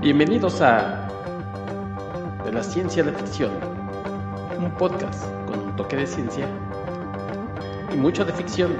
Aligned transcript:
Bienvenidos 0.00 0.62
a 0.62 1.06
De 2.42 2.50
la 2.50 2.62
Ciencia 2.62 3.02
a 3.02 3.06
la 3.06 3.12
Ficción, 3.12 3.50
un 4.58 4.70
podcast 4.78 5.26
con 5.44 5.60
un 5.60 5.76
toque 5.76 5.94
de 5.94 6.06
ciencia 6.06 6.48
y 7.92 7.96
mucho 7.98 8.24
de 8.24 8.32
ficción. 8.32 8.74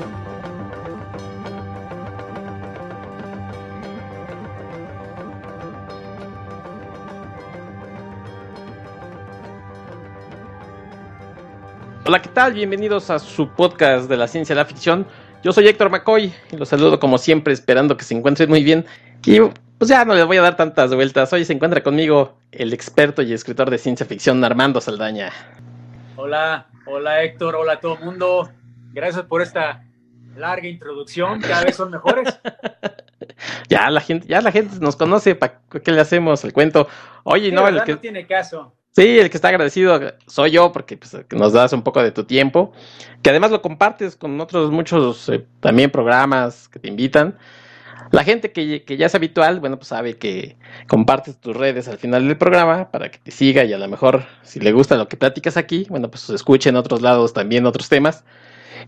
Hola, 12.07 12.23
¿qué 12.23 12.30
tal? 12.30 12.55
Bienvenidos 12.55 13.11
a 13.11 13.18
su 13.18 13.50
podcast 13.50 14.09
de 14.09 14.17
la 14.17 14.26
ciencia 14.26 14.54
a 14.54 14.57
la 14.57 14.64
ficción. 14.64 15.07
Yo 15.43 15.53
soy 15.53 15.68
Héctor 15.68 15.90
McCoy 15.90 16.32
y 16.50 16.57
los 16.57 16.71
saludo 16.71 16.98
como 16.98 17.18
siempre, 17.18 17.53
esperando 17.53 17.98
que 17.98 18.04
se 18.04 18.14
encuentren 18.14 18.48
muy 18.48 18.64
bien. 18.64 18.87
Pues 19.80 19.89
ya 19.89 20.04
no 20.04 20.14
les 20.14 20.26
voy 20.26 20.36
a 20.36 20.43
dar 20.43 20.58
tantas 20.58 20.94
vueltas. 20.94 21.32
Hoy 21.32 21.46
se 21.46 21.54
encuentra 21.54 21.82
conmigo 21.82 22.36
el 22.52 22.75
experto 22.75 23.22
y 23.22 23.32
escritor 23.32 23.70
de 23.70 23.79
ciencia 23.79 24.04
ficción 24.04 24.44
Armando 24.44 24.79
Saldaña. 24.79 25.32
Hola, 26.16 26.66
hola 26.84 27.22
Héctor, 27.22 27.56
hola 27.56 27.72
a 27.72 27.80
todo 27.80 27.94
el 27.94 28.04
mundo. 28.04 28.50
Gracias 28.93 29.25
por 29.25 29.40
esta 29.40 29.82
larga 30.36 30.68
introducción. 30.68 31.40
Cada 31.40 31.64
vez 31.64 31.76
son 31.76 31.90
mejores. 31.90 32.28
ya 33.70 33.89
la 33.89 34.03
gente, 34.03 34.28
ya 34.28 34.42
la 34.42 34.53
gente 34.53 34.77
nos 34.80 34.97
conoce. 34.97 35.34
¿Para 35.34 35.62
qué 35.83 35.92
le 35.92 36.03
hacemos 36.03 36.44
el 36.44 36.53
cuento? 36.53 36.86
Oye, 37.22 37.48
Sí, 37.48 37.55
no, 37.55 37.67
el 37.67 37.83
que 37.84 37.92
no 37.92 38.00
tiene 38.00 38.27
caso. 38.27 38.75
Sí, 38.91 39.19
el 39.19 39.31
que 39.31 39.39
está 39.39 39.48
agradecido 39.48 39.98
soy 40.27 40.50
yo 40.50 40.72
porque 40.72 40.98
pues, 40.98 41.17
nos 41.31 41.55
das 41.55 41.72
un 41.72 41.81
poco 41.81 42.03
de 42.03 42.12
tu 42.12 42.25
tiempo, 42.25 42.75
que 43.22 43.31
además 43.31 43.50
lo 43.50 43.62
compartes 43.62 44.14
con 44.14 44.39
otros 44.42 44.70
muchos 44.70 45.27
eh, 45.31 45.47
también 45.61 45.91
programas 45.91 46.69
que 46.69 46.78
te 46.78 46.89
invitan. 46.89 47.39
La 48.11 48.25
gente 48.25 48.53
que, 48.53 48.84
que 48.84 48.97
ya 48.97 49.06
es 49.06 49.15
habitual, 49.15 49.61
bueno, 49.61 49.77
pues 49.77 49.89
sabe 49.89 50.17
que 50.17 50.56
compartes 50.89 51.39
tus 51.41 51.56
redes 51.56 51.89
al 51.89 51.98
final 51.98 52.27
del 52.27 52.37
programa 52.37 52.91
para 52.91 53.11
que 53.11 53.19
te 53.19 53.31
siga 53.31 53.65
y 53.65 53.73
a 53.73 53.79
lo 53.79 53.89
mejor 53.89 54.25
si 54.43 54.61
le 54.61 54.73
gusta 54.73 54.97
lo 54.97 55.09
que 55.09 55.17
platicas 55.17 55.56
aquí, 55.56 55.87
bueno, 55.89 56.11
pues 56.11 56.28
escuche 56.31 56.71
en 56.71 56.77
otros 56.77 57.03
lados 57.03 57.33
también 57.33 57.67
otros 57.67 57.89
temas. 57.89 58.25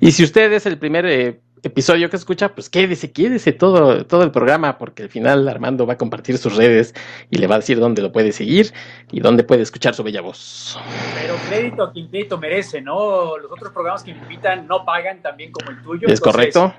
Y 0.00 0.12
si 0.12 0.24
usted 0.24 0.52
es 0.52 0.66
el 0.66 0.78
primer 0.78 1.06
eh, 1.06 1.40
episodio 1.62 2.10
que 2.10 2.16
escucha, 2.16 2.54
pues 2.54 2.68
quédese, 2.68 3.12
quédese 3.12 3.52
todo, 3.52 4.04
todo 4.04 4.24
el 4.24 4.30
programa, 4.30 4.78
porque 4.78 5.04
al 5.04 5.08
final 5.08 5.48
Armando 5.48 5.86
va 5.86 5.94
a 5.94 5.98
compartir 5.98 6.38
sus 6.38 6.56
redes 6.56 6.94
y 7.30 7.38
le 7.38 7.46
va 7.46 7.56
a 7.56 7.58
decir 7.58 7.78
dónde 7.78 8.02
lo 8.02 8.10
puede 8.10 8.32
seguir 8.32 8.72
y 9.10 9.20
dónde 9.20 9.44
puede 9.44 9.62
escuchar 9.62 9.94
su 9.94 10.02
bella 10.02 10.20
voz. 10.20 10.78
Pero 11.20 11.34
crédito 11.48 11.84
a 11.84 11.92
quien 11.92 12.08
crédito 12.08 12.38
merece, 12.38 12.80
¿no? 12.80 13.38
Los 13.38 13.52
otros 13.52 13.72
programas 13.72 14.02
que 14.02 14.12
me 14.12 14.20
invitan 14.20 14.66
no 14.66 14.84
pagan 14.84 15.22
también 15.22 15.52
como 15.52 15.70
el 15.70 15.82
tuyo. 15.82 16.08
¿Es 16.08 16.20
correcto? 16.20 16.74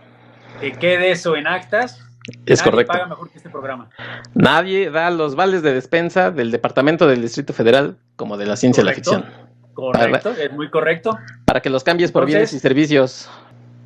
Que 0.60 0.74
quede 0.74 1.12
eso 1.12 1.36
en 1.36 1.48
actas. 1.48 2.00
Es 2.46 2.60
Nadie 2.60 2.72
correcto. 2.72 2.94
paga 2.94 3.08
mejor 3.08 3.30
que 3.30 3.38
este 3.38 3.50
programa. 3.50 3.90
Nadie 4.34 4.90
da 4.90 5.10
los 5.10 5.36
vales 5.36 5.62
de 5.62 5.74
despensa 5.74 6.32
del 6.32 6.52
Departamento 6.52 7.06
del 7.08 7.22
Distrito 7.22 7.54
Federal 7.54 7.98
como 8.16 8.38
de 8.38 8.46
la 8.46 8.56
ciencia 8.56 8.82
de 8.84 8.86
la 8.86 8.92
Correcto. 8.94 9.12
ficción. 9.24 9.44
Correcto, 9.74 10.30
es 10.32 10.52
muy 10.54 10.70
correcto. 10.70 11.18
Para 11.46 11.60
que 11.62 11.70
los 11.70 11.84
cambies 11.84 12.12
por 12.12 12.24
Entonces- 12.24 12.36
bienes 12.52 12.54
y 12.54 12.60
servicios. 12.60 13.30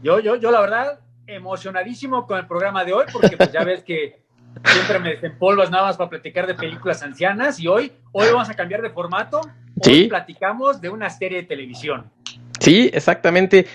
Yo, 0.03 0.19
yo, 0.19 0.35
yo 0.35 0.51
la 0.51 0.61
verdad, 0.61 0.99
emocionadísimo 1.25 2.27
con 2.27 2.37
el 2.39 2.45
programa 2.45 2.83
de 2.85 2.93
hoy, 2.93 3.05
porque 3.11 3.37
pues 3.37 3.51
ya 3.51 3.63
ves 3.63 3.83
que 3.83 4.21
siempre 4.65 4.99
me 4.99 5.09
desempolvas 5.11 5.71
nada 5.71 5.83
más 5.85 5.97
para 5.97 6.09
platicar 6.09 6.45
de 6.45 6.53
películas 6.55 7.01
ancianas 7.03 7.59
y 7.59 7.67
hoy, 7.67 7.91
hoy 8.11 8.27
vamos 8.31 8.49
a 8.49 8.53
cambiar 8.53 8.81
de 8.81 8.89
formato. 8.89 9.39
Hoy 9.41 9.51
Sí. 9.81 10.05
platicamos 10.07 10.81
de 10.81 10.89
una 10.89 11.09
serie 11.09 11.39
de 11.41 11.47
televisión. 11.47 12.11
Sí, 12.59 12.89
exactamente. 12.93 13.67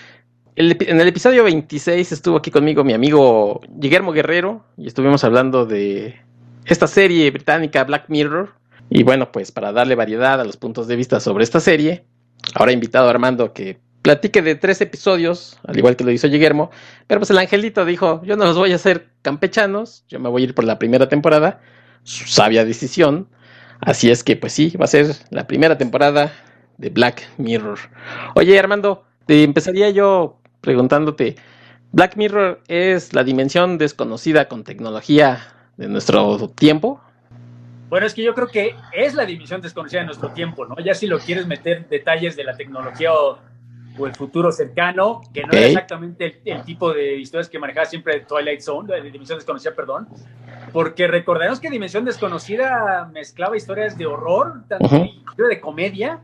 En 0.55 0.99
el 0.99 1.07
episodio 1.07 1.43
26 1.43 2.11
estuvo 2.11 2.37
aquí 2.37 2.51
conmigo 2.51 2.83
mi 2.83 2.93
amigo 2.93 3.59
Guillermo 3.69 4.11
Guerrero 4.11 4.63
y 4.77 4.85
estuvimos 4.85 5.23
hablando 5.23 5.65
de 5.65 6.21
esta 6.65 6.85
serie 6.85 7.31
británica 7.31 7.83
Black 7.85 8.05
Mirror. 8.07 8.53
Y 8.91 9.01
bueno, 9.01 9.31
pues 9.31 9.51
para 9.51 9.71
darle 9.71 9.95
variedad 9.95 10.39
a 10.39 10.43
los 10.43 10.57
puntos 10.57 10.87
de 10.87 10.95
vista 10.95 11.19
sobre 11.19 11.43
esta 11.43 11.59
serie, 11.59 12.05
ahora 12.53 12.69
he 12.69 12.75
invitado 12.75 13.07
a 13.07 13.09
Armando 13.09 13.51
que 13.51 13.79
platique 14.03 14.43
de 14.43 14.53
tres 14.53 14.79
episodios, 14.81 15.59
al 15.65 15.75
igual 15.75 15.95
que 15.95 16.03
lo 16.03 16.11
hizo 16.11 16.27
Guillermo. 16.27 16.69
Pero 17.07 17.19
pues 17.19 17.31
el 17.31 17.39
angelito 17.39 17.83
dijo, 17.83 18.21
yo 18.23 18.35
no 18.35 18.45
los 18.45 18.55
voy 18.55 18.73
a 18.73 18.75
hacer 18.75 19.09
campechanos, 19.23 20.05
yo 20.07 20.19
me 20.19 20.29
voy 20.29 20.43
a 20.43 20.45
ir 20.45 20.53
por 20.53 20.65
la 20.65 20.77
primera 20.77 21.09
temporada. 21.09 21.61
Su 22.03 22.27
sabia 22.27 22.63
decisión. 22.63 23.27
Así 23.79 24.11
es 24.11 24.23
que 24.23 24.35
pues 24.35 24.53
sí, 24.53 24.71
va 24.79 24.85
a 24.85 24.87
ser 24.87 25.15
la 25.31 25.47
primera 25.47 25.79
temporada 25.79 26.31
de 26.77 26.91
Black 26.91 27.27
Mirror. 27.37 27.79
Oye, 28.35 28.59
Armando, 28.59 29.03
te 29.25 29.41
empezaría 29.41 29.89
yo 29.89 30.42
preguntándote, 30.63 31.35
¿Black 31.91 32.15
Mirror 32.15 32.61
es 32.67 33.13
la 33.13 33.23
dimensión 33.23 33.77
desconocida 33.77 34.47
con 34.47 34.63
tecnología 34.63 35.39
de 35.77 35.87
nuestro 35.89 36.49
tiempo? 36.49 36.99
Bueno, 37.89 38.07
es 38.07 38.13
que 38.15 38.23
yo 38.23 38.33
creo 38.33 38.47
que 38.47 38.75
es 38.93 39.13
la 39.13 39.25
dimensión 39.25 39.61
desconocida 39.61 39.99
de 39.99 40.07
nuestro 40.07 40.29
tiempo, 40.31 40.65
¿no? 40.65 40.75
Ya 40.83 40.95
si 40.95 41.05
lo 41.05 41.19
quieres 41.19 41.45
meter 41.45 41.87
detalles 41.89 42.35
de 42.35 42.45
la 42.45 42.55
tecnología 42.55 43.13
o, 43.13 43.37
o 43.99 44.07
el 44.07 44.15
futuro 44.15 44.51
cercano, 44.51 45.21
que 45.33 45.41
no 45.41 45.49
Ok. 45.49 45.53
era 45.55 45.67
exactamente 45.67 46.25
el, 46.25 46.53
el 46.57 46.63
tipo 46.63 46.91
de 46.93 47.17
historias 47.17 47.49
que 47.49 47.59
manejaba 47.59 47.85
siempre 47.85 48.21
Twilight 48.21 48.61
Zone, 48.61 48.91
de 48.95 49.11
Dimensión 49.11 49.37
Desconocida, 49.37 49.75
perdón, 49.75 50.07
porque 50.71 51.05
recordemos 51.07 51.59
que 51.59 51.69
Dimensión 51.69 52.05
Desconocida 52.05 53.07
mezclaba 53.13 53.55
historias 53.57 53.95
de 53.97 54.07
horror, 54.07 54.63
tanto 54.67 54.95
inclusive 54.95 55.49
de 55.49 55.59
comedia 55.61 56.21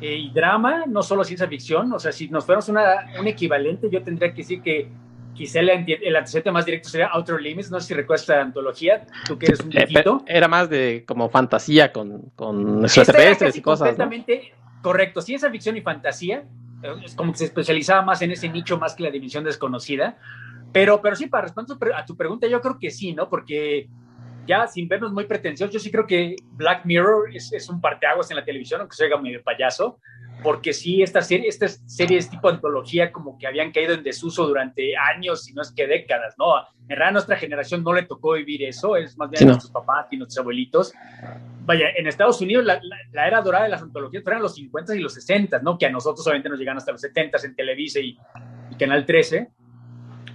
eh, 0.00 0.16
y 0.16 0.30
drama, 0.30 0.84
no 0.86 1.02
solo 1.02 1.24
ciencia 1.24 1.46
ficción, 1.48 1.92
o 1.92 1.98
sea, 1.98 2.12
si 2.12 2.28
nos 2.28 2.44
fuéramos 2.44 2.68
una, 2.68 3.06
un 3.18 3.26
equivalente, 3.26 3.88
yo 3.90 4.02
tendría 4.02 4.30
que 4.32 4.38
decir 4.42 4.60
que 4.62 4.88
quizá 5.34 5.60
el, 5.60 5.68
el 5.70 6.16
antecedente 6.16 6.50
más 6.52 6.64
directo 6.64 6.88
sería 6.88 7.08
Outer 7.08 7.40
Limits, 7.40 7.70
no 7.70 7.80
sé 7.80 7.88
si 7.88 7.94
recuerdas 7.94 8.22
esta 8.22 8.40
antología, 8.40 9.06
tú 9.26 9.36
que 9.38 9.46
eres 9.46 9.60
un 9.60 9.68
Eh, 9.68 9.86
viejito. 9.86 10.22
Era 10.26 10.46
más 10.48 10.68
de 10.70 11.04
como 11.06 11.28
fantasía 11.28 11.92
con, 11.92 12.30
con 12.36 12.84
extraterrestres 12.84 13.56
y 13.56 13.60
cosas, 13.62 13.98
¿no? 13.98 14.04
completamente 14.04 14.52
correcto. 14.82 15.20
Ciencia 15.20 15.50
ficción 15.50 15.76
y 15.76 15.80
fantasía. 15.80 16.44
eh, 16.82 16.92
Es 17.04 17.14
como 17.14 17.32
que 17.32 17.38
se 17.38 17.44
especializaba 17.46 18.02
más 18.02 18.22
en 18.22 18.30
ese 18.30 18.48
nicho 18.48 18.78
más 18.78 18.94
que 18.94 19.02
la 19.02 19.10
dimensión 19.10 19.42
desconocida. 19.42 20.18
Pero, 20.72 21.00
pero 21.00 21.16
sí, 21.16 21.26
para 21.26 21.44
responder 21.44 21.76
a 21.94 22.04
tu 22.04 22.16
pregunta, 22.16 22.46
yo 22.48 22.60
creo 22.60 22.78
que 22.78 22.90
sí, 22.90 23.12
¿no? 23.12 23.28
Porque 23.28 23.88
ya 24.46 24.66
sin 24.66 24.88
vernos 24.88 25.12
muy 25.12 25.24
pretenciosos, 25.24 25.72
yo 25.72 25.80
sí 25.80 25.90
creo 25.90 26.06
que 26.06 26.36
Black 26.52 26.84
Mirror 26.84 27.34
es, 27.34 27.52
es 27.52 27.68
un 27.68 27.80
parteaguas 27.80 28.30
en 28.30 28.36
la 28.36 28.44
televisión, 28.44 28.80
aunque 28.80 28.96
se 28.96 29.04
oiga 29.04 29.18
medio 29.20 29.42
payaso. 29.42 29.98
Porque 30.42 30.72
sí, 30.74 31.00
estas 31.02 31.28
serie, 31.28 31.48
estas 31.48 31.80
series 31.86 32.28
tipo 32.28 32.48
antología 32.50 33.12
como 33.12 33.38
que 33.38 33.46
habían 33.46 33.70
caído 33.72 33.94
en 33.94 34.02
desuso 34.02 34.46
durante 34.46 34.94
años, 34.96 35.44
si 35.44 35.54
no 35.54 35.62
es 35.62 35.72
que 35.72 35.86
décadas, 35.86 36.34
¿no? 36.36 36.56
En 36.82 36.88
realidad 36.88 37.08
a 37.08 37.12
nuestra 37.12 37.36
generación 37.36 37.82
no 37.82 37.94
le 37.94 38.02
tocó 38.02 38.32
vivir 38.32 38.62
eso, 38.64 38.96
es 38.96 39.16
más 39.16 39.30
bien 39.30 39.38
Sí, 39.38 39.44
a 39.44 39.46
nuestros 39.46 39.70
papás 39.70 40.08
y 40.10 40.16
nuestros 40.18 40.38
abuelitos 40.40 40.92
vaya, 41.64 41.86
en 41.96 42.06
Estados 42.08 42.40
Unidos 42.42 42.64
la, 42.64 42.74
la- 42.82 42.96
la 43.12 43.26
era 43.26 43.40
dorada 43.40 43.64
de 43.64 43.70
las 43.70 43.80
antologías 43.80 44.22
fueron 44.22 44.42
los 44.42 44.54
50 44.56 44.94
y 44.96 44.98
los 44.98 45.14
60, 45.14 45.60
¿no? 45.60 45.78
Que 45.78 45.86
a 45.86 45.90
nosotros 45.90 46.26
obviamente 46.26 46.48
nos 46.50 46.58
llegan 46.58 46.76
hasta 46.76 46.92
los 46.92 47.00
70 47.00 47.38
en 47.42 47.54
Televisa 47.56 48.00
y, 48.00 48.18
y 48.70 48.74
Canal 48.76 49.06
13. 49.06 49.48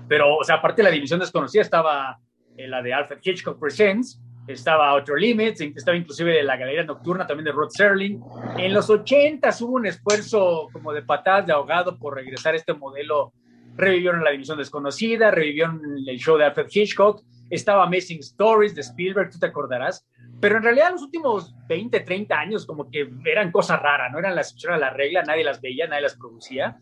Pero, 0.07 0.37
o 0.37 0.43
sea, 0.43 0.55
aparte 0.55 0.77
de 0.81 0.89
la 0.89 0.91
división 0.95 1.19
desconocida 1.19 1.61
estaba 1.61 2.17
eh, 2.59 2.67
la 2.67 2.81
de 2.81 2.93
Alfred 2.93 3.19
Hitchcock 3.23 3.57
Presents, 3.57 4.19
estaba 4.47 4.89
Outer 4.89 5.15
Limits, 5.17 5.61
estaba 5.61 5.95
inclusive 5.95 6.43
la 6.43 6.57
Galería 6.57 6.83
Nocturna 6.83 7.25
también 7.25 7.45
de 7.45 7.51
Rod 7.51 7.69
Serling. 7.69 8.21
En 8.57 8.73
los 8.73 8.89
80 8.89 9.49
hubo 9.61 9.75
un 9.75 9.85
esfuerzo 9.85 10.67
como 10.73 10.91
de 10.91 11.03
patadas 11.03 11.45
de 11.45 11.53
ahogado 11.53 11.97
por 11.97 12.15
regresar 12.15 12.53
a 12.53 12.57
este 12.57 12.73
modelo. 12.73 13.31
Revivieron 13.77 14.23
la 14.23 14.31
división 14.31 14.57
desconocida, 14.57 15.31
revivieron 15.31 15.81
el 16.05 16.17
show 16.17 16.37
de 16.37 16.45
Alfred 16.45 16.67
Hitchcock, 16.69 17.23
estaba 17.49 17.83
Amazing 17.85 18.19
Stories 18.19 18.75
de 18.75 18.81
Spielberg, 18.81 19.29
tú 19.29 19.39
te 19.39 19.45
acordarás. 19.45 20.05
Pero 20.41 20.57
en 20.57 20.63
realidad 20.63 20.91
los 20.91 21.03
últimos 21.03 21.55
20, 21.67 21.99
30 21.99 22.37
años 22.37 22.65
como 22.65 22.89
que 22.89 23.09
eran 23.25 23.51
cosas 23.51 23.81
raras, 23.81 24.11
no 24.11 24.19
eran 24.19 24.35
la 24.35 24.41
excepción 24.41 24.73
a 24.73 24.77
la 24.77 24.89
regla, 24.89 25.23
nadie 25.23 25.43
las 25.43 25.61
veía, 25.61 25.87
nadie 25.87 26.01
las 26.01 26.17
producía. 26.17 26.77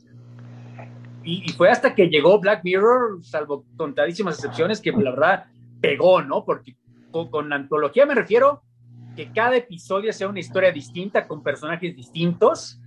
Y, 1.24 1.44
y 1.46 1.54
fue 1.54 1.70
hasta 1.70 1.94
que 1.94 2.08
llegó 2.08 2.40
Black 2.40 2.62
Mirror, 2.64 3.24
salvo 3.24 3.66
contadísimas 3.76 4.36
excepciones, 4.36 4.80
que 4.80 4.92
la 4.92 5.12
verdad 5.12 5.46
pegó, 5.82 6.22
¿no? 6.22 6.46
Porque 6.46 6.76
con, 7.12 7.30
con 7.30 7.52
antología 7.54 8.06
me 8.06 8.16
refiero 8.16 8.64
que 9.18 9.32
cada 9.32 9.58
episodio 9.58 10.14
sea 10.14 10.30
una 10.30 10.40
historia 10.40 10.72
distinta, 10.72 11.28
con 11.28 11.42
personajes 11.42 11.96
distintos, 11.96 12.80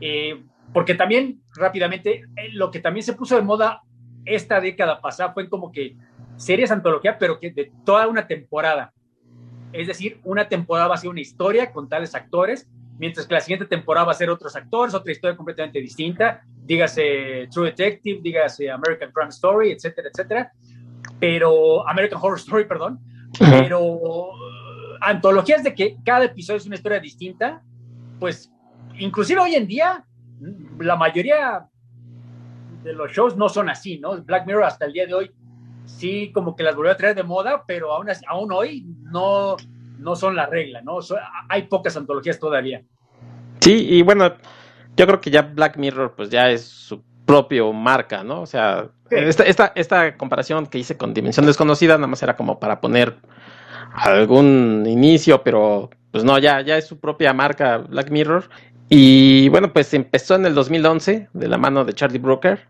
eh, 0.00 0.44
porque 0.72 0.94
también 0.94 1.40
rápidamente 1.56 2.24
eh, 2.36 2.50
lo 2.52 2.70
que 2.70 2.80
también 2.80 3.04
se 3.04 3.14
puso 3.14 3.36
de 3.36 3.42
moda 3.42 3.80
esta 4.26 4.60
década 4.60 5.00
pasada 5.00 5.32
fue 5.32 5.48
como 5.48 5.72
que 5.72 5.96
series 6.36 6.70
antología, 6.70 7.18
pero 7.18 7.40
que 7.40 7.50
de 7.50 7.72
toda 7.84 8.06
una 8.06 8.26
temporada. 8.26 8.92
Es 9.72 9.86
decir, 9.86 10.20
una 10.24 10.48
temporada 10.48 10.88
va 10.88 10.94
a 10.94 10.98
ser 10.98 11.10
una 11.10 11.20
historia 11.20 11.72
con 11.72 11.88
tales 11.88 12.14
actores, 12.14 12.68
mientras 12.98 13.26
que 13.26 13.34
la 13.34 13.40
siguiente 13.40 13.66
temporada 13.66 14.06
va 14.06 14.12
a 14.12 14.14
ser 14.14 14.28
otros 14.28 14.54
actores, 14.56 14.94
otra 14.94 15.12
historia 15.12 15.36
completamente 15.36 15.80
distinta, 15.80 16.42
dígase 16.64 17.48
True 17.50 17.70
Detective, 17.70 18.20
dígase 18.22 18.70
American 18.70 19.10
Crime 19.12 19.30
Story, 19.30 19.72
etcétera, 19.72 20.10
etcétera. 20.12 20.52
Pero, 21.20 21.88
American 21.88 22.18
Horror 22.22 22.38
Story, 22.38 22.64
perdón. 22.66 23.00
Pero 23.38 23.80
uh, 23.82 24.28
antologías 25.00 25.62
de 25.62 25.74
que 25.74 25.96
cada 26.04 26.24
episodio 26.24 26.58
es 26.58 26.66
una 26.66 26.76
historia 26.76 26.98
distinta, 27.00 27.62
pues 28.18 28.50
inclusive 28.98 29.40
hoy 29.40 29.54
en 29.54 29.66
día 29.66 30.04
la 30.78 30.96
mayoría 30.96 31.66
de 32.82 32.92
los 32.92 33.10
shows 33.12 33.36
no 33.36 33.48
son 33.48 33.68
así, 33.68 33.98
¿no? 33.98 34.20
Black 34.22 34.46
Mirror 34.46 34.64
hasta 34.64 34.86
el 34.86 34.92
día 34.92 35.06
de 35.06 35.14
hoy 35.14 35.30
sí 35.84 36.30
como 36.32 36.54
que 36.54 36.62
las 36.62 36.76
volvió 36.76 36.92
a 36.92 36.96
traer 36.96 37.16
de 37.16 37.22
moda, 37.22 37.64
pero 37.66 37.92
aún, 37.92 38.08
así- 38.10 38.24
aún 38.28 38.52
hoy 38.52 38.86
no, 39.02 39.56
no 39.98 40.14
son 40.16 40.36
la 40.36 40.46
regla, 40.46 40.80
¿no? 40.82 40.98
hay 41.48 41.62
pocas 41.64 41.96
antologías 41.96 42.38
todavía. 42.38 42.82
Sí, 43.60 43.86
y 43.88 44.02
bueno, 44.02 44.32
yo 44.96 45.06
creo 45.06 45.20
que 45.20 45.30
ya 45.30 45.42
Black 45.42 45.76
Mirror 45.76 46.14
pues 46.14 46.30
ya 46.30 46.50
es 46.50 46.64
su 46.64 47.02
propio 47.28 47.74
marca, 47.74 48.24
¿no? 48.24 48.40
O 48.40 48.46
sea, 48.46 48.88
esta, 49.10 49.42
esta, 49.42 49.72
esta 49.74 50.16
comparación 50.16 50.66
que 50.66 50.78
hice 50.78 50.96
con 50.96 51.12
Dimensión 51.12 51.44
Desconocida 51.44 51.96
nada 51.96 52.06
más 52.06 52.22
era 52.22 52.36
como 52.36 52.58
para 52.58 52.80
poner 52.80 53.16
algún 53.92 54.84
inicio, 54.88 55.42
pero 55.42 55.90
pues 56.10 56.24
no, 56.24 56.38
ya, 56.38 56.62
ya 56.62 56.78
es 56.78 56.86
su 56.86 56.98
propia 56.98 57.34
marca 57.34 57.76
Black 57.86 58.10
Mirror. 58.10 58.48
Y 58.88 59.50
bueno, 59.50 59.74
pues 59.74 59.92
empezó 59.92 60.36
en 60.36 60.46
el 60.46 60.54
2011 60.54 61.28
de 61.30 61.48
la 61.48 61.58
mano 61.58 61.84
de 61.84 61.92
Charlie 61.92 62.18
Brooker. 62.18 62.66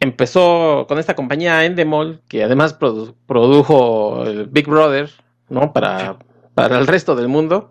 Empezó 0.00 0.86
con 0.88 0.98
esta 0.98 1.14
compañía 1.14 1.66
Endemol, 1.66 2.22
que 2.28 2.42
además 2.42 2.72
produjo 2.72 4.24
el 4.24 4.46
Big 4.46 4.68
Brother, 4.68 5.10
¿no? 5.50 5.74
Para, 5.74 6.16
para 6.54 6.78
el 6.78 6.86
resto 6.86 7.14
del 7.14 7.28
mundo. 7.28 7.70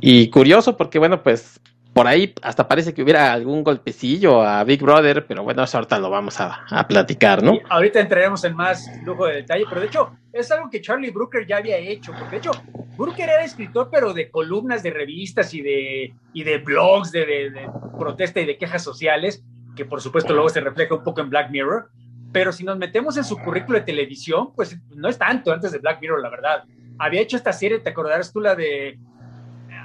Y 0.00 0.30
curioso 0.30 0.76
porque, 0.76 1.00
bueno, 1.00 1.24
pues 1.24 1.60
por 1.94 2.08
ahí 2.08 2.34
hasta 2.42 2.66
parece 2.66 2.92
que 2.92 3.02
hubiera 3.02 3.32
algún 3.32 3.62
golpecillo 3.62 4.42
a 4.42 4.64
Big 4.64 4.82
Brother, 4.82 5.26
pero 5.26 5.44
bueno, 5.44 5.62
eso 5.62 5.78
ahorita 5.78 5.98
lo 6.00 6.10
vamos 6.10 6.40
a, 6.40 6.86
platicar, 6.88 7.42
¿no? 7.42 7.58
ahorita 7.70 8.00
entraremos 8.00 8.44
en 8.44 8.56
más 8.56 8.90
lujo 9.04 9.26
de 9.26 9.36
detalle, 9.36 9.64
pero 9.68 9.80
de 9.80 9.86
hecho 9.86 10.10
es 10.32 10.50
algo 10.50 10.68
que 10.68 10.80
Charlie 10.80 11.12
Brooker 11.12 11.46
ya 11.46 11.58
había 11.58 11.78
hecho, 11.78 12.12
porque 12.12 12.32
de 12.32 12.36
hecho 12.38 12.50
Brooker 12.98 13.30
era 13.30 13.44
escritor, 13.44 13.88
pero 13.92 14.12
de 14.12 14.28
columnas 14.28 14.82
de 14.82 14.90
revistas 14.90 15.54
y 15.54 15.62
de, 15.62 16.14
y 16.32 16.42
de 16.42 16.58
blogs 16.58 17.12
de, 17.12 17.24
de 17.24 17.70
protesta 17.96 18.40
y 18.40 18.46
de 18.46 18.58
quejas 18.58 18.82
sociales, 18.82 19.44
que 19.76 19.84
por 19.84 20.00
supuesto 20.00 20.34
luego 20.34 20.48
se 20.48 20.60
refleja 20.60 20.96
un 20.96 21.04
poco 21.04 21.20
en 21.20 21.30
Black 21.30 21.50
Mirror, 21.50 21.90
pero 22.32 22.50
si 22.50 22.64
nos 22.64 22.76
metemos 22.76 23.16
en 23.16 23.22
su 23.24 23.38
currículo 23.38 23.78
de 23.78 23.84
televisión, 23.84 24.52
pues 24.56 24.76
no 24.96 25.08
es 25.08 25.16
tanto 25.16 25.52
antes 25.52 25.70
de 25.70 25.78
Black 25.78 26.00
Mirror, 26.00 26.20
la 26.20 26.30
verdad. 26.30 26.64
Había 26.98 27.20
hecho 27.20 27.36
esta 27.36 27.52
serie, 27.52 27.78
¿te 27.78 27.90
acordarás 27.90 28.32
tú 28.32 28.40
la 28.40 28.56
de 28.56 28.98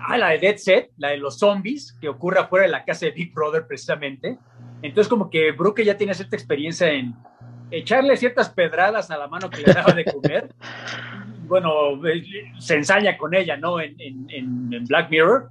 ah, 0.09 0.17
la 0.17 0.29
de 0.29 0.39
Dead 0.39 0.57
Set, 0.57 0.91
la 0.97 1.09
de 1.09 1.17
los 1.17 1.39
zombies, 1.39 1.97
que 2.01 2.09
ocurre 2.09 2.39
afuera 2.39 2.65
de 2.65 2.71
la 2.71 2.83
casa 2.85 3.05
de 3.05 3.11
Big 3.11 3.33
Brother 3.33 3.65
precisamente. 3.67 4.37
Entonces 4.81 5.09
como 5.09 5.29
que 5.29 5.51
Brooke 5.51 5.83
ya 5.83 5.97
tiene 5.97 6.13
cierta 6.13 6.35
experiencia 6.35 6.89
en 6.91 7.15
echarle 7.71 8.17
ciertas 8.17 8.49
pedradas 8.49 9.11
a 9.11 9.17
la 9.17 9.27
mano 9.27 9.49
que 9.49 9.61
le 9.61 9.73
daba 9.73 9.93
de 9.93 10.05
comer. 10.05 10.53
bueno, 11.47 12.05
eh, 12.07 12.23
se 12.59 12.75
ensaña 12.75 13.17
con 13.17 13.33
ella, 13.33 13.57
¿no? 13.57 13.79
En, 13.79 13.95
en, 13.99 14.85
Black 14.85 15.09
Mirror. 15.09 15.49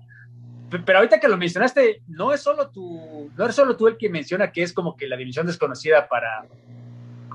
Pero 0.84 0.98
ahorita 0.98 1.18
que 1.18 1.28
lo 1.28 1.36
mencionaste, 1.36 2.02
no 2.08 2.32
es 2.32 2.42
solo 2.42 2.68
tú, 2.68 3.30
no 3.36 3.44
eres 3.44 3.56
solo 3.56 3.76
tú 3.76 3.88
el 3.88 3.96
que 3.96 4.10
menciona 4.10 4.52
que 4.52 4.62
es 4.62 4.72
como 4.72 4.96
que 4.96 5.08
la 5.08 5.16
dimensión 5.16 5.46
desconocida 5.46 6.08
para 6.08 6.44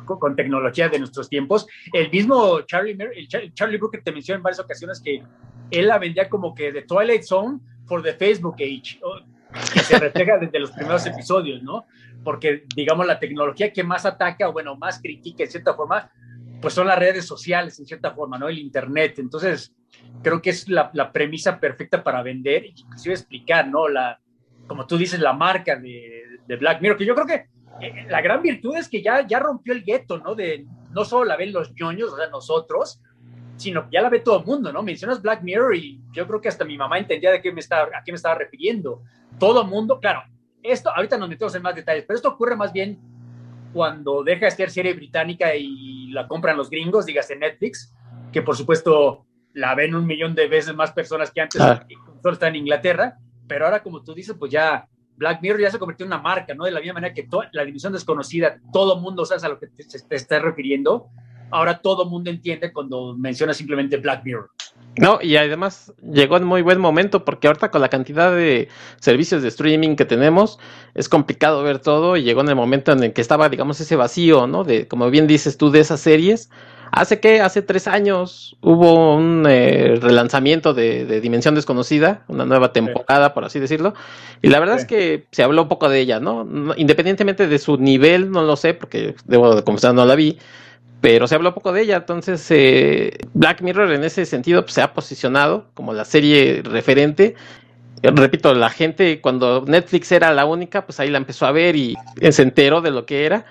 con, 0.05 0.35
tecnología 0.35 0.89
de 0.89 0.99
nuestros 0.99 1.29
tiempos. 1.29 1.67
El 1.91 2.09
mismo 2.11 2.61
Charlie, 2.61 2.97
Charlie 3.53 3.77
Brooker 3.77 4.03
te 4.03 4.11
menciona 4.11 4.37
en 4.37 4.43
varias 4.43 4.59
ocasiones 4.59 5.01
que 5.01 5.23
él 5.71 5.87
la 5.87 5.97
vendía 5.97 6.29
como 6.29 6.53
que 6.53 6.71
de 6.71 6.83
Twilight 6.83 7.23
Zone 7.23 7.59
for 7.85 8.01
the 8.01 8.13
Facebook 8.13 8.55
Age, 8.55 8.99
que 9.73 9.79
se 9.79 9.99
refleja 9.99 10.37
desde 10.37 10.59
los 10.59 10.71
primeros 10.71 11.05
episodios, 11.05 11.61
¿no? 11.63 11.85
Porque, 12.23 12.65
digamos, 12.75 13.05
la 13.05 13.19
tecnología 13.19 13.73
que 13.73 13.83
más 13.83 14.05
ataca, 14.05 14.47
o 14.47 14.53
bueno, 14.53 14.75
más 14.75 15.01
critica 15.01 15.43
en 15.43 15.51
cierta 15.51 15.73
forma, 15.73 16.11
pues 16.61 16.73
son 16.73 16.87
las 16.87 16.97
redes 16.97 17.25
sociales, 17.25 17.77
en 17.79 17.85
cierta 17.85 18.11
forma, 18.11 18.37
¿no? 18.37 18.47
El 18.47 18.59
Internet. 18.59 19.19
Entonces, 19.19 19.73
creo 20.21 20.41
que 20.41 20.51
es 20.51 20.69
la, 20.69 21.11
premisa 21.11 21.59
perfecta 21.59 22.03
para 22.03 22.23
vender, 22.23 22.65
inclusive 22.65 23.15
explicar, 23.15 23.67
¿no? 23.67 23.89
La, 23.89 24.19
como 24.67 24.87
tú 24.87 24.97
dices, 24.97 25.19
la 25.19 25.33
marca 25.33 25.75
de, 25.75 26.23
de 26.47 26.55
Black 26.55 26.81
Mirror, 26.81 26.97
que 26.97 27.05
yo 27.05 27.15
creo 27.15 27.27
que 27.27 27.47
eh, 27.81 28.05
la 28.09 28.21
gran 28.21 28.41
virtud 28.41 28.75
es 28.77 28.87
que 28.87 29.01
ya, 29.01 29.25
ya 29.25 29.39
rompió 29.39 29.73
el 29.73 29.83
gueto, 29.83 30.17
¿no? 30.17 30.35
De 30.35 30.65
no 30.91 31.05
solo 31.05 31.25
la 31.25 31.37
ven 31.37 31.51
los 31.51 31.73
ñoños, 31.73 32.13
o 32.13 32.17
sea, 32.17 32.29
nosotros, 32.29 33.01
sino 33.57 33.83
que 33.83 33.93
ya 33.93 34.01
la 34.01 34.09
ve 34.09 34.19
todo 34.19 34.39
el 34.39 34.45
mundo, 34.45 34.71
¿no? 34.71 34.83
Mencionas 34.83 35.21
Black 35.21 35.41
Mirror 35.43 35.75
y 35.75 36.01
yo 36.11 36.27
creo 36.27 36.41
que 36.41 36.49
hasta 36.49 36.65
mi 36.65 36.77
mamá 36.77 36.99
entendía 36.99 37.31
de 37.31 37.41
qué 37.41 37.51
me 37.51 37.59
estaba, 37.59 37.83
a 37.97 38.03
qué 38.03 38.11
me 38.11 38.15
estaba 38.15 38.35
refiriendo. 38.35 39.01
Todo 39.39 39.63
el 39.63 39.67
mundo, 39.67 39.99
claro, 39.99 40.23
esto, 40.61 40.89
ahorita 40.95 41.17
nos 41.17 41.29
metemos 41.29 41.55
en 41.55 41.61
más 41.61 41.75
detalles, 41.75 42.05
pero 42.07 42.15
esto 42.17 42.29
ocurre 42.29 42.55
más 42.55 42.71
bien 42.71 42.99
cuando 43.73 44.23
deja 44.23 44.45
de 44.45 44.51
ser 44.51 44.69
serie 44.69 44.93
británica 44.93 45.55
y 45.55 46.11
la 46.11 46.27
compran 46.27 46.55
los 46.55 46.69
gringos, 46.69 47.05
dígase 47.05 47.35
Netflix, 47.35 47.93
que 48.31 48.41
por 48.41 48.55
supuesto 48.55 49.25
la 49.53 49.75
ven 49.75 49.95
un 49.95 50.05
millón 50.05 50.35
de 50.35 50.47
veces 50.47 50.75
más 50.75 50.91
personas 50.91 51.31
que 51.31 51.41
antes, 51.41 51.59
ah. 51.59 51.85
solo 52.21 52.33
está 52.33 52.47
en 52.47 52.57
Inglaterra, 52.57 53.17
pero 53.47 53.65
ahora 53.65 53.81
como 53.81 54.03
tú 54.03 54.13
dices, 54.13 54.35
pues 54.37 54.51
ya 54.51 54.87
Black 55.17 55.41
Mirror 55.41 55.61
ya 55.61 55.71
se 55.71 55.79
convirtió 55.79 56.05
en 56.05 56.13
una 56.13 56.21
marca, 56.21 56.53
¿no? 56.53 56.65
De 56.65 56.71
la 56.71 56.79
misma 56.79 56.95
manera 56.95 57.13
que 57.13 57.27
la 57.51 57.65
división 57.65 57.93
desconocida, 57.93 58.59
todo 58.71 58.99
mundo 58.99 59.25
sabe 59.25 59.45
a 59.45 59.49
lo 59.49 59.59
que 59.59 59.67
te, 59.67 59.83
te 59.85 60.15
estás 60.15 60.41
refiriendo, 60.41 61.09
ahora 61.51 61.79
todo 61.79 62.05
mundo 62.09 62.29
entiende 62.29 62.73
cuando 62.73 63.15
menciona 63.15 63.53
simplemente 63.53 63.97
Black 63.97 64.23
Mirror. 64.23 64.49
No, 64.97 65.19
y 65.21 65.37
además 65.37 65.91
llegó 66.03 66.37
en 66.37 66.43
muy 66.43 66.61
buen 66.61 66.79
momento 66.79 67.25
porque 67.25 67.47
ahorita 67.47 67.71
con 67.71 67.81
la 67.81 67.89
cantidad 67.89 68.31
de 68.31 68.69
servicios 68.99 69.41
de 69.41 69.47
streaming 69.47 69.95
que 69.95 70.05
tenemos 70.05 70.59
es 70.93 71.09
complicado 71.09 71.63
ver 71.63 71.79
todo 71.79 72.15
y 72.15 72.23
llegó 72.23 72.41
en 72.41 72.49
el 72.49 72.55
momento 72.55 72.91
en 72.91 73.03
el 73.03 73.13
que 73.13 73.21
estaba, 73.21 73.49
digamos, 73.49 73.79
ese 73.79 73.95
vacío, 73.95 74.45
¿no? 74.45 74.63
De, 74.63 74.87
como 74.87 75.09
bien 75.09 75.25
dices 75.25 75.57
tú, 75.57 75.71
de 75.71 75.79
esas 75.79 75.99
series. 75.99 76.49
Hace 76.95 77.19
que, 77.19 77.41
hace 77.41 77.63
tres 77.63 77.87
años 77.87 78.55
hubo 78.61 79.15
un 79.15 79.47
eh, 79.49 79.97
relanzamiento 79.99 80.75
de, 80.75 81.21
Dimensión 81.21 81.55
Desconocida, 81.55 82.21
una 82.27 82.45
nueva 82.45 82.71
temporada, 82.71 83.33
por 83.33 83.45
así 83.45 83.59
decirlo, 83.59 83.95
y 84.43 84.49
la 84.49 84.59
verdad 84.59 84.77
es 84.77 84.85
que 84.85 85.25
se 85.31 85.41
habló 85.41 85.63
un 85.63 85.69
poco 85.69 85.89
de 85.89 85.99
ella, 85.99 86.19
¿no? 86.19 86.47
Independientemente 86.77 87.47
de 87.47 87.57
su 87.57 87.77
nivel, 87.77 88.29
no 88.29 88.43
lo 88.43 88.55
sé, 88.55 88.75
porque 88.75 89.15
debo 89.25 89.55
de 89.55 89.63
confesar, 89.63 89.95
no 89.95 90.05
la 90.05 90.13
vi, 90.13 90.37
pero 91.01 91.25
se 91.27 91.33
habló 91.33 91.55
poco 91.55 91.71
de 91.71 91.81
ella. 91.81 91.95
Entonces, 91.95 92.45
eh, 92.51 93.17
Black 93.33 93.61
Mirror 93.61 93.91
en 93.91 94.03
ese 94.03 94.27
sentido 94.27 94.61
pues, 94.61 94.75
se 94.75 94.83
ha 94.83 94.93
posicionado 94.93 95.65
como 95.73 95.93
la 95.93 96.05
serie 96.05 96.61
referente. 96.63 97.33
Repito, 98.03 98.53
la 98.53 98.69
gente 98.69 99.19
cuando 99.19 99.65
Netflix 99.65 100.11
era 100.11 100.31
la 100.31 100.45
única, 100.45 100.85
pues 100.85 100.99
ahí 100.99 101.09
la 101.09 101.17
empezó 101.17 101.47
a 101.47 101.51
ver 101.51 101.75
y 101.75 101.95
se 102.29 102.43
enteró 102.43 102.81
de 102.81 102.91
lo 102.91 103.07
que 103.07 103.25
era. 103.25 103.45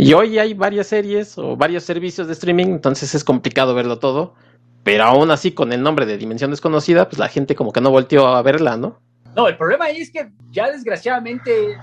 Y 0.00 0.12
hoy 0.12 0.38
hay 0.38 0.54
varias 0.54 0.86
series 0.86 1.36
o 1.38 1.56
varios 1.56 1.82
servicios 1.82 2.28
de 2.28 2.32
streaming, 2.32 2.66
entonces 2.66 3.16
es 3.16 3.24
complicado 3.24 3.74
verlo 3.74 3.98
todo. 3.98 4.34
Pero 4.84 5.02
aún 5.02 5.32
así, 5.32 5.50
con 5.50 5.72
el 5.72 5.82
nombre 5.82 6.06
de 6.06 6.16
Dimensión 6.16 6.52
Desconocida, 6.52 7.08
pues 7.08 7.18
la 7.18 7.28
gente 7.28 7.56
como 7.56 7.72
que 7.72 7.80
no 7.80 7.90
volteó 7.90 8.28
a 8.28 8.40
verla, 8.42 8.76
¿no? 8.76 9.00
No, 9.34 9.48
el 9.48 9.56
problema 9.56 9.90
es 9.90 10.12
que 10.12 10.30
ya 10.50 10.70
desgraciadamente 10.70 11.76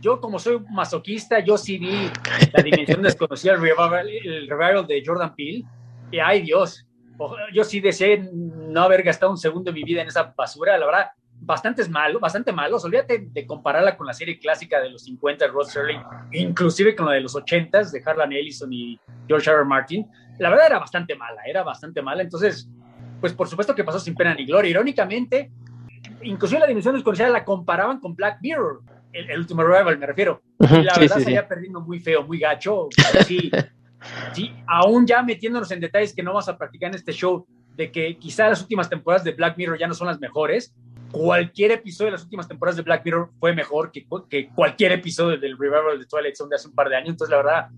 yo 0.00 0.20
como 0.20 0.38
soy 0.38 0.60
masoquista, 0.70 1.40
yo 1.40 1.58
sí 1.58 1.78
vi 1.78 2.08
la 2.52 2.62
dimensión 2.62 3.02
desconocida, 3.02 3.54
el 3.54 3.60
revival, 3.60 4.86
de 4.86 5.02
Jordan 5.04 5.34
Peele, 5.34 5.64
y 6.12 6.20
ay 6.20 6.42
Dios, 6.42 6.86
yo 7.52 7.64
sí 7.64 7.80
deseé 7.80 8.30
no 8.32 8.82
haber 8.82 9.02
gastado 9.02 9.32
un 9.32 9.38
segundo 9.38 9.72
de 9.72 9.74
mi 9.74 9.82
vida 9.82 10.02
en 10.02 10.08
esa 10.08 10.32
basura, 10.36 10.78
la 10.78 10.86
verdad, 10.86 11.10
bastante 11.48 11.88
malo, 11.88 12.20
bastante 12.20 12.52
malo, 12.52 12.76
olvídate 12.76 13.26
de 13.32 13.46
compararla 13.46 13.96
con 13.96 14.06
la 14.06 14.12
serie 14.12 14.38
clásica 14.38 14.80
de 14.82 14.90
los 14.90 15.02
50 15.04 15.46
de 15.46 15.50
Rod 15.50 15.64
Serling, 15.64 16.02
inclusive 16.32 16.94
con 16.94 17.06
la 17.06 17.12
de 17.12 17.22
los 17.22 17.34
80 17.34 17.84
de 17.84 18.02
Harlan 18.04 18.32
Ellison 18.34 18.70
y 18.70 19.00
George 19.26 19.50
R. 19.50 19.64
Martin, 19.64 20.06
la 20.38 20.50
verdad 20.50 20.66
era 20.66 20.78
bastante 20.78 21.16
mala, 21.16 21.40
era 21.46 21.62
bastante 21.62 22.02
mala, 22.02 22.22
entonces, 22.22 22.68
pues 23.18 23.32
por 23.32 23.48
supuesto 23.48 23.74
que 23.74 23.82
pasó 23.82 23.98
sin 23.98 24.14
pena 24.14 24.34
ni 24.34 24.44
gloria, 24.44 24.70
irónicamente, 24.70 25.50
inclusive 26.22 26.60
la 26.60 26.66
dimensión 26.66 26.94
desconocida 26.94 27.30
la 27.30 27.46
comparaban 27.46 27.98
con 27.98 28.14
Black 28.14 28.40
Mirror, 28.42 28.82
el, 29.12 29.38
último 29.38 29.62
revival, 29.62 29.96
me 29.96 30.06
refiero. 30.06 30.42
Y 30.60 30.82
la 30.82 30.98
verdad 30.98 31.16
se 31.16 31.32
iba 31.32 31.48
perdiendo 31.48 31.80
muy 31.80 31.98
feo, 31.98 32.24
muy 32.24 32.38
gacho. 32.38 32.88
Sí, 33.24 33.50
sí, 34.34 34.52
aún 34.66 35.06
ya 35.06 35.22
metiéndonos 35.22 35.70
en 35.70 35.80
detalles 35.80 36.14
que 36.14 36.22
no 36.22 36.32
vamos 36.32 36.48
a 36.50 36.58
practicar 36.58 36.90
en 36.90 36.96
este 36.96 37.12
show, 37.12 37.46
de 37.78 37.92
que 37.92 38.18
quizá 38.18 38.48
las 38.48 38.60
últimas 38.60 38.90
temporadas 38.90 39.22
de 39.22 39.30
Black 39.30 39.56
Mirror 39.56 39.78
ya 39.78 39.86
no 39.86 39.94
son 39.94 40.08
las 40.08 40.18
mejores. 40.18 40.74
Cualquier 41.10 41.72
episodio 41.72 42.06
de 42.06 42.12
las 42.12 42.24
últimas 42.24 42.46
temporadas 42.46 42.76
de 42.76 42.82
Black 42.82 43.04
Mirror 43.04 43.30
fue 43.38 43.54
mejor 43.54 43.90
que, 43.90 44.48
cualquier 44.54 44.92
episodio 44.92 45.38
del 45.38 45.56
revival 45.56 45.98
de 45.98 46.06
Twilight 46.06 46.34
Zone 46.34 46.50
de 46.50 46.56
hace 46.56 46.68
un 46.68 46.74
par 46.74 46.88
de 46.88 46.96
años. 46.96 47.10
Entonces, 47.10 47.30
la 47.30 47.36
verdad, 47.38 47.68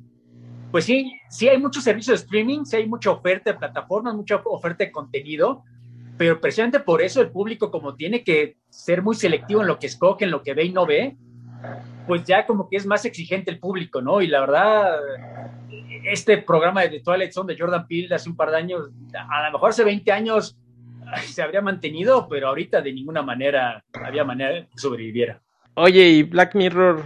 pues 0.70 0.84
sí, 0.84 1.18
sí 1.28 1.48
hay 1.48 1.58
muchos 1.58 1.84
servicios 1.84 2.18
de 2.18 2.24
streaming, 2.24 2.64
sí 2.64 2.76
hay 2.76 2.88
mucha 2.88 3.10
oferta 3.10 3.52
de 3.52 3.58
plataformas, 3.58 4.14
mucha 4.14 4.40
oferta 4.44 4.84
de 4.84 4.92
contenido, 4.92 5.64
pero 6.16 6.40
precisamente 6.40 6.80
por 6.80 7.02
eso 7.02 7.20
el 7.20 7.30
público 7.30 7.70
como 7.70 7.94
tiene 7.94 8.22
que 8.22 8.56
ser 8.68 9.02
muy 9.02 9.14
selectivo 9.14 9.60
en 9.62 9.68
lo 9.68 9.78
que 9.78 9.86
escoge, 9.86 10.24
en 10.24 10.30
lo 10.30 10.42
que 10.42 10.54
ve 10.54 10.64
y 10.64 10.72
no 10.72 10.86
ve, 10.86 11.16
pues 12.06 12.24
ya 12.24 12.46
como 12.46 12.68
que 12.68 12.76
es 12.76 12.86
más 12.86 13.04
exigente 13.04 13.50
el 13.50 13.58
público, 13.58 14.00
¿no? 14.02 14.20
Y 14.20 14.26
la 14.26 14.40
verdad, 14.40 14.98
este 16.04 16.38
programa 16.38 16.82
de 16.82 16.88
The 16.90 17.00
Twilight 17.00 17.32
Zone 17.32 17.52
de 17.52 17.60
Jordan 17.60 17.86
Peele 17.86 18.08
de 18.08 18.14
hace 18.16 18.28
un 18.28 18.36
par 18.36 18.50
de 18.50 18.56
años, 18.56 18.90
a 19.14 19.46
lo 19.46 19.52
mejor 19.52 19.70
hace 19.70 19.84
20 19.84 20.10
años 20.12 20.58
se 21.26 21.42
habría 21.42 21.60
mantenido, 21.60 22.26
pero 22.28 22.48
ahorita 22.48 22.80
de 22.80 22.92
ninguna 22.92 23.22
manera 23.22 23.84
había 23.92 24.24
manera 24.24 24.66
que 24.66 24.78
sobreviviera. 24.78 25.40
Oye, 25.74 26.08
y 26.08 26.22
Black 26.22 26.54
Mirror 26.54 27.04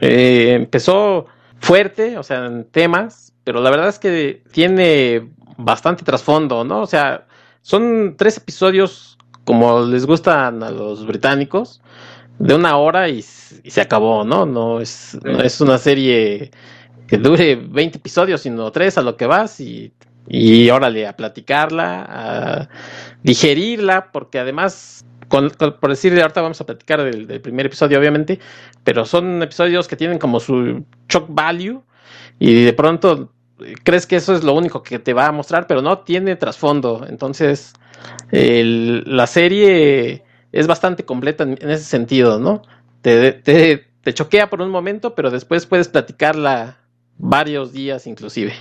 eh, 0.00 0.54
empezó 0.54 1.26
fuerte, 1.60 2.18
o 2.18 2.22
sea, 2.22 2.46
en 2.46 2.64
temas, 2.64 3.34
pero 3.44 3.60
la 3.60 3.70
verdad 3.70 3.88
es 3.88 3.98
que 3.98 4.42
tiene 4.52 5.30
bastante 5.56 6.04
trasfondo, 6.04 6.64
¿no? 6.64 6.82
O 6.82 6.86
sea, 6.86 7.26
son 7.62 8.14
tres 8.16 8.36
episodios 8.38 9.18
como 9.44 9.80
les 9.80 10.06
gustan 10.06 10.62
a 10.62 10.70
los 10.70 11.06
británicos, 11.06 11.82
de 12.38 12.54
una 12.54 12.76
hora 12.76 13.08
y, 13.08 13.22
se 13.22 13.80
acabó, 13.80 14.24
¿no? 14.24 14.46
No 14.46 14.80
es, 14.80 15.18
no 15.22 15.42
es 15.42 15.60
una 15.60 15.76
serie 15.76 16.50
que 17.06 17.18
dure 17.18 17.56
20 17.56 17.98
episodios, 17.98 18.40
sino 18.42 18.70
tres 18.70 18.96
a 18.96 19.02
lo 19.02 19.16
que 19.16 19.26
vas 19.26 19.60
y 19.60 19.92
y 20.32 20.70
órale, 20.70 21.08
a 21.08 21.16
platicarla, 21.16 22.06
a 22.08 22.68
digerirla, 23.24 24.12
porque 24.12 24.38
además, 24.38 25.04
por 25.28 25.90
decirle, 25.90 26.22
ahorita 26.22 26.40
vamos 26.40 26.60
a 26.60 26.66
platicar 26.66 27.02
del, 27.02 27.40
primer 27.40 27.66
episodio, 27.66 27.98
obviamente, 27.98 28.38
pero 28.84 29.04
son 29.04 29.42
episodios 29.42 29.88
que 29.88 29.96
tienen 29.96 30.18
como 30.18 30.38
su 30.38 30.84
shock 31.08 31.26
value 31.28 31.82
y 32.38 32.62
de 32.62 32.72
pronto 32.72 33.32
crees 33.82 34.06
que 34.06 34.16
eso 34.16 34.32
es 34.32 34.44
lo 34.44 34.54
único 34.54 34.84
que 34.84 35.00
te 35.00 35.14
va 35.14 35.26
a 35.26 35.32
mostrar, 35.32 35.66
pero 35.66 35.82
no 35.82 35.98
tiene 35.98 36.36
trasfondo. 36.36 37.04
Entonces, 37.08 37.72
la 38.30 39.26
serie 39.26 40.22
es 40.52 40.66
bastante 40.68 41.04
completa 41.04 41.42
en, 41.42 41.58
ese 41.60 41.84
sentido, 41.84 42.38
¿no? 42.38 42.62
Te, 43.02 43.32
te, 43.32 43.84
te, 44.02 44.14
choquea 44.14 44.48
por 44.48 44.62
un 44.62 44.70
momento, 44.70 45.16
pero 45.16 45.30
después 45.32 45.66
puedes 45.66 45.88
platicarla 45.88 46.76
varios 47.18 47.72
días 47.72 48.06
inclusive. 48.06 48.52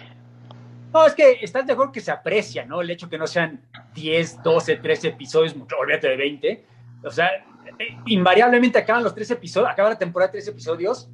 No, 0.94 1.06
es 1.06 1.14
que 1.14 1.40
estás 1.42 1.66
de 1.68 1.74
acuerdo 1.74 1.92
que 1.92 2.02
se 2.02 2.12
aprecia, 2.12 2.66
¿no? 2.66 2.82
El 2.82 2.90
hecho 2.90 3.10
que 3.10 3.18
no 3.18 3.28
sean 3.28 3.62
10, 3.94 4.42
12, 4.42 4.78
13 4.78 5.08
episodios, 5.10 5.56
olvídate 5.80 6.10
de 6.10 6.18
20. 6.18 6.66
O 7.04 7.12
sea, 7.12 7.28
eh, 7.28 7.98
invariablemente 8.08 8.80
acaban 8.80 9.04
los 9.04 9.14
tres 9.14 9.30
episodios, 9.32 9.70
acaba 9.72 9.90
la 9.90 9.98
temporada 9.98 10.28
de 10.30 10.40
tres 10.40 10.48
episodios 10.48 11.10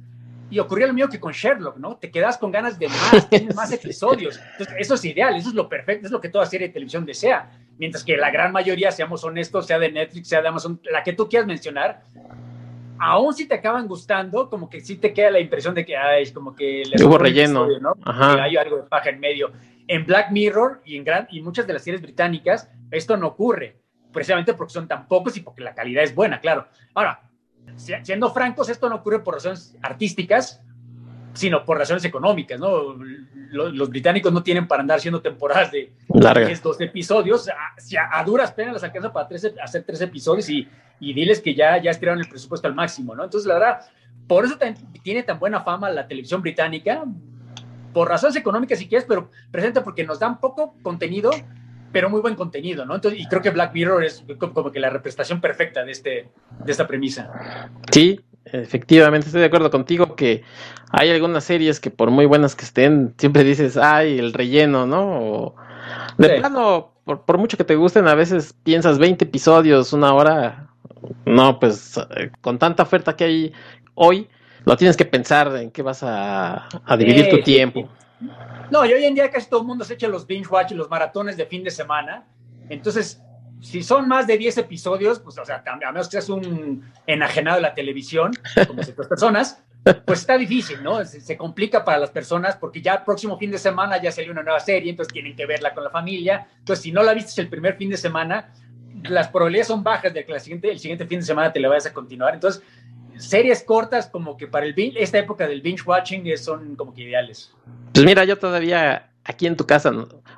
y 0.48 0.58
ocurrió 0.58 0.86
lo 0.86 0.92
mismo 0.92 1.10
que 1.10 1.20
con 1.20 1.32
Sherlock, 1.32 1.76
¿no? 1.76 1.96
Te 1.96 2.10
quedas 2.10 2.38
con 2.38 2.50
ganas 2.50 2.78
de 2.78 2.88
más, 2.88 3.28
tienes 3.30 3.54
más 3.54 3.72
episodios. 3.72 4.40
Entonces, 4.52 4.76
eso 4.78 4.94
es 4.94 5.04
ideal, 5.04 5.36
eso 5.36 5.48
es 5.50 5.54
lo 5.54 5.68
perfecto, 5.68 6.06
es 6.06 6.12
lo 6.12 6.20
que 6.20 6.28
toda 6.28 6.46
serie 6.46 6.68
de 6.68 6.72
televisión 6.72 7.04
desea. 7.04 7.50
Mientras 7.78 8.04
que 8.04 8.16
la 8.16 8.30
gran 8.30 8.52
mayoría, 8.52 8.90
seamos 8.90 9.22
honestos, 9.24 9.66
sea 9.66 9.78
de 9.78 9.92
Netflix, 9.92 10.28
sea 10.28 10.40
de 10.40 10.48
Amazon, 10.48 10.80
la 10.90 11.02
que 11.02 11.12
tú 11.12 11.28
quieras 11.28 11.46
mencionar, 11.46 12.02
aún 12.98 13.34
si 13.34 13.46
te 13.46 13.54
acaban 13.54 13.86
gustando, 13.86 14.48
como 14.48 14.68
que 14.68 14.80
sí 14.80 14.96
te 14.96 15.12
queda 15.12 15.30
la 15.30 15.40
impresión 15.40 15.74
de 15.74 15.84
que 15.84 15.96
ay, 15.96 16.30
como 16.32 16.54
que 16.54 16.82
les 16.84 17.02
hubo 17.02 17.18
relleno, 17.18 17.66
¿no? 17.80 17.94
Que 17.94 18.40
hay 18.40 18.56
algo 18.56 18.76
de 18.76 18.82
paja 18.84 19.10
en 19.10 19.20
medio. 19.20 19.52
En 19.88 20.04
Black 20.04 20.30
Mirror 20.30 20.82
y 20.84 20.96
en 20.96 21.04
gran, 21.04 21.28
y 21.30 21.40
muchas 21.40 21.66
de 21.66 21.72
las 21.72 21.82
series 21.82 22.02
británicas, 22.02 22.70
esto 22.90 23.16
no 23.16 23.28
ocurre, 23.28 23.76
precisamente 24.12 24.54
porque 24.54 24.72
son 24.72 24.88
tan 24.88 25.06
pocos 25.06 25.36
y 25.36 25.40
porque 25.40 25.62
la 25.62 25.74
calidad 25.74 26.02
es 26.02 26.14
buena, 26.14 26.40
claro. 26.40 26.66
Ahora, 26.94 27.22
siendo 27.76 28.32
francos, 28.32 28.68
esto 28.68 28.88
no 28.88 28.96
ocurre 28.96 29.20
por 29.20 29.34
razones 29.34 29.76
artísticas, 29.82 30.62
sino 31.36 31.64
por 31.64 31.78
razones 31.78 32.04
económicas, 32.04 32.58
¿no? 32.58 32.96
Los, 33.50 33.88
británicos 33.88 34.32
no 34.32 34.42
tienen 34.42 34.66
para 34.66 34.82
andar 34.82 34.98
haciendo 34.98 35.20
temporadas 35.20 35.70
de 35.70 35.92
10, 36.08 36.62
12 36.62 36.84
episodios. 36.84 37.48
A, 37.48 38.18
a, 38.18 38.24
duras 38.24 38.52
penas 38.52 38.74
las 38.74 38.84
alcanza 38.84 39.12
para 39.12 39.28
hacer 39.62 39.84
tres 39.84 40.00
episodios 40.00 40.48
y, 40.48 40.68
y, 41.00 41.14
diles 41.14 41.40
que 41.40 41.54
ya, 41.54 41.80
ya 41.80 41.90
estiraron 41.90 42.20
el 42.20 42.28
presupuesto 42.28 42.66
al 42.66 42.74
máximo, 42.74 43.14
¿no? 43.14 43.24
Entonces, 43.24 43.46
la 43.46 43.54
verdad, 43.54 43.80
por 44.26 44.44
eso 44.44 44.58
tiene 45.02 45.22
tan 45.22 45.38
buena 45.38 45.60
fama 45.60 45.90
la 45.90 46.08
televisión 46.08 46.42
británica, 46.42 47.04
por 47.92 48.08
razones 48.08 48.36
económicas 48.36 48.78
si 48.78 48.88
quieres, 48.88 49.06
pero 49.08 49.30
presente 49.50 49.80
porque 49.80 50.04
nos 50.04 50.18
dan 50.18 50.40
poco 50.40 50.74
contenido 50.82 51.30
pero 51.92 52.10
muy 52.10 52.20
buen 52.20 52.34
contenido, 52.34 52.84
¿no? 52.84 52.94
Entonces, 52.94 53.20
y 53.20 53.26
creo 53.26 53.40
que 53.40 53.48
Black 53.48 53.72
Mirror 53.72 54.04
es 54.04 54.22
como 54.38 54.70
que 54.70 54.80
la 54.80 54.90
representación 54.90 55.40
perfecta 55.40 55.82
de, 55.82 55.92
este, 55.92 56.28
de 56.62 56.70
esta 56.70 56.86
premisa. 56.86 57.70
Sí, 57.90 58.20
efectivamente, 58.52 59.26
estoy 59.26 59.40
de 59.40 59.46
acuerdo 59.46 59.70
contigo 59.70 60.16
que 60.16 60.42
hay 60.90 61.10
algunas 61.10 61.44
series 61.44 61.80
que 61.80 61.90
por 61.90 62.10
muy 62.10 62.26
buenas 62.26 62.54
que 62.54 62.64
estén, 62.64 63.14
siempre 63.18 63.44
dices, 63.44 63.76
ay, 63.76 64.18
el 64.18 64.32
relleno, 64.32 64.86
¿no? 64.86 65.20
O 65.20 65.56
de 66.18 66.38
plano, 66.38 66.92
por, 67.04 67.22
por, 67.22 67.38
mucho 67.38 67.56
que 67.56 67.64
te 67.64 67.76
gusten, 67.76 68.08
a 68.08 68.14
veces 68.14 68.54
piensas 68.62 68.98
20 68.98 69.24
episodios, 69.24 69.92
una 69.92 70.14
hora, 70.14 70.68
no, 71.24 71.58
pues 71.58 71.96
eh, 72.16 72.30
con 72.40 72.58
tanta 72.58 72.82
oferta 72.82 73.16
que 73.16 73.24
hay 73.24 73.52
hoy, 73.94 74.28
lo 74.64 74.76
tienes 74.76 74.96
que 74.96 75.04
pensar 75.04 75.54
en 75.56 75.70
qué 75.70 75.82
vas 75.82 76.02
a, 76.02 76.68
a 76.84 76.96
dividir 76.96 77.28
tu 77.28 77.40
tiempo. 77.42 77.88
No, 78.70 78.84
y 78.84 78.92
hoy 78.92 79.04
en 79.04 79.14
día 79.14 79.30
casi 79.30 79.48
todo 79.48 79.60
el 79.60 79.66
mundo 79.66 79.84
se 79.84 79.94
echa 79.94 80.08
los 80.08 80.26
binge 80.26 80.48
watch 80.48 80.72
y 80.72 80.74
los 80.74 80.90
maratones 80.90 81.36
de 81.36 81.46
fin 81.46 81.62
de 81.62 81.70
semana. 81.70 82.26
Entonces, 82.68 83.22
si 83.60 83.82
son 83.82 84.08
más 84.08 84.26
de 84.26 84.38
10 84.38 84.58
episodios, 84.58 85.18
pues, 85.20 85.38
o 85.38 85.44
sea, 85.44 85.62
a 85.66 85.92
menos 85.92 86.08
que 86.08 86.12
seas 86.12 86.28
un 86.28 86.84
enajenado 87.06 87.56
de 87.56 87.62
la 87.62 87.74
televisión, 87.74 88.32
como 88.66 88.82
ciertas 88.82 89.06
personas, 89.06 89.62
pues 90.04 90.20
está 90.20 90.36
difícil, 90.36 90.82
¿no? 90.82 91.04
Se, 91.04 91.36
complica 91.36 91.84
para 91.84 91.98
las 91.98 92.10
personas 92.10 92.56
porque 92.56 92.82
ya 92.82 92.94
el 92.94 93.02
próximo 93.04 93.38
fin 93.38 93.50
de 93.50 93.58
semana 93.58 94.02
ya 94.02 94.10
salió 94.10 94.32
una 94.32 94.42
nueva 94.42 94.58
serie, 94.58 94.90
entonces 94.90 95.12
tienen 95.12 95.36
que 95.36 95.46
verla 95.46 95.72
con 95.74 95.84
la 95.84 95.90
familia. 95.90 96.48
Entonces, 96.58 96.82
si 96.82 96.92
no 96.92 97.02
la 97.02 97.14
viste 97.14 97.40
el 97.40 97.48
primer 97.48 97.76
fin 97.76 97.90
de 97.90 97.96
semana, 97.96 98.52
las 99.04 99.28
probabilidades 99.28 99.68
son 99.68 99.84
bajas 99.84 100.12
de 100.12 100.24
que 100.24 100.32
la 100.32 100.40
siguiente, 100.40 100.70
el 100.70 100.80
siguiente 100.80 101.06
fin 101.06 101.20
de 101.20 101.26
semana 101.26 101.52
te 101.52 101.60
la 101.60 101.68
vayas 101.68 101.86
a 101.86 101.92
continuar. 101.92 102.34
Entonces, 102.34 102.62
series 103.16 103.62
cortas 103.62 104.08
como 104.08 104.36
que 104.36 104.48
para 104.48 104.66
el 104.66 104.74
esta 104.96 105.18
época 105.18 105.46
del 105.46 105.62
binge 105.62 105.84
watching 105.86 106.36
son 106.36 106.74
como 106.74 106.92
que 106.92 107.02
ideales. 107.02 107.52
Pues 107.92 108.04
mira, 108.04 108.24
yo 108.24 108.36
todavía 108.38 109.10
aquí 109.26 109.46
en 109.46 109.56
tu 109.56 109.66
casa 109.66 109.92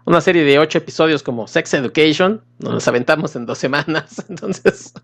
una 0.04 0.20
serie 0.20 0.44
de 0.44 0.58
ocho 0.58 0.78
episodios 0.78 1.22
como 1.22 1.46
Sex 1.46 1.74
Education, 1.74 2.42
nos 2.58 2.88
aventamos 2.88 3.36
en 3.36 3.44
dos 3.44 3.58
semanas, 3.58 4.24
entonces, 4.28 4.94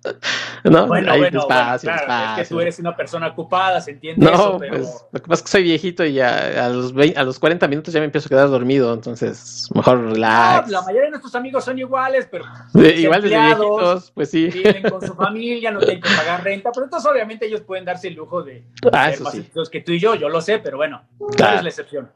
¿no? 0.65 0.87
Bueno, 0.87 1.13
Hay 1.13 1.21
bueno, 1.21 1.41
espacio, 1.41 1.91
Es 1.91 2.39
que 2.39 2.55
tú 2.55 2.61
eres 2.61 2.79
una 2.79 2.97
persona 2.97 3.29
ocupada, 3.29 3.81
se 3.81 3.93
entiende 3.93 4.25
no, 4.25 4.59
Pues, 4.59 5.05
lo 5.13 5.23
que 5.23 5.29
pasa 5.29 5.41
es 5.41 5.43
que 5.43 5.49
soy 5.49 5.63
viejito 5.65 6.05
y 6.05 6.21
a, 6.21 6.69
los 6.71 6.95
a 7.17 7.23
los 7.23 7.39
40 7.39 7.69
minutos 7.69 7.93
ya 7.93 8.01
me 8.01 8.07
empiezo 8.07 8.29
a 8.29 8.31
quedar 8.31 8.49
dormido, 8.49 8.95
entonces 8.95 9.69
mejor 9.75 10.03
relax. 10.03 10.71
la 10.71 10.81
mayoría 10.83 11.05
de 11.05 11.11
nuestros 11.11 11.35
amigos 11.35 11.65
son 11.65 11.79
iguales, 11.79 12.27
pero 12.31 12.45
igual 12.75 13.23
desde 13.23 13.39
viejitos, 13.39 14.11
pues 14.13 14.31
sí. 14.31 14.49
Viven 14.49 14.83
con 14.89 15.07
su 15.07 15.15
familia, 15.15 15.71
no 15.71 15.81
tienen 15.81 16.01
que 16.01 16.09
pagar 16.17 16.43
renta, 16.43 16.71
pero 16.73 16.85
entonces 16.85 17.11
obviamente 17.11 17.47
ellos 17.47 17.61
pueden 17.61 17.85
darse 17.85 18.09
el 18.09 18.15
lujo 18.15 18.43
de 18.43 18.65
ah, 18.93 19.11
eso 19.11 19.25
más 19.25 19.69
que 19.71 19.81
tú 19.81 19.93
y 19.93 19.99
yo, 19.99 20.15
yo 20.15 20.29
lo 20.29 20.41
sé, 20.41 20.59
pero 20.59 20.79
bueno, 20.79 21.03
claro. 21.37 21.59
es 21.59 21.63
la 21.63 21.69
excepción? 21.69 22.11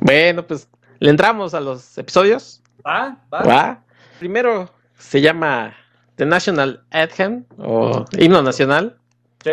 Bueno, 0.00 0.46
pues 0.46 0.68
¿Le 0.98 1.10
entramos 1.10 1.54
a 1.54 1.60
los 1.60 1.98
episodios? 1.98 2.62
Va, 2.86 3.18
va. 3.32 3.82
Primero 4.18 4.70
se 4.98 5.20
llama 5.20 5.74
The 6.16 6.26
National 6.26 6.82
Anthem 6.90 7.44
o 7.58 8.04
Himno 8.18 8.42
Nacional. 8.42 8.96
Sí. 9.44 9.52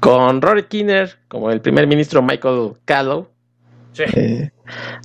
Con 0.00 0.40
Rory 0.40 0.64
Kinner 0.64 1.18
como 1.28 1.50
el 1.50 1.60
primer 1.60 1.86
ministro 1.86 2.22
Michael 2.22 2.74
Callow. 2.84 3.28
Sí. 3.92 4.04
Eh, 4.14 4.50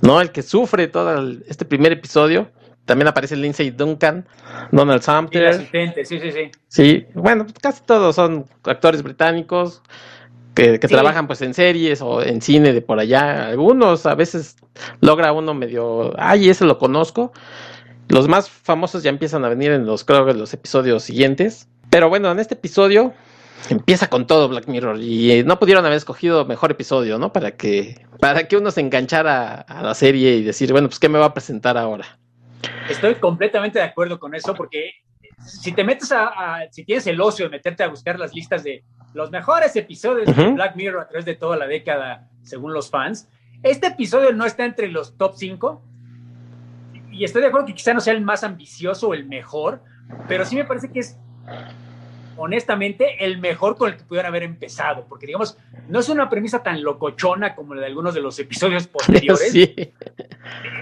no, 0.02 0.20
el 0.20 0.30
que 0.30 0.42
sufre 0.42 0.88
todo 0.88 1.30
este 1.46 1.64
primer 1.64 1.92
episodio. 1.92 2.50
También 2.84 3.08
aparece 3.08 3.36
Lindsay 3.36 3.70
Duncan, 3.70 4.26
Donald 4.72 5.02
Sumter. 5.02 5.68
Sí, 5.70 6.04
sí, 6.04 6.18
sí, 6.18 6.32
sí. 6.32 6.50
Sí, 6.66 7.06
bueno, 7.14 7.46
casi 7.60 7.82
todos 7.84 8.16
son 8.16 8.44
actores 8.64 9.02
británicos 9.02 9.82
que, 10.54 10.78
trabajan 10.78 11.26
pues 11.26 11.40
en 11.42 11.54
series 11.54 12.02
o 12.02 12.22
en 12.22 12.40
cine 12.40 12.72
de 12.72 12.82
por 12.82 12.98
allá. 12.98 13.48
Algunos 13.48 14.06
a 14.06 14.14
veces 14.14 14.56
logra 15.00 15.32
uno 15.32 15.54
medio, 15.54 16.12
ay, 16.18 16.48
ese 16.48 16.64
lo 16.64 16.78
conozco. 16.78 17.32
Los 18.08 18.28
más 18.28 18.50
famosos 18.50 19.02
ya 19.02 19.10
empiezan 19.10 19.44
a 19.44 19.48
venir 19.48 19.72
en 19.72 19.86
los, 19.86 20.04
creo 20.04 20.24
los 20.32 20.52
episodios 20.52 21.02
siguientes. 21.02 21.68
Pero 21.90 22.08
bueno, 22.08 22.30
en 22.30 22.38
este 22.38 22.54
episodio 22.54 23.14
empieza 23.68 24.08
con 24.08 24.26
todo 24.26 24.48
Black 24.48 24.66
Mirror 24.66 24.98
y 25.00 25.30
eh, 25.30 25.44
no 25.44 25.58
pudieron 25.58 25.84
haber 25.84 25.96
escogido 25.96 26.44
mejor 26.44 26.70
episodio, 26.70 27.18
¿no? 27.18 27.32
Para 27.32 27.52
que, 27.52 28.06
para 28.18 28.48
que 28.48 28.56
uno 28.56 28.70
se 28.70 28.80
enganchara 28.80 29.54
a 29.60 29.82
la 29.82 29.94
serie 29.94 30.36
y 30.36 30.42
decir, 30.42 30.72
bueno, 30.72 30.88
pues 30.88 30.98
¿qué 30.98 31.08
me 31.08 31.18
va 31.18 31.26
a 31.26 31.34
presentar 31.34 31.78
ahora? 31.78 32.18
Estoy 32.88 33.14
completamente 33.16 33.78
de 33.78 33.84
acuerdo 33.84 34.18
con 34.18 34.34
eso 34.34 34.54
porque 34.54 34.92
si 35.38 35.72
te 35.72 35.84
metes 35.84 36.12
a, 36.12 36.60
si 36.70 36.84
tienes 36.84 37.06
el 37.06 37.20
ocio 37.20 37.46
de 37.46 37.50
meterte 37.50 37.82
a 37.82 37.88
buscar 37.88 38.18
las 38.18 38.34
listas 38.34 38.62
de 38.62 38.84
los 39.14 39.30
mejores 39.30 39.74
episodios 39.76 40.34
de 40.34 40.52
Black 40.52 40.76
Mirror 40.76 41.02
a 41.02 41.08
través 41.08 41.24
de 41.24 41.34
toda 41.34 41.56
la 41.56 41.66
década, 41.66 42.28
según 42.42 42.72
los 42.72 42.90
fans, 42.90 43.28
este 43.62 43.88
episodio 43.88 44.32
no 44.32 44.44
está 44.44 44.64
entre 44.64 44.88
los 44.88 45.16
top 45.16 45.34
5. 45.36 45.82
Y 47.12 47.24
estoy 47.24 47.42
de 47.42 47.48
acuerdo 47.48 47.66
que 47.66 47.74
quizá 47.74 47.92
no 47.92 48.00
sea 48.00 48.14
el 48.14 48.22
más 48.22 48.42
ambicioso 48.42 49.08
o 49.08 49.14
el 49.14 49.26
mejor, 49.26 49.82
pero 50.28 50.44
sí 50.44 50.56
me 50.56 50.64
parece 50.64 50.90
que 50.90 51.00
es 51.00 51.18
honestamente, 52.36 53.24
el 53.24 53.38
mejor 53.38 53.76
con 53.76 53.90
el 53.90 53.96
que 53.96 54.04
pudieran 54.04 54.30
haber 54.30 54.42
empezado, 54.42 55.06
porque 55.08 55.26
digamos, 55.26 55.56
no 55.88 56.00
es 56.00 56.08
una 56.08 56.28
premisa 56.28 56.62
tan 56.62 56.82
locochona 56.82 57.54
como 57.54 57.74
la 57.74 57.82
de 57.82 57.86
algunos 57.88 58.14
de 58.14 58.20
los 58.20 58.38
episodios 58.38 58.86
posteriores. 58.88 59.54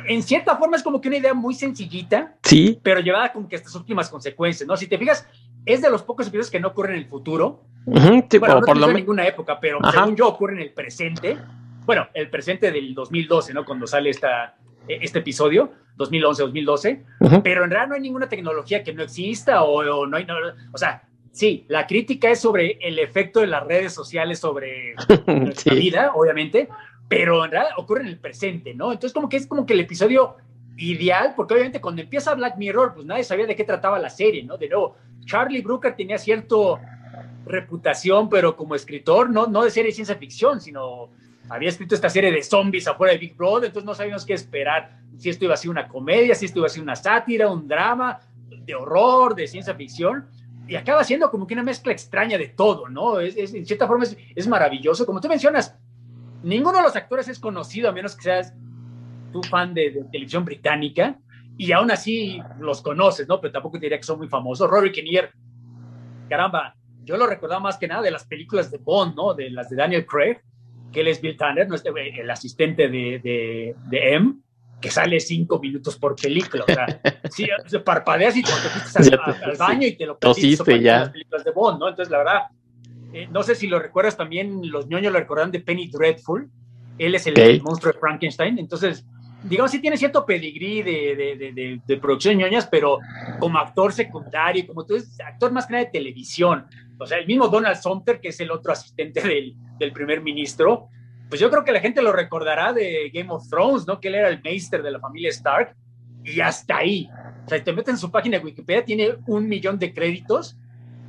En 0.07 0.23
cierta 0.23 0.57
forma 0.57 0.77
es 0.77 0.83
como 0.83 1.01
que 1.01 1.09
una 1.09 1.19
idea 1.19 1.35
muy 1.35 1.55
sencillita, 1.55 2.37
sí. 2.43 2.79
pero 2.83 3.01
llevada 3.01 3.33
con 3.33 3.49
que 3.49 3.57
estas 3.57 3.75
últimas 3.75 4.09
consecuencias, 4.09 4.67
¿no? 4.67 4.77
Si 4.77 4.87
te 4.87 4.99
fijas, 4.99 5.27
es 5.67 5.83
de 5.83 5.91
los 5.91 6.03
pocos 6.03 6.27
episodios 6.27 6.51
que 6.51 6.61
no 6.61 6.69
ocurren 6.69 6.93
en 6.93 6.99
el 7.01 7.07
futuro. 7.07 7.65
bueno, 7.85 8.61
no 8.61 8.61
por 8.61 8.77
en 8.91 8.95
ninguna 8.95 9.27
época, 9.27 9.59
pero 9.61 9.79
según 9.91 10.17
yo 10.17 10.29
ocurre 10.29 10.55
en 10.55 10.61
el 10.61 10.73
presente. 10.73 11.39
Bueno, 11.85 12.09
el 12.15 12.31
presente 12.31 12.71
del 12.71 12.95
2012, 12.95 13.53
¿no? 13.55 13.65
Cuando 13.65 13.87
sale 13.87 14.11
esta, 14.11 14.57
e, 14.87 14.99
este 15.03 15.21
episodio, 15.21 15.73
2011-2012, 15.99 17.43
pero 17.43 17.65
en 17.65 17.71
realidad 17.71 17.89
no 17.89 17.95
hay 17.95 18.01
ninguna 18.01 18.29
tecnología 18.29 18.83
que 18.83 18.93
no 18.93 19.03
exista 19.03 19.63
o, 19.63 20.07
no 20.07 20.17
hay, 20.17 20.27
o 20.73 20.79
sea, 20.79 21.03
Sí, 21.33 21.65
la 21.69 21.87
crítica 21.87 22.31
es 22.31 22.41
sobre 22.41 22.79
el 22.81 22.99
efecto 22.99 23.41
de 23.41 23.47
las 23.47 23.65
redes 23.65 23.93
sociales 23.93 24.41
sobre 24.41 24.95
nuestra 25.27 25.75
vida, 25.75 26.13
obviamente, 26.15 26.69
pero 27.09 27.45
en 27.45 27.51
realidad 27.53 27.75
ocurre 27.77 28.03
en 28.03 28.09
el 28.09 28.19
presente, 28.19 28.75
¿no? 28.75 28.93
Entonces, 28.93 29.13
como 29.13 29.29
que 29.29 29.37
es 29.37 29.47
como 29.47 29.65
que 29.65 29.75
el 29.75 29.81
episodio 29.81 30.37
ideal, 30.77 31.35
porque 31.37 31.55
obviamente 31.55 31.81
cuando 31.81 32.03
empieza 32.03 32.35
Black 32.35 32.57
Mirror, 32.57 32.95
pues 32.95 33.07
nadie 33.07 33.25
sabía 33.25 33.47
de 33.47 33.55
qué 33.55 33.65
trataba 33.65 33.99
la 33.99 34.11
serie, 34.11 34.43
¿no? 34.43 34.57
De 34.57 34.69
nuevo, 34.69 34.97
Charlie 35.25 35.61
Brooker 35.61 35.95
tenía 35.95 36.19
cierta 36.19 36.57
reputación, 37.45 38.29
pero 38.29 38.57
como 38.57 38.75
escritor, 38.75 39.31
no, 39.31 39.47
no 39.47 39.63
de 39.63 39.71
serie 39.71 39.91
de 39.91 39.95
ciencia 39.95 40.17
ficción, 40.17 40.61
sino 40.61 41.11
había 41.49 41.69
escrito 41.69 41.95
esta 41.95 42.09
serie 42.09 42.31
de 42.31 42.43
zombies 42.43 42.87
afuera 42.87 43.13
de 43.13 43.19
Big 43.19 43.37
Brother, 43.37 43.67
entonces 43.67 43.87
no 43.87 43.95
sabíamos 43.95 44.25
qué 44.25 44.35
esperar, 44.35 44.99
si 45.19 45.29
esto 45.29 45.45
iba 45.45 45.55
a 45.55 45.57
ser 45.57 45.71
una 45.71 45.89
comedia, 45.89 46.35
si 46.35 46.47
esto 46.47 46.61
iba 46.61 46.67
a 46.67 46.71
ser 46.71 46.83
una 46.83 46.97
sátira, 46.97 47.51
un 47.51 47.69
drama, 47.69 48.21
de 48.49 48.75
horror, 48.75 49.35
de 49.35 49.49
ciencia 49.49 49.75
ficción, 49.75 50.27
y 50.71 50.77
acaba 50.77 51.03
siendo 51.03 51.33
como 51.33 51.49
que 51.49 51.55
una 51.55 51.65
mezcla 51.65 51.91
extraña 51.91 52.39
de 52.39 52.47
todo, 52.47 52.89
¿no? 52.89 53.19
Es, 53.19 53.37
en 53.37 53.67
cierta 53.67 53.89
forma 53.89 54.05
es, 54.05 54.47
maravilloso. 54.47 55.05
Como 55.05 55.21
tú 55.21 55.27
mencionas, 55.27 55.77
ninguno 56.45 56.79
de 56.79 56.85
los 56.85 56.95
actores 56.95 57.27
es 57.27 57.41
conocido, 57.41 57.89
a 57.89 57.93
menos 57.93 58.15
que 58.15 58.23
seas 58.23 58.55
tú 59.33 59.43
fan 59.43 59.75
de, 59.75 60.05
televisión 60.13 60.45
británica, 60.45 61.19
y 61.59 61.73
aún 61.73 61.91
así 61.91 62.41
los 62.61 62.83
conoces, 62.83 63.27
¿no? 63.27 63.41
Pero 63.41 63.55
tampoco 63.55 63.81
diría 63.81 63.99
que 63.99 64.05
son 64.05 64.19
muy 64.19 64.29
famosos. 64.29 64.71
Rory 64.71 64.93
Kinnear, 64.93 65.33
caramba, 66.29 66.77
yo 67.03 67.17
lo 67.17 67.27
recordaba 67.27 67.61
más 67.61 67.77
que 67.77 67.89
nada 67.89 68.03
de 68.03 68.13
las 68.13 68.25
películas 68.25 68.71
de 68.71 68.79
Bond, 68.79 69.17
¿no? 69.17 69.35
De 69.35 69.51
las 69.51 69.71
de 69.71 69.75
Daniel 69.77 70.07
Craig, 70.07 70.39
que 70.93 71.01
él 71.01 71.09
es 71.09 71.21
Bill 71.21 71.37
Tanner, 71.37 71.67
el 72.17 72.31
asistente 72.31 72.89
de, 72.89 73.19
de, 73.19 73.75
de 73.89 74.15
M, 74.15 74.35
que 74.81 74.91
sale 74.91 75.21
cinco 75.21 75.59
minutos 75.59 75.97
por 75.97 76.17
película. 76.17 76.65
O 76.67 76.73
sea, 76.73 76.87
sí, 77.31 77.47
parpadeas 77.85 78.37
y 78.37 78.43
te, 78.43 78.51
fuiste 78.51 79.17
al, 79.17 79.57
baño 79.57 79.87
y 79.87 79.97
te 79.97 80.07
lo 80.07 80.19
pusiste 80.19 80.81
ya. 80.81 81.01
las 81.01 81.11
películas 81.11 81.45
de 81.45 81.51
Bond, 81.51 81.79
¿no? 81.79 81.89
Entonces, 81.89 82.11
la 82.11 82.19
verdad, 82.19 82.41
eh, 83.13 83.29
no 83.31 83.43
sé 83.43 83.55
si 83.55 83.67
lo 83.67 83.79
recuerdas 83.79 84.17
también, 84.17 84.71
los 84.71 84.87
ñoños 84.87 85.13
lo 85.13 85.19
recordan 85.19 85.51
de 85.51 85.61
Penny 85.61 85.89
Dreadful. 85.89 86.49
Él 86.99 87.15
es 87.15 87.27
el, 87.27 87.63
monstruo 87.63 87.93
de 87.93 87.99
Frankenstein. 87.99 88.59
Entonces, 88.59 89.07
digamos, 89.43 89.71
sí 89.71 89.81
tiene 89.81 89.97
cierto 89.97 90.25
pedigrí 90.27 90.83
de, 90.83 91.17
de, 91.17 91.53
de, 91.53 91.81
de, 91.85 91.97
producción 91.97 92.37
ñoñas, 92.37 92.67
pero 92.67 92.99
como 93.39 93.59
actor 93.59 93.93
secundario, 93.93 94.67
como 94.67 94.85
tú 94.85 94.95
eres 94.95 95.19
actor 95.21 95.51
más 95.51 95.67
que 95.67 95.73
nada 95.73 95.85
de 95.87 95.91
televisión. 95.91 96.67
O 96.99 97.07
sea, 97.07 97.19
el 97.19 97.27
mismo 97.27 97.49
Donald 97.49 97.81
Sumter, 97.81 98.21
que 98.21 98.29
es 98.29 98.41
el 98.41 98.51
otro 98.51 98.73
asistente 98.73 99.23
del, 99.23 99.55
del 99.79 99.93
primer 99.93 100.21
ministro, 100.21 100.89
pues 101.31 101.41
yo 101.41 101.49
creo 101.49 101.65
que 101.65 101.73
la 101.73 101.81
gente 101.81 102.03
lo 102.03 102.13
recordará 102.13 102.73
de 102.73 103.09
Game 103.15 103.31
of 103.31 103.49
Thrones, 103.49 103.87
¿no? 103.87 104.01
Que 104.01 104.09
él 104.09 104.17
era 104.17 104.29
el 104.29 104.43
maester 104.43 104.83
de 104.83 104.91
la 104.91 104.99
familia 104.99 105.31
Stark 105.31 105.77
y 106.25 106.41
hasta 106.41 106.79
ahí. 106.79 107.09
O 107.47 107.49
sea, 107.49 107.63
te 107.63 107.73
metes 107.73 107.95
en 107.95 107.99
su 107.99 108.11
página 108.11 108.39
de 108.39 108.45
Wikipedia, 108.45 108.85
tiene 108.85 109.15
un 109.29 109.49
millón 109.49 109.79
de 109.79 109.95
créditos, 109.95 110.59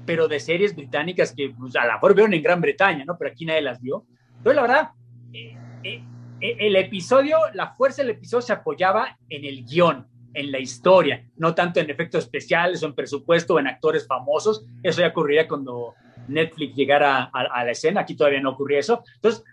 pero 0.06 0.28
de 0.28 0.40
series 0.40 0.76
británicas 0.76 1.34
que 1.36 1.54
pues, 1.58 1.76
a 1.76 1.88
lo 1.88 1.94
mejor 1.94 2.14
vieron 2.14 2.34
en 2.36 2.44
Gran 2.44 2.62
Bretaña, 2.62 3.04
¿no? 3.04 3.18
Pero 3.18 3.32
aquí 3.32 3.46
nadie 3.46 3.64
las 3.64 3.82
vio. 3.82 4.06
Entonces, 4.38 4.56
la 4.56 4.62
verdad, 4.62 4.90
eh, 5.34 5.58
eh, 5.84 6.04
eh, 6.40 6.56
el 6.60 6.76
episodio, 6.76 7.38
la 7.54 7.74
fuerza 7.74 8.04
del 8.04 8.12
episodio 8.12 8.44
se 8.44 8.54
apoyaba 8.54 9.18
en 9.28 9.44
el 9.44 9.66
guion, 9.66 10.08
en 10.34 10.52
la 10.52 10.60
historia, 10.60 11.26
no 11.36 11.56
tanto 11.56 11.80
en 11.80 11.90
efectos 11.90 12.26
especiales 12.26 12.82
o 12.84 12.86
en 12.86 12.94
presupuesto 12.94 13.56
o 13.56 13.60
en 13.60 13.68
actores 13.68 14.06
famosos. 14.06 14.66
Eso 14.84 15.02
ya 15.02 15.08
ocurriría 15.08 15.48
cuando 15.48 15.96
Netflix 16.28 16.76
llegara 16.76 17.30
a, 17.34 17.42
a 17.42 17.66
la 17.66 17.72
escena. 17.72 18.02
Aquí 18.02 18.16
todavía 18.16 18.40
no 18.40 18.52
ocurría 18.52 18.80
eso. 18.80 19.04
Entonces, 19.16 19.44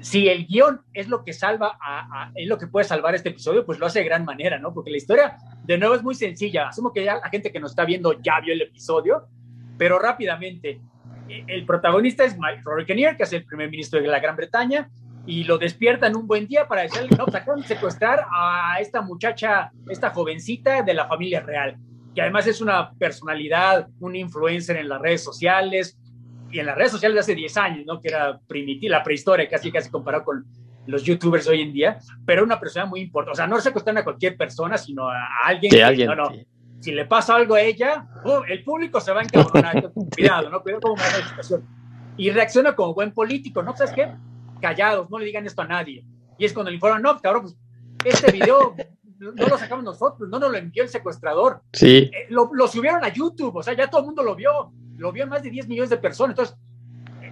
si 0.00 0.28
el 0.28 0.46
guion 0.46 0.80
es 0.94 1.08
lo 1.08 1.24
que 1.24 1.32
salva, 1.32 1.78
a, 1.80 2.30
es 2.34 2.48
lo 2.48 2.58
que 2.58 2.66
puede 2.66 2.84
salvar 2.84 3.14
este 3.14 3.30
episodio, 3.30 3.64
pues 3.66 3.78
lo 3.78 3.86
hace 3.86 4.00
de 4.00 4.06
gran 4.06 4.24
manera, 4.24 4.58
¿no? 4.58 4.72
Porque 4.72 4.90
la 4.90 4.96
historia, 4.96 5.36
de 5.64 5.78
nuevo, 5.78 5.94
es 5.94 6.02
muy 6.02 6.14
sencilla. 6.14 6.68
Asumo 6.68 6.92
que 6.92 7.04
ya 7.04 7.16
la 7.16 7.28
gente 7.28 7.52
que 7.52 7.60
nos 7.60 7.72
está 7.72 7.84
viendo 7.84 8.20
ya 8.20 8.40
vio 8.40 8.54
el 8.54 8.62
episodio, 8.62 9.28
pero 9.76 9.98
rápidamente, 9.98 10.80
e, 11.28 11.44
el 11.46 11.66
protagonista 11.66 12.24
es 12.24 12.38
Mike 12.38 12.62
Rory 12.64 12.86
Kinnear, 12.86 13.16
que 13.16 13.24
es 13.24 13.32
el 13.32 13.44
primer 13.44 13.70
ministro 13.70 14.00
de 14.00 14.08
la 14.08 14.20
Gran 14.20 14.36
Bretaña, 14.36 14.90
y 15.26 15.44
lo 15.44 15.58
despiertan 15.58 16.16
un 16.16 16.26
buen 16.26 16.46
día 16.46 16.66
para 16.66 16.82
decirle, 16.82 17.10
no, 17.16 17.24
pues 17.26 17.36
acaban 17.36 17.60
de 17.60 17.66
secuestrar 17.66 18.26
a 18.34 18.78
esta 18.80 19.02
muchacha, 19.02 19.70
esta 19.88 20.10
jovencita 20.10 20.82
de 20.82 20.94
la 20.94 21.06
familia 21.06 21.40
real, 21.40 21.76
que 22.14 22.22
además 22.22 22.46
es 22.46 22.60
una 22.60 22.92
personalidad, 22.92 23.86
un 24.00 24.16
influencer 24.16 24.76
en 24.78 24.88
las 24.88 25.00
redes 25.00 25.22
sociales, 25.22 25.99
y 26.50 26.58
en 26.58 26.66
las 26.66 26.76
redes 26.76 26.92
sociales 26.92 27.14
de 27.14 27.20
hace 27.20 27.34
10 27.34 27.56
años, 27.56 27.86
¿no? 27.86 28.00
Que 28.00 28.08
era 28.08 28.38
primitiva, 28.46 28.98
la 28.98 29.02
prehistoria, 29.02 29.48
casi 29.48 29.70
casi 29.70 29.90
comparado 29.90 30.24
con 30.24 30.44
los 30.86 31.04
youtubers 31.04 31.46
hoy 31.46 31.62
en 31.62 31.72
día, 31.72 31.98
pero 32.26 32.42
una 32.42 32.58
persona 32.58 32.86
muy 32.86 33.00
importante. 33.00 33.32
O 33.32 33.36
sea, 33.36 33.46
no 33.46 33.60
se 33.60 33.68
acostumbran 33.68 34.02
a 34.02 34.04
cualquier 34.04 34.36
persona, 34.36 34.76
sino 34.76 35.08
a, 35.08 35.28
alguien 35.44 35.70
que, 35.70 35.84
alguien, 35.84 36.08
no, 36.08 36.16
no. 36.16 36.30
Si 36.80 36.92
le 36.92 37.04
pasa 37.04 37.36
algo 37.36 37.54
a 37.54 37.60
ella, 37.60 38.06
oh, 38.24 38.42
el 38.48 38.64
público 38.64 39.00
se 39.00 39.12
va 39.12 39.20
a 39.20 39.24
encabronar. 39.24 39.92
Cuidado, 40.14 40.50
¿no? 40.50 40.62
Cuidado 40.62 40.80
cómo 40.80 40.96
maneja 40.96 41.18
la 41.18 41.28
situación. 41.28 41.68
Y 42.16 42.30
reacciona 42.30 42.74
como 42.74 42.94
buen 42.94 43.12
político, 43.12 43.62
¿no? 43.62 43.76
¿Sabes 43.76 43.92
qué? 43.92 44.12
Callados, 44.60 45.08
no 45.10 45.18
le 45.18 45.26
digan 45.26 45.46
esto 45.46 45.62
a 45.62 45.66
nadie. 45.66 46.04
Y 46.38 46.44
es 46.44 46.52
cuando 46.52 46.70
le 46.70 46.76
informan, 46.76 47.02
no, 47.02 47.18
cabrón, 47.20 47.42
pues 47.42 47.56
este 48.04 48.32
video 48.32 48.74
no 49.18 49.46
lo 49.46 49.58
sacamos 49.58 49.84
nosotros, 49.84 50.28
no 50.28 50.38
nos 50.38 50.50
lo 50.50 50.56
envió 50.56 50.82
el 50.82 50.88
secuestrador. 50.88 51.62
Sí. 51.72 52.10
Eh, 52.12 52.26
lo, 52.30 52.50
lo, 52.52 52.66
subieron 52.66 53.04
a 53.04 53.12
YouTube, 53.12 53.56
o 53.56 53.62
sea, 53.62 53.74
ya 53.74 53.88
todo 53.88 54.00
el 54.00 54.06
mundo 54.06 54.22
lo 54.22 54.34
vio 54.34 54.72
lo 55.00 55.12
vio 55.12 55.26
más 55.26 55.42
de 55.42 55.50
10 55.50 55.66
millones 55.66 55.90
de 55.90 55.96
personas. 55.96 56.32
Entonces, 56.32 56.56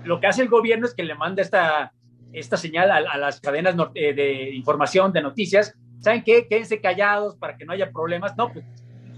lo 0.04 0.18
que 0.20 0.26
hace 0.26 0.42
el 0.42 0.48
gobierno 0.48 0.86
es 0.86 0.94
que 0.94 1.02
le 1.02 1.14
manda 1.14 1.42
esta, 1.42 1.92
esta 2.32 2.56
señal 2.56 2.90
a, 2.90 3.16
las 3.18 3.40
cadenas 3.40 3.76
eh, 3.94 4.14
de 4.14 4.54
información, 4.54 5.12
de 5.12 5.20
noticias. 5.20 5.74
¿Saben 6.00 6.24
qué? 6.24 6.48
Quédense 6.48 6.80
callados 6.80 7.36
para 7.36 7.58
que 7.58 7.66
no 7.66 7.74
haya 7.74 7.90
problemas. 7.90 8.34
No, 8.38 8.50
pues 8.50 8.64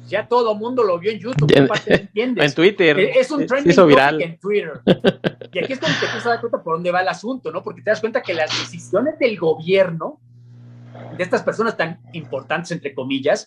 ya 0.09 0.27
todo 0.27 0.53
el 0.53 0.59
mundo 0.59 0.83
lo 0.83 0.99
vio 0.99 1.13
en 1.13 1.21
YouTube. 1.21 1.53
En, 1.55 2.37
en 2.43 2.53
Twitter. 2.55 2.99
Es 2.99 3.31
un 3.31 3.47
trending 3.47 3.87
viral. 3.87 4.21
en 4.21 4.39
Twitter. 4.39 4.81
Y 5.53 5.59
aquí 5.61 5.73
es 5.73 5.79
cuando 5.79 5.99
te 6.01 6.07
empiezas 6.07 6.27
a 6.27 6.31
dar 6.31 6.41
cuenta 6.41 6.61
por 6.61 6.75
dónde 6.75 6.91
va 6.91 7.03
el 7.03 7.09
asunto, 7.09 7.53
¿no? 7.53 7.63
Porque 7.63 7.83
te 7.83 7.91
das 7.91 8.01
cuenta 8.01 8.21
que 8.21 8.35
las 8.35 8.51
decisiones 8.51 9.17
del 9.21 9.39
gobierno, 9.39 10.21
de 11.17 11.23
estas 11.23 11.45
personas 11.45 11.77
tan 11.77 12.01
importantes, 12.15 12.73
entre 12.73 12.95
comillas, 12.95 13.47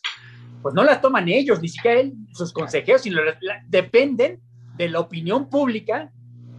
pues 0.62 0.74
no 0.74 0.84
las 0.86 1.02
toman 1.02 1.28
ellos, 1.28 1.62
ni 1.62 1.68
siquiera 1.68 2.00
él, 2.00 2.13
sus 2.32 2.54
consejeros, 2.54 3.02
sino 3.02 3.20
dependen 3.68 4.39
de 4.76 4.90
la 4.90 5.00
opinión 5.00 5.50
pública 5.50 6.12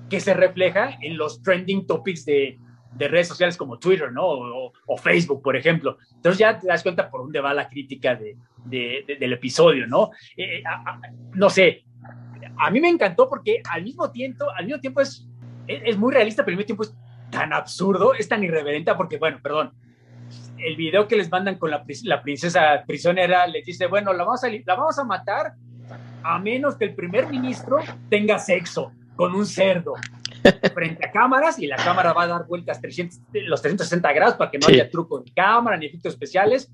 que 0.09 0.21
se 0.21 0.35
refleja 0.35 0.97
en 1.01 1.17
los 1.17 1.43
trending 1.43 1.87
topics 1.87 2.25
de, 2.25 2.59
de 2.95 3.09
redes 3.09 3.29
sociales 3.29 3.57
como 3.57 3.79
Twitter, 3.79 4.13
¿no? 4.13 4.25
O, 4.25 4.97
Facebook, 4.97 5.43
por 5.43 5.57
ejemplo. 5.57 5.99
Entonces 6.15 6.39
ya 6.39 6.59
te 6.59 6.67
das 6.67 6.83
cuenta 6.83 7.11
por 7.11 7.23
dónde 7.23 7.41
va 7.41 7.53
la 7.53 7.69
crítica 7.69 8.15
de, 8.15 8.37
de, 8.65 9.17
del 9.19 9.33
episodio, 9.33 9.87
¿no? 9.87 10.11
Eh, 10.37 10.63
no 11.35 11.51
sé, 11.51 11.85
a 12.57 12.71
mí 12.71 12.81
me 12.81 12.89
encantó 12.89 13.29
porque 13.29 13.61
al 13.71 13.83
mismo 13.83 14.11
tiempo, 14.11 14.47
al 14.57 14.67
mismo 14.67 14.81
tiempo 14.81 15.01
es, 15.01 15.27
es, 15.67 15.97
muy 15.97 16.13
realista, 16.13 16.45
pero 16.45 16.55
al 16.55 16.59
mismo 16.59 16.67
tiempo 16.67 16.83
es 16.85 16.95
tan 17.31 17.53
absurdo, 17.53 18.15
es 18.15 18.29
tan 18.29 18.45
irreverente, 18.45 18.95
porque, 18.95 19.19
bueno, 19.19 19.41
perdón, 19.43 19.73
el 20.59 20.77
video 20.77 21.09
que 21.09 21.17
les 21.17 21.31
mandan 21.31 21.59
con 21.59 21.71
la, 21.71 21.85
la 22.05 22.23
princesa 22.23 22.85
prisionera 22.87 23.47
les 23.47 23.67
dice, 23.67 23.87
bueno, 23.87 24.13
la 24.13 24.25
vamos 24.25 24.45
a, 24.45 24.49
la 24.49 24.75
vamos 24.77 24.99
a 24.99 25.05
matar 25.05 25.55
a 26.25 26.39
menos 26.39 26.77
que 26.77 26.87
el 26.87 26.95
primer 26.95 27.29
ministro 27.29 27.79
tenga 28.09 28.39
sexo 28.39 28.93
con 29.15 29.35
un 29.35 29.47
cerdo 29.47 29.95
frente 30.75 31.07
a 31.07 31.11
cámaras 31.11 31.59
y 31.59 31.67
la 31.67 31.77
cámara 31.77 32.13
va 32.13 32.25
a 32.25 32.27
dar 32.27 32.47
vueltas 32.47 32.81
300, 32.81 33.21
los 33.47 33.63
360 33.63 34.13
grados 34.13 34.35
para 34.35 34.51
que 34.51 34.59
no 34.59 34.67
haya 34.67 34.91
truco 34.91 35.21
de 35.21 35.33
cámara 35.33 35.77
ni 35.77 35.87
efectos 35.87 36.15
especiales. 36.15 36.71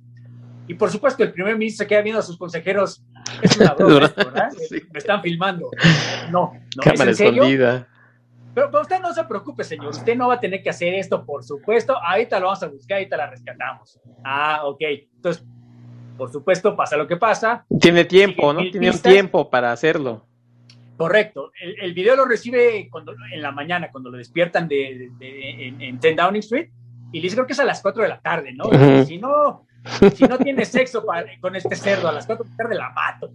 Y 0.66 0.74
por 0.74 0.90
supuesto, 0.90 1.24
el 1.24 1.32
primer 1.32 1.56
ministro 1.56 1.84
se 1.84 1.88
queda 1.88 2.00
viendo 2.00 2.20
a 2.20 2.22
sus 2.22 2.38
consejeros. 2.38 3.04
Es 3.42 3.56
una 3.56 3.74
broma, 3.78 4.12
¿verdad? 4.16 4.50
Me 4.70 4.98
están 4.98 5.20
filmando. 5.20 5.68
No, 6.30 6.52
no 6.76 6.82
cámara 6.82 7.10
¿es 7.10 7.20
en 7.20 7.26
serio? 7.26 7.42
Pero, 8.54 8.70
pero, 8.70 8.82
usted 8.82 9.00
no 9.00 9.12
se 9.12 9.24
preocupe, 9.24 9.64
señor. 9.64 9.88
Usted 9.88 10.16
no 10.16 10.28
va 10.28 10.34
a 10.34 10.40
tener 10.40 10.62
que 10.62 10.70
hacer 10.70 10.94
esto, 10.94 11.24
por 11.24 11.42
supuesto. 11.44 11.96
Ahorita 11.96 12.38
lo 12.38 12.46
vamos 12.46 12.62
a 12.62 12.68
buscar, 12.68 12.98
ahorita 12.98 13.16
la 13.16 13.30
rescatamos. 13.30 14.00
Ah, 14.24 14.62
ok. 14.64 14.80
Entonces, 15.16 15.44
por 16.20 16.30
supuesto, 16.30 16.76
pasa 16.76 16.98
lo 16.98 17.08
que 17.08 17.16
pasa. 17.16 17.64
Tiene 17.80 18.04
tiempo, 18.04 18.52
¿no? 18.52 18.60
Tiene 18.70 18.90
un 18.90 18.98
tiempo 18.98 19.48
para 19.48 19.72
hacerlo. 19.72 20.26
Correcto. 20.98 21.50
El, 21.58 21.94
video 21.94 22.14
lo 22.14 22.26
recibe 22.26 22.90
cuando, 22.90 23.14
en 23.32 23.40
la 23.40 23.52
mañana, 23.52 23.90
cuando 23.90 24.10
lo 24.10 24.18
despiertan 24.18 24.68
de, 24.68 25.08
en, 25.18 25.98
10 25.98 26.16
Downing 26.16 26.40
Street, 26.40 26.68
y 27.10 27.20
le 27.20 27.22
dice, 27.22 27.36
creo 27.36 27.46
que 27.46 27.54
es 27.54 27.60
a 27.60 27.64
las 27.64 27.80
4 27.80 28.02
de 28.02 28.08
la 28.10 28.20
tarde, 28.20 28.52
¿no? 28.52 28.64
Si 29.06 29.16
no, 29.16 29.64
si 30.14 30.24
no 30.24 30.36
tiene 30.36 30.66
sexo 30.66 31.06
con 31.40 31.56
este 31.56 31.74
cerdo 31.74 32.06
a 32.06 32.12
las 32.12 32.26
4 32.26 32.44
de 32.44 32.50
la 32.50 32.56
tarde, 32.58 32.74
la 32.74 32.90
mato. 32.90 33.30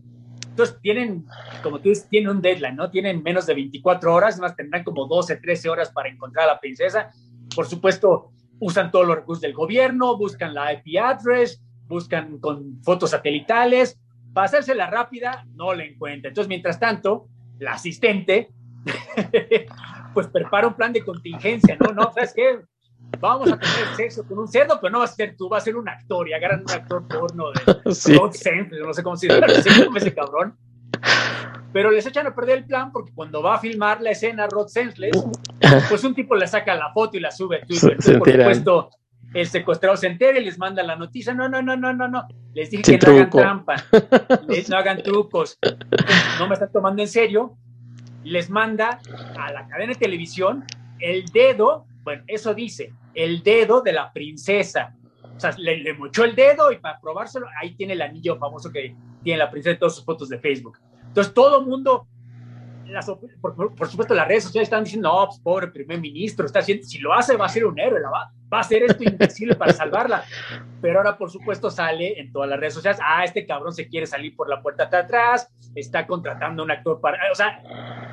Entonces 0.48 0.78
tienen, 0.80 1.26
como 1.64 1.80
tú 1.80 1.90
dices, 1.90 2.08
tienen 2.08 2.30
un 2.30 2.42
deadline, 2.44 2.76
¿no? 2.76 2.92
Tienen 2.92 3.24
menos 3.24 3.48
de 3.48 3.56
24 3.56 4.14
horas, 4.14 4.38
más 4.38 4.56
tendrán 4.56 4.84
como 4.84 5.08
12, 5.08 5.38
13 5.38 5.70
horas 5.70 5.90
para 5.92 6.08
encontrar 6.08 6.48
a 6.48 6.54
la 6.54 6.60
princesa. 6.60 7.10
Por 7.56 7.66
supuesto, 7.66 8.30
usan 8.60 8.92
todos 8.92 9.08
los 9.08 9.16
recursos 9.16 9.42
del 9.42 9.54
gobierno, 9.54 10.20
buscan 10.20 10.54
la 10.54 10.72
IP 10.72 11.00
address, 11.02 11.65
buscan 11.88 12.40
con 12.40 12.82
fotos 12.84 13.12
satelitales, 13.12 14.00
para 14.34 14.52
la 14.76 14.90
rápida, 14.90 15.46
no 15.54 15.74
la 15.74 15.86
encuentra. 15.86 16.28
Entonces, 16.28 16.50
mientras 16.50 16.78
tanto, 16.78 17.30
la 17.58 17.74
asistente, 17.74 18.50
pues 20.14 20.28
prepara 20.28 20.68
un 20.68 20.74
plan 20.74 20.92
de 20.92 21.04
contingencia, 21.04 21.78
¿no? 21.80 21.94
No, 21.94 22.12
¿sabes 22.12 22.34
qué? 22.36 22.60
Vamos 23.20 23.50
a 23.50 23.58
tener 23.58 23.96
sexo 23.96 24.26
con 24.28 24.40
un 24.40 24.48
cerdo, 24.48 24.78
pero 24.82 24.92
no 24.92 25.00
va 25.00 25.06
a 25.06 25.08
ser 25.08 25.36
tú, 25.38 25.48
va 25.48 25.58
a 25.58 25.62
ser 25.62 25.78
un 25.78 25.88
actor, 25.88 26.28
y 26.28 26.34
agarran 26.34 26.62
un 26.62 26.72
actor 26.72 27.08
porno 27.08 27.46
de 27.52 27.94
sí. 27.94 28.18
Rod 28.18 28.34
no 28.86 28.94
sé 28.94 29.04
cómo 29.04 29.16
se 29.16 29.30
llama, 29.30 29.48
ese 29.48 30.14
cabrón. 30.14 30.58
Pero 31.72 31.92
les 31.92 32.06
echan 32.06 32.28
a 32.28 32.36
perder 32.36 32.60
el 32.60 32.66
plan 32.66 32.92
porque 32.92 33.12
cuando 33.14 33.42
va 33.42 33.56
a 33.56 33.60
filmar 33.60 34.02
la 34.02 34.12
escena 34.12 34.48
Rod 34.48 34.68
Senseless, 34.68 35.18
pues 35.90 36.04
un 36.04 36.14
tipo 36.16 36.36
le 36.36 36.48
saca 36.48 36.76
la 36.76 36.92
foto 36.94 37.18
y 37.18 37.20
la 37.22 37.32
sube 37.32 37.58
a 37.58 37.66
Twitter. 37.66 37.92
Entonces, 37.92 38.18
por 38.18 38.32
supuesto, 38.32 38.90
el 39.36 39.48
secuestrado 39.48 39.98
se 39.98 40.08
entera 40.08 40.40
y 40.40 40.46
les 40.46 40.58
manda 40.58 40.82
la 40.82 40.96
noticia. 40.96 41.34
No, 41.34 41.50
no, 41.50 41.62
no, 41.62 41.76
no, 41.76 41.94
no, 41.94 42.08
no. 42.08 42.26
Les 42.54 42.72
dije 42.72 42.98
que 42.98 43.06
no 43.06 43.12
hagan 43.12 43.30
trampa, 43.30 43.76
les, 44.48 44.70
no 44.70 44.78
hagan 44.78 45.04
trucos. 45.04 45.60
No 46.40 46.48
me 46.48 46.54
están 46.54 46.72
tomando 46.72 47.02
en 47.02 47.10
serio. 47.10 47.58
Les 48.24 48.50
manda 48.50 49.00
a 49.38 49.52
la 49.52 49.68
cadena 49.68 49.94
de 49.94 50.00
televisión 50.00 50.64
el 51.00 51.26
dedo 51.26 51.86
Bueno, 52.04 52.24
eso 52.28 52.54
dice, 52.54 52.94
el 53.14 53.44
dedo 53.44 53.82
de 53.82 53.92
la 53.92 54.14
princesa. 54.14 54.96
O 55.36 55.40
sea, 55.40 55.54
le, 55.58 55.78
le 55.78 55.94
mochó 55.94 56.24
el 56.24 56.34
dedo 56.34 56.72
y 56.72 56.78
para 56.78 57.00
probárselo, 57.02 57.46
ahí 57.62 57.76
tiene 57.76 57.92
el 57.94 58.02
anillo 58.02 58.38
famoso 58.38 58.72
que 58.72 58.96
tiene 59.22 59.38
la 59.38 59.52
princesa 59.52 59.74
en 59.74 59.80
todas 59.80 59.96
sus 59.96 60.06
fotos 60.06 60.30
de 60.30 60.40
Facebook. 60.40 60.80
Entonces 61.08 61.34
todo 61.34 61.60
el 61.60 61.66
mundo 61.66 62.08
por, 63.42 63.88
supuesto, 63.88 64.14
las 64.14 64.28
redes 64.28 64.44
sociales 64.44 64.68
están 64.68 64.84
diciendo, 64.84 65.12
no, 65.12 65.28
pues, 65.28 65.40
pobre 65.40 65.68
primer 65.68 66.00
ministro, 66.00 66.46
está 66.46 66.60
haciendo, 66.60 66.84
si 66.86 67.00
lo 67.00 67.14
hace 67.14 67.36
va 67.36 67.46
a 67.46 67.50
ser 67.50 67.66
un 67.66 67.80
héroe, 67.80 68.02
va, 68.02 68.32
va 68.52 68.58
a 68.58 68.62
hacer 68.62 68.84
esto 68.84 69.04
imposible 69.04 69.56
para 69.56 69.74
salvarla. 69.74 70.24
Pero 70.82 71.00
ahora, 71.00 71.18
por 71.18 71.30
supuesto, 71.30 71.70
sale 71.70 72.20
en 72.20 72.32
todas 72.32 72.50
las 72.50 72.60
redes 72.60 72.74
sociales, 72.74 73.00
ah, 73.04 73.24
este 73.24 73.46
cabrón 73.46 73.74
se 73.74 73.88
quiere 73.88 74.06
salir 74.06 74.36
por 74.36 74.50
la 74.50 74.62
puerta 74.62 74.86
de 74.86 74.98
atrás, 74.98 75.50
está 75.74 76.06
contratando 76.06 76.62
a 76.62 76.66
un 76.66 76.72
actor 76.72 77.00
para, 77.02 77.20
o 77.32 77.36
sea, 77.36 77.62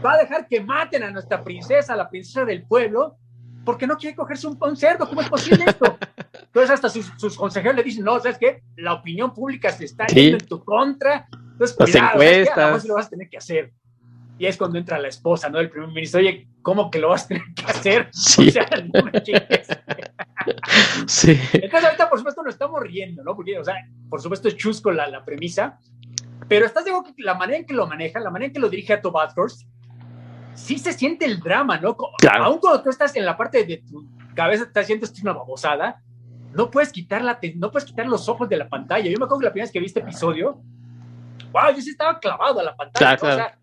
va 0.05 0.15
a 0.15 0.19
dejar 0.19 0.47
que 0.49 0.61
maten 0.61 1.03
a 1.03 1.11
nuestra 1.11 1.43
princesa, 1.43 1.97
la 1.97 2.09
princesa 2.09 2.45
del 2.45 2.65
pueblo, 2.65 3.17
porque 3.65 3.87
no 3.87 3.97
quiere 3.97 4.17
cogerse 4.17 4.47
un, 4.47 4.59
un 4.61 4.77
cerdo, 4.77 5.09
¿cómo 5.09 5.21
es 5.21 5.29
posible 5.29 5.65
esto? 5.67 5.97
Entonces 6.33 6.71
hasta 6.71 6.89
sus, 6.91 7.37
consejeros 7.37 7.77
le 7.77 7.83
dicen, 7.83 8.05
no, 8.05 8.19
¿sabes 8.21 8.39
qué? 8.39 8.63
La 8.77 8.95
opinión 8.95 9.33
pública 9.33 9.71
se 9.71 9.87
está 9.87 10.07
yendo 10.07 10.37
en 10.39 10.47
tu 10.47 10.63
contra, 10.63 11.27
entonces 11.31 11.77
Las 11.79 11.91
cuidado, 11.91 12.23
encuestas. 12.23 12.85
lo 12.85 12.95
vas 12.95 13.07
a 13.07 13.11
tener 13.11 13.29
que 13.31 13.39
hacer. 13.39 13.73
Y 14.39 14.47
es 14.47 14.57
cuando 14.57 14.79
entra 14.79 14.99
la 14.99 15.09
esposa, 15.09 15.49
¿no? 15.49 15.61
El 15.61 15.71
primer 15.71 15.91
ministro, 15.91 16.21
oye, 16.21 16.49
¿cómo 16.63 16.91
que 16.91 16.99
lo 16.99 17.11
vas 17.11 17.25
a 17.25 17.29
tener 17.29 17.45
que 17.55 17.65
hacer? 17.65 18.11
Sí. 18.13 18.49
O 18.49 18.51
sea, 18.51 18.69
no 18.93 19.03
me 19.05 19.23
chingues. 19.23 19.69
Sí. 21.07 21.39
Entonces 21.53 21.85
ahorita, 21.85 22.11
por 22.11 22.19
supuesto, 22.19 22.43
nos 22.43 22.55
estamos 22.55 22.81
riendo, 22.83 23.23
¿no? 23.23 23.37
Porque, 23.37 23.57
o 23.59 23.65
sea, 23.65 23.77
por 24.09 24.21
supuesto 24.21 24.49
es 24.49 24.57
chusco 24.57 24.91
la, 24.91 25.07
la 25.07 25.25
premisa, 25.25 25.79
pero 26.49 26.67
estás 26.67 26.85
de 26.85 26.91
acuerdo 26.91 27.15
que 27.15 27.23
la 27.23 27.35
manera 27.35 27.59
en 27.59 27.67
que 27.67 27.75
lo 27.75 27.87
maneja, 27.87 28.19
la 28.19 28.31
manera 28.31 28.49
en 28.49 28.53
que 28.53 28.59
lo 28.59 28.69
dirige 28.69 28.93
a 28.95 29.01
Tob 29.01 29.13
Bathurst, 29.13 29.63
sí 30.55 30.79
se 30.79 30.93
siente 30.93 31.25
el 31.25 31.41
drama, 31.41 31.79
¿no? 31.79 31.97
Claro. 32.19 32.45
Aún 32.45 32.59
cuando 32.59 32.83
tú 32.83 32.91
estás 32.91 33.15
en 33.17 33.25
la 33.25 33.37
parte 33.37 33.65
de 33.65 33.79
tu 33.79 34.09
cabeza, 34.35 34.65
estás 34.65 34.85
haciendo 34.85 35.07
esto 35.07 35.17
es 35.17 35.23
una 35.23 35.33
babosada, 35.33 36.03
no 36.53 36.71
puedes 36.71 36.93
quitar 36.93 37.23
la, 37.23 37.39
no 37.57 37.71
puedes 37.71 37.89
quitar 37.89 38.07
los 38.07 38.29
ojos 38.29 38.49
de 38.49 38.57
la 38.57 38.69
pantalla. 38.69 39.05
Yo 39.05 39.19
me 39.19 39.25
acuerdo 39.25 39.41
que 39.41 39.47
la 39.47 39.53
primera 39.53 39.65
vez 39.65 39.73
que 39.73 39.81
vi 39.81 39.87
este 39.87 40.01
episodio, 40.01 40.61
wow, 41.53 41.75
yo 41.75 41.81
sí 41.81 41.91
estaba 41.91 42.19
clavado 42.19 42.61
a 42.61 42.65
la 42.65 42.77
pantalla. 42.77 43.17
Claro, 43.17 43.37
¿no? 43.37 43.43
O 43.43 43.47
sea, 43.47 43.59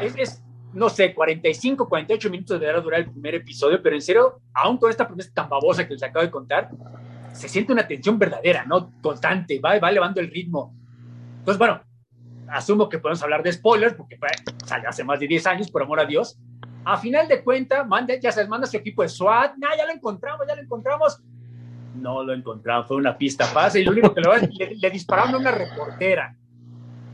es, 0.00 0.14
es, 0.16 0.44
no 0.72 0.88
sé, 0.88 1.14
45, 1.14 1.88
48 1.88 2.30
minutos 2.30 2.60
de 2.60 2.72
durar 2.72 3.00
el 3.00 3.10
primer 3.10 3.36
episodio, 3.36 3.82
pero 3.82 3.96
en 3.96 4.02
serio, 4.02 4.40
aún 4.52 4.76
con 4.78 4.90
esta 4.90 5.06
promesa 5.06 5.30
tan 5.32 5.48
babosa 5.48 5.86
que 5.86 5.94
les 5.94 6.02
acabo 6.02 6.24
de 6.24 6.30
contar, 6.30 6.70
se 7.32 7.48
siente 7.48 7.72
una 7.72 7.86
tensión 7.86 8.18
verdadera, 8.18 8.64
¿no? 8.64 8.92
Constante, 9.00 9.60
va, 9.60 9.78
va 9.78 9.90
elevando 9.90 10.20
el 10.20 10.30
ritmo. 10.30 10.74
Entonces, 11.38 11.58
bueno, 11.58 11.80
asumo 12.48 12.88
que 12.88 12.98
podemos 12.98 13.22
hablar 13.22 13.42
de 13.42 13.52
spoilers, 13.52 13.94
porque 13.94 14.16
fue, 14.16 14.28
salió 14.64 14.88
hace 14.88 15.04
más 15.04 15.20
de 15.20 15.26
10 15.26 15.46
años, 15.46 15.70
por 15.70 15.82
amor 15.82 16.00
a 16.00 16.04
Dios. 16.04 16.38
A 16.84 16.96
final 16.96 17.28
de 17.28 17.42
cuentas, 17.42 17.86
manda, 17.86 18.14
ya 18.18 18.32
se 18.32 18.46
manda 18.46 18.66
su 18.66 18.76
equipo 18.76 19.02
de 19.02 19.08
SWAT, 19.08 19.56
nah, 19.58 19.76
ya 19.76 19.86
lo 19.86 19.92
encontramos, 19.92 20.46
ya 20.46 20.54
lo 20.54 20.62
encontramos. 20.62 21.22
No 21.94 22.22
lo 22.22 22.32
encontramos, 22.32 22.86
fue 22.86 22.96
una 22.96 23.16
pista 23.16 23.44
fácil, 23.44 23.82
y 23.82 23.84
lo 23.84 23.92
único 23.92 24.14
que 24.14 24.20
lo 24.20 24.36
le, 24.36 24.76
le 24.76 24.90
dispararon 24.90 25.34
a 25.34 25.38
una 25.38 25.50
reportera 25.50 26.36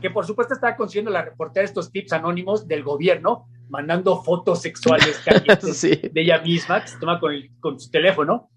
que 0.05 0.11
por 0.11 0.23
supuesto 0.23 0.53
estaba 0.53 0.75
consiguiendo 0.75 1.09
la 1.09 1.23
reportera 1.23 1.65
estos 1.65 1.91
tips 1.91 2.13
anónimos 2.13 2.67
del 2.67 2.83
gobierno, 2.83 3.47
mandando 3.69 4.21
fotos 4.21 4.61
sexuales 4.61 5.19
sí. 5.73 5.99
de 6.11 6.21
ella 6.21 6.39
misma, 6.41 6.79
que 6.81 6.89
se 6.89 6.99
toma 6.99 7.19
con, 7.19 7.33
el, 7.33 7.49
con, 7.59 7.79
su 7.79 7.89
teléfono, 7.89 8.51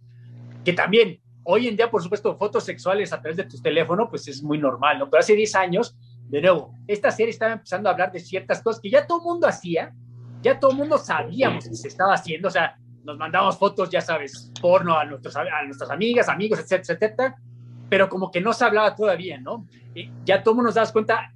que 0.63 0.75
también, 0.75 1.23
hoy 1.45 1.69
en 1.69 1.75
día, 1.75 1.91
por 1.91 2.03
supuesto, 2.03 2.37
fotos 2.37 2.65
sexuales 2.65 3.15
a 3.15 3.23
través 3.23 3.39
de 3.39 3.45
tu 3.45 3.57
teléfono, 3.63 4.11
pues 4.11 4.29
es 4.29 4.43
muy 4.43 4.59
normal, 4.59 4.99
¿no? 4.99 5.09
Pero 5.09 5.21
hace 5.21 5.35
10 5.35 5.55
años, 5.55 5.97
de 6.29 6.43
nuevo, 6.43 6.75
esta 6.87 7.11
serie 7.11 7.31
estaba 7.31 7.55
empezando 7.55 7.89
a 7.89 7.93
hablar 7.93 8.13
de 8.13 8.21
ciertas 8.21 8.63
cosas 8.63 8.83
que 8.83 8.91
ya 8.91 9.07
todo 9.07 9.17
el 9.17 9.25
mundo 9.25 9.47
hacía, 9.47 9.95
ya 10.43 10.61
todo 10.61 10.73
el 10.73 10.77
mundo 10.77 10.99
sabíamos 10.99 11.67
que 11.67 11.77
se 11.77 11.89
estaba 11.89 12.13
haciendo, 12.13 12.49
o 12.49 12.51
sea, 12.51 12.77
nos 13.05 13.17
mandamos 13.17 13.57
fotos, 13.57 13.89
ya 13.89 14.03
sabes, 14.03 14.53
porno 14.61 14.99
a, 14.99 15.07
nuestros, 15.07 15.35
a 15.35 15.63
nuestras 15.65 15.91
amigas, 15.91 16.29
amigos, 16.29 16.59
etcétera, 16.59 16.99
etcétera, 16.99 17.37
pero 17.89 18.11
como 18.11 18.31
que 18.31 18.43
no 18.43 18.53
se 18.53 18.67
hablaba 18.67 18.95
todavía, 18.95 19.41
¿no? 19.41 19.67
Y 19.95 20.11
ya 20.27 20.43
todo 20.43 20.53
el 20.53 20.57
mundo 20.57 20.69
nos 20.69 20.75
das 20.75 20.93
cuenta 20.93 21.33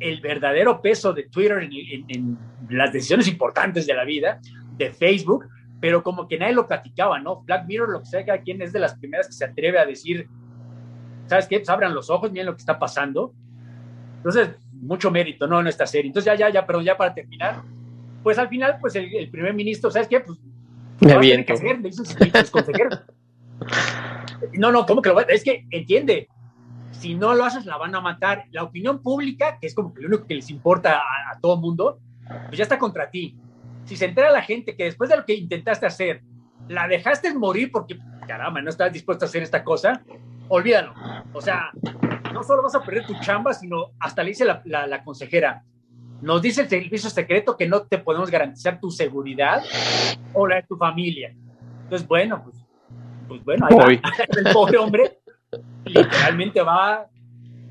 el 0.00 0.20
verdadero 0.20 0.80
peso 0.82 1.12
de 1.12 1.24
Twitter 1.24 1.58
en, 1.58 1.72
en, 1.72 2.04
en, 2.08 2.38
las 2.68 2.92
decisiones 2.92 3.28
importantes 3.28 3.86
de 3.86 3.94
la 3.94 4.04
vida, 4.04 4.40
de 4.76 4.92
Facebook, 4.92 5.46
pero 5.80 6.02
como 6.02 6.26
que 6.26 6.38
nadie 6.38 6.54
lo 6.54 6.66
platicaba, 6.66 7.18
¿no? 7.18 7.42
Black 7.42 7.66
Mirror, 7.66 7.90
lo 7.90 8.00
que 8.00 8.06
sea, 8.06 8.24
cada 8.24 8.42
quien 8.42 8.60
es 8.62 8.72
de 8.72 8.80
las 8.80 8.94
primeras 8.96 9.26
que 9.26 9.32
se 9.32 9.44
atreve 9.44 9.78
a 9.78 9.86
decir, 9.86 10.28
¿sabes 11.26 11.46
qué? 11.46 11.58
Pues 11.58 11.68
abran 11.68 11.94
los 11.94 12.10
ojos, 12.10 12.30
miren 12.30 12.46
lo 12.46 12.54
que 12.54 12.60
está 12.60 12.78
pasando. 12.78 13.32
Entonces, 14.16 14.50
mucho 14.72 15.10
mérito, 15.10 15.46
¿no? 15.46 15.60
En 15.60 15.66
esta 15.68 15.86
serie. 15.86 16.08
Entonces, 16.08 16.32
ya, 16.32 16.36
ya, 16.36 16.52
ya, 16.52 16.66
perdón, 16.66 16.84
ya 16.84 16.96
para 16.96 17.14
terminar, 17.14 17.62
pues 18.22 18.38
al 18.38 18.48
final, 18.48 18.78
pues 18.80 18.96
el, 18.96 19.14
el 19.14 19.30
primer 19.30 19.54
ministro, 19.54 19.90
¿sabes 19.90 20.08
qué? 20.08 20.20
Pues, 20.20 20.38
me 21.00 21.12
aviento. 21.12 21.46
Que 21.46 21.52
hacer, 21.52 21.80
le 21.80 21.90
dicen 21.90 22.06
consejeros. 22.50 23.00
No, 24.52 24.70
no, 24.70 24.84
¿cómo 24.84 25.00
que 25.00 25.08
lo 25.08 25.14
va? 25.14 25.22
Es 25.22 25.42
que, 25.42 25.66
entiende, 25.70 26.28
si 26.92 27.14
no 27.14 27.34
lo 27.34 27.44
haces, 27.44 27.66
la 27.66 27.76
van 27.76 27.94
a 27.94 28.00
matar. 28.00 28.44
La 28.50 28.62
opinión 28.62 29.02
pública, 29.02 29.58
que 29.60 29.66
es 29.66 29.74
como 29.74 29.92
que 29.92 30.02
lo 30.02 30.08
único 30.08 30.26
que 30.26 30.34
les 30.34 30.50
importa 30.50 30.98
a, 30.98 31.32
a 31.32 31.40
todo 31.40 31.56
mundo, 31.56 31.98
pues 32.46 32.58
ya 32.58 32.62
está 32.62 32.78
contra 32.78 33.10
ti. 33.10 33.36
Si 33.84 33.96
se 33.96 34.06
entera 34.06 34.30
la 34.30 34.42
gente 34.42 34.76
que 34.76 34.84
después 34.84 35.10
de 35.10 35.16
lo 35.16 35.24
que 35.24 35.34
intentaste 35.34 35.86
hacer, 35.86 36.22
la 36.68 36.88
dejaste 36.88 37.32
morir 37.34 37.70
porque, 37.70 37.98
caramba, 38.26 38.60
no 38.60 38.70
estás 38.70 38.92
dispuesto 38.92 39.24
a 39.24 39.28
hacer 39.28 39.42
esta 39.42 39.62
cosa, 39.62 40.02
olvídalo. 40.48 40.94
O 41.32 41.40
sea, 41.40 41.70
no 42.32 42.42
solo 42.42 42.62
vas 42.62 42.74
a 42.74 42.82
perder 42.82 43.06
tu 43.06 43.14
chamba, 43.20 43.54
sino 43.54 43.92
hasta 44.00 44.22
le 44.22 44.30
dice 44.30 44.44
la, 44.44 44.62
la, 44.64 44.86
la 44.86 45.04
consejera, 45.04 45.62
nos 46.20 46.42
dice 46.42 46.62
el 46.62 46.68
servicio 46.68 47.10
secreto 47.10 47.56
que 47.56 47.68
no 47.68 47.82
te 47.82 47.98
podemos 47.98 48.30
garantizar 48.30 48.80
tu 48.80 48.90
seguridad 48.90 49.62
o 50.32 50.46
la 50.46 50.56
de 50.56 50.62
tu 50.62 50.76
familia. 50.76 51.34
Entonces, 51.82 52.08
bueno, 52.08 52.42
pues, 52.42 52.56
pues 53.28 53.44
bueno, 53.44 53.66
ahí 53.68 53.96
va. 53.96 54.10
el 54.36 54.52
pobre 54.52 54.78
hombre 54.78 55.18
literalmente 55.84 56.62
va 56.62 57.08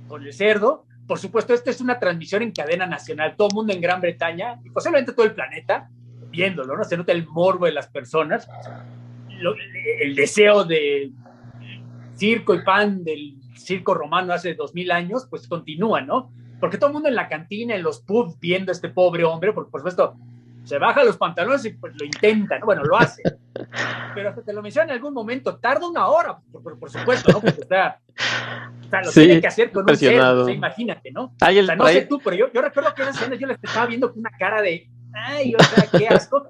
con 0.08 0.24
el 0.24 0.34
cerdo. 0.34 0.86
Por 1.08 1.20
supuesto, 1.20 1.54
esta 1.54 1.70
es 1.70 1.82
una 1.82 2.00
transmisión 2.00 2.42
en 2.42 2.52
cadena 2.52 2.88
nacional, 2.88 3.36
todo 3.36 3.50
el 3.50 3.56
mundo 3.56 3.74
en 3.74 3.82
Gran 3.82 4.02
Bretaña 4.02 4.60
y 4.64 4.70
posiblemente 4.72 5.14
todo 5.14 5.26
el 5.26 5.34
planeta 5.34 5.90
viéndolo, 6.30 6.76
¿no? 6.76 6.84
Se 6.84 6.98
nota 6.98 7.12
el 7.12 7.28
morbo 7.28 7.66
de 7.66 7.72
las 7.72 7.88
personas, 7.88 8.48
el 10.02 10.16
deseo 10.16 10.64
de 10.64 11.12
circo 12.16 12.56
y 12.56 12.64
pan 12.64 13.04
del 13.04 13.36
circo 13.56 13.94
romano 13.94 14.34
hace 14.34 14.54
dos 14.54 14.74
mil 14.74 14.92
años, 14.92 15.28
pues 15.30 15.48
continúa, 15.48 16.02
¿no? 16.02 16.32
Porque 16.60 16.78
todo 16.78 16.88
el 16.88 16.94
mundo 16.94 17.10
en 17.10 17.16
la 17.16 17.30
cantina, 17.30 17.76
en 17.76 17.84
los 17.84 18.02
pubs, 18.02 18.40
viendo 18.40 18.72
a 18.72 18.74
este 18.74 18.90
pobre 18.90 19.24
hombre, 19.24 19.54
por 19.54 19.66
supuesto 19.66 20.18
se 20.66 20.78
baja 20.80 21.04
los 21.04 21.18
pantalones 21.18 21.64
y 21.66 21.70
pues 21.72 21.94
lo 21.98 22.06
intenta, 22.06 22.60
¿no? 22.60 22.66
Bueno, 22.66 22.84
lo 22.84 22.98
hace. 22.98 23.22
Pero 24.14 24.30
hasta 24.30 24.42
te 24.42 24.52
lo 24.52 24.62
menciona 24.62 24.90
en 24.90 24.98
algún 24.98 25.14
momento, 25.14 25.58
tarda 25.58 25.88
una 25.88 26.08
hora, 26.08 26.38
por, 26.52 26.62
por, 26.62 26.80
por 26.80 26.90
supuesto, 26.90 27.32
¿no? 27.32 27.40
Porque 27.40 27.62
o 27.62 27.68
sea, 27.68 28.00
lo 29.04 29.12
sí, 29.12 29.26
tiene 29.26 29.42
que 29.42 29.48
hacer 29.48 29.72
con 29.72 29.90
un 29.90 29.96
cerdo, 29.96 30.44
o 30.44 30.46
sea, 30.46 30.54
imagínate, 30.54 31.12
¿no? 31.12 31.34
Ay, 31.40 31.60
el, 31.60 31.66
o 31.66 31.68
sea, 31.68 31.76
no 31.76 31.88
sé 31.88 32.02
tú, 32.02 32.20
pero 32.24 32.36
yo, 32.36 32.52
yo 32.52 32.62
recuerdo 32.62 32.94
que 32.94 33.04
esa 33.04 33.12
escena 33.12 33.36
yo 33.36 33.48
la 33.48 33.54
estaba 33.54 33.86
viendo 33.86 34.10
con 34.10 34.20
una 34.20 34.32
cara 34.32 34.62
de, 34.62 34.90
ay, 35.14 35.56
o 35.56 35.64
sea, 35.64 35.88
qué 35.98 36.08
asco. 36.08 36.50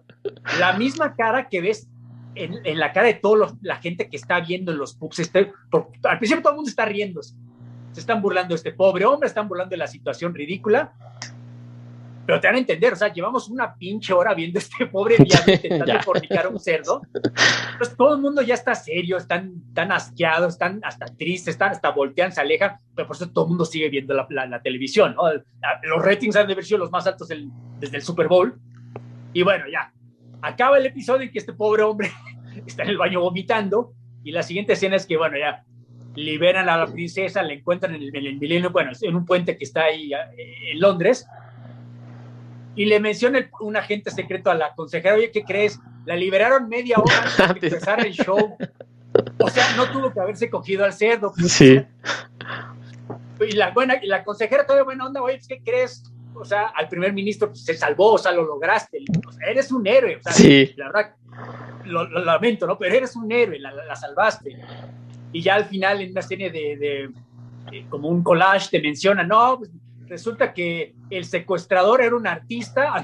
La 0.59 0.73
misma 0.73 1.15
cara 1.15 1.47
que 1.49 1.61
ves 1.61 1.87
en, 2.35 2.65
en 2.65 2.79
la 2.79 2.91
cara 2.93 3.07
de 3.07 3.15
toda 3.15 3.53
la 3.61 3.75
gente 3.77 4.09
que 4.09 4.17
está 4.17 4.39
viendo 4.39 4.71
en 4.71 4.77
los 4.77 4.95
pubs. 4.95 5.19
Este, 5.19 5.51
por, 5.69 5.89
al 6.03 6.17
principio 6.17 6.41
todo 6.41 6.53
el 6.53 6.57
mundo 6.57 6.69
está 6.69 6.85
riéndose. 6.85 7.35
Se 7.91 8.01
están 8.01 8.21
burlando 8.21 8.49
de 8.49 8.55
este 8.55 8.73
pobre 8.73 9.05
hombre, 9.05 9.27
están 9.27 9.47
burlando 9.47 9.71
de 9.71 9.77
la 9.77 9.87
situación 9.87 10.33
ridícula. 10.33 10.93
Pero 12.25 12.39
te 12.39 12.47
van 12.47 12.55
a 12.55 12.59
entender, 12.59 12.93
o 12.93 12.95
sea, 12.95 13.13
llevamos 13.13 13.49
una 13.49 13.75
pinche 13.75 14.11
hora 14.11 14.33
viendo 14.33 14.57
a 14.57 14.61
este 14.61 14.87
pobre 14.87 15.17
diablo 15.17 15.53
intentando 15.53 16.01
fornicar 16.03 16.45
a 16.45 16.49
un 16.49 16.59
cerdo. 16.59 17.01
Pues 17.77 17.95
todo 17.95 18.15
el 18.15 18.21
mundo 18.21 18.41
ya 18.41 18.55
está 18.55 18.73
serio, 18.73 19.17
están 19.17 19.73
tan 19.73 19.91
asqueados, 19.91 20.53
están 20.53 20.79
hasta 20.83 21.05
tristes, 21.05 21.53
están 21.53 21.71
hasta 21.71 21.91
voltean, 21.91 22.31
se 22.31 22.41
alejan, 22.41 22.77
pero 22.95 23.07
por 23.07 23.15
eso 23.15 23.29
todo 23.29 23.45
el 23.45 23.49
mundo 23.49 23.65
sigue 23.65 23.89
viendo 23.89 24.13
la, 24.13 24.25
la, 24.29 24.47
la 24.47 24.61
televisión, 24.61 25.15
¿no? 25.15 25.31
Los 25.83 26.03
ratings 26.03 26.35
han 26.35 26.47
de 26.47 26.53
haber 26.53 26.65
sido 26.65 26.79
los 26.79 26.91
más 26.91 27.05
altos 27.05 27.29
el, 27.29 27.49
desde 27.79 27.97
el 27.97 28.03
Super 28.03 28.27
Bowl. 28.27 28.59
Y 29.33 29.43
bueno, 29.43 29.65
ya, 29.71 29.93
acaba 30.41 30.77
el 30.77 30.85
episodio 30.85 31.23
en 31.23 31.31
que 31.31 31.39
este 31.39 31.53
pobre 31.53 31.83
hombre 31.83 32.11
está 32.65 32.83
en 32.83 32.89
el 32.89 32.97
baño 32.97 33.21
vomitando 33.21 33.93
y 34.23 34.31
la 34.31 34.41
siguiente 34.41 34.73
escena 34.73 34.95
es 34.95 35.05
que, 35.05 35.17
bueno, 35.17 35.37
ya 35.37 35.63
liberan 36.15 36.69
a 36.69 36.77
la 36.77 36.87
princesa, 36.87 37.43
la 37.43 37.53
encuentran 37.53 37.93
en 37.93 38.01
el, 38.01 38.15
en 38.15 38.25
el 38.25 38.37
milenio, 38.37 38.71
bueno, 38.71 38.91
en 38.99 39.15
un 39.15 39.25
puente 39.25 39.57
que 39.57 39.65
está 39.65 39.83
ahí 39.83 40.13
eh, 40.13 40.71
en 40.71 40.79
Londres 40.79 41.27
y 42.75 42.85
le 42.85 42.99
menciona 42.99 43.37
el, 43.39 43.49
un 43.61 43.77
agente 43.77 44.11
secreto 44.11 44.49
a 44.49 44.55
la 44.55 44.73
consejera, 44.75 45.15
oye, 45.15 45.31
¿qué 45.31 45.43
crees? 45.43 45.79
La 46.05 46.15
liberaron 46.15 46.67
media 46.67 46.97
hora 46.97 47.23
antes 47.49 47.61
de 47.61 47.67
empezar 47.67 48.05
el 48.05 48.13
show. 48.13 48.57
O 49.39 49.49
sea, 49.49 49.75
no 49.75 49.89
tuvo 49.91 50.11
que 50.11 50.19
haberse 50.19 50.49
cogido 50.49 50.83
al 50.83 50.93
cerdo. 50.93 51.33
Sí. 51.47 51.81
Y 53.39 53.51
la, 53.51 53.71
buena, 53.71 53.95
y 54.01 54.07
la 54.07 54.23
consejera 54.23 54.65
todavía 54.65 54.83
buena 54.83 55.05
onda, 55.05 55.21
oye, 55.21 55.39
¿qué 55.47 55.61
crees? 55.63 56.03
O 56.33 56.43
sea, 56.43 56.67
al 56.67 56.89
primer 56.89 57.13
ministro 57.13 57.49
pues, 57.49 57.63
se 57.63 57.73
salvó, 57.75 58.13
o 58.13 58.17
sea, 58.17 58.31
lo 58.31 58.43
lograste. 58.43 59.03
O 59.27 59.31
sea, 59.31 59.49
eres 59.49 59.71
un 59.71 59.87
héroe. 59.87 60.17
O 60.17 60.21
sea, 60.21 60.33
sí. 60.33 60.73
La 60.75 60.87
verdad, 60.87 61.15
lo, 61.85 62.07
lo, 62.07 62.23
lamento, 62.23 62.67
¿no? 62.67 62.77
Pero 62.77 62.93
eres 62.93 63.15
un 63.15 63.31
héroe, 63.31 63.59
la, 63.59 63.71
la, 63.71 63.95
salvaste. 63.95 64.57
Y 65.31 65.41
ya 65.41 65.55
al 65.55 65.65
final, 65.65 66.01
en 66.01 66.11
una 66.11 66.21
serie 66.21 66.49
de, 66.49 66.77
de, 66.77 67.09
de 67.71 67.85
como 67.89 68.09
un 68.09 68.23
collage, 68.23 68.69
te 68.69 68.81
menciona, 68.81 69.23
no, 69.23 69.59
pues, 69.59 69.71
resulta 70.07 70.53
que 70.53 70.95
el 71.09 71.25
secuestrador 71.25 72.01
era 72.01 72.15
un 72.15 72.27
artista, 72.27 72.93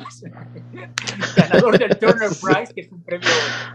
ganador 1.36 1.78
del 1.78 1.98
Turner 1.98 2.30
Prize, 2.30 2.74
que 2.74 2.82
es 2.82 2.92
un 2.92 3.04
premio 3.04 3.30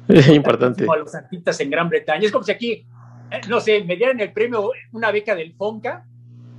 importante 0.35 0.87
a 0.91 0.97
los 0.97 1.15
artistas 1.15 1.61
en 1.61 1.71
Gran 1.71 1.89
Bretaña. 1.89 2.27
Es 2.27 2.33
como 2.33 2.45
si 2.45 2.53
aquí, 2.53 2.87
eh, 3.31 3.41
no 3.49 3.61
sé, 3.61 3.83
me 3.85 3.97
dieran 3.97 4.21
el 4.21 4.33
premio, 4.33 4.71
una 4.93 5.11
beca 5.11 5.35
del 5.35 5.55
FONCA, 5.55 6.05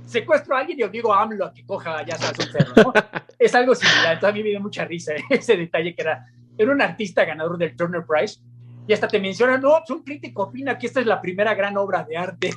secuestro 0.06 0.56
a 0.56 0.60
alguien 0.60 0.80
y 0.80 0.82
obligo 0.82 1.12
a 1.12 1.22
AMLO 1.22 1.46
a 1.46 1.52
que 1.52 1.64
coja, 1.64 2.04
ya 2.04 2.16
sabes, 2.16 2.46
un 2.46 2.52
cerro, 2.52 2.74
¿no? 2.76 2.92
es 3.38 3.54
algo 3.54 3.74
similar. 3.74 4.14
Entonces 4.14 4.30
a 4.30 4.32
mí 4.32 4.42
me 4.42 4.50
dio 4.50 4.60
mucha 4.60 4.84
risa 4.84 5.12
ese 5.30 5.56
detalle 5.56 5.94
que 5.94 6.02
era, 6.02 6.26
era 6.56 6.72
un 6.72 6.80
artista 6.80 7.24
ganador 7.24 7.58
del 7.58 7.76
Turner 7.76 8.04
Prize. 8.06 8.40
Y 8.86 8.94
hasta 8.94 9.06
te 9.06 9.20
mencionan, 9.20 9.60
no, 9.60 9.82
un 9.90 10.02
crítico 10.02 10.44
opina 10.44 10.78
que 10.78 10.86
esta 10.86 11.00
es 11.00 11.06
la 11.06 11.20
primera 11.20 11.54
gran 11.54 11.76
obra 11.76 12.04
de 12.04 12.16
arte 12.16 12.50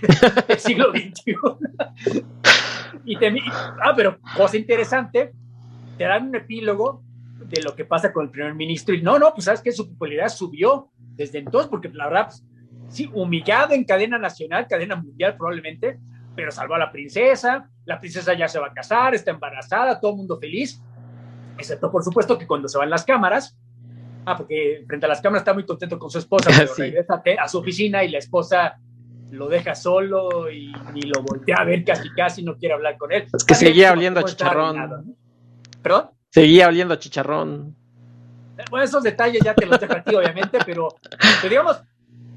del 0.48 0.60
siglo 0.60 0.92
XXI. 0.92 1.36
Y 3.06 3.18
te, 3.18 3.34
ah, 3.52 3.94
pero 3.96 4.20
cosa 4.36 4.58
interesante, 4.58 5.32
te 5.98 6.04
dan 6.04 6.28
un 6.30 6.36
epílogo 6.36 7.04
de 7.40 7.62
lo 7.62 7.76
que 7.76 7.86
pasa 7.86 8.14
con 8.14 8.26
el 8.26 8.32
primer 8.32 8.54
ministro. 8.54 8.96
Y 8.96 9.02
no, 9.02 9.20
no, 9.20 9.34
pues 9.34 9.46
sabes 9.46 9.62
que 9.62 9.72
su 9.72 9.90
popularidad 9.90 10.30
subió 10.30 10.90
desde 10.98 11.40
entonces, 11.40 11.70
porque 11.70 11.90
la 11.90 12.08
verdad, 12.08 12.28
pues, 12.28 12.44
sí, 12.90 13.10
humillado 13.14 13.74
en 13.74 13.84
cadena 13.84 14.18
nacional, 14.18 14.68
cadena 14.68 14.96
mundial 14.96 15.36
probablemente, 15.38 16.00
pero 16.36 16.52
salvó 16.52 16.76
a 16.76 16.80
la 16.80 16.92
princesa, 16.92 17.70
la 17.86 18.00
princesa 18.00 18.34
ya 18.34 18.48
se 18.48 18.60
va 18.60 18.68
a 18.68 18.74
casar, 18.74 19.14
está 19.14 19.32
embarazada, 19.32 20.00
todo 20.00 20.12
el 20.12 20.18
mundo 20.18 20.40
feliz, 20.40 20.82
excepto 21.58 21.92
por 21.92 22.04
supuesto 22.04 22.38
que 22.38 22.48
cuando 22.48 22.68
se 22.68 22.78
van 22.78 22.90
las 22.90 23.04
cámaras, 23.04 23.58
ah, 24.26 24.38
porque 24.38 24.84
frente 24.88 25.06
a 25.06 25.10
las 25.10 25.22
cámaras 25.22 25.42
está 25.42 25.54
muy 25.54 25.66
contento 25.66 26.00
con 26.00 26.10
su 26.10 26.20
esposa, 26.20 26.50
pero 26.58 26.74
regresa 26.76 27.22
a 27.40 27.48
su 27.48 27.58
oficina 27.58 28.04
y 28.04 28.10
la 28.10 28.20
esposa 28.20 28.80
lo 29.32 29.48
deja 29.48 29.76
solo 29.76 30.52
y, 30.52 30.72
lo 30.72 31.24
voltea 31.24 31.58
a 31.60 31.66
ver 31.66 31.84
casi 31.84 32.10
casi, 32.14 32.44
no 32.44 32.58
quiere 32.58 32.76
hablar 32.76 32.98
con 32.98 33.12
él. 33.12 33.28
Es 33.34 33.44
que 33.44 33.56
seguía 33.56 33.92
oliendo 33.92 34.20
a 34.20 34.24
chicharrón. 34.24 35.16
¿Perdón? 35.82 36.12
Seguía 36.30 36.68
oliendo 36.68 36.94
a 36.94 37.00
chicharrón. 37.00 37.76
Bueno, 38.70 38.86
esos 38.86 39.04
detalles 39.04 39.42
ya 39.44 39.56
te 39.56 39.66
los 39.66 39.80
dejo 39.80 39.94
a 39.94 40.04
ti, 40.04 40.14
obviamente, 40.14 40.60
pero, 40.66 40.90
pero 41.42 41.50
digamos, 41.50 41.82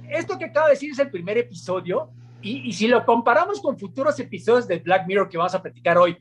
esto 0.09 0.39
que 0.39 0.47
acabo 0.47 0.67
de 0.67 0.73
decir 0.73 0.91
es 0.91 0.99
el 0.99 1.11
primer 1.11 1.37
episodio 1.37 2.11
y, 2.41 2.73
si 2.73 2.89
lo 2.89 3.05
comparamos 3.05 3.61
con 3.61 3.79
futuros 3.79 4.19
episodios 4.21 4.69
de 4.69 4.79
Black 4.79 5.07
Mirror 5.07 5.29
que 5.29 5.39
vamos 5.39 5.55
a 5.55 5.63
platicar 5.63 5.97
hoy, 5.97 6.17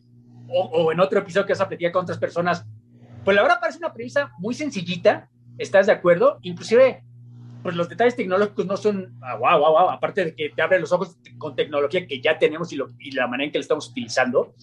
o, 0.47 0.91
en 0.91 0.99
otro 0.99 1.19
episodio 1.19 1.45
que 1.45 1.53
vas 1.53 1.61
a 1.61 1.67
platicar 1.67 1.91
con 1.91 2.03
otras 2.03 2.17
personas, 2.17 2.65
pues 3.23 3.35
la 3.35 3.41
verdad 3.41 3.59
parece 3.59 3.77
una 3.79 3.93
premisa 3.93 4.31
muy 4.37 4.53
sencillita, 4.53 5.29
¿estás 5.57 5.87
de 5.87 5.93
acuerdo? 5.93 6.39
Inclusive, 6.41 7.03
pues 7.63 7.75
los 7.75 7.89
detalles 7.89 8.15
tecnológicos 8.15 8.65
no 8.65 8.77
son, 8.77 9.15
ah, 9.21 9.35
wow, 9.35 9.57
wow, 9.57 9.71
wow, 9.71 9.89
aparte 9.89 10.25
de 10.25 10.35
que 10.35 10.49
te 10.49 10.61
abre 10.61 10.79
los 10.79 10.91
ojos 10.91 11.17
con 11.37 11.55
tecnología 11.55 12.05
que 12.05 12.21
ya 12.21 12.37
tenemos 12.37 12.71
y, 12.73 12.75
lo, 12.75 12.89
y 12.99 13.11
la 13.11 13.25
manera 13.25 13.45
en 13.45 13.51
que 13.51 13.57
la 13.57 13.63
estamos 13.63 13.89
utilizando, 13.89 14.53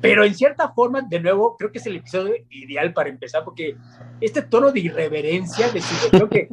pero 0.00 0.24
en 0.24 0.34
cierta 0.34 0.72
forma, 0.72 1.02
de 1.02 1.20
nuevo, 1.20 1.56
creo 1.56 1.72
que 1.72 1.78
es 1.78 1.86
el 1.86 1.96
episodio 1.96 2.34
ideal 2.50 2.92
para 2.92 3.08
empezar, 3.08 3.44
porque 3.44 3.76
este 4.20 4.42
tono 4.42 4.70
de 4.70 4.80
irreverencia, 4.80 5.70
de 5.70 5.80
creo 6.10 6.28
que, 6.28 6.48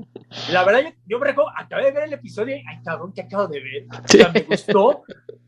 la 0.51 0.63
verdad, 0.63 0.93
yo, 1.06 1.19
me 1.19 1.27
recuerdo, 1.27 1.51
acabé 1.56 1.86
de 1.86 1.91
ver 1.91 2.03
el 2.06 2.13
episodio 2.13 2.56
ay, 2.67 2.82
cabrón, 2.84 3.13
¿qué 3.13 3.21
acabo 3.21 3.47
de 3.47 3.60
ver? 3.60 3.86
O 4.03 4.08
sea, 4.08 4.32
me 4.32 4.41
gustó, 4.41 5.03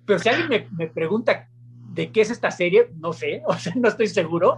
pero 0.06 0.20
si 0.20 0.30
alguien 0.30 0.50
me, 0.50 0.68
me, 0.78 0.92
pregunta 0.92 1.50
de 1.94 2.12
qué 2.12 2.22
es 2.22 2.30
esta 2.30 2.52
serie, 2.52 2.90
no 2.98 3.14
sé, 3.14 3.42
o 3.48 3.54
sea, 3.56 3.74
no 3.76 3.88
estoy 3.88 4.08
seguro. 4.08 4.58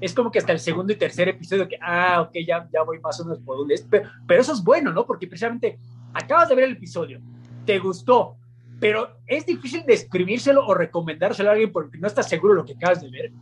Es 0.00 0.14
como 0.14 0.30
que 0.30 0.38
hasta 0.38 0.52
el 0.52 0.58
segundo 0.58 0.92
y 0.92 0.96
tercer 0.96 1.28
episodio 1.28 1.68
que, 1.68 1.78
ah, 1.80 2.22
ok, 2.22 2.32
ya, 2.46 2.68
ya 2.72 2.82
voy 2.82 2.98
más 3.00 3.20
o 3.20 3.24
menos 3.24 3.38
por 3.40 3.58
un... 3.58 3.68
Pero, 3.90 4.08
pero 4.26 4.40
eso 4.40 4.52
es 4.52 4.62
bueno, 4.62 4.92
¿no? 4.92 5.06
Porque 5.06 5.26
precisamente 5.26 5.78
acabas 6.14 6.48
de 6.48 6.54
ver 6.54 6.64
el 6.64 6.72
episodio, 6.72 7.20
te 7.66 7.78
gustó, 7.78 8.36
pero 8.80 9.18
es 9.26 9.44
difícil 9.44 9.84
describírselo 9.86 10.66
o 10.66 10.74
recomendárselo 10.74 11.50
a 11.50 11.52
alguien 11.52 11.70
porque 11.70 11.98
no 11.98 12.06
estás 12.06 12.28
seguro 12.28 12.54
de 12.54 12.60
lo 12.60 12.64
que 12.64 12.72
acabas 12.72 13.02
de 13.02 13.10
ver. 13.10 13.32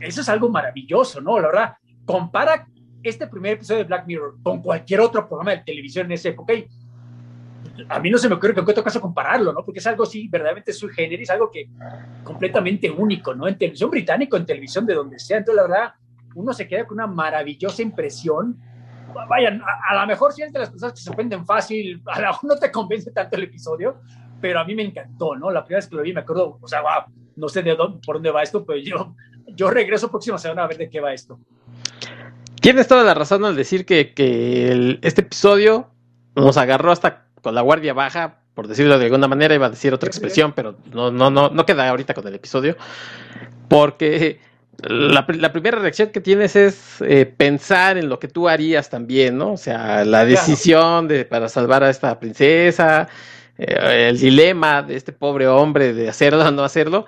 Eso 0.00 0.20
es 0.20 0.28
algo 0.28 0.48
maravilloso, 0.48 1.20
¿no? 1.20 1.38
La 1.40 1.48
verdad, 1.48 1.74
compara 2.04 2.68
este 3.02 3.26
primer 3.26 3.54
episodio 3.54 3.80
de 3.80 3.84
Black 3.84 4.06
Mirror 4.06 4.36
con 4.42 4.62
cualquier 4.62 5.00
otro 5.00 5.26
programa 5.28 5.50
de 5.50 5.58
televisión 5.58 6.06
en 6.06 6.12
esa 6.12 6.28
época 6.28 6.54
y 6.54 6.66
a 7.88 7.98
mí 7.98 8.10
no 8.10 8.18
se 8.18 8.28
me 8.28 8.36
ocurre 8.36 8.54
que 8.54 8.60
en 8.60 8.68
otro 8.68 8.84
caso 8.84 9.00
compararlo, 9.00 9.52
¿no? 9.52 9.64
Porque 9.64 9.80
es 9.80 9.86
algo 9.86 10.04
así, 10.04 10.28
verdaderamente 10.28 10.72
sui 10.72 10.92
generis, 10.92 11.30
algo 11.30 11.50
que 11.50 11.68
completamente 12.22 12.90
único, 12.90 13.34
¿no? 13.34 13.48
En 13.48 13.58
televisión 13.58 13.90
británica, 13.90 14.36
en 14.36 14.46
televisión 14.46 14.86
de 14.86 14.94
donde 14.94 15.18
sea. 15.18 15.38
Entonces, 15.38 15.56
la 15.56 15.62
verdad, 15.68 15.94
uno 16.34 16.52
se 16.52 16.66
queda 16.66 16.86
con 16.86 16.98
una 16.98 17.06
maravillosa 17.06 17.82
impresión. 17.82 18.58
Vayan, 19.28 19.62
a, 19.62 19.94
lo 19.94 20.06
mejor 20.06 20.32
si 20.32 20.42
eres 20.42 20.52
de 20.52 20.58
las 20.58 20.70
personas 20.70 20.94
que 20.94 21.00
se 21.00 21.10
ofenden 21.10 21.46
fácil, 21.46 22.02
a 22.06 22.20
lo 22.20 22.26
mejor 22.28 22.50
no 22.50 22.56
te 22.56 22.70
convence 22.70 23.10
tanto 23.12 23.36
el 23.36 23.44
episodio, 23.44 24.00
pero 24.40 24.60
a 24.60 24.64
mí 24.64 24.74
me 24.74 24.82
encantó, 24.82 25.36
¿no? 25.36 25.50
La 25.50 25.64
primera 25.64 25.78
vez 25.78 25.88
que 25.88 25.96
lo 25.96 26.02
vi 26.02 26.12
me 26.12 26.20
acuerdo, 26.20 26.58
o 26.60 26.68
sea, 26.68 26.82
no 27.36 27.48
sé 27.48 27.62
de 27.62 27.76
dónde, 27.76 28.00
por 28.04 28.16
dónde 28.16 28.30
va 28.30 28.42
esto, 28.42 28.64
pero 28.64 28.78
yo, 28.78 29.14
yo 29.48 29.70
regreso 29.70 30.10
próxima 30.10 30.38
semana 30.38 30.64
a 30.64 30.66
ver 30.66 30.78
de 30.78 30.90
qué 30.90 31.00
va 31.00 31.12
esto. 31.12 31.38
Tienes 32.60 32.88
toda 32.88 33.04
la 33.04 33.14
razón 33.14 33.44
al 33.44 33.56
decir 33.56 33.84
que, 33.84 34.14
que 34.14 34.98
este 35.02 35.20
episodio 35.20 35.90
nos 36.34 36.56
agarró 36.56 36.92
hasta 36.92 37.26
con 37.42 37.54
la 37.54 37.60
guardia 37.60 37.92
baja, 37.92 38.38
por 38.54 38.68
decirlo 38.68 38.98
de 38.98 39.06
alguna 39.06 39.28
manera, 39.28 39.54
iba 39.54 39.66
a 39.66 39.70
decir 39.70 39.92
otra 39.92 40.08
expresión, 40.08 40.52
pero 40.52 40.76
no, 40.92 41.10
no, 41.10 41.30
no, 41.30 41.50
no 41.50 41.66
queda 41.66 41.88
ahorita 41.88 42.14
con 42.14 42.26
el 42.26 42.34
episodio, 42.34 42.76
porque 43.68 44.40
la, 44.82 45.26
primera 45.52 45.78
reacción 45.78 46.10
que 46.10 46.20
tienes 46.20 46.56
es 46.56 47.00
eh, 47.00 47.26
pensar 47.26 47.98
en 47.98 48.08
lo 48.08 48.18
que 48.18 48.28
tú 48.28 48.48
harías 48.48 48.90
también, 48.90 49.38
¿no? 49.38 49.52
O 49.52 49.56
sea, 49.56 50.04
la 50.04 50.24
decisión 50.24 51.08
de, 51.08 51.24
para 51.24 51.48
salvar 51.48 51.84
a 51.84 51.90
esta 51.90 52.18
princesa, 52.18 53.08
eh, 53.58 54.08
el 54.08 54.18
dilema 54.18 54.82
de 54.82 54.96
este 54.96 55.12
pobre 55.12 55.46
hombre 55.46 55.92
de 55.94 56.08
hacerlo 56.08 56.46
o 56.46 56.50
no 56.50 56.64
hacerlo. 56.64 57.06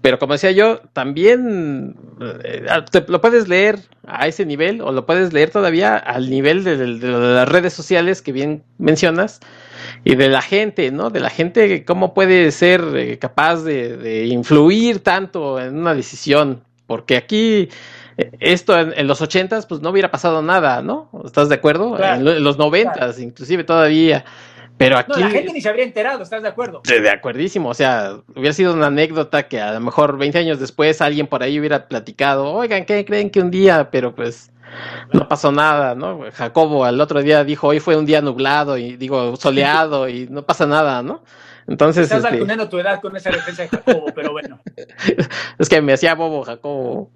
Pero 0.00 0.20
como 0.20 0.34
decía 0.34 0.52
yo, 0.52 0.78
también 0.92 1.96
eh, 2.44 2.66
lo 3.08 3.20
puedes 3.20 3.48
leer 3.48 3.80
a 4.06 4.28
ese 4.28 4.46
nivel 4.46 4.80
o 4.80 4.92
lo 4.92 5.06
puedes 5.06 5.32
leer 5.32 5.50
todavía 5.50 5.96
al 5.96 6.30
nivel 6.30 6.62
de, 6.62 6.76
las 6.76 7.48
redes 7.48 7.72
sociales 7.72 8.22
que 8.22 8.30
bien 8.30 8.62
mencionas 8.78 9.40
y 10.04 10.14
de 10.14 10.28
la 10.28 10.40
gente, 10.40 10.92
¿no? 10.92 11.10
De 11.10 11.18
la 11.18 11.30
gente, 11.30 11.84
cómo 11.84 12.14
puede 12.14 12.52
ser 12.52 13.18
capaz 13.18 13.64
de, 13.64 14.26
influir 14.26 15.00
tanto 15.00 15.58
en 15.58 15.76
una 15.76 15.94
decisión. 15.94 16.62
Porque 16.88 17.18
aquí, 17.18 17.68
esto 18.40 18.76
en, 18.78 19.06
los 19.06 19.20
ochentas, 19.20 19.66
pues 19.66 19.82
no 19.82 19.90
hubiera 19.90 20.10
pasado 20.10 20.40
nada, 20.40 20.80
¿no? 20.82 21.10
¿Estás 21.22 21.50
de 21.50 21.56
acuerdo? 21.56 22.02
En, 22.02 22.42
los 22.42 22.56
noventas, 22.56 23.20
inclusive 23.20 23.62
todavía. 23.62 24.24
Pero 24.78 24.96
aquí. 24.96 25.20
la 25.20 25.28
gente 25.28 25.52
ni 25.52 25.60
se 25.60 25.68
habría 25.68 25.84
enterado, 25.84 26.22
¿estás 26.22 26.42
de 26.42 26.48
acuerdo? 26.48 26.80
De, 26.88 27.00
de 27.00 27.10
acuerdísimo, 27.10 27.68
o 27.68 27.74
sea, 27.74 28.16
hubiera 28.34 28.54
sido 28.54 28.72
una 28.72 28.86
anécdota 28.86 29.48
que 29.48 29.60
a 29.60 29.74
lo 29.74 29.80
mejor 29.80 30.16
20 30.16 30.38
años 30.38 30.60
después 30.60 31.02
alguien 31.02 31.26
por 31.26 31.42
ahí 31.42 31.60
hubiera 31.60 31.88
platicado, 31.88 32.50
oigan, 32.50 32.86
¿qué 32.86 33.04
creen 33.04 33.28
que 33.28 33.40
un 33.40 33.50
día? 33.50 33.90
Pero 33.90 34.14
pues 34.14 34.50
no 35.12 35.28
pasó 35.28 35.52
nada, 35.52 35.94
¿no? 35.94 36.20
Jacobo 36.32 36.86
al 36.86 37.00
otro 37.02 37.22
día 37.22 37.44
dijo, 37.44 37.66
hoy 37.66 37.80
fue 37.80 37.96
un 37.96 38.06
día 38.06 38.22
nublado 38.22 38.78
y 38.78 38.96
digo, 38.96 39.36
soleado 39.36 40.08
y 40.08 40.26
no 40.30 40.42
pasa 40.42 40.64
nada, 40.66 41.02
¿no? 41.02 41.22
Entonces. 41.68 42.10
Estás 42.10 42.32
este... 42.32 42.66
tu 42.66 42.78
edad 42.78 43.00
con 43.00 43.14
esa 43.16 43.30
referencia 43.30 43.64
de 43.64 43.70
Jacobo, 43.70 44.06
pero 44.14 44.32
bueno. 44.32 44.60
es 45.58 45.68
que 45.68 45.80
me 45.82 45.92
hacía 45.92 46.14
bobo 46.14 46.42
Jacobo. 46.42 47.10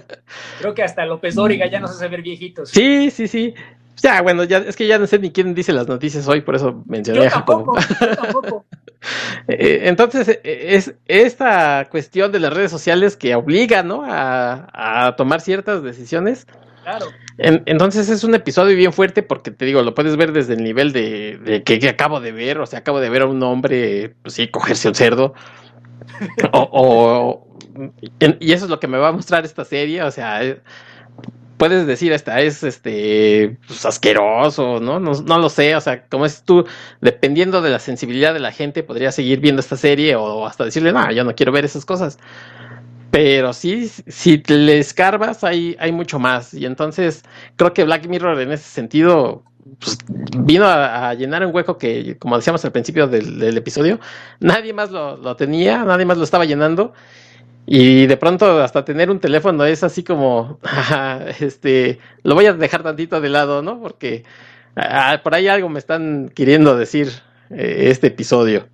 Creo 0.60 0.74
que 0.74 0.82
hasta 0.82 1.04
López 1.04 1.34
Dóriga 1.34 1.66
ya 1.66 1.80
nos 1.80 1.90
hace 1.90 2.08
ver 2.08 2.22
viejitos. 2.22 2.70
Sí, 2.70 3.10
sí, 3.10 3.28
sí. 3.28 3.54
Ya, 4.02 4.20
bueno, 4.22 4.44
ya, 4.44 4.58
es 4.58 4.76
que 4.76 4.86
ya 4.86 4.98
no 4.98 5.06
sé 5.06 5.18
ni 5.18 5.32
quién 5.32 5.54
dice 5.54 5.72
las 5.72 5.88
noticias 5.88 6.28
hoy, 6.28 6.42
por 6.42 6.54
eso 6.54 6.82
mencioné 6.86 7.24
yo 7.24 7.30
tampoco, 7.30 7.78
Yo 8.00 8.16
tampoco. 8.16 8.64
Eh, 9.46 9.82
entonces, 9.84 10.28
eh, 10.28 10.40
es 10.42 10.94
esta 11.06 11.86
cuestión 11.90 12.32
de 12.32 12.40
las 12.40 12.52
redes 12.52 12.72
sociales 12.72 13.16
que 13.16 13.36
obliga, 13.36 13.84
¿no? 13.84 14.02
A, 14.04 15.14
tomar 15.16 15.40
ciertas 15.40 15.82
decisiones. 15.82 16.48
Claro. 16.86 17.06
entonces 17.36 18.08
es 18.08 18.22
un 18.22 18.36
episodio 18.36 18.76
bien 18.76 18.92
fuerte 18.92 19.24
porque 19.24 19.50
te 19.50 19.64
digo, 19.64 19.82
lo 19.82 19.92
puedes 19.92 20.16
ver 20.16 20.30
desde 20.30 20.54
el 20.54 20.62
nivel 20.62 20.92
de, 20.92 21.64
que, 21.66 21.88
acabo 21.88 22.20
de 22.20 22.30
ver, 22.30 22.60
o 22.60 22.66
sea, 22.66 22.78
acabo 22.78 23.00
de 23.00 23.10
ver 23.10 23.22
a 23.22 23.26
un 23.26 23.42
hombre, 23.42 24.14
pues 24.22 24.34
sí, 24.34 24.46
cogerse 24.46 24.86
un 24.86 24.94
cerdo. 24.94 25.34
o, 26.52 27.44
y 28.38 28.52
eso 28.52 28.66
es 28.66 28.70
lo 28.70 28.78
que 28.78 28.86
me 28.86 28.98
va 28.98 29.08
a 29.08 29.12
mostrar 29.12 29.44
esta 29.44 29.64
serie, 29.64 30.04
o 30.04 30.12
sea, 30.12 30.40
puedes 31.56 31.88
decir 31.88 32.12
hasta 32.14 32.40
es 32.40 32.62
este 32.62 33.58
pues, 33.66 33.84
asqueroso, 33.84 34.78
¿no? 34.78 35.00
¿no? 35.00 35.10
¿no? 35.10 35.38
lo 35.38 35.48
sé, 35.48 35.74
o 35.74 35.80
sea, 35.80 36.06
como 36.06 36.24
es 36.24 36.42
tú, 36.44 36.66
dependiendo 37.00 37.62
de 37.62 37.70
la 37.70 37.80
sensibilidad 37.80 38.32
de 38.32 38.38
la 38.38 38.52
gente, 38.52 38.84
podría 38.84 39.10
seguir 39.10 39.40
viendo 39.40 39.58
esta 39.58 39.76
serie 39.76 40.14
o 40.14 40.46
hasta 40.46 40.64
decirle, 40.64 40.92
no, 40.92 41.10
yo 41.10 41.24
no 41.24 41.34
quiero 41.34 41.50
ver 41.50 41.64
esas 41.64 41.84
cosas. 41.84 42.18
Pero 43.10 43.52
sí, 43.52 43.88
si 43.88 44.42
le 44.48 44.78
escarbas, 44.78 45.44
hay, 45.44 45.76
hay 45.78 45.92
mucho 45.92 46.18
más. 46.18 46.52
Y 46.52 46.66
entonces 46.66 47.22
creo 47.56 47.72
que 47.72 47.84
Black 47.84 48.06
Mirror 48.06 48.40
en 48.40 48.52
ese 48.52 48.64
sentido 48.64 49.42
pues, 49.80 49.98
vino 50.38 50.66
a, 50.66 51.14
llenar 51.14 51.44
un 51.44 51.54
hueco 51.54 51.78
que, 51.78 52.16
como 52.18 52.36
decíamos 52.36 52.64
al 52.64 52.72
principio 52.72 53.06
del, 53.06 53.38
del 53.38 53.56
episodio, 53.56 54.00
nadie 54.40 54.72
más 54.72 54.90
lo, 54.90 55.16
lo, 55.16 55.36
tenía, 55.36 55.84
nadie 55.84 56.04
más 56.04 56.18
lo 56.18 56.24
estaba 56.24 56.44
llenando. 56.44 56.92
Y 57.66 58.06
de 58.06 58.16
pronto 58.16 58.62
hasta 58.62 58.84
tener 58.84 59.10
un 59.10 59.18
teléfono 59.18 59.64
es 59.64 59.82
así 59.82 60.04
como, 60.04 60.60
este, 61.40 61.98
lo 62.22 62.34
voy 62.34 62.46
a 62.46 62.52
dejar 62.52 62.82
tantito 62.84 63.20
de 63.20 63.28
lado, 63.28 63.60
¿no? 63.62 63.80
Porque 63.80 64.24
ah, 64.76 65.20
por 65.22 65.34
ahí 65.34 65.48
algo 65.48 65.68
me 65.68 65.80
están 65.80 66.30
queriendo 66.34 66.76
decir 66.76 67.08
eh, 67.50 67.88
este 67.90 68.08
episodio. 68.08 68.68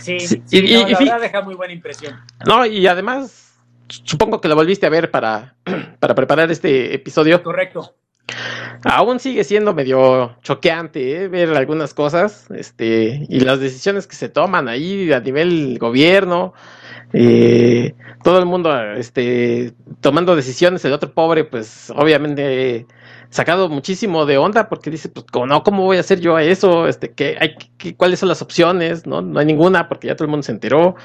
Sí, 0.00 0.20
sí, 0.20 0.42
y, 0.50 0.76
la 0.76 0.98
verdad 0.98 1.20
deja 1.20 1.42
muy 1.42 1.54
buena 1.54 1.72
impresión. 1.72 2.18
No, 2.46 2.64
y 2.66 2.86
además, 2.86 3.58
supongo 3.88 4.40
que 4.40 4.48
lo 4.48 4.54
volviste 4.54 4.86
a 4.86 4.90
ver 4.90 5.10
para, 5.10 5.54
para 6.00 6.14
preparar 6.14 6.50
este 6.50 6.94
episodio. 6.94 7.42
Correcto. 7.42 7.94
Aún 8.84 9.18
sigue 9.18 9.42
siendo 9.42 9.74
medio 9.74 10.36
choqueante 10.42 11.24
¿eh? 11.24 11.28
ver 11.28 11.50
algunas 11.56 11.94
cosas 11.94 12.46
este, 12.54 13.26
y 13.28 13.40
las 13.40 13.58
decisiones 13.58 14.06
que 14.06 14.16
se 14.16 14.28
toman 14.28 14.68
ahí 14.68 15.10
a 15.12 15.20
nivel 15.20 15.78
gobierno. 15.78 16.52
Eh, 17.12 17.94
todo 18.22 18.38
el 18.38 18.46
mundo 18.46 18.78
este, 18.92 19.72
tomando 20.00 20.36
decisiones, 20.36 20.84
el 20.84 20.92
otro 20.92 21.12
pobre, 21.12 21.44
pues 21.44 21.90
obviamente 21.96 22.86
sacado 23.30 23.68
muchísimo 23.68 24.26
de 24.26 24.38
onda 24.38 24.68
porque 24.68 24.90
dice, 24.90 25.08
pues 25.08 25.26
no, 25.46 25.62
¿cómo 25.62 25.84
voy 25.84 25.98
a 25.98 26.00
hacer 26.00 26.20
yo 26.20 26.36
a 26.36 26.42
eso? 26.42 26.86
Este, 26.86 27.12
¿qué, 27.12 27.36
hay, 27.40 27.56
qué, 27.76 27.94
¿Cuáles 27.94 28.20
son 28.20 28.28
las 28.28 28.42
opciones? 28.42 29.06
¿no? 29.06 29.22
no 29.22 29.38
hay 29.38 29.46
ninguna 29.46 29.88
porque 29.88 30.08
ya 30.08 30.16
todo 30.16 30.24
el 30.24 30.30
mundo 30.30 30.42
se 30.42 30.52
enteró. 30.52 30.96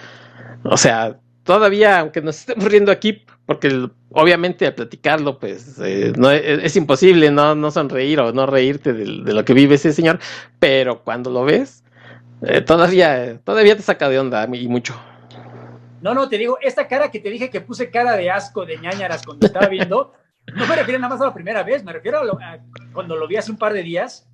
O 0.64 0.78
sea, 0.78 1.18
todavía, 1.44 2.00
aunque 2.00 2.22
nos 2.22 2.40
estemos 2.40 2.66
riendo 2.66 2.92
aquí, 2.92 3.26
porque 3.46 3.90
obviamente 4.12 4.66
al 4.66 4.76
platicarlo, 4.76 5.40
pues 5.40 5.80
eh, 5.84 6.14
no, 6.16 6.32
es, 6.32 6.64
es, 6.64 6.76
imposible 6.76 7.32
no, 7.32 7.56
no 7.56 7.72
sonreír 7.72 8.20
o 8.20 8.32
no 8.32 8.46
reírte 8.46 8.94
de, 8.94 9.24
de, 9.24 9.34
lo 9.34 9.44
que 9.44 9.54
vive 9.54 9.76
ese 9.76 9.92
señor, 9.92 10.20
pero 10.60 11.04
cuando 11.04 11.30
lo 11.30 11.44
ves, 11.44 11.84
eh, 12.44 12.62
todavía, 12.62 13.40
todavía 13.44 13.76
te 13.76 13.82
saca 13.82 14.10
de 14.10 14.20
onda 14.20 14.48
y 14.54 14.68
mucho. 14.68 14.96
No, 16.02 16.14
no, 16.14 16.28
te 16.28 16.38
digo, 16.38 16.58
esta 16.62 16.88
cara 16.88 17.12
que 17.12 17.20
te 17.20 17.30
dije 17.30 17.50
que 17.50 17.62
puse 17.62 17.90
cara 17.90 18.18
de 18.18 18.30
asco, 18.30 18.66
de 18.66 18.78
ñañaras 18.78 19.24
cuando 19.26 19.48
estaba 19.48 19.68
viendo, 19.68 20.14
no 20.48 20.68
me 20.68 20.76
refiero 20.76 21.00
nada 21.00 21.14
más 21.14 21.22
a 21.22 21.26
la 21.28 21.34
primera 21.34 21.64
vez, 21.64 21.84
me 21.84 21.94
refiero 21.94 22.20
a, 22.20 22.24
lo, 22.24 22.34
a 22.34 22.60
cuando 22.94 23.16
lo 23.16 23.28
vi 23.28 23.38
hace 23.38 23.52
un 23.52 23.58
par 23.58 23.74
de 23.74 23.84
días, 23.84 24.30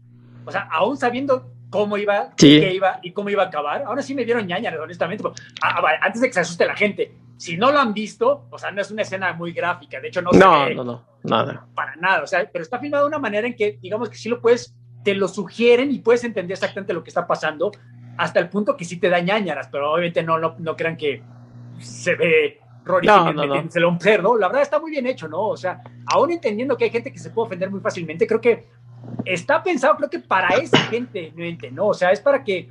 o 0.46 0.52
sea, 0.52 0.68
aún 0.72 0.98
sabiendo 0.98 1.52
cómo 1.70 1.98
iba, 1.98 2.32
sí. 2.38 2.60
qué 2.60 2.74
iba 2.74 3.00
y 3.04 3.12
cómo 3.12 3.30
iba 3.30 3.44
a 3.44 3.48
acabar. 3.48 3.84
Ahora 3.84 4.02
sí 4.02 4.16
me 4.16 4.26
dieron 4.26 4.48
ñañaras, 4.48 4.80
honestamente. 4.80 5.24
Ah, 5.62 5.82
antes 6.02 6.22
de 6.22 6.28
que 6.28 6.34
se 6.34 6.40
asuste 6.40 6.66
la 6.66 6.76
gente, 6.76 7.14
si 7.38 7.58
no 7.58 7.72
lo 7.72 7.80
han 7.80 7.94
visto, 7.94 8.48
o 8.50 8.58
sea, 8.58 8.72
no 8.72 8.82
es 8.82 8.92
una 8.92 9.04
escena 9.04 9.34
muy 9.34 9.54
gráfica, 9.54 10.00
de 10.00 10.10
hecho 10.10 10.22
no, 10.22 10.32
no 10.32 10.60
se 10.60 10.70
ve 10.70 10.76
no, 10.76 10.84
no, 10.84 11.06
nada. 11.24 11.68
para 11.74 11.96
nada, 11.96 12.24
o 12.24 12.28
sea, 12.28 12.50
pero 12.52 12.64
está 12.64 12.80
filmado 12.80 13.06
de 13.06 13.10
una 13.10 13.20
manera 13.20 13.48
en 13.48 13.56
que, 13.56 13.78
digamos 13.82 14.10
que 14.10 14.18
sí 14.18 14.28
lo 14.28 14.42
puedes, 14.42 14.76
te 15.04 15.14
lo 15.16 15.28
sugieren 15.28 15.92
y 15.92 16.00
puedes 16.00 16.24
entender 16.26 16.56
exactamente 16.56 16.94
lo 16.94 17.04
que 17.04 17.10
está 17.10 17.26
pasando, 17.26 17.72
hasta 18.18 18.40
el 18.40 18.50
punto 18.50 18.76
que 18.76 18.84
sí 18.84 19.00
te 19.00 19.08
da 19.08 19.22
ñañaras, 19.22 19.70
pero 19.72 19.94
obviamente 19.94 20.22
no, 20.22 20.38
no, 20.38 20.56
no 20.60 20.76
crean 20.76 20.98
que 20.98 21.24
se 21.80 22.16
ve 22.16 22.60
Rory 22.90 23.08
no, 23.08 23.32
no, 23.32 23.46
no. 23.46 23.90
un 23.90 24.00
cerdo, 24.00 24.38
la 24.38 24.48
verdad 24.48 24.64
está 24.64 24.80
muy 24.80 24.92
bien 24.92 25.06
hecho, 25.08 25.28
¿no? 25.28 25.48
O 25.48 25.58
sea, 25.58 25.82
aún 26.08 26.32
entendiendo 26.32 26.76
que 26.76 26.86
hay 26.86 26.90
gente 26.90 27.12
que 27.12 27.20
se 27.20 27.30
puede 27.30 27.48
ofender 27.48 27.70
muy 27.70 27.80
fácilmente, 27.80 28.28
creo 28.28 28.42
que 28.42 28.68
está 29.26 29.62
pensado, 29.64 29.96
creo 29.96 30.10
que 30.10 30.20
para 30.20 30.50
esa 30.58 30.78
gente, 30.80 31.34
¿no? 31.72 31.88
O 31.88 31.94
sea, 31.94 32.12
es 32.12 32.20
para 32.20 32.44
que, 32.44 32.70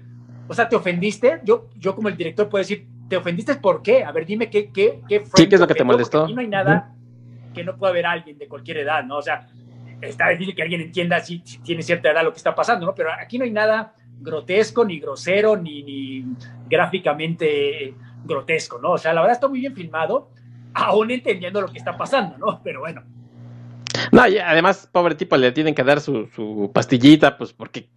o 0.49 0.55
sea, 0.55 0.69
te 0.69 0.77
ofendiste, 0.77 1.41
yo, 1.45 1.69
yo 1.77 1.95
como 1.95 2.09
el 2.09 2.17
director 2.17 2.49
puedo 2.49 2.63
decir, 2.63 2.87
¿te 3.09 3.17
ofendiste 3.17 3.55
por 3.57 3.83
qué? 3.83 4.05
A 4.05 4.13
ver, 4.13 4.27
dime 4.27 4.51
qué, 4.51 4.71
qué, 4.71 5.01
qué 5.09 5.25
Sí, 5.35 5.49
¿qué 5.49 5.55
es 5.55 5.61
lo 5.61 5.67
que 5.67 5.75
te 5.75 5.85
molestó? 5.85 6.25
Aquí 6.25 6.35
no 6.35 6.41
hay 6.41 6.49
nada 6.49 6.91
uh 6.91 7.51
-huh. 7.51 7.53
que 7.55 7.65
no 7.65 7.77
pueda 7.77 7.91
haber 7.91 8.07
alguien 8.07 8.39
de 8.39 8.49
cualquier 8.49 8.79
edad, 8.79 9.05
¿no? 9.05 9.19
O 9.19 9.23
sea, 9.23 9.47
está 10.01 10.29
difícil 10.29 10.55
que 10.55 10.63
alguien 10.63 10.81
entienda 10.81 11.21
si, 11.21 11.43
si, 11.45 11.59
tiene 11.59 11.83
cierta 11.83 12.11
edad 12.11 12.25
lo 12.25 12.33
que 12.33 12.39
está 12.39 12.55
pasando, 12.55 12.87
¿no? 12.87 12.95
Pero 12.95 13.11
aquí 13.13 13.39
no 13.39 13.45
hay 13.45 13.51
nada 13.51 13.95
grotesco, 14.21 14.85
ni 14.85 14.99
grosero, 14.99 15.57
ni, 15.57 15.83
ni 15.83 16.25
gráficamente 16.69 17.95
grotesco, 18.25 18.79
¿no? 18.79 18.93
O 18.93 18.99
sea, 18.99 19.13
la 19.13 19.21
verdad 19.21 19.35
está 19.35 19.49
muy 19.49 19.61
bien 19.61 19.75
filmado, 19.75 20.31
aún 20.75 21.11
entendiendo 21.11 21.61
lo 21.61 21.69
que 21.69 21.79
está 21.79 21.97
pasando, 21.97 22.39
¿no? 22.39 22.61
Pero 22.63 22.81
bueno. 22.81 23.03
No, 24.13 24.27
y 24.27 24.39
además, 24.39 24.89
pobre 24.91 25.15
tipo, 25.15 25.37
le 25.37 25.53
tienen 25.53 25.75
que 25.75 25.85
dar 25.85 26.01
su, 26.01 26.29
su 26.35 26.71
pastillita, 26.73 27.37
pues 27.37 27.53
porque, 27.53 27.89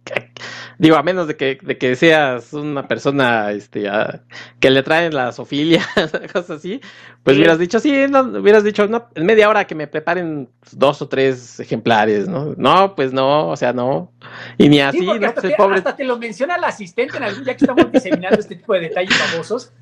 digo, 0.78 0.96
a 0.96 1.02
menos 1.02 1.26
de 1.26 1.36
que, 1.36 1.58
de 1.60 1.78
que 1.78 1.96
seas 1.96 2.52
una 2.52 2.88
persona 2.88 3.50
este, 3.52 3.88
a, 3.88 4.22
que 4.58 4.70
le 4.70 4.82
traen 4.82 5.14
la 5.14 5.32
sofilia, 5.32 5.82
cosas 6.32 6.58
así, 6.58 6.80
pues 7.22 7.34
sí. 7.34 7.40
hubieras 7.40 7.58
dicho, 7.58 7.78
sí, 7.78 8.06
no, 8.10 8.20
hubieras 8.20 8.64
dicho, 8.64 8.86
no, 8.88 9.08
en 9.14 9.26
media 9.26 9.48
hora 9.48 9.66
que 9.66 9.74
me 9.74 9.86
preparen 9.86 10.48
dos 10.72 11.02
o 11.02 11.08
tres 11.08 11.60
ejemplares, 11.60 12.28
¿no? 12.28 12.54
No, 12.56 12.94
pues 12.94 13.12
no, 13.12 13.48
o 13.48 13.56
sea, 13.56 13.72
no. 13.72 14.12
Y 14.58 14.68
ni 14.68 14.80
así, 14.80 14.98
sí, 14.98 15.06
¿no? 15.06 15.12
Hasta, 15.12 15.40
Pues 15.40 15.52
te, 15.52 15.56
pobre... 15.56 15.78
hasta 15.78 15.96
te 15.96 16.04
lo 16.04 16.18
menciona 16.18 16.56
el 16.56 16.64
asistente 16.64 17.16
en 17.16 17.24
algún, 17.24 17.44
ya 17.44 17.56
que 17.56 17.64
estamos 17.64 17.90
diseminando 17.92 18.40
este 18.40 18.56
tipo 18.56 18.74
de 18.74 18.80
detalles 18.80 19.14
famosos. 19.16 19.72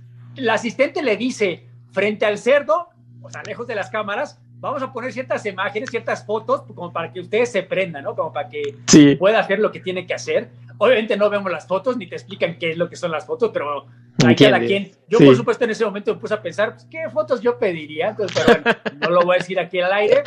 El 0.40 0.48
asistente 0.48 1.02
le 1.02 1.16
dice, 1.16 1.66
frente 1.92 2.24
al 2.24 2.38
cerdo, 2.38 2.88
o 3.20 3.30
sea, 3.30 3.42
lejos 3.42 3.66
de 3.66 3.74
las 3.74 3.90
cámaras, 3.90 4.40
vamos 4.60 4.82
a 4.82 4.92
poner 4.92 5.12
ciertas 5.12 5.44
imágenes, 5.44 5.90
ciertas 5.90 6.24
fotos, 6.24 6.62
como 6.74 6.92
para 6.92 7.12
que 7.12 7.20
ustedes 7.20 7.52
se 7.52 7.62
prendan, 7.62 8.04
¿no? 8.04 8.14
Como 8.14 8.32
para 8.32 8.48
que 8.48 8.76
sí. 8.86 9.16
pueda 9.16 9.40
hacer 9.40 9.58
lo 9.58 9.70
que 9.70 9.80
tiene 9.80 10.06
que 10.06 10.14
hacer. 10.14 10.48
Obviamente 10.78 11.16
no 11.18 11.28
vemos 11.28 11.52
las 11.52 11.66
fotos, 11.66 11.98
ni 11.98 12.06
te 12.06 12.14
explican 12.14 12.58
qué 12.58 12.70
es 12.70 12.78
lo 12.78 12.88
que 12.88 12.96
son 12.96 13.10
las 13.10 13.26
fotos, 13.26 13.50
pero 13.52 13.86
hay 14.24 14.34
cada 14.34 14.60
quien. 14.60 14.92
Yo, 15.08 15.18
sí. 15.18 15.26
por 15.26 15.36
supuesto, 15.36 15.64
en 15.64 15.70
ese 15.70 15.84
momento 15.84 16.14
me 16.14 16.20
puse 16.20 16.32
a 16.32 16.40
pensar, 16.40 16.72
pues, 16.72 16.86
¿qué 16.90 17.10
fotos 17.10 17.42
yo 17.42 17.58
pediría? 17.58 18.08
Entonces, 18.08 18.42
pero 18.42 18.62
bueno, 18.62 18.78
no 19.00 19.10
lo 19.10 19.20
voy 19.26 19.36
a 19.36 19.38
decir 19.38 19.60
aquí 19.60 19.78
al 19.78 19.92
aire. 19.92 20.22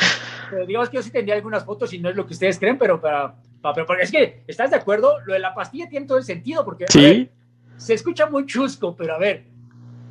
Pero 0.51 0.67
digamos 0.67 0.89
que 0.89 0.97
yo 0.97 1.01
sí 1.01 1.09
tendría 1.09 1.33
algunas 1.33 1.65
fotos 1.65 1.91
y 1.93 1.97
no 1.97 2.09
es 2.09 2.15
lo 2.15 2.27
que 2.27 2.33
ustedes 2.33 2.59
creen, 2.59 2.77
pero 2.77 3.01
para, 3.01 3.35
para, 3.61 3.85
porque 3.85 4.03
es 4.03 4.11
que, 4.11 4.43
¿estás 4.45 4.69
de 4.69 4.77
acuerdo? 4.77 5.19
Lo 5.25 5.33
de 5.33 5.39
la 5.39 5.55
pastilla 5.55 5.89
tiene 5.89 6.05
todo 6.05 6.19
el 6.19 6.23
sentido, 6.23 6.63
porque 6.63 6.85
¿Sí? 6.87 7.01
ver, 7.01 7.31
se 7.77 7.95
escucha 7.95 8.27
muy 8.27 8.45
chusco, 8.45 8.95
pero 8.95 9.15
a 9.15 9.17
ver, 9.17 9.45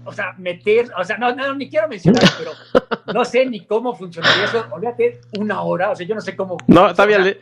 o 0.04 0.12
sea, 0.12 0.34
meter, 0.38 0.90
o 0.98 1.04
sea, 1.04 1.16
no, 1.18 1.34
no, 1.34 1.54
ni 1.54 1.68
quiero 1.68 1.88
mencionar, 1.88 2.22
pero 2.38 2.52
no 3.12 3.24
sé 3.24 3.46
ni 3.46 3.64
cómo 3.64 3.94
funcionaría 3.94 4.44
eso. 4.44 4.64
Olvídate 4.70 5.20
una 5.38 5.62
hora, 5.62 5.90
o 5.90 5.96
sea, 5.96 6.06
yo 6.06 6.14
no 6.14 6.20
sé 6.20 6.36
cómo. 6.36 6.56
No, 6.66 6.92
todavía 6.92 7.18
le, 7.18 7.38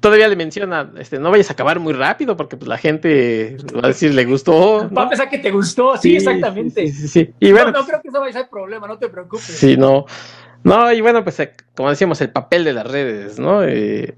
todavía 0.00 0.28
le 0.28 0.36
menciona, 0.36 0.90
este, 0.98 1.18
no 1.18 1.30
vayas 1.30 1.50
a 1.50 1.52
acabar 1.52 1.78
muy 1.78 1.92
rápido 1.92 2.36
porque 2.36 2.56
pues 2.56 2.68
la 2.68 2.78
gente 2.78 3.56
va 3.74 3.84
a 3.84 3.88
decir 3.88 4.14
le 4.14 4.24
gustó. 4.24 4.84
¿no? 4.84 4.94
Va 4.94 5.04
a 5.04 5.08
pensar 5.08 5.28
que 5.28 5.38
te 5.38 5.50
gustó, 5.50 5.96
sí, 5.96 6.10
sí 6.10 6.16
exactamente. 6.16 6.88
Sí, 6.88 6.92
sí, 6.92 7.08
sí. 7.08 7.34
Y 7.38 7.52
bueno, 7.52 7.70
no, 7.70 7.80
no, 7.80 7.86
creo 7.86 8.00
que 8.00 8.08
eso 8.08 8.20
vaya 8.20 8.30
a 8.30 8.40
ser 8.40 8.50
problema, 8.50 8.86
no 8.86 8.98
te 8.98 9.08
preocupes. 9.08 9.44
Sí, 9.44 9.76
no. 9.76 10.06
No, 10.62 10.92
y 10.92 11.00
bueno, 11.00 11.22
pues 11.24 11.40
eh, 11.40 11.52
como 11.74 11.90
decíamos, 11.90 12.20
el 12.20 12.30
papel 12.30 12.64
de 12.64 12.72
las 12.72 12.86
redes, 12.86 13.38
¿no? 13.38 13.62
Eh, 13.64 14.14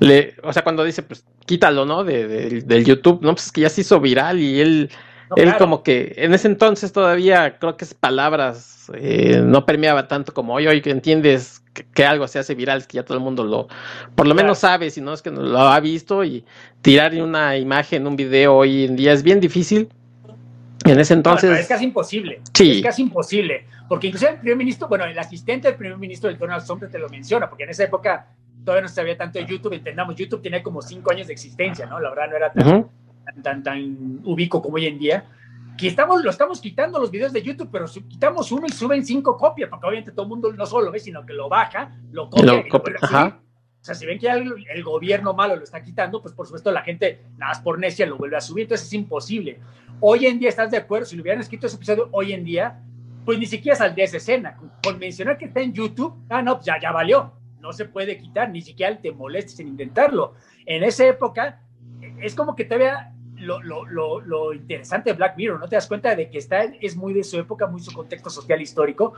le, 0.00 0.34
o 0.42 0.52
sea, 0.52 0.62
cuando 0.62 0.84
dice, 0.84 1.02
pues 1.02 1.24
quítalo, 1.46 1.86
¿no? 1.86 2.04
De, 2.04 2.26
de, 2.28 2.60
del 2.62 2.84
YouTube, 2.84 3.22
¿no? 3.22 3.32
Pues 3.32 3.46
es 3.46 3.52
que 3.52 3.62
ya 3.62 3.70
se 3.70 3.80
hizo 3.82 4.00
viral 4.00 4.38
y 4.38 4.60
él 4.60 4.90
no, 5.30 5.36
él 5.36 5.44
claro. 5.44 5.58
como 5.58 5.82
que 5.84 6.12
en 6.16 6.34
ese 6.34 6.48
entonces 6.48 6.92
todavía 6.92 7.58
creo 7.58 7.76
que 7.76 7.84
esas 7.84 7.94
palabras 7.94 8.90
eh, 8.94 9.40
no 9.44 9.64
permeaba 9.64 10.08
tanto 10.08 10.34
como 10.34 10.54
hoy, 10.54 10.66
hoy 10.66 10.82
que 10.82 10.90
entiendes 10.90 11.62
que, 11.72 11.86
que, 11.86 12.04
algo 12.04 12.26
se 12.26 12.40
hace 12.40 12.56
viral, 12.56 12.78
es 12.78 12.88
que 12.88 12.96
ya 12.96 13.04
todo 13.04 13.16
el 13.16 13.22
mundo 13.22 13.44
lo, 13.44 13.68
por 14.16 14.26
lo 14.26 14.34
claro. 14.34 14.34
menos 14.34 14.58
sabe, 14.58 14.90
si 14.90 15.00
no 15.00 15.12
es 15.12 15.22
que 15.22 15.30
no 15.30 15.42
lo 15.42 15.60
ha 15.60 15.78
visto 15.78 16.24
y 16.24 16.44
tirar 16.82 17.14
una 17.14 17.56
imagen, 17.56 18.08
un 18.08 18.16
video 18.16 18.56
hoy 18.56 18.84
en 18.86 18.96
día 18.96 19.12
es 19.12 19.22
bien 19.22 19.38
difícil. 19.38 19.88
En 20.84 20.98
ese 20.98 21.12
entonces... 21.12 21.50
No, 21.50 21.56
es 21.56 21.68
casi 21.68 21.84
imposible. 21.84 22.40
Sí. 22.54 22.78
Es 22.78 22.82
casi 22.82 23.02
imposible. 23.02 23.66
Porque 23.86 24.06
incluso 24.06 24.28
el 24.28 24.38
primer 24.38 24.56
ministro, 24.56 24.88
bueno, 24.88 25.04
el 25.04 25.18
asistente 25.18 25.68
del 25.68 25.76
primer 25.76 25.98
ministro 25.98 26.30
del 26.30 26.38
Donald 26.38 26.64
Trump 26.64 26.90
te 26.90 26.98
lo 26.98 27.08
menciona, 27.08 27.48
porque 27.48 27.64
en 27.64 27.70
esa 27.70 27.84
época 27.84 28.28
todavía 28.64 28.82
no 28.82 28.88
se 28.88 28.94
sabía 28.94 29.16
tanto 29.16 29.38
de 29.38 29.44
YouTube, 29.44 29.74
entendamos, 29.74 30.16
YouTube 30.16 30.40
tenía 30.40 30.62
como 30.62 30.80
cinco 30.80 31.12
años 31.12 31.26
de 31.26 31.34
existencia, 31.34 31.86
¿no? 31.86 32.00
La 32.00 32.08
verdad 32.08 32.30
no 32.30 32.36
era 32.36 32.52
tan... 32.52 32.66
Uh 32.66 32.70
-huh 32.70 32.88
tan, 33.24 33.42
tan, 33.42 33.62
tan 33.62 34.20
ubico 34.24 34.62
como 34.62 34.76
hoy 34.76 34.86
en 34.86 34.98
día, 34.98 35.24
que 35.76 35.88
estamos, 35.88 36.22
lo 36.22 36.30
estamos 36.30 36.60
quitando 36.60 36.98
los 36.98 37.10
videos 37.10 37.32
de 37.32 37.42
YouTube, 37.42 37.70
pero 37.72 37.86
quitamos 37.86 38.52
uno 38.52 38.66
y 38.66 38.72
suben 38.72 39.04
cinco 39.04 39.36
copias, 39.36 39.70
porque 39.70 39.86
obviamente 39.86 40.12
todo 40.12 40.24
el 40.24 40.28
mundo 40.28 40.52
no 40.52 40.66
solo 40.66 40.86
lo 40.86 40.92
ve, 40.92 40.98
sino 40.98 41.24
que 41.24 41.32
lo 41.32 41.48
baja, 41.48 41.96
lo 42.12 42.28
copia 42.28 42.52
lo 42.52 42.68
copia. 42.68 42.94
lo 43.00 43.06
Ajá. 43.06 43.40
O 43.80 43.84
sea, 43.84 43.94
si 43.94 44.04
ven 44.04 44.18
que 44.18 44.28
el, 44.28 44.66
el, 44.74 44.84
gobierno 44.84 45.32
malo 45.32 45.56
lo 45.56 45.64
está 45.64 45.82
quitando, 45.82 46.20
pues 46.20 46.34
por 46.34 46.44
supuesto 46.44 46.70
la 46.70 46.82
gente, 46.82 47.22
nada 47.38 47.52
más 47.52 47.60
por 47.60 47.78
necia, 47.78 48.04
lo 48.04 48.18
vuelve 48.18 48.36
a 48.36 48.40
subir, 48.42 48.64
entonces 48.64 48.86
es 48.86 48.92
imposible. 48.92 49.58
Hoy 50.00 50.26
en 50.26 50.38
día, 50.38 50.50
¿estás 50.50 50.70
de 50.70 50.76
acuerdo? 50.76 51.06
Si 51.06 51.16
lo 51.16 51.22
hubieran 51.22 51.40
escrito 51.40 51.66
ese 51.66 51.76
episodio 51.76 52.10
hoy 52.12 52.34
en 52.34 52.44
día, 52.44 52.82
pues 53.24 53.38
ni 53.38 53.46
siquiera 53.46 53.76
saldría 53.76 54.04
esa 54.04 54.18
escena. 54.18 54.58
Con 54.82 54.98
mencionar 54.98 55.38
que 55.38 55.46
está 55.46 55.60
en 55.60 55.72
YouTube, 55.72 56.14
ah, 56.28 56.42
no, 56.42 56.56
pues 56.56 56.66
ya, 56.66 56.78
ya 56.78 56.92
valió. 56.92 57.32
No 57.58 57.72
se 57.72 57.86
puede 57.86 58.18
quitar, 58.18 58.50
ni 58.50 58.60
siquiera 58.60 59.00
te 59.00 59.12
molestes 59.12 59.58
en 59.60 59.68
intentarlo. 59.68 60.34
En 60.66 60.82
esa 60.82 61.06
época, 61.06 61.62
es 62.20 62.34
como 62.34 62.54
que 62.54 62.64
todavía 62.64 63.12
lo, 63.36 63.62
lo, 63.62 63.86
lo, 63.86 64.20
lo, 64.20 64.52
interesante 64.52 65.10
de 65.10 65.16
Black 65.16 65.36
Mirror, 65.36 65.60
¿no? 65.60 65.68
Te 65.68 65.76
das 65.76 65.86
cuenta 65.86 66.14
de 66.14 66.28
que 66.30 66.38
está, 66.38 66.64
es 66.64 66.96
muy 66.96 67.14
de 67.14 67.24
su 67.24 67.38
época, 67.38 67.66
muy 67.66 67.80
su 67.80 67.92
contexto 67.92 68.28
social 68.28 68.60
histórico, 68.60 69.14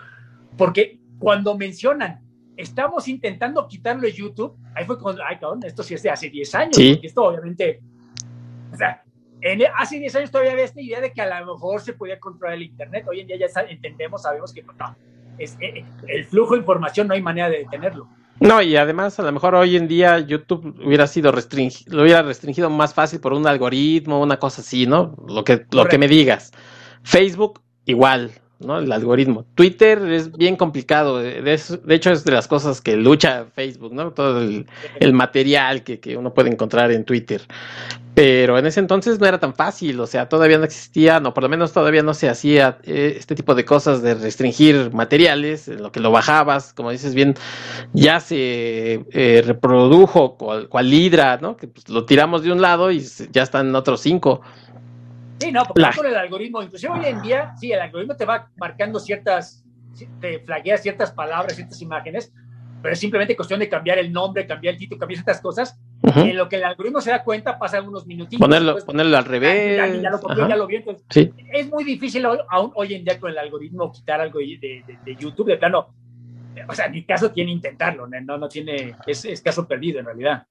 porque 0.57 0.99
cuando 1.19 1.57
mencionan, 1.57 2.21
estamos 2.57 3.09
intentando 3.09 3.67
quitarlo 3.67 4.03
de 4.03 4.13
YouTube, 4.13 4.57
ahí 4.75 4.85
fue 4.85 4.99
cuando, 4.99 5.23
ay, 5.25 5.39
cabrón, 5.39 5.61
esto 5.65 5.83
sí 5.83 5.95
es 5.95 6.03
de 6.03 6.11
hace 6.11 6.31
10 6.31 6.55
años, 6.55 6.77
sí. 6.77 7.01
esto 7.03 7.25
obviamente, 7.25 7.81
o 8.73 8.77
sea, 8.77 9.03
en, 9.41 9.63
hace 9.77 9.99
10 9.99 10.17
años 10.17 10.31
todavía 10.31 10.53
había 10.53 10.65
esta 10.65 10.81
idea 10.81 11.01
de 11.01 11.13
que 11.13 11.21
a 11.21 11.41
lo 11.41 11.55
mejor 11.55 11.81
se 11.81 11.95
podía 11.95 12.21
controlar 12.21 12.57
el 12.57 12.63
Internet, 12.63 13.07
hoy 13.09 13.21
en 13.21 13.27
día 13.27 13.37
ya 13.39 13.61
entendemos, 13.63 14.23
sabemos 14.23 14.53
que 14.53 14.63
no, 14.63 14.97
es, 15.39 15.57
eh, 15.61 15.85
el 16.07 16.25
flujo 16.27 16.55
de 16.55 16.61
información 16.61 17.09
no 17.09 17.15
hay 17.15 17.23
manera 17.23 17.49
de 17.49 17.59
detenerlo. 17.59 18.09
No, 18.41 18.61
y 18.61 18.77
además 18.77 19.19
a 19.21 19.23
lo 19.23 19.33
mejor 19.33 19.55
hoy 19.55 19.77
en 19.77 19.87
día 19.87 20.19
YouTube 20.19 20.75
hubiera 20.85 21.07
sido 21.07 21.31
restringido, 21.31 21.97
lo 21.97 22.03
hubiera 22.03 22.23
restringido 22.23 22.71
más 22.71 22.93
fácil 22.93 23.21
por 23.21 23.33
un 23.33 23.47
algoritmo, 23.47 24.21
una 24.21 24.39
cosa 24.39 24.63
así, 24.63 24.87
¿no? 24.87 25.15
Lo 25.29 25.45
que, 25.45 25.65
lo 25.71 25.87
que 25.87 25.99
me 25.99 26.09
digas. 26.09 26.51
Facebook, 27.05 27.61
igual. 27.85 28.33
¿No? 28.65 28.79
El 28.79 28.91
algoritmo. 28.93 29.45
Twitter 29.55 29.99
es 30.11 30.33
bien 30.33 30.57
complicado, 30.57 31.19
de, 31.19 31.61
hecho 31.89 32.11
es 32.13 32.25
de 32.25 32.33
las 32.33 32.49
cosas 32.49 32.81
que 32.81 32.97
lucha 32.97 33.47
Facebook, 33.55 33.93
¿no? 33.93 34.13
Todo 34.13 34.41
el, 34.41 35.13
material 35.13 35.83
que, 35.85 36.01
que, 36.01 36.17
uno 36.17 36.33
puede 36.35 36.51
encontrar 36.51 36.91
en 36.93 37.05
Twitter. 37.05 37.43
Pero 38.15 38.59
en 38.59 38.67
ese 38.67 38.81
entonces 38.81 39.19
no 39.19 39.27
era 39.27 39.41
tan 39.41 39.55
fácil, 39.55 39.99
o 39.99 40.07
sea, 40.07 40.29
todavía 40.29 40.59
no 40.59 40.65
existía, 40.65 41.19
no, 41.19 41.33
por 41.33 41.45
lo 41.45 41.49
menos 41.49 41.73
todavía 41.73 42.03
no 42.03 42.13
se 42.13 42.29
hacía 42.29 42.79
eh, 42.85 43.15
este 43.19 43.35
tipo 43.35 43.55
de 43.55 43.65
cosas 43.65 44.03
de 44.03 44.15
restringir 44.15 44.93
materiales, 44.93 45.67
en 45.69 45.83
lo 45.83 45.93
que 45.93 46.01
lo 46.01 46.11
bajabas, 46.11 46.75
como 46.75 46.91
dices 46.91 47.15
bien, 47.15 47.35
ya 47.95 48.21
se 48.21 49.07
eh, 49.13 49.43
reprodujo 49.47 50.37
cual, 50.37 50.69
cual, 50.69 50.93
hidra, 50.93 51.39
¿no? 51.41 51.57
Que 51.57 51.69
pues, 51.69 51.89
lo 51.89 52.05
tiramos 52.05 52.43
de 52.43 52.53
un 52.53 52.61
lado 52.61 52.91
y 52.91 53.01
ya 53.31 53.43
están 53.43 53.75
otros 53.75 54.03
cinco. 54.03 54.43
Sí, 55.43 55.53
no, 55.53 55.65
porque 55.65 55.85
con 55.97 56.07
el 56.07 56.17
algoritmo, 56.17 56.63
inclusive 56.63 56.93
hoy 56.93 57.07
en 57.07 57.23
día, 57.23 57.55
sí, 57.59 57.73
el 57.73 57.81
algoritmo 57.81 58.17
te 58.17 58.25
va 58.25 58.49
marcando 58.57 58.99
ciertas, 58.99 59.65
te 60.21 60.41
flaguea 60.41 60.77
ciertas 60.79 61.13
palabras, 61.13 61.55
ciertas 61.57 61.81
imágenes, 61.83 62.33
pero 62.83 62.95
es 62.95 62.99
simplemente 62.99 63.37
cuestión 63.37 63.61
de 63.61 63.69
cambiar 63.69 63.99
el 63.99 64.13
nombre, 64.13 64.47
cambiar 64.47 64.75
el 64.75 64.79
título, 64.79 64.99
cambiar 64.99 65.19
ciertas 65.19 65.41
cosas. 65.41 65.79
Y 66.17 66.31
en 66.31 66.37
lo 66.37 66.49
que 66.49 66.57
el 66.57 66.65
algoritmo 66.65 67.01
se 67.01 67.11
da 67.11 67.23
cuenta, 67.23 67.59
pasan 67.59 67.87
unos 67.87 68.07
minutitos. 68.07 68.41
Ponerlo, 68.41 68.77
ponerlo 68.85 69.17
al 69.17 69.25
revés. 69.25 70.03
Ya, 70.03 70.11
lo 70.11 70.21
copió, 70.21 70.49
ya 70.49 70.57
lo 70.57 70.67
vio. 70.67 70.83
sí. 71.09 71.33
Es 71.53 71.69
muy 71.71 71.85
difícil 71.85 72.27
aún 72.27 72.73
hoy 72.75 72.95
en 72.95 73.05
día 73.05 73.21
con 73.21 73.31
el 73.31 73.39
algoritmo 73.39 73.93
quitar 73.93 74.21
algo 74.21 74.41
de, 74.41 74.83
de, 75.05 75.17
YouTube. 75.17 75.47
De 75.47 75.59
plano, 75.59 75.95
o 76.69 76.75
sea, 76.75 76.89
ni 76.89 77.05
caso 77.05 77.31
tiene 77.31 77.53
intentarlo, 77.53 78.09
no, 78.09 78.37
no 78.37 78.49
tiene, 78.49 78.97
es, 79.07 79.25
es 79.25 79.41
caso 79.41 79.67
perdido 79.67 80.01
en 80.01 80.07
realidad. 80.07 80.47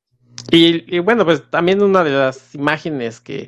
Y, 0.50 1.00
bueno, 1.00 1.24
pues 1.24 1.44
también 1.50 1.82
una 1.82 2.04
de 2.04 2.12
las 2.12 2.56
imágenes 2.56 3.22
que, 3.22 3.48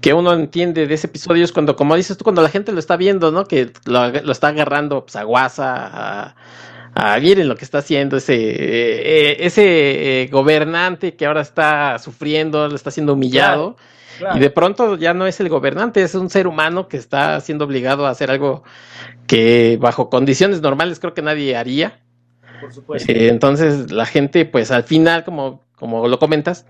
que, 0.00 0.14
uno 0.14 0.32
entiende 0.32 0.86
de 0.86 0.94
ese 0.94 1.08
episodio 1.08 1.44
es 1.44 1.52
cuando, 1.52 1.76
como 1.76 1.94
dices 1.94 2.16
tú, 2.16 2.24
cuando 2.24 2.40
la 2.40 2.48
gente 2.48 2.72
lo 2.72 2.78
está 2.78 2.96
viendo, 2.96 3.30
¿no? 3.30 3.44
Que 3.44 3.70
lo, 3.84 4.08
lo 4.08 4.32
está 4.32 4.48
agarrando 4.48 5.04
pues, 5.04 5.16
a 5.16 5.24
guasa, 5.24 6.34
a, 6.94 7.18
miren 7.20 7.48
lo 7.48 7.56
que 7.56 7.64
está 7.64 7.78
haciendo 7.78 8.16
ese, 8.16 8.34
eh, 8.36 9.36
ese 9.46 10.22
eh, 10.22 10.28
gobernante 10.28 11.14
que 11.16 11.26
ahora 11.26 11.42
está 11.42 11.98
sufriendo, 11.98 12.68
lo 12.68 12.74
está 12.74 12.90
siendo 12.90 13.12
humillado. 13.12 13.76
Y 14.34 14.40
de 14.40 14.50
pronto 14.50 14.96
ya 14.96 15.14
no 15.14 15.28
es 15.28 15.38
el 15.38 15.48
gobernante, 15.48 16.02
es 16.02 16.16
un 16.16 16.28
ser 16.28 16.48
humano 16.48 16.88
que 16.88 16.96
está 16.96 17.40
siendo 17.40 17.64
obligado 17.64 18.04
a 18.04 18.10
hacer 18.10 18.32
algo 18.32 18.64
que 19.28 19.78
bajo 19.80 20.10
condiciones 20.10 20.60
normales 20.60 20.98
creo 20.98 21.14
que 21.14 21.22
nadie 21.22 21.56
haría. 21.56 22.00
Por 22.60 22.72
supuesto. 22.72 23.12
Eh, 23.12 23.28
entonces 23.28 23.92
la 23.92 24.06
gente, 24.06 24.44
pues 24.44 24.72
al 24.72 24.82
final, 24.82 25.22
como, 25.22 25.62
como 25.78 26.08
lo 26.08 26.18
comentas, 26.18 26.66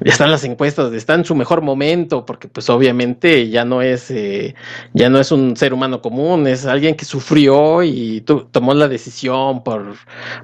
ya 0.00 0.12
están 0.12 0.30
las 0.30 0.44
encuestas, 0.44 0.92
está 0.92 1.14
en 1.14 1.24
su 1.24 1.34
mejor 1.34 1.62
momento, 1.62 2.24
porque 2.24 2.48
pues 2.48 2.68
obviamente 2.68 3.48
ya 3.48 3.64
no 3.64 3.82
es, 3.82 4.10
eh, 4.10 4.54
ya 4.92 5.08
no 5.08 5.18
es 5.18 5.32
un 5.32 5.56
ser 5.56 5.72
humano 5.72 6.02
común, 6.02 6.46
es 6.46 6.66
alguien 6.66 6.96
que 6.96 7.04
sufrió 7.04 7.82
y 7.82 8.20
tomó 8.20 8.74
la 8.74 8.88
decisión 8.88 9.64
por, 9.64 9.94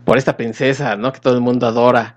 por 0.04 0.18
esta 0.18 0.36
princesa, 0.36 0.96
¿no? 0.96 1.12
Que 1.12 1.20
todo 1.20 1.34
el 1.34 1.40
mundo 1.40 1.66
adora. 1.66 2.16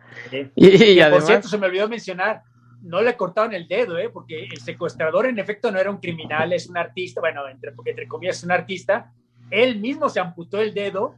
Y, 0.56 1.00
además, 1.00 1.20
por 1.20 1.28
cierto, 1.28 1.48
se 1.48 1.58
me 1.58 1.68
olvidó 1.68 1.88
mencionar, 1.88 2.44
no 2.82 3.02
le 3.02 3.16
cortaron 3.16 3.54
el 3.54 3.68
dedo, 3.68 3.98
¿eh? 3.98 4.10
Porque 4.10 4.46
el 4.46 4.60
secuestrador 4.60 5.26
en 5.26 5.40
efecto 5.40 5.72
no 5.72 5.80
era 5.80 5.90
un 5.90 5.98
criminal, 5.98 6.54
es 6.54 6.68
un 6.68 6.78
artista, 6.78 7.22
bueno, 7.22 7.48
entre, 7.48 7.72
porque 7.72 7.92
entre 7.92 8.08
comillas 8.08 8.38
es 8.38 8.44
un 8.44 8.52
artista, 8.52 9.12
él 9.50 9.80
mismo 9.80 10.10
se 10.10 10.20
amputó 10.20 10.62
el 10.62 10.74
dedo 10.74 11.16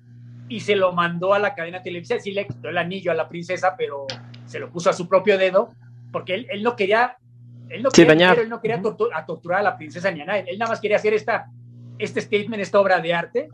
y 0.49 0.61
se 0.61 0.75
lo 0.75 0.93
mandó 0.93 1.33
a 1.33 1.39
la 1.39 1.55
cadena 1.55 1.81
televisiva, 1.81 2.19
sí 2.19 2.31
le 2.31 2.47
quitó 2.47 2.69
el 2.69 2.77
anillo 2.77 3.11
a 3.11 3.15
la 3.15 3.27
princesa, 3.27 3.75
pero 3.77 4.07
se 4.47 4.59
lo 4.59 4.71
puso 4.71 4.89
a 4.89 4.93
su 4.93 5.07
propio 5.07 5.37
dedo 5.37 5.71
porque 6.11 6.33
él, 6.33 6.47
él 6.49 6.63
no 6.63 6.75
quería, 6.75 7.17
él 7.69 7.83
no 7.83 7.89
quería, 7.89 8.33
él 8.33 8.49
no 8.49 8.59
quería 8.59 8.81
torturar 8.81 9.59
a 9.59 9.63
la 9.63 9.77
princesa 9.77 10.09
ni 10.09 10.21
a 10.21 10.25
nadie, 10.25 10.45
él 10.47 10.57
nada 10.57 10.71
más 10.71 10.81
quería 10.81 10.97
hacer 10.97 11.13
esta, 11.13 11.51
este 11.99 12.21
statement, 12.21 12.61
esta 12.61 12.79
obra 12.79 12.99
de 12.99 13.13
arte, 13.13 13.49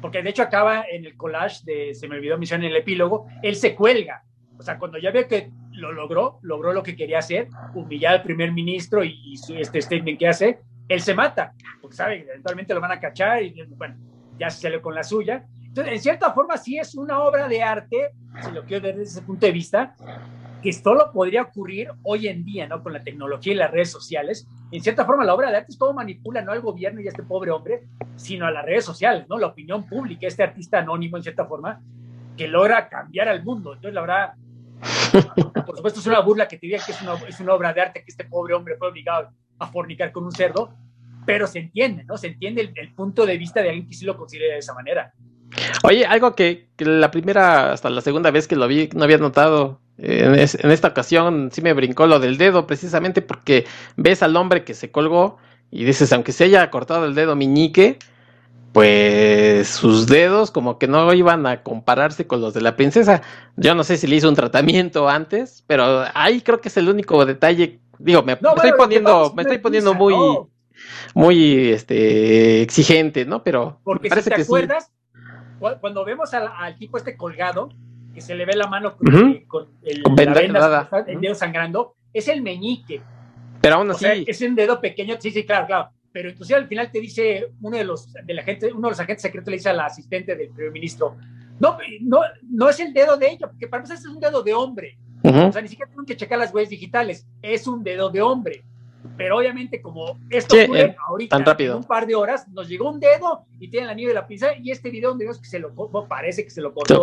porque 0.00 0.22
de 0.22 0.30
hecho 0.30 0.42
acaba 0.42 0.84
en 0.90 1.04
el 1.04 1.16
collage 1.16 1.64
de, 1.64 1.94
se 1.94 2.08
me 2.08 2.16
olvidó 2.16 2.38
mencionar 2.38 2.66
en 2.66 2.72
el 2.72 2.78
epílogo, 2.78 3.26
él 3.42 3.56
se 3.56 3.74
cuelga, 3.74 4.22
o 4.58 4.62
sea, 4.62 4.78
cuando 4.78 4.98
ya 4.98 5.10
ve 5.10 5.26
que 5.26 5.50
lo 5.72 5.92
logró, 5.92 6.38
logró 6.42 6.72
lo 6.72 6.82
que 6.82 6.96
quería 6.96 7.18
hacer, 7.18 7.48
humillar 7.74 8.14
al 8.14 8.22
primer 8.22 8.52
ministro 8.52 9.04
y, 9.04 9.34
este 9.50 9.82
statement 9.82 10.18
que 10.18 10.28
hace, 10.28 10.60
él 10.88 11.00
se 11.00 11.14
mata, 11.14 11.52
porque 11.80 11.96
sabe, 11.96 12.26
eventualmente 12.28 12.72
lo 12.72 12.80
van 12.80 12.92
a 12.92 13.00
cachar 13.00 13.42
y 13.42 13.62
bueno, 13.76 13.96
ya 14.38 14.50
se 14.50 14.62
salió 14.62 14.80
con 14.80 14.94
la 14.94 15.02
suya. 15.02 15.44
Entonces, 15.76 15.92
en 15.92 16.02
cierta 16.02 16.32
forma, 16.32 16.56
sí 16.56 16.78
es 16.78 16.94
una 16.94 17.22
obra 17.22 17.48
de 17.48 17.62
arte, 17.62 18.12
si 18.42 18.50
lo 18.50 18.64
quiero 18.64 18.82
ver 18.82 18.96
desde 18.96 19.18
ese 19.18 19.26
punto 19.26 19.44
de 19.44 19.52
vista, 19.52 19.94
que 20.62 20.72
solo 20.72 21.10
podría 21.12 21.42
ocurrir 21.42 21.90
hoy 22.02 22.28
en 22.28 22.46
día, 22.46 22.66
¿no? 22.66 22.82
Con 22.82 22.94
la 22.94 23.04
tecnología 23.04 23.52
y 23.52 23.56
las 23.56 23.70
redes 23.70 23.90
sociales. 23.90 24.48
En 24.72 24.82
cierta 24.82 25.04
forma, 25.04 25.22
la 25.22 25.34
obra 25.34 25.50
de 25.50 25.58
arte 25.58 25.72
es 25.72 25.78
todo 25.78 25.92
manipula 25.92 26.40
no 26.40 26.52
al 26.52 26.62
gobierno 26.62 27.02
y 27.02 27.06
a 27.06 27.10
este 27.10 27.22
pobre 27.22 27.50
hombre, 27.50 27.82
sino 28.16 28.46
a 28.46 28.50
las 28.50 28.64
redes 28.64 28.86
sociales, 28.86 29.26
¿no? 29.28 29.36
La 29.36 29.48
opinión 29.48 29.86
pública, 29.86 30.26
este 30.26 30.42
artista 30.42 30.78
anónimo, 30.78 31.18
en 31.18 31.22
cierta 31.22 31.44
forma, 31.44 31.82
que 32.38 32.48
logra 32.48 32.88
cambiar 32.88 33.28
al 33.28 33.44
mundo. 33.44 33.74
Entonces, 33.74 33.92
la 33.92 34.00
verdad, 34.00 34.32
por 35.66 35.76
supuesto, 35.76 36.00
es 36.00 36.06
una 36.06 36.20
burla 36.20 36.48
que 36.48 36.56
te 36.56 36.68
diga 36.68 36.82
que 36.86 36.92
es 36.92 37.02
una, 37.02 37.16
es 37.28 37.38
una 37.38 37.52
obra 37.52 37.74
de 37.74 37.82
arte 37.82 38.02
que 38.02 38.10
este 38.10 38.24
pobre 38.24 38.54
hombre 38.54 38.76
fue 38.78 38.88
obligado 38.88 39.28
a 39.58 39.66
fornicar 39.66 40.10
con 40.10 40.24
un 40.24 40.32
cerdo, 40.32 40.74
pero 41.26 41.46
se 41.46 41.58
entiende, 41.58 42.02
¿no? 42.04 42.16
Se 42.16 42.28
entiende 42.28 42.62
el, 42.62 42.72
el 42.76 42.94
punto 42.94 43.26
de 43.26 43.36
vista 43.36 43.60
de 43.60 43.68
alguien 43.68 43.86
que 43.86 43.92
sí 43.92 44.06
lo 44.06 44.16
considera 44.16 44.54
de 44.54 44.60
esa 44.60 44.72
manera. 44.72 45.12
Oye, 45.82 46.04
algo 46.04 46.34
que, 46.34 46.68
la 46.78 47.10
primera 47.10 47.72
hasta 47.72 47.90
la 47.90 48.00
segunda 48.00 48.30
vez 48.30 48.46
que 48.46 48.56
lo 48.56 48.68
vi 48.68 48.88
no 48.94 49.04
había 49.04 49.18
notado. 49.18 49.80
En, 49.98 50.34
esta 50.38 50.88
ocasión 50.88 51.50
sí 51.52 51.62
me 51.62 51.72
brincó 51.72 52.06
lo 52.06 52.20
del 52.20 52.36
dedo, 52.36 52.66
precisamente 52.66 53.22
porque 53.22 53.66
ves 53.96 54.22
al 54.22 54.36
hombre 54.36 54.64
que 54.64 54.74
se 54.74 54.90
colgó 54.90 55.38
y 55.70 55.84
dices, 55.84 56.12
aunque 56.12 56.32
se 56.32 56.44
haya 56.44 56.70
cortado 56.70 57.06
el 57.06 57.14
dedo 57.14 57.34
miñique, 57.34 57.98
pues 58.72 59.68
sus 59.68 60.06
dedos 60.06 60.50
como 60.50 60.78
que 60.78 60.86
no 60.86 61.10
iban 61.14 61.46
a 61.46 61.62
compararse 61.62 62.26
con 62.26 62.42
los 62.42 62.52
de 62.52 62.60
la 62.60 62.76
princesa. 62.76 63.22
Yo 63.56 63.74
no 63.74 63.84
sé 63.84 63.96
si 63.96 64.06
le 64.06 64.16
hizo 64.16 64.28
un 64.28 64.34
tratamiento 64.34 65.08
antes, 65.08 65.64
pero 65.66 66.04
ahí 66.12 66.42
creo 66.42 66.60
que 66.60 66.68
es 66.68 66.76
el 66.76 66.90
único 66.90 67.24
detalle. 67.24 67.80
Digo, 67.98 68.22
me, 68.22 68.34
estoy 68.34 68.72
poniendo, 68.76 69.32
me 69.34 69.42
estoy 69.42 69.58
poniendo 69.58 69.94
muy, 69.94 70.14
muy 71.14 71.70
este 71.70 72.60
exigente, 72.60 73.24
¿no? 73.24 73.42
Pero 73.42 73.80
porque 73.82 74.10
parece 74.10 74.28
si 74.28 74.36
te 74.36 74.42
acuerdas, 74.42 74.92
cuando 75.58 76.04
vemos 76.04 76.32
al, 76.34 76.76
tipo 76.78 76.98
este 76.98 77.16
colgado, 77.16 77.70
que 78.14 78.20
se 78.20 78.34
le 78.34 78.44
ve 78.44 78.56
la 78.56 78.66
mano 78.66 78.96
con, 78.96 79.68
el, 79.82 80.02
dedo 81.20 81.34
sangrando, 81.34 81.94
es 82.12 82.28
el 82.28 82.42
meñique. 82.42 83.02
Pero 83.60 83.76
aún 83.76 83.90
así. 83.90 84.24
es 84.26 84.40
un 84.42 84.54
dedo 84.54 84.80
pequeño, 84.80 85.16
sí, 85.18 85.30
sí, 85.30 85.44
claro, 85.44 85.66
claro. 85.66 85.90
Pero 86.12 86.30
inclusive 86.30 86.58
al 86.58 86.66
final 86.66 86.90
te 86.90 87.00
dice 87.00 87.48
uno 87.60 87.76
de 87.76 87.84
los 87.84 88.10
de 88.12 88.32
la 88.32 88.42
gente, 88.42 88.72
uno 88.72 88.88
de 88.88 88.92
los 88.92 89.00
agentes 89.00 89.22
secretos 89.22 89.50
le 89.50 89.56
dice 89.58 89.68
al 89.68 89.80
asistente 89.80 90.34
del 90.34 90.48
primer 90.48 90.72
ministro, 90.72 91.16
no, 91.58 91.76
no, 92.00 92.20
no 92.50 92.68
es 92.68 92.80
el 92.80 92.92
dedo 92.92 93.16
de 93.16 93.32
ella, 93.32 93.48
porque 93.48 93.66
para 93.66 93.82
nosotros 93.82 94.04
es 94.04 94.10
un 94.10 94.20
dedo 94.20 94.42
de 94.42 94.54
hombre. 94.54 94.98
O 95.22 95.52
sea, 95.52 95.60
ni 95.60 95.68
siquiera 95.68 95.90
tienen 95.90 96.06
que 96.06 96.16
checar 96.16 96.38
las 96.38 96.54
huellas 96.54 96.70
digitales, 96.70 97.26
es 97.42 97.66
un 97.66 97.82
dedo 97.82 98.10
de 98.10 98.22
hombre. 98.22 98.64
Pero 99.16 99.38
obviamente, 99.38 99.80
como 99.80 100.18
esto 100.30 100.56
fue 100.66 100.80
eh, 100.80 100.96
ahorita, 101.08 101.56
en 101.58 101.72
un 101.72 101.84
par 101.84 102.06
de 102.06 102.14
horas, 102.14 102.48
nos 102.48 102.68
llegó 102.68 102.90
un 102.90 103.00
dedo 103.00 103.44
y 103.58 103.68
tiene 103.68 103.84
el 103.84 103.90
anillo 103.90 104.08
de 104.08 104.14
la 104.14 104.26
pizza 104.26 104.56
y 104.56 104.70
este 104.70 104.90
video 104.90 105.10
donde 105.10 105.24
vemos 105.24 105.38
que 105.38 105.48
se 105.48 105.58
lo 105.58 105.72
parece 106.08 106.44
que 106.44 106.50
se 106.50 106.60
lo 106.60 106.72
cortó. 106.72 106.94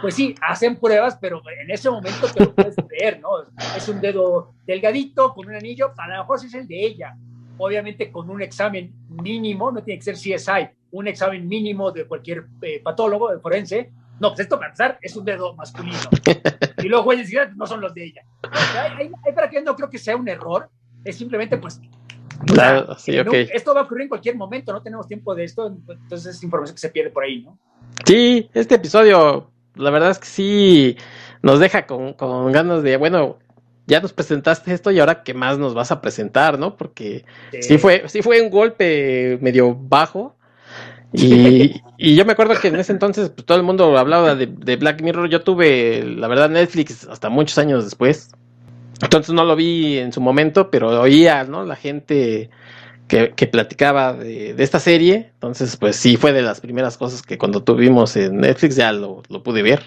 Pues 0.00 0.14
sí, 0.14 0.34
hacen 0.40 0.76
pruebas, 0.76 1.18
pero 1.20 1.42
en 1.60 1.70
ese 1.70 1.90
momento 1.90 2.26
te 2.32 2.44
lo 2.44 2.54
puedes 2.54 2.76
creer, 2.88 3.20
¿no? 3.20 3.30
Es 3.76 3.88
un 3.88 4.00
dedo 4.00 4.54
delgadito 4.66 5.34
con 5.34 5.48
un 5.48 5.54
anillo, 5.54 5.92
a 5.96 6.08
lo 6.08 6.18
mejor 6.18 6.38
es 6.44 6.54
el 6.54 6.66
de 6.66 6.86
ella. 6.86 7.16
Obviamente, 7.58 8.12
con 8.12 8.30
un 8.30 8.40
examen 8.40 8.92
mínimo, 9.08 9.72
no 9.72 9.82
tiene 9.82 9.98
que 9.98 10.14
ser 10.14 10.14
CSI, 10.14 10.68
un 10.92 11.08
examen 11.08 11.46
mínimo 11.46 11.90
de 11.90 12.06
cualquier 12.06 12.46
eh, 12.62 12.80
patólogo, 12.82 13.32
de 13.32 13.40
forense. 13.40 13.90
No, 14.20 14.30
pues 14.30 14.40
esto 14.40 14.56
para 14.56 14.68
empezar 14.68 14.98
es 15.00 15.16
un 15.16 15.24
dedo 15.24 15.54
masculino. 15.54 15.98
y 16.78 16.88
luego 16.88 17.08
huellas 17.08 17.54
no 17.56 17.66
son 17.66 17.80
los 17.80 17.94
de 17.94 18.04
ella. 18.04 18.22
Hay, 18.96 19.10
para 19.34 19.48
que 19.48 19.62
no 19.62 19.76
creo 19.76 19.90
que 19.90 19.98
sea 19.98 20.16
un 20.16 20.28
error, 20.28 20.70
es 21.04 21.16
simplemente 21.16 21.56
pues... 21.58 21.80
Claro, 22.46 22.94
sí, 22.96 23.18
okay. 23.18 23.48
esto 23.52 23.74
va 23.74 23.80
a 23.80 23.84
ocurrir 23.84 24.02
en 24.02 24.08
cualquier 24.10 24.36
momento, 24.36 24.72
no 24.72 24.80
tenemos 24.80 25.08
tiempo 25.08 25.34
de 25.34 25.42
esto, 25.42 25.66
entonces 25.66 26.36
es 26.36 26.42
información 26.44 26.76
que 26.76 26.80
se 26.80 26.88
pierde 26.90 27.10
por 27.10 27.24
ahí, 27.24 27.42
¿no? 27.42 27.58
Sí, 28.06 28.48
este 28.54 28.76
episodio, 28.76 29.50
la 29.74 29.90
verdad 29.90 30.12
es 30.12 30.20
que 30.20 30.26
sí 30.26 30.96
nos 31.42 31.58
deja 31.58 31.86
con, 31.86 32.12
con 32.12 32.52
ganas 32.52 32.84
de, 32.84 32.96
bueno, 32.96 33.38
ya 33.88 34.00
nos 34.00 34.12
presentaste 34.12 34.72
esto 34.72 34.90
y 34.90 35.00
ahora 35.00 35.22
qué 35.22 35.32
más 35.32 35.58
nos 35.58 35.74
vas 35.74 35.90
a 35.90 36.00
presentar, 36.02 36.58
¿no? 36.58 36.76
Porque 36.76 37.24
sí, 37.60 37.78
fue, 37.78 38.04
sí 38.06 38.20
fue 38.20 38.40
un 38.42 38.50
golpe 38.50 39.38
medio 39.40 39.74
bajo. 39.74 40.36
Y, 41.10 41.80
y, 41.96 42.14
yo 42.14 42.26
me 42.26 42.32
acuerdo 42.32 42.54
que 42.60 42.68
en 42.68 42.76
ese 42.76 42.92
entonces 42.92 43.30
pues, 43.30 43.46
todo 43.46 43.56
el 43.56 43.64
mundo 43.64 43.96
hablaba 43.96 44.34
de, 44.34 44.46
de, 44.46 44.76
Black 44.76 45.00
Mirror. 45.00 45.30
Yo 45.30 45.40
tuve, 45.40 46.04
la 46.04 46.28
verdad, 46.28 46.50
Netflix 46.50 47.08
hasta 47.08 47.30
muchos 47.30 47.56
años 47.56 47.84
después. 47.84 48.30
Entonces 49.00 49.34
no 49.34 49.44
lo 49.44 49.54
vi 49.54 49.98
en 49.98 50.12
su 50.12 50.20
momento, 50.20 50.70
pero 50.70 51.00
oía, 51.00 51.44
¿no? 51.44 51.64
La 51.64 51.76
gente 51.76 52.50
que, 53.08 53.46
platicaba 53.46 54.12
de, 54.12 54.54
esta 54.58 54.78
serie. 54.78 55.30
Entonces, 55.34 55.76
pues 55.76 55.96
sí, 55.96 56.16
fue 56.16 56.32
de 56.32 56.42
las 56.42 56.60
primeras 56.60 56.96
cosas 56.96 57.22
que 57.22 57.38
cuando 57.38 57.64
tuvimos 57.64 58.16
en 58.16 58.38
Netflix 58.38 58.76
ya 58.76 58.92
lo, 58.92 59.22
pude 59.22 59.62
ver. 59.62 59.82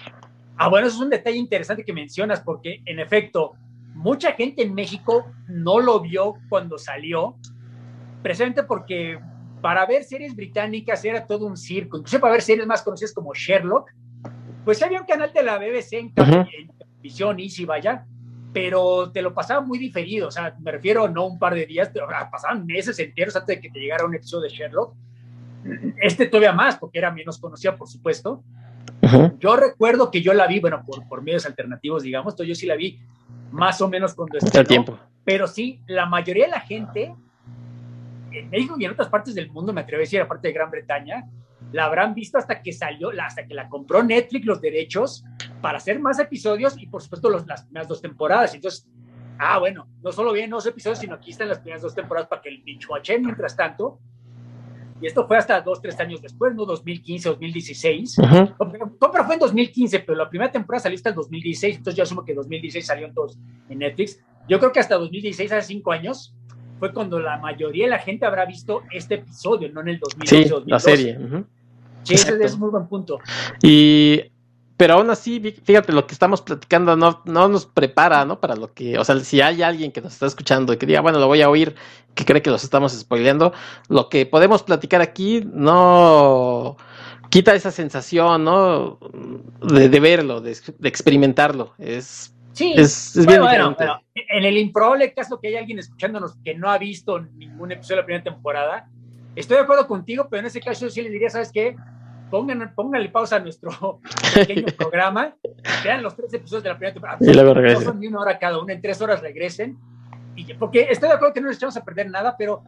Ah, 0.56 0.68
bueno, 0.68 0.86
eso 0.86 0.96
es 0.96 1.02
un 1.02 1.10
detalle 1.10 1.36
interesante 1.36 1.84
que 1.84 1.92
mencionas, 1.92 2.40
porque 2.40 2.82
en 2.84 2.98
efecto, 2.98 3.52
mucha 3.94 4.32
gente 4.32 4.62
en 4.62 4.74
México 4.74 5.26
no 5.48 5.80
lo 5.80 6.00
vio 6.00 6.34
cuando 6.48 6.78
salió, 6.78 7.36
precisamente 8.22 8.64
porque 8.64 9.18
para 9.60 9.86
ver 9.86 10.04
series 10.04 10.34
británicas 10.34 11.04
era 11.04 11.26
todo 11.26 11.46
un 11.46 11.56
circo, 11.56 11.98
incluso 11.98 12.20
para 12.20 12.32
ver 12.32 12.42
series 12.42 12.66
más 12.66 12.82
conocidas 12.82 13.12
como 13.12 13.32
Sherlock, 13.32 13.90
pues 14.64 14.82
había 14.82 15.00
un 15.00 15.06
canal 15.06 15.32
de 15.32 15.42
la 15.42 15.58
BBC 15.58 15.94
en, 15.94 16.14
televisión, 16.14 17.40
y 17.40 17.48
si 17.48 17.64
vaya, 17.64 18.06
pero 18.52 19.10
te 19.10 19.22
lo 19.22 19.32
pasaba 19.32 19.60
muy 19.60 19.78
diferido, 19.78 20.28
o 20.28 20.30
sea, 20.30 20.54
me 20.60 20.72
refiero 20.72 21.08
no 21.08 21.26
un 21.26 21.38
par 21.38 21.54
de 21.54 21.66
días, 21.66 21.90
pero 21.92 22.06
pasaban 22.30 22.66
meses 22.66 22.98
enteros 22.98 23.34
antes 23.36 23.56
de 23.56 23.62
que 23.62 23.70
te 23.70 23.80
llegara 23.80 24.04
un 24.04 24.14
episodio 24.14 24.42
de 24.42 24.50
Sherlock. 24.50 24.94
Este 25.96 26.26
todavía 26.26 26.52
más, 26.52 26.76
porque 26.76 26.98
era 26.98 27.10
menos 27.10 27.38
conocida, 27.38 27.76
por 27.76 27.88
supuesto. 27.88 28.42
Yo 29.38 29.56
recuerdo 29.56 30.10
que 30.10 30.20
yo 30.20 30.34
la 30.34 30.46
vi, 30.46 30.60
bueno, 30.60 30.82
por, 30.84 31.06
por 31.08 31.22
medios 31.22 31.46
alternativos, 31.46 32.02
digamos, 32.02 32.34
entonces 32.34 32.48
yo 32.48 32.60
sí 32.60 32.66
la 32.66 32.76
vi 32.76 33.00
más 33.50 33.80
o 33.80 33.88
menos 33.88 34.14
cuando 34.14 34.38
estaba. 34.38 34.64
tiempo. 34.64 34.98
Pero 35.24 35.46
sí, 35.46 35.80
la 35.86 36.06
mayoría 36.06 36.46
de 36.46 36.50
la 36.50 36.60
gente 36.60 37.14
en 38.32 38.50
México 38.50 38.76
y 38.78 38.84
en 38.84 38.92
otras 38.92 39.08
partes 39.08 39.34
del 39.34 39.50
mundo, 39.50 39.72
me 39.72 39.82
atrevo 39.82 40.00
a 40.00 40.02
decir, 40.02 40.20
aparte 40.20 40.48
de 40.48 40.54
Gran 40.54 40.70
Bretaña, 40.70 41.24
la 41.72 41.84
habrán 41.84 42.14
visto 42.14 42.38
hasta 42.38 42.60
que 42.62 42.72
salió, 42.72 43.10
hasta 43.20 43.46
que 43.46 43.54
la 43.54 43.68
compró 43.68 44.02
Netflix 44.02 44.46
los 44.46 44.60
derechos 44.60 45.24
para 45.62 45.78
hacer 45.78 45.98
más 46.00 46.18
episodios 46.18 46.74
y 46.78 46.86
por 46.86 47.00
supuesto 47.00 47.30
los, 47.30 47.46
las 47.46 47.62
primeras 47.62 47.88
dos 47.88 48.02
temporadas. 48.02 48.54
Entonces, 48.54 48.86
ah, 49.38 49.58
bueno, 49.58 49.86
no 50.02 50.12
solo 50.12 50.32
vienen 50.32 50.50
dos 50.50 50.66
episodios, 50.66 50.98
sino 50.98 51.14
aquí 51.14 51.30
están 51.30 51.48
las 51.48 51.60
primeras 51.60 51.82
dos 51.82 51.94
temporadas 51.94 52.28
para 52.28 52.42
que 52.42 52.50
el 52.50 52.62
bichuache 52.62 53.18
mientras 53.18 53.56
tanto. 53.56 53.98
Y 55.00 55.06
esto 55.06 55.26
fue 55.26 55.36
hasta 55.36 55.60
dos, 55.60 55.82
tres 55.82 55.98
años 55.98 56.22
después, 56.22 56.54
¿no? 56.54 56.64
2015, 56.64 57.28
2016. 57.30 58.16
Compra 58.98 59.24
fue 59.24 59.34
en 59.34 59.40
2015, 59.40 59.98
pero 60.00 60.16
la 60.16 60.28
primera 60.28 60.52
temporada 60.52 60.84
salió 60.84 60.94
hasta 60.94 61.08
el 61.08 61.16
2016, 61.16 61.78
entonces 61.78 61.96
yo 61.96 62.04
asumo 62.04 62.24
que 62.24 62.34
2016 62.34 62.86
salió 62.86 63.12
todos 63.12 63.36
en 63.68 63.78
Netflix. 63.78 64.20
Yo 64.48 64.60
creo 64.60 64.70
que 64.70 64.78
hasta 64.78 64.96
2016, 64.96 65.50
hace 65.50 65.66
cinco 65.66 65.90
años, 65.90 66.36
fue 66.78 66.92
cuando 66.92 67.18
la 67.18 67.36
mayoría 67.38 67.86
de 67.86 67.90
la 67.90 67.98
gente 67.98 68.26
habrá 68.26 68.44
visto 68.44 68.82
este 68.92 69.16
episodio, 69.16 69.72
no 69.72 69.80
en 69.80 69.88
el 69.88 69.98
2012 69.98 70.44
sí, 70.44 70.64
la 70.66 70.78
serie. 70.78 71.18
Sí, 72.04 72.14
ese 72.14 72.44
es 72.44 72.58
muy 72.58 72.70
buen 72.70 72.86
punto. 72.86 73.18
Y 73.62 74.31
pero 74.82 74.94
aún 74.94 75.10
así, 75.10 75.38
fíjate, 75.62 75.92
lo 75.92 76.08
que 76.08 76.12
estamos 76.12 76.42
platicando 76.42 76.96
no, 76.96 77.22
no 77.24 77.46
nos 77.46 77.66
prepara, 77.66 78.24
¿no? 78.24 78.40
Para 78.40 78.56
lo 78.56 78.74
que, 78.74 78.98
o 78.98 79.04
sea, 79.04 79.16
si 79.20 79.40
hay 79.40 79.62
alguien 79.62 79.92
que 79.92 80.00
nos 80.00 80.14
está 80.14 80.26
escuchando 80.26 80.72
y 80.72 80.76
que 80.76 80.86
diga, 80.86 81.00
bueno, 81.00 81.20
lo 81.20 81.28
voy 81.28 81.40
a 81.40 81.48
oír, 81.48 81.76
que 82.16 82.24
cree 82.24 82.42
que 82.42 82.50
los 82.50 82.64
estamos 82.64 82.92
spoileando, 82.92 83.52
lo 83.88 84.08
que 84.08 84.26
podemos 84.26 84.64
platicar 84.64 85.00
aquí 85.00 85.40
no 85.54 86.76
quita 87.30 87.54
esa 87.54 87.70
sensación, 87.70 88.42
¿no? 88.42 88.98
De, 89.60 90.00
verlo, 90.00 90.40
de, 90.40 90.50
experimentarlo. 90.82 91.74
Es, 91.78 92.34
sí, 92.52 92.74
es, 92.76 93.24
bien 93.24 93.40
bueno, 93.40 93.76
pero 93.78 94.00
en 94.14 94.44
el 94.44 94.58
improbable 94.58 95.14
caso 95.14 95.38
que 95.38 95.46
hay 95.46 95.54
alguien 95.58 95.78
escuchándonos 95.78 96.34
que 96.44 96.56
no 96.56 96.68
ha 96.68 96.78
visto 96.78 97.20
ningún 97.20 97.70
episodio 97.70 97.98
de 97.98 98.02
la 98.02 98.06
primera 98.06 98.24
temporada, 98.24 98.88
estoy 99.36 99.58
de 99.58 99.62
acuerdo 99.62 99.86
contigo, 99.86 100.26
pero 100.28 100.40
en 100.40 100.46
ese 100.46 100.60
caso 100.60 100.90
sí 100.90 101.02
le 101.02 101.10
diría, 101.10 101.30
¿sabes 101.30 101.52
qué? 101.52 101.76
Pongan, 102.32 102.74
pónganle 102.74 103.10
pausa 103.10 103.36
a 103.36 103.40
nuestro 103.40 104.00
pequeño 104.34 104.66
programa, 104.74 105.36
vean 105.84 106.02
los 106.02 106.16
tres 106.16 106.32
episodios 106.32 106.62
de 106.62 106.70
la 106.70 106.76
primera 106.76 106.94
temporada. 106.94 107.18
Y 107.20 107.32
luego 107.32 107.52
regresen. 107.52 107.84
No 107.84 107.90
son 107.90 108.00
ni 108.00 108.06
una 108.06 108.20
hora 108.20 108.38
cada 108.38 108.58
uno, 108.58 108.72
en 108.72 108.80
tres 108.80 109.00
horas 109.02 109.20
regresen. 109.20 109.76
Y, 110.34 110.54
porque 110.54 110.88
estoy 110.90 111.10
de 111.10 111.16
acuerdo 111.16 111.34
que 111.34 111.42
no 111.42 111.48
les 111.48 111.58
echamos 111.58 111.76
a 111.76 111.84
perder 111.84 112.10
nada, 112.10 112.34
pero 112.38 112.64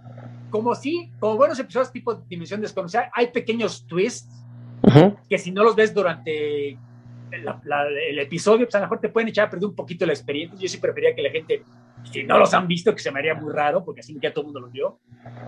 como 0.50 0.74
sí, 0.74 1.10
como 1.18 1.38
buenos 1.38 1.58
episodios 1.58 1.90
tipo 1.90 2.14
Dimensión 2.14 2.60
Desconocida, 2.60 3.10
hay 3.14 3.28
pequeños 3.28 3.86
twists 3.86 4.44
que 5.30 5.38
si 5.38 5.50
no 5.50 5.64
los 5.64 5.74
ves 5.74 5.94
durante 5.94 6.78
el 7.32 8.18
episodio, 8.18 8.66
pues 8.66 8.74
a 8.74 8.80
lo 8.80 8.84
mejor 8.84 9.00
te 9.00 9.08
pueden 9.08 9.28
echar 9.28 9.46
a 9.46 9.50
perder 9.50 9.66
un 9.70 9.74
poquito 9.74 10.04
la 10.04 10.12
experiencia. 10.12 10.58
Yo 10.60 10.68
sí 10.68 10.76
prefería 10.76 11.14
que 11.14 11.22
la 11.22 11.30
gente 11.30 11.62
si 12.11 12.22
no 12.24 12.38
los 12.38 12.52
han 12.55 12.66
visto, 12.68 12.94
que 12.94 13.00
se 13.00 13.11
me 13.11 13.18
haría 13.18 13.34
muy 13.34 13.52
raro, 13.52 13.84
porque 13.84 14.00
así 14.00 14.16
ya 14.20 14.32
todo 14.32 14.42
el 14.42 14.46
mundo 14.46 14.61
los 14.61 14.72
vio, 14.72 14.98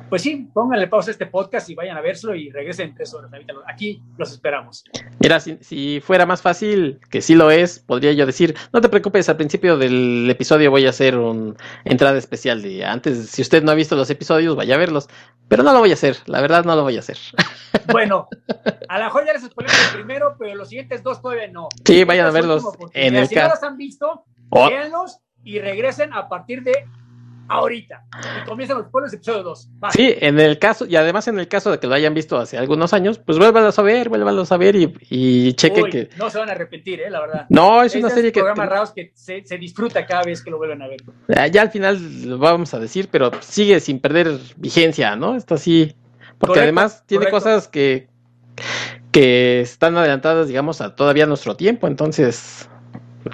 pues 0.08 0.22
sí, 0.22 0.48
pónganle 0.52 0.88
pausa 0.88 1.10
a 1.10 1.12
este 1.12 1.26
podcast 1.26 1.68
y 1.70 1.74
vayan 1.74 1.96
a 1.96 2.00
verlo 2.00 2.34
y 2.34 2.50
regresen 2.50 2.90
en 2.90 2.94
tres 2.94 3.14
horas. 3.14 3.30
Aquí 3.66 4.02
los 4.16 4.32
esperamos. 4.32 4.84
Mira, 5.20 5.40
si, 5.40 6.00
fuera 6.00 6.26
más 6.26 6.42
fácil, 6.42 7.00
que 7.10 7.20
sí 7.20 7.34
lo 7.34 7.50
es, 7.50 7.78
podría 7.78 8.12
yo 8.12 8.26
decir, 8.26 8.54
no 8.72 8.80
te 8.80 8.88
preocupes, 8.88 9.28
al 9.28 9.36
principio 9.36 9.76
del 9.76 10.28
episodio 10.30 10.70
voy 10.70 10.86
a 10.86 10.90
hacer 10.90 11.16
una 11.16 11.54
entrada 11.84 12.18
especial 12.18 12.62
de 12.62 12.84
antes, 12.84 13.28
si 13.28 13.42
usted 13.42 13.62
no 13.62 13.72
ha 13.72 13.74
visto 13.74 13.96
los 13.96 14.10
episodios, 14.10 14.56
vaya 14.56 14.74
a 14.74 14.78
verlos, 14.78 15.08
pero 15.48 15.62
no 15.62 15.72
lo 15.72 15.80
voy 15.80 15.90
a 15.90 15.94
hacer, 15.94 16.16
la 16.26 16.40
verdad 16.40 16.64
no 16.64 16.74
lo 16.74 16.82
voy 16.82 16.96
a 16.96 17.00
hacer. 17.00 17.18
Bueno, 17.92 18.28
a 18.88 18.98
lo 18.98 19.04
mejor 19.04 19.26
ya 19.26 19.32
les 19.32 19.42
spoilé 19.42 19.70
el 19.70 19.94
primero, 19.94 20.34
pero 20.38 20.56
los 20.56 20.68
siguientes 20.68 21.04
dos 21.04 21.22
todavía 21.22 21.46
no. 21.46 21.68
Sí, 21.84 22.02
vayan 22.02 22.26
a 22.26 22.30
verlos 22.30 22.64
en 22.94 23.14
el 23.14 23.28
Si 23.28 23.34
no 23.36 23.48
los 23.48 23.62
han 23.62 23.76
visto, 23.76 24.24
oh. 24.50 24.68
véanlos 24.68 25.20
y 25.46 25.60
regresen 25.60 26.12
a 26.12 26.28
partir 26.28 26.62
de 26.64 26.72
ahorita. 27.48 28.02
Y 28.42 28.48
comienzan 28.48 28.78
los 28.78 28.88
pueblos 28.88 29.12
episodio 29.12 29.44
2. 29.44 29.68
Sí, 29.92 30.12
en 30.20 30.40
el 30.40 30.58
caso, 30.58 30.86
y 30.86 30.96
además 30.96 31.28
en 31.28 31.38
el 31.38 31.46
caso 31.46 31.70
de 31.70 31.78
que 31.78 31.86
lo 31.86 31.94
hayan 31.94 32.14
visto 32.14 32.36
hace 32.36 32.58
algunos 32.58 32.92
años, 32.92 33.20
pues 33.20 33.38
vuélvanlo 33.38 33.70
a 33.74 33.82
ver, 33.82 34.08
vuélvanlo 34.08 34.42
a 34.48 34.56
ver 34.56 34.74
y, 34.74 34.92
y 35.08 35.52
chequen 35.52 35.88
que. 35.88 36.10
No 36.18 36.28
se 36.30 36.38
van 36.38 36.48
a 36.48 36.52
arrepentir, 36.52 37.00
¿eh? 37.00 37.10
la 37.10 37.20
verdad. 37.20 37.46
No, 37.48 37.84
es 37.84 37.94
una 37.94 38.10
serie 38.10 38.32
que. 38.32 38.40
programas 38.40 38.68
raros 38.68 38.90
que 38.90 39.12
se, 39.14 39.40
disfruta 39.56 40.04
cada 40.04 40.24
vez 40.24 40.42
que 40.42 40.50
lo 40.50 40.58
vuelven 40.58 40.82
a 40.82 40.88
ver. 40.88 40.98
Ya, 41.52 41.62
al 41.62 41.70
final 41.70 42.28
lo 42.28 42.38
vamos 42.38 42.74
a 42.74 42.80
decir, 42.80 43.08
pero 43.08 43.30
sigue 43.40 43.78
sin 43.78 44.00
perder 44.00 44.40
vigencia, 44.56 45.14
¿no? 45.14 45.36
Esto 45.36 45.56
sí. 45.56 45.94
Porque 46.38 46.58
además 46.58 47.04
tiene 47.06 47.30
cosas 47.30 47.68
que, 47.68 48.08
que 49.12 49.60
están 49.60 49.96
adelantadas, 49.96 50.48
digamos, 50.48 50.80
a 50.80 50.96
todavía 50.96 51.24
nuestro 51.24 51.56
tiempo, 51.56 51.86
entonces 51.86 52.68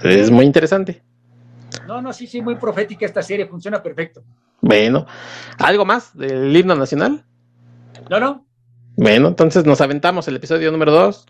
es 0.05 0.31
muy 0.31 0.45
interesante. 0.45 1.03
No, 1.87 2.03
no, 2.03 2.13
sí, 2.13 2.27
sí, 2.27 2.41
muy 2.43 2.57
profética 2.57 3.07
esta 3.07 3.23
serie, 3.23 3.47
funciona 3.47 3.83
perfecto. 3.83 4.23
Bueno, 4.61 5.07
¿algo 5.59 5.85
más 5.85 6.17
del 6.17 6.57
himno 6.57 6.75
nacional? 6.75 7.25
No, 8.11 8.21
no. 8.21 8.47
Bueno, 8.97 9.29
entonces 9.29 9.65
nos 9.65 9.81
aventamos 9.81 10.29
el 10.29 10.37
episodio 10.37 10.71
número 10.71 10.93
2, 10.93 11.27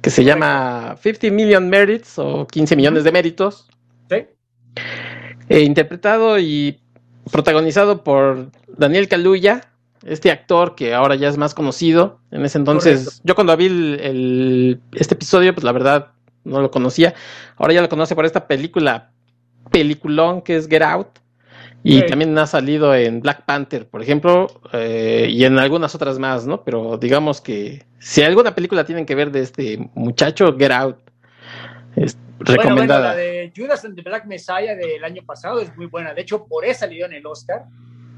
que 0.00 0.10
se 0.10 0.24
llama 0.24 0.96
50 1.00 1.34
Million 1.34 1.68
Merits 1.68 2.18
o 2.18 2.46
15 2.46 2.76
millones 2.76 3.04
de 3.04 3.12
méritos. 3.12 3.68
Sí. 4.08 4.26
Eh, 5.48 5.60
interpretado 5.60 6.38
y 6.38 6.80
protagonizado 7.30 8.04
por 8.04 8.50
Daniel 8.68 9.08
Kaluuya, 9.08 9.72
este 10.04 10.30
actor 10.30 10.74
que 10.74 10.94
ahora 10.94 11.14
ya 11.14 11.28
es 11.28 11.36
más 11.36 11.54
conocido. 11.54 12.20
En 12.30 12.44
ese 12.44 12.58
entonces, 12.58 13.20
yo 13.24 13.34
cuando 13.34 13.56
vi 13.56 13.66
el, 13.66 14.80
este 14.92 15.14
episodio, 15.14 15.54
pues 15.54 15.64
la 15.64 15.72
verdad 15.72 16.12
no 16.44 16.60
lo 16.60 16.70
conocía. 16.70 17.14
Ahora 17.56 17.74
ya 17.74 17.82
lo 17.82 17.88
conoce 17.88 18.14
por 18.14 18.26
esta 18.26 18.46
película 18.46 19.10
peliculón 19.70 20.42
que 20.42 20.56
es 20.56 20.68
Get 20.68 20.82
Out. 20.82 21.18
Y 21.82 22.04
también 22.06 22.36
ha 22.36 22.46
salido 22.46 22.94
en 22.94 23.22
Black 23.22 23.46
Panther, 23.46 23.88
por 23.88 24.02
ejemplo, 24.02 24.48
eh, 24.74 25.28
y 25.30 25.44
en 25.46 25.58
algunas 25.58 25.94
otras 25.94 26.18
más, 26.18 26.46
¿no? 26.46 26.62
Pero 26.62 26.98
digamos 26.98 27.40
que 27.40 27.86
si 27.98 28.22
alguna 28.22 28.54
película 28.54 28.84
tienen 28.84 29.06
que 29.06 29.14
ver 29.14 29.30
de 29.30 29.40
este 29.40 29.90
muchacho, 29.94 30.54
Get 30.58 30.72
Out. 30.72 30.98
Es 31.96 32.18
recomendada. 32.38 33.10
la 33.10 33.16
de 33.16 33.52
Judas 33.56 33.82
and 33.86 33.96
the 33.96 34.02
Black 34.02 34.26
Messiah 34.26 34.74
del 34.74 35.02
año 35.04 35.22
pasado 35.24 35.58
es 35.60 35.74
muy 35.74 35.86
buena. 35.86 36.12
De 36.12 36.20
hecho, 36.20 36.44
por 36.44 36.66
esa 36.66 36.80
salió 36.80 37.06
en 37.06 37.14
el 37.14 37.26
Oscar. 37.26 37.64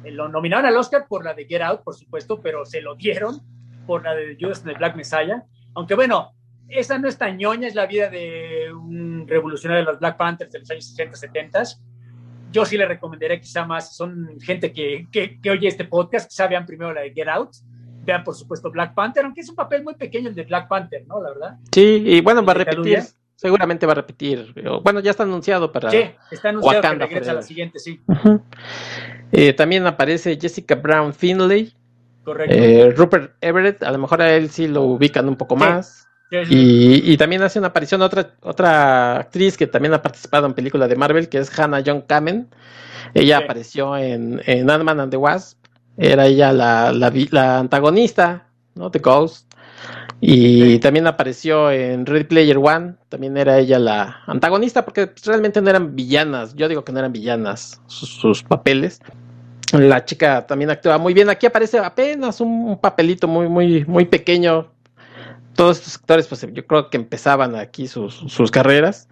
Eh, 0.03 0.11
lo 0.11 0.29
nominaron 0.29 0.67
al 0.67 0.77
Oscar 0.77 1.07
por 1.09 1.25
la 1.25 1.33
de 1.33 1.45
Get 1.45 1.63
Out, 1.63 1.83
por 1.83 1.95
supuesto, 1.95 2.41
pero 2.41 2.65
se 2.65 2.81
lo 2.81 2.97
dieron 2.97 3.41
por 3.87 4.03
la 4.03 4.15
de 4.15 4.37
Judas 4.41 4.63
and 4.65 4.73
the 4.73 4.79
Black 4.79 4.97
Messiah. 4.97 5.45
Aunque 5.75 5.95
bueno, 5.95 6.33
esa 6.73 6.99
no 6.99 7.09
es 7.09 7.19
tan 7.19 7.37
ñoña, 7.37 7.69
es 7.69 7.75
la 7.75 7.87
vida 7.87 8.09
de 8.09 8.73
un 8.73 9.27
revolucionario 9.27 9.85
de 9.85 9.91
los 9.93 10.01
Black 10.01 10.17
Panthers 10.17 10.53
de 10.53 10.61
los 10.61 10.71
años 10.71 10.87
60, 10.87 11.17
70. 11.17 11.63
Yo 12.51 12.65
sí 12.65 12.77
le 12.77 12.87
recomendaría 12.87 13.41
quizá 13.41 13.65
más, 13.65 13.97
son 13.97 14.39
gente 14.41 14.73
que, 14.73 15.07
que, 15.11 15.51
oye 15.51 15.69
este 15.69 15.85
podcast, 15.85 16.29
quizá 16.29 16.47
vean 16.47 16.67
primero 16.67 16.93
la 16.93 17.03
de 17.03 17.13
Get 17.13 17.29
Out, 17.29 17.51
vean 18.05 18.25
por 18.25 18.35
supuesto 18.35 18.71
Black 18.71 18.95
Panther, 18.95 19.25
aunque 19.25 19.41
es 19.41 19.49
un 19.49 19.57
papel 19.57 19.83
muy 19.83 19.95
pequeño 19.95 20.29
el 20.29 20.35
de 20.35 20.45
Black 20.45 20.69
Panther, 20.69 21.07
¿no? 21.07 21.23
La 21.23 21.31
verdad. 21.31 21.57
Sí, 21.73 22.03
y 22.05 22.21
bueno, 22.21 22.45
va 22.45 22.53
a 22.53 22.57
repetir, 22.57 23.01
seguramente 23.37 23.87
va 23.87 23.93
a 23.93 23.97
repetir. 23.97 24.55
Bueno, 24.83 25.01
ya 25.01 25.11
está 25.11 25.23
anunciado 25.23 25.73
para. 25.73 25.91
Sí, 25.91 26.05
está 26.31 26.51
anunciado 26.51 26.83
que 26.83 27.07
regresa 27.07 27.31
a 27.33 27.35
la 27.35 27.43
siguiente, 27.43 27.79
sí. 27.79 28.01
Eh, 29.35 29.55
también 29.55 29.87
aparece 29.87 30.39
Jessica 30.39 30.75
Brown 30.75 31.15
Finley. 31.15 31.73
Correcto. 32.23 32.55
Eh, 32.55 32.91
Rupert 32.91 33.35
Everett, 33.41 33.83
a 33.83 33.91
lo 33.91 33.97
mejor 33.97 34.21
a 34.21 34.35
él 34.35 34.51
sí 34.51 34.69
lo 34.69 34.83
ubican 34.83 35.27
un 35.27 35.37
poco 35.37 35.57
más. 35.57 36.02
Y, 36.49 37.17
también 37.19 37.43
hace 37.43 37.59
una 37.59 37.69
aparición 37.69 38.01
otra, 38.01 38.31
otra 38.41 39.19
actriz 39.19 39.57
que 39.57 39.67
también 39.67 39.93
ha 39.93 40.01
participado 40.01 40.47
en 40.47 40.55
películas 40.55 40.89
de 40.89 40.97
Marvel, 40.97 41.29
que 41.29 41.39
es 41.39 41.59
Hannah 41.59 41.83
John 41.85 42.03
Kamen. 42.03 42.49
Ella 43.13 43.39
apareció 43.39 43.97
en, 43.97 44.41
en 44.47 44.71
Ant-Man 44.71 45.01
and 45.01 45.11
the 45.11 45.19
Wasp. 45.19 45.59
Era 45.99 46.27
ella 46.27 46.53
la, 46.53 46.93
la, 46.93 47.59
antagonista, 47.59 48.47
¿no? 48.75 48.91
The 48.91 49.01
Ghost. 49.01 49.53
Y 50.23 50.79
también 50.79 51.07
apareció 51.07 51.71
en 51.71 52.07
Red 52.07 52.29
Player 52.29 52.57
One. 52.57 52.95
También 53.11 53.37
era 53.37 53.59
ella 53.59 53.79
la 53.79 54.23
antagonista, 54.27 54.87
porque 54.87 55.11
realmente 55.27 55.61
no 55.61 55.69
eran 55.69 55.95
villanas. 55.95 56.55
Yo 56.55 56.69
digo 56.69 56.83
que 56.83 56.93
no 56.93 57.01
eran 57.01 57.13
villanas 57.13 57.83
sus, 57.89 58.43
papeles. 58.43 59.01
La 59.73 60.05
chica 60.05 60.47
también 60.47 60.71
actúa 60.71 60.97
muy 60.97 61.13
bien. 61.13 61.29
Aquí 61.29 61.45
aparece 61.45 61.79
apenas 61.79 62.41
un 62.41 62.79
papelito 62.81 63.29
muy, 63.29 63.49
muy, 63.49 63.85
muy 63.85 64.07
pequeño 64.07 64.72
todos 65.55 65.79
estos 65.79 65.97
actores, 65.97 66.27
pues 66.27 66.47
yo 66.53 66.67
creo 66.67 66.91
que 66.91 66.97
empezaban 66.97 67.55
aquí 67.57 67.87
sus, 67.87 68.51
carreras. 68.51 69.09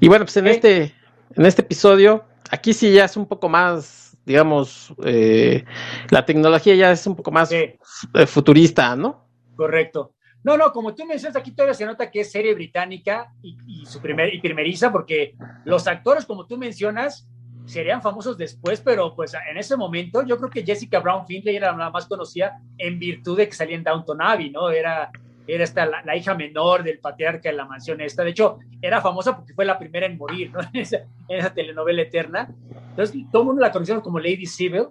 Y 0.00 0.08
bueno, 0.08 0.24
pues 0.24 0.36
en 0.36 0.46
este, 0.46 0.94
en 1.34 1.46
este 1.46 1.62
episodio, 1.62 2.24
aquí 2.50 2.72
sí 2.72 2.92
ya 2.92 3.04
es 3.04 3.16
un 3.16 3.26
poco 3.26 3.48
más 3.48 4.02
digamos, 4.24 4.94
eh, 5.04 5.64
la 6.10 6.24
tecnología 6.24 6.74
ya 6.74 6.92
es 6.92 7.06
un 7.06 7.16
poco 7.16 7.32
más 7.32 7.50
eh, 7.52 7.78
futurista, 8.26 8.94
¿no? 8.94 9.26
Correcto. 9.56 10.14
No, 10.44 10.56
no, 10.56 10.72
como 10.72 10.94
tú 10.94 11.04
mencionas, 11.06 11.36
aquí 11.36 11.52
todavía 11.52 11.74
se 11.74 11.86
nota 11.86 12.10
que 12.10 12.20
es 12.20 12.32
serie 12.32 12.54
británica 12.54 13.32
y, 13.42 13.86
su 13.86 14.00
primer, 14.00 14.34
y 14.34 14.40
primeriza, 14.40 14.90
porque 14.90 15.36
los 15.64 15.86
actores, 15.86 16.24
como 16.24 16.46
tú 16.46 16.58
mencionas, 16.58 17.28
serían 17.64 18.02
famosos 18.02 18.36
después, 18.36 18.80
pero 18.80 19.14
pues 19.14 19.34
en 19.34 19.56
ese 19.56 19.76
momento 19.76 20.26
yo 20.26 20.36
creo 20.36 20.50
que 20.50 20.64
Jessica 20.64 20.98
Brown 20.98 21.26
Findlay 21.26 21.54
era 21.54 21.76
la 21.76 21.90
más 21.90 22.06
conocida 22.06 22.60
en 22.76 22.98
virtud 22.98 23.36
de 23.36 23.48
que 23.48 23.54
salía 23.54 23.76
en 23.76 23.84
Downton 23.84 24.20
Abbey, 24.20 24.50
¿no? 24.50 24.68
Era, 24.70 25.12
era 25.46 25.64
esta, 25.64 25.86
la, 25.86 26.16
hija 26.16 26.34
menor 26.34 26.82
del 26.82 26.98
patriarca 26.98 27.48
de 27.48 27.56
la 27.56 27.64
mansión 27.64 28.00
esta. 28.00 28.22
De 28.22 28.30
hecho, 28.30 28.58
era 28.80 29.00
famosa 29.00 29.36
porque 29.36 29.54
fue 29.54 29.64
la 29.64 29.78
primera 29.78 30.06
en 30.06 30.16
morir, 30.16 30.52
¿no? 30.52 30.60
En 30.72 30.80
esa, 30.80 30.98
en 31.28 31.38
esa 31.38 31.52
telenovela 31.52 32.02
eterna. 32.02 32.48
Entonces, 32.90 33.16
todo 33.30 33.42
el 33.42 33.46
mundo 33.46 33.62
la 33.62 33.72
conocía 33.72 34.00
como 34.00 34.18
Lady 34.18 34.46
Sybil. 34.46 34.86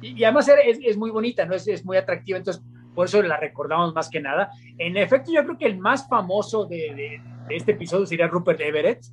Y, 0.00 0.22
además 0.24 0.48
es, 0.48 0.78
es, 0.82 0.96
muy 0.96 1.10
bonita, 1.10 1.44
¿no? 1.46 1.54
Es, 1.54 1.66
es 1.66 1.84
muy 1.84 1.96
atractiva. 1.96 2.38
Entonces, 2.38 2.62
por 2.96 3.06
eso 3.06 3.22
la 3.22 3.36
recordamos 3.36 3.94
más 3.94 4.08
que 4.08 4.20
nada. 4.20 4.50
En 4.78 4.96
efecto, 4.96 5.30
yo 5.30 5.44
creo 5.44 5.58
que 5.58 5.66
el 5.66 5.78
más 5.78 6.08
famoso 6.08 6.64
de, 6.64 7.20
este 7.50 7.72
episodio 7.72 8.06
sería 8.06 8.26
Rupert 8.26 8.60
Everett, 8.60 9.04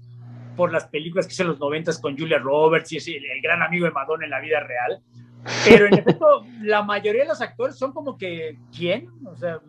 por 0.55 0.71
las 0.71 0.87
películas 0.87 1.27
que 1.27 1.33
hizo 1.33 1.43
en 1.43 1.49
los 1.49 1.59
noventas 1.59 1.99
con 1.99 2.17
Julia 2.17 2.39
Roberts 2.39 2.93
y 2.93 2.97
es 2.97 3.07
el, 3.07 3.23
gran 3.41 3.61
amigo 3.61 3.85
de 3.85 3.91
Madonna 3.91 4.23
en 4.23 4.31
la 4.31 4.39
vida 4.39 4.61
real. 4.61 5.01
Pero 5.65 5.87
en 5.87 5.93
efecto, 5.99 6.45
la 6.61 6.81
mayoría 6.81 7.23
de 7.23 7.27
los 7.27 7.41
actores 7.41 7.77
son 7.77 7.91
como 7.91 8.17
que, 8.17 8.57
¿quién? 8.75 9.09
O 9.25 9.35
sea, 9.35 9.59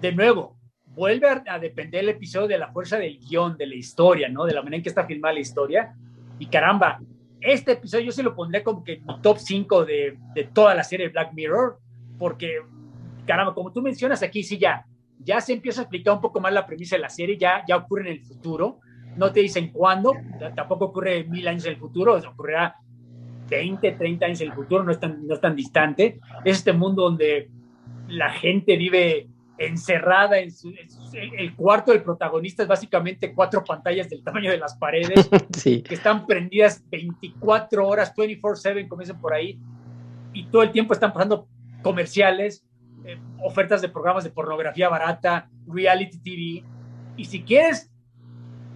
de 0.00 0.12
nuevo, 0.12 0.56
vuelve 1.00 1.26
a, 1.46 1.58
depender 1.58 2.02
el 2.02 2.10
episodio 2.10 2.46
de 2.46 2.58
la 2.58 2.70
fuerza 2.70 2.98
del 2.98 3.18
guion, 3.18 3.56
de 3.56 3.66
la 3.66 3.74
historia, 3.74 4.28
¿no? 4.28 4.44
De 4.44 4.52
la 4.52 4.60
manera 4.60 4.76
en 4.76 4.82
que 4.82 4.90
está 4.90 5.06
filmada 5.06 5.32
la 5.32 5.40
historia. 5.40 5.94
Y 6.38 6.44
caramba, 6.44 7.00
este 7.40 7.72
episodio 7.72 8.04
yo 8.04 8.12
se 8.12 8.22
lo 8.22 8.34
pondré 8.34 8.62
como 8.62 8.84
que 8.84 8.92
en 8.92 9.06
mi 9.06 9.18
top 9.22 9.38
5 9.38 9.86
de, 9.86 10.18
de 10.34 10.44
toda 10.44 10.74
la 10.74 10.84
serie 10.84 11.08
Black 11.08 11.32
Mirror, 11.32 11.78
porque 12.18 12.60
caramba, 13.24 13.54
como 13.54 13.72
tú 13.72 13.80
mencionas 13.80 14.22
aquí, 14.22 14.42
sí, 14.42 14.58
ya, 14.58 14.84
ya 15.18 15.40
se 15.40 15.54
empieza 15.54 15.80
a 15.80 15.84
explicar 15.84 16.12
un 16.12 16.20
poco 16.20 16.38
más 16.38 16.52
la 16.52 16.66
premisa 16.66 16.96
de 16.96 17.02
la 17.02 17.08
serie, 17.08 17.38
ya, 17.38 17.64
ya 17.66 17.78
ocurre 17.78 18.02
en 18.02 18.18
el 18.18 18.20
futuro, 18.22 18.80
no 19.16 19.32
te 19.32 19.40
dicen 19.40 19.70
cuándo, 19.72 20.12
tampoco 20.54 20.84
ocurre 20.86 21.24
mil 21.24 21.48
años 21.48 21.64
en 21.64 21.72
el 21.72 21.78
futuro, 21.78 22.18
ocurrirá 22.18 22.76
20, 23.48 23.92
30 23.92 24.26
años 24.26 24.40
en 24.42 24.48
el 24.48 24.54
futuro, 24.54 24.84
no 24.84 24.92
es 24.92 25.00
tan, 25.00 25.26
no 25.26 25.32
es 25.32 25.40
tan 25.40 25.56
distante. 25.56 26.20
Es 26.44 26.58
este 26.58 26.74
mundo 26.74 27.04
donde 27.04 27.48
la 28.08 28.30
gente 28.32 28.76
vive 28.76 29.29
encerrada 29.60 30.38
en, 30.38 30.50
su, 30.50 30.72
el 31.12 31.54
cuarto 31.54 31.92
del 31.92 32.02
protagonista 32.02 32.62
es 32.62 32.68
básicamente 32.68 33.34
cuatro 33.34 33.62
pantallas 33.62 34.08
del 34.08 34.24
tamaño 34.24 34.50
de 34.50 34.56
las 34.56 34.74
paredes 34.74 35.28
que 35.62 35.94
están 35.94 36.26
prendidas 36.26 36.82
24 36.90 37.86
horas, 37.86 38.14
24/7, 38.16 38.88
comienzan 38.88 39.20
por 39.20 39.34
ahí, 39.34 39.60
y 40.32 40.46
todo 40.46 40.62
el 40.62 40.72
tiempo 40.72 40.94
están 40.94 41.12
pasando 41.12 41.46
comerciales, 41.82 42.64
eh, 43.04 43.18
ofertas 43.42 43.82
de 43.82 43.90
programas 43.90 44.24
de 44.24 44.30
pornografía 44.30 44.88
barata, 44.88 45.50
reality 45.66 46.18
TV. 46.18 46.64
Y 47.18 47.24
si 47.26 47.42
quieres 47.42 47.90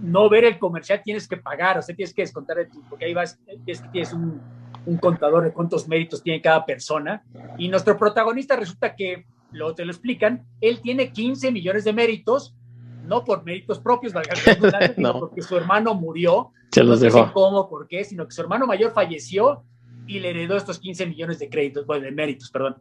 no 0.02 0.28
ver 0.28 0.44
el 0.44 0.58
comercial, 0.58 1.00
tienes 1.02 1.26
que 1.26 1.38
pagar, 1.38 1.78
o 1.78 1.82
sea, 1.82 1.96
tienes 1.96 2.12
que 2.12 2.22
descontar 2.22 2.58
de 2.58 2.66
tu, 2.66 2.82
porque 2.90 3.06
ahí 3.06 3.14
vas, 3.14 3.40
tienes 3.90 4.12
un, 4.12 4.38
un, 4.84 4.98
contador 4.98 5.44
de 5.44 5.52
cuántos 5.52 5.88
méritos 5.88 6.22
tiene 6.22 6.42
cada 6.42 6.66
persona. 6.66 7.24
Y 7.56 7.68
nuestro 7.68 7.96
protagonista 7.96 8.54
resulta 8.54 8.94
que, 8.94 9.24
luego 9.54 9.74
te 9.74 9.84
lo 9.84 9.92
explican, 9.92 10.46
él 10.60 10.80
tiene 10.80 11.10
15 11.12 11.50
millones 11.52 11.84
de 11.84 11.92
méritos, 11.92 12.54
no 13.06 13.24
por 13.24 13.44
méritos 13.44 13.78
propios, 13.78 14.12
sino 14.94 15.20
porque 15.20 15.42
su 15.42 15.56
hermano 15.56 15.94
murió. 15.94 16.50
Se 16.72 16.82
los 16.82 17.00
no 17.00 17.10
sé 17.10 17.32
cómo, 17.32 17.68
por 17.68 17.86
qué, 17.86 18.04
sino 18.04 18.26
que 18.26 18.32
su 18.32 18.42
hermano 18.42 18.66
mayor 18.66 18.92
falleció 18.92 19.64
y 20.06 20.20
le 20.20 20.30
heredó 20.30 20.56
estos 20.56 20.78
15 20.78 21.06
millones 21.06 21.38
de 21.38 21.48
créditos, 21.48 21.86
bueno, 21.86 22.04
de 22.04 22.12
méritos, 22.12 22.50
perdón. 22.50 22.76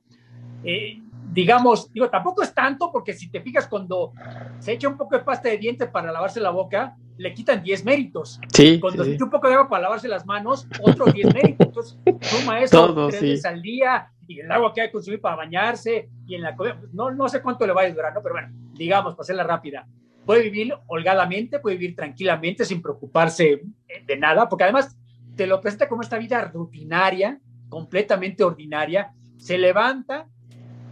Eh, 0.63 0.99
digamos, 1.31 1.91
digo, 1.91 2.09
tampoco 2.09 2.41
es 2.41 2.53
tanto 2.53 2.91
porque 2.91 3.13
si 3.13 3.29
te 3.29 3.41
fijas 3.41 3.67
cuando 3.67 4.13
se 4.59 4.73
echa 4.73 4.87
un 4.87 4.97
poco 4.97 5.17
de 5.17 5.23
pasta 5.23 5.49
de 5.49 5.57
dientes 5.57 5.89
para 5.89 6.11
lavarse 6.11 6.39
la 6.39 6.49
boca, 6.49 6.95
le 7.17 7.33
quitan 7.33 7.61
10 7.61 7.85
méritos. 7.85 8.39
Sí, 8.51 8.79
cuando 8.79 9.03
se 9.03 9.13
echa 9.13 9.23
un 9.23 9.29
poco 9.29 9.47
de 9.47 9.53
agua 9.53 9.69
para 9.69 9.83
lavarse 9.83 10.07
las 10.07 10.25
manos, 10.25 10.67
otros 10.81 11.13
10 11.13 11.33
méritos. 11.33 11.67
Entonces, 11.67 11.97
suma 12.21 12.61
eso 12.61 13.09
tres 13.09 13.21
veces 13.21 13.45
al 13.45 13.61
día 13.61 14.09
y 14.27 14.39
el 14.39 14.51
agua 14.51 14.73
que 14.73 14.81
hay 14.81 14.87
que 14.87 14.93
consumir 14.93 15.21
para 15.21 15.35
bañarse 15.35 16.09
y 16.25 16.35
en 16.35 16.41
la 16.41 16.55
no, 16.91 17.11
no 17.11 17.29
sé 17.29 17.41
cuánto 17.41 17.65
le 17.67 17.73
va 17.73 17.81
a 17.81 17.89
durar, 17.89 18.13
¿no? 18.13 18.21
Pero 18.21 18.35
bueno, 18.35 18.49
digamos, 18.73 19.13
para 19.13 19.21
hacerla 19.23 19.43
rápida. 19.43 19.87
Puede 20.25 20.43
vivir 20.43 20.73
holgadamente, 20.87 21.59
puede 21.59 21.77
vivir 21.77 21.95
tranquilamente, 21.95 22.63
sin 22.63 22.81
preocuparse 22.81 23.61
de 24.05 24.17
nada, 24.17 24.47
porque 24.47 24.63
además 24.63 24.97
te 25.35 25.47
lo 25.47 25.59
presenta 25.59 25.89
como 25.89 26.01
esta 26.01 26.17
vida 26.17 26.41
rutinaria, 26.45 27.39
completamente 27.67 28.43
ordinaria. 28.43 29.11
Se 29.37 29.57
levanta, 29.57 30.27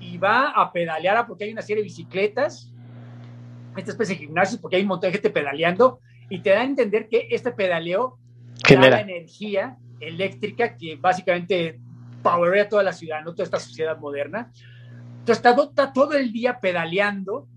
y 0.01 0.17
va 0.17 0.49
a 0.49 0.73
pedalear 0.73 1.25
porque 1.27 1.45
hay 1.45 1.53
una 1.53 1.61
serie 1.61 1.77
de 1.77 1.87
bicicletas, 1.87 2.73
esta 3.77 3.91
especie 3.91 4.15
de 4.15 4.21
gimnasios, 4.21 4.59
porque 4.59 4.75
hay 4.75 4.81
un 4.81 4.89
montón 4.89 5.09
de 5.09 5.13
gente 5.13 5.29
pedaleando, 5.29 5.99
y 6.29 6.39
te 6.39 6.49
da 6.49 6.61
a 6.61 6.65
entender 6.65 7.07
que 7.07 7.27
este 7.29 7.51
pedaleo 7.51 8.17
genera 8.65 8.99
energía 8.99 9.77
eléctrica 9.99 10.75
que 10.75 10.95
básicamente 10.95 11.79
powerea 12.21 12.69
toda 12.69 12.83
la 12.83 12.93
ciudad, 12.93 13.23
¿no? 13.23 13.31
toda 13.31 13.43
esta 13.43 13.59
sociedad 13.59 13.97
moderna. 13.97 14.51
Entonces 15.19 15.37
está, 15.37 15.51
está 15.51 15.93
todo 15.93 16.13
el 16.13 16.31
día 16.31 16.59
pedaleando 16.59 17.47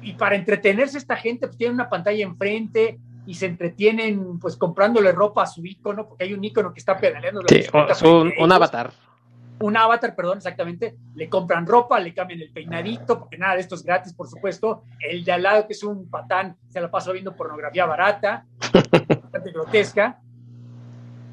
y 0.00 0.14
para 0.14 0.34
entretenerse 0.34 0.98
esta 0.98 1.16
gente 1.16 1.46
pues 1.46 1.56
tiene 1.56 1.74
una 1.74 1.88
pantalla 1.88 2.24
enfrente 2.24 2.98
y 3.24 3.34
se 3.34 3.46
entretienen 3.46 4.38
pues 4.40 4.56
comprándole 4.56 5.12
ropa 5.12 5.44
a 5.44 5.46
su 5.46 5.64
icono, 5.64 6.08
porque 6.08 6.24
hay 6.24 6.34
un 6.34 6.42
icono 6.42 6.72
que 6.72 6.80
está 6.80 6.96
pedaleando. 6.96 7.42
Sí, 7.48 7.64
un, 8.04 8.32
un 8.36 8.52
avatar 8.52 8.92
un 9.62 9.76
avatar, 9.76 10.14
perdón, 10.14 10.38
exactamente, 10.38 10.96
le 11.14 11.28
compran 11.28 11.66
ropa, 11.66 11.98
le 12.00 12.12
cambian 12.12 12.40
el 12.40 12.50
peinadito, 12.50 13.18
porque 13.18 13.38
nada 13.38 13.54
de 13.54 13.60
esto 13.60 13.76
es 13.76 13.84
gratis, 13.84 14.12
por 14.12 14.28
supuesto. 14.28 14.82
El 14.98 15.24
de 15.24 15.32
al 15.32 15.42
lado, 15.42 15.66
que 15.66 15.72
es 15.72 15.82
un 15.84 16.10
patán, 16.10 16.56
se 16.68 16.80
la 16.80 16.90
pasa 16.90 17.12
viendo 17.12 17.34
pornografía 17.36 17.86
barata, 17.86 18.44
bastante 19.22 19.52
grotesca. 19.52 20.20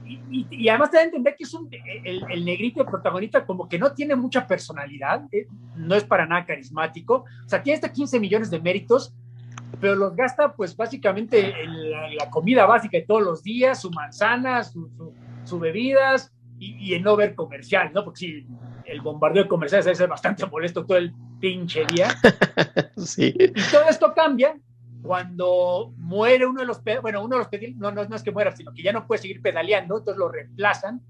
Y, 0.09 0.67
además 0.69 0.89
te 0.89 0.97
da 0.97 1.03
a 1.03 1.05
entender 1.05 1.35
que 1.35 1.43
es 1.43 1.53
un, 1.53 1.69
el, 2.03 2.45
negrito 2.45 2.85
protagonista 2.85 3.45
como 3.45 3.69
que 3.69 3.77
no 3.77 3.93
tiene 3.93 4.15
mucha 4.15 4.47
personalidad, 4.47 5.23
eh, 5.31 5.47
no 5.75 5.95
es 5.95 6.03
para 6.03 6.25
nada 6.25 6.45
carismático, 6.45 7.25
o 7.45 7.49
sea, 7.49 7.61
tiene 7.61 7.75
hasta 7.75 7.91
15 7.91 8.19
millones 8.19 8.49
de 8.49 8.59
méritos, 8.59 9.13
pero 9.79 9.95
los 9.95 10.15
gasta 10.15 10.53
pues 10.53 10.75
básicamente 10.75 11.53
en 11.61 12.15
la, 12.15 12.29
comida 12.29 12.65
básica 12.65 12.97
de 12.97 13.05
todos 13.05 13.21
los 13.21 13.43
días, 13.43 13.81
su 13.81 13.91
manzana, 13.91 14.63
sus 14.63 14.89
su, 15.43 15.59
bebidas, 15.59 16.33
y, 16.57 16.93
en 16.93 17.03
no 17.03 17.15
ver 17.15 17.35
comercial, 17.35 17.91
¿no? 17.93 18.03
Porque 18.03 18.19
si 18.19 18.47
el 18.85 19.01
bombardeo 19.01 19.43
de 19.43 19.49
comerciales 19.49 19.85
debe 19.85 19.95
ser 19.95 20.09
bastante 20.09 20.45
molesto 20.45 20.85
todo 20.85 20.97
el 20.97 21.13
pinche 21.39 21.85
día. 21.85 22.09
sí. 22.97 23.33
Y 23.37 23.61
todo 23.71 23.83
esto 23.89 24.13
cambia 24.13 24.55
cuando 25.01 25.93
muere 25.97 26.45
uno 26.45 26.61
de 26.61 26.67
los, 26.67 26.81
bueno, 27.01 27.23
uno 27.23 27.37
de 27.37 27.43
los 27.43 27.75
no, 27.77 27.91
no, 27.91 28.05
no 28.05 28.15
es 28.15 28.23
que 28.23 28.31
muera, 28.31 28.55
sino 28.55 28.73
que 28.73 28.83
ya 28.83 28.91
no 28.91 29.07
puede 29.07 29.21
seguir 29.21 29.41
pedaleando, 29.41 29.97
entonces 29.97 30.19
lo 30.19 30.29
reemplazan 30.29 31.01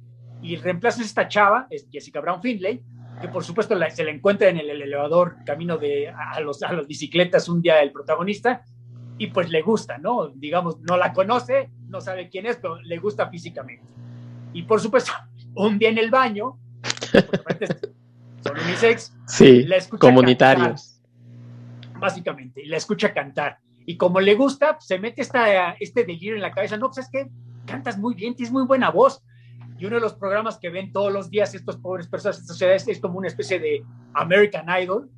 y 0.42 0.56
reemplazan 0.56 1.04
esta 1.04 1.28
chava, 1.28 1.68
es 1.70 1.88
Jessica 1.92 2.22
Brown 2.22 2.42
Finlay, 2.42 2.82
que 3.22 3.28
por 3.28 3.44
supuesto 3.44 3.78
se 3.90 4.04
la 4.04 4.12
encuentra 4.12 4.50
en 4.50 4.58
el, 4.58 4.70
elevador 4.70 5.38
camino 5.46 5.78
de, 5.78 6.10
a, 6.10 6.40
los, 6.40 6.64
a 6.64 6.72
las 6.72 6.88
bicicletas 6.88 7.50
un 7.50 7.62
día 7.62 7.82
el 7.82 7.92
protagonista 7.92 8.64
y 9.18 9.28
pues 9.28 9.50
le 9.50 9.62
gusta, 9.62 9.98
¿no? 9.98 10.30
Digamos, 10.30 10.80
no 10.80 10.96
la 10.96 11.12
conoce, 11.12 11.70
no 11.88 12.00
sabe 12.00 12.30
quién 12.30 12.46
es, 12.46 12.56
pero 12.56 12.82
le 12.82 12.98
gusta 12.98 13.30
físicamente. 13.30 13.86
Y 14.54 14.64
por 14.64 14.80
supuesto, 14.80 15.12
un 15.56 15.78
día 15.78 15.90
en 15.90 15.98
el 15.98 16.10
baño, 16.10 16.58
son 18.42 18.60
unisex, 18.66 19.14
sí, 19.28 19.64
la 19.64 19.78
comunitarios. 20.00 21.02
básicamente, 22.00 22.64
y 22.64 22.68
la 22.68 22.78
escucha 22.78 23.14
cantar. 23.14 23.60
Y 23.86 23.98
como 23.98 24.20
le 24.20 24.36
gusta, 24.36 24.78
se 24.80 25.00
mete 25.00 25.22
esta, 25.22 25.72
este 25.80 26.04
delirio 26.04 26.36
en 26.36 26.42
la 26.42 26.52
cabeza. 26.52 26.78
No, 26.78 26.88
pues 26.88 27.00
es 27.00 27.10
que 27.10 27.30
cantas 27.66 27.98
muy 27.98 28.14
bien, 28.14 28.36
tienes 28.36 28.52
muy 28.52 28.66
buena 28.66 28.90
voz. 28.90 29.24
Y 29.78 29.86
uno 29.86 29.96
de 29.96 30.02
los 30.02 30.14
programas 30.14 30.58
que 30.58 30.70
ven 30.70 30.92
todos 30.92 31.12
los 31.12 31.30
días 31.30 31.56
estos 31.56 31.78
pobres 31.78 32.08
personas, 32.08 32.38
esta 32.38 32.54
sociedad, 32.54 32.76
es, 32.76 33.00
como 33.00 33.18
una 33.18 33.28
especie 33.28 33.60
de 33.60 33.84
American 34.14 34.66
Idol, 34.82 35.10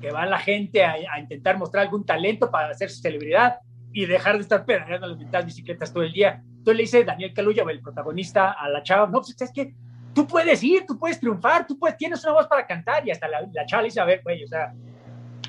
que 0.00 0.10
va 0.10 0.26
la 0.26 0.38
gente 0.38 0.84
a, 0.84 0.94
a, 1.12 1.20
intentar 1.20 1.58
mostrar 1.58 1.84
algún 1.84 2.04
talento 2.04 2.50
para 2.50 2.70
hacer 2.70 2.90
su 2.90 3.00
celebridad 3.00 3.58
y 3.92 4.06
dejar 4.06 4.36
de 4.36 4.42
estar 4.42 4.64
pedaleando 4.64 5.16
las 5.30 5.46
bicicletas 5.46 5.92
todo 5.92 6.02
el 6.02 6.12
día. 6.12 6.42
Entonces 6.44 6.76
le 6.76 6.82
dice 6.82 7.04
Daniel 7.04 7.32
Caluya, 7.32 7.64
el 7.68 7.80
protagonista, 7.80 8.52
a 8.52 8.68
la 8.68 8.82
chava, 8.82 9.06
no, 9.06 9.20
pues 9.20 9.40
es 9.40 9.52
que 9.52 9.74
tú 10.12 10.26
puedes 10.26 10.62
ir, 10.62 10.84
tú 10.86 10.98
puedes 10.98 11.20
triunfar, 11.20 11.66
tú 11.66 11.78
puedes, 11.78 11.96
tienes 11.96 12.22
una 12.24 12.32
voz 12.32 12.46
para 12.48 12.66
cantar. 12.66 13.06
Y 13.06 13.10
hasta 13.10 13.28
la, 13.28 13.48
la 13.52 13.64
chava 13.64 13.82
le 13.82 13.88
dice, 13.88 14.00
a 14.00 14.04
ver, 14.04 14.22
güey, 14.22 14.44
o 14.44 14.48
sea, 14.48 14.74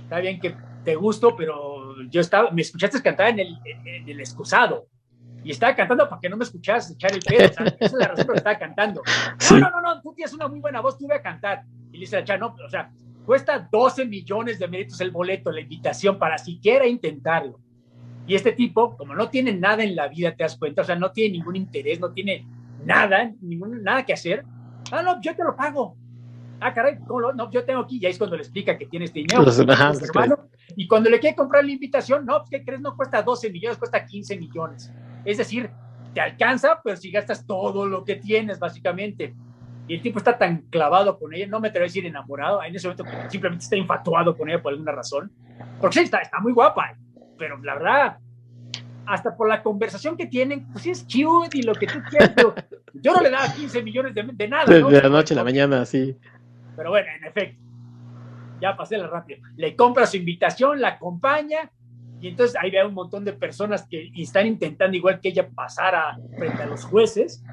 está 0.04 0.20
bien 0.20 0.40
que 0.40 0.56
te 0.90 0.96
gusto, 0.96 1.36
pero 1.36 2.02
yo 2.10 2.20
estaba, 2.20 2.50
me 2.50 2.64
escuchaste 2.64 3.00
cantar 3.04 3.30
en 3.30 3.42
el, 3.42 3.60
en, 3.64 4.10
el 4.10 4.20
excusado. 4.20 4.88
Y 5.44 5.52
estaba 5.52 5.76
cantando 5.76 6.10
para 6.10 6.20
que 6.20 6.28
no 6.28 6.36
me 6.36 6.44
escucharas 6.44 6.90
echar 6.90 7.14
el 7.14 7.20
pedo. 7.20 7.48
O 7.48 7.54
sea, 7.54 7.66
esa 7.68 7.86
es 7.86 7.94
la 7.94 8.08
razón 8.08 8.26
por 8.26 8.36
la 8.36 8.42
que 8.42 8.50
estaba 8.50 8.58
cantando. 8.58 9.04
No, 9.52 9.60
no, 9.60 9.70
no, 9.70 9.82
no, 9.82 10.02
tú 10.02 10.14
tienes 10.16 10.34
una 10.34 10.48
muy 10.48 10.60
buena 10.60 10.82
voz, 10.82 10.98
tú 10.98 11.06
voy 11.06 11.16
a 11.16 11.22
cantar. 11.22 11.64
Y 11.92 11.94
le 11.94 12.00
dice 12.00 12.16
la 12.16 12.24
chava, 12.24 12.40
no, 12.40 12.56
o 12.66 12.70
sea, 12.70 12.92
cuesta 13.24 13.70
12 13.72 14.06
millones 14.06 14.58
de 14.58 14.68
méritos 14.68 15.00
el 15.00 15.12
boleto, 15.12 15.52
la 15.52 15.62
invitación 15.62 16.18
para 16.18 16.40
siquiera 16.40 16.88
intentarlo. 16.88 17.60
Y 18.26 18.34
este 18.34 18.54
tipo, 18.54 18.98
como 18.98 19.14
no 19.14 19.30
tiene 19.30 19.54
nada 19.54 19.84
en 19.84 19.96
la 19.96 20.08
vida, 20.08 20.36
te 20.36 20.44
das 20.44 20.58
cuenta, 20.58 20.82
o 20.82 20.86
sea, 20.86 20.96
no 20.96 21.12
tiene 21.12 21.38
ningún 21.38 21.56
interés, 21.56 22.00
no 22.00 22.12
tiene 22.12 22.48
nada, 22.84 23.32
ningún, 23.42 23.84
nada 23.84 24.04
que 24.04 24.14
hacer. 24.14 24.44
Ah, 24.92 25.04
no, 25.04 25.22
yo 25.22 25.36
te 25.36 25.44
lo 25.44 25.56
pago. 25.56 25.96
Ah, 26.60 26.74
caray, 26.74 26.98
no, 27.08 27.52
yo 27.52 27.64
tengo 27.64 27.82
aquí, 27.82 28.00
ya 28.00 28.10
es 28.10 28.18
cuando 28.18 28.36
le 28.36 28.42
explica 28.42 28.76
que 28.76 28.88
tiene 28.88 29.06
este 29.06 29.20
dinero. 29.20 29.44
Y 30.76 30.88
cuando 30.88 31.10
le 31.10 31.20
quiere 31.20 31.36
comprar 31.36 31.66
la 31.66 31.72
invitación, 31.72 32.26
no, 32.26 32.40
pues, 32.40 32.50
¿qué 32.50 32.64
crees? 32.64 32.82
No 32.82 32.96
cuesta 32.96 33.22
12 33.22 33.50
millones, 33.50 33.78
cuesta 33.78 34.06
15 34.06 34.38
millones. 34.38 34.92
Es 35.26 35.38
decir, 35.38 35.70
te 36.14 36.22
alcanza, 36.22 36.80
pero 36.84 36.98
si 36.98 37.12
gastas 37.12 37.46
todo 37.46 37.86
lo 37.86 38.04
que 38.04 38.16
tienes, 38.16 38.60
básicamente. 38.60 39.36
Y 39.88 39.96
el 39.96 40.02
tipo 40.02 40.20
está 40.20 40.38
tan 40.38 40.62
clavado 40.70 41.18
con 41.18 41.34
ella, 41.34 41.48
no 41.48 41.60
me 41.60 41.70
atrevo 41.70 41.86
a 41.86 41.88
decir 41.88 42.06
enamorado, 42.06 42.64
en 42.64 42.76
ese 42.76 42.88
momento 42.88 43.06
simplemente 43.30 43.64
está 43.64 43.76
infatuado 43.76 44.38
con 44.38 44.50
ella 44.50 44.62
por 44.62 44.72
alguna 44.72 44.92
razón. 44.92 45.32
Porque 45.82 46.00
sí, 46.00 46.06
está, 46.06 46.20
está 46.20 46.40
muy 46.40 46.54
guapa, 46.54 46.96
pero 47.38 47.58
la 47.58 47.74
verdad, 47.74 48.18
hasta 49.08 49.36
por 49.36 49.50
la 49.50 49.64
conversación 49.64 50.16
que 50.16 50.28
tienen, 50.28 50.68
pues 50.72 50.84
sí 50.84 50.92
es 50.92 51.04
cute 51.04 51.58
y 51.58 51.64
lo 51.64 51.74
que 51.74 51.88
tú 51.88 52.00
quieras, 52.08 52.32
pero 52.36 52.54
yo 52.94 53.14
no 53.14 53.22
le 53.22 53.32
daba 53.32 53.52
15 53.52 53.82
millones 53.82 54.14
de, 54.14 54.24
de 54.32 54.48
nada. 54.48 54.80
¿no? 54.80 54.90
De 54.90 55.02
la 55.02 55.10
noche 55.10 55.34
a 55.34 55.38
la 55.38 55.44
mañana, 55.44 55.84
sí. 55.86 56.16
Pero 56.76 56.92
bueno, 56.92 57.08
en 57.18 57.26
efecto, 57.26 57.60
ya 58.62 58.76
pasé 58.76 58.98
la 58.98 59.08
rápido. 59.08 59.42
Le 59.56 59.76
compra 59.76 60.06
su 60.06 60.18
invitación, 60.18 60.82
la 60.82 60.90
acompaña, 60.90 61.72
y 62.22 62.28
entonces 62.28 62.58
ahí 62.62 62.70
ve 62.70 62.86
un 62.86 62.94
montón 62.94 63.24
de 63.24 63.34
personas 63.34 63.88
que 63.88 64.12
están 64.16 64.46
intentando, 64.46 64.96
igual 64.96 65.20
que 65.22 65.30
ella, 65.30 65.48
pasar 65.48 65.96
a, 65.96 66.18
frente 66.38 66.64
a 66.64 66.66
los 66.66 66.84
jueces. 66.84 67.44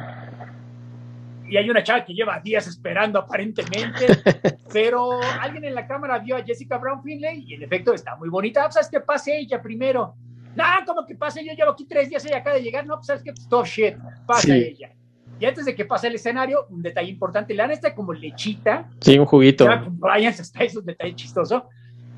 Y 1.48 1.56
hay 1.56 1.70
una 1.70 1.84
chava 1.84 2.04
que 2.04 2.12
lleva 2.12 2.40
días 2.40 2.66
esperando 2.66 3.20
aparentemente, 3.20 4.06
pero 4.72 5.20
alguien 5.40 5.64
en 5.64 5.74
la 5.74 5.86
cámara 5.86 6.18
vio 6.18 6.36
a 6.36 6.42
Jessica 6.42 6.78
Brown 6.78 7.02
Finlay 7.02 7.44
y 7.46 7.54
en 7.54 7.62
efecto 7.62 7.94
está 7.94 8.16
muy 8.16 8.28
bonita. 8.28 8.62
Ah, 8.62 8.64
pues, 8.64 8.74
¿Sabes 8.74 8.90
que 8.90 9.00
pase 9.00 9.38
ella 9.38 9.62
primero? 9.62 10.16
No, 10.56 10.64
como 10.84 11.06
que 11.06 11.14
pase? 11.14 11.44
Yo 11.44 11.52
llevo 11.52 11.70
aquí 11.70 11.84
tres 11.84 12.08
días, 12.08 12.24
ella 12.24 12.38
acaba 12.38 12.56
de 12.56 12.62
llegar. 12.62 12.84
No, 12.84 12.96
pues 12.96 13.06
sabes 13.06 13.22
que 13.22 13.30
stop 13.30 13.66
shit, 13.66 13.94
pasa 14.26 14.52
ella. 14.56 14.90
Y 15.38 15.44
antes 15.44 15.66
de 15.66 15.74
que 15.74 15.84
pase 15.84 16.06
el 16.06 16.14
escenario, 16.14 16.66
un 16.70 16.82
detalle 16.82 17.10
importante, 17.10 17.52
le 17.52 17.62
dan 17.62 17.70
esta 17.70 17.94
como 17.94 18.12
lechita. 18.12 18.88
Sí, 19.00 19.18
un 19.18 19.26
juguito. 19.26 19.66
Brian 19.90 20.32
está 20.32 20.64
es 20.64 20.76
un 20.76 20.86
detalle 20.86 21.14
chistoso, 21.14 21.68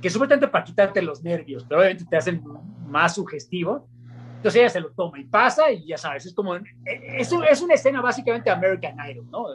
que 0.00 0.08
supuestamente 0.08 0.48
para 0.48 0.64
quitarte 0.64 1.02
los 1.02 1.22
nervios, 1.22 1.64
pero 1.68 1.80
obviamente 1.80 2.04
te 2.08 2.16
hacen 2.16 2.42
más 2.86 3.14
sugestivo. 3.14 3.88
Entonces 4.36 4.60
ella 4.60 4.70
se 4.70 4.80
lo 4.80 4.90
toma 4.92 5.18
y 5.18 5.24
pasa 5.24 5.72
y 5.72 5.84
ya 5.84 5.98
sabes, 5.98 6.26
es 6.26 6.34
como, 6.34 6.54
es, 6.54 7.32
es 7.50 7.62
una 7.62 7.74
escena 7.74 8.00
básicamente 8.00 8.50
American 8.50 8.96
Idol, 9.10 9.28
¿no? 9.30 9.46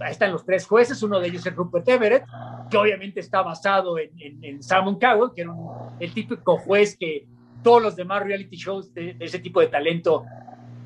Ahí 0.00 0.10
están 0.10 0.32
los 0.32 0.46
tres 0.46 0.66
jueces, 0.66 1.02
uno 1.02 1.20
de 1.20 1.28
ellos 1.28 1.44
es 1.44 1.54
Rupert 1.54 1.86
Everett, 1.86 2.24
que 2.70 2.78
obviamente 2.78 3.20
está 3.20 3.42
basado 3.42 3.98
en, 3.98 4.10
en, 4.18 4.62
Simon 4.62 4.98
Cowell, 4.98 5.32
que 5.36 5.42
era 5.42 5.52
el 6.00 6.14
típico 6.14 6.56
juez 6.56 6.96
que 6.96 7.26
todos 7.62 7.82
los 7.82 7.94
demás 7.94 8.24
reality 8.24 8.56
shows 8.56 8.94
de, 8.94 9.12
de 9.12 9.24
ese 9.26 9.38
tipo 9.38 9.60
de 9.60 9.66
talento, 9.66 10.24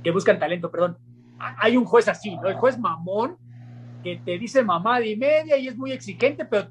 que 0.03 0.11
buscan 0.11 0.41
talento, 0.41 0.69
perdón, 0.69 0.99
hay 1.39 1.77
un 1.77 1.85
juez 1.85 2.09
así, 2.09 2.37
¿no? 2.37 2.49
El 2.49 2.55
juez 2.55 2.79
mamón 2.79 3.37
que 4.03 4.17
te 4.25 4.39
dice 4.39 4.63
mamá 4.63 5.01
de 5.01 5.17
media 5.17 5.57
y 5.57 5.69
es 5.69 5.77
muy 5.77 5.93
exigente, 5.93 6.45
pero 6.45 6.71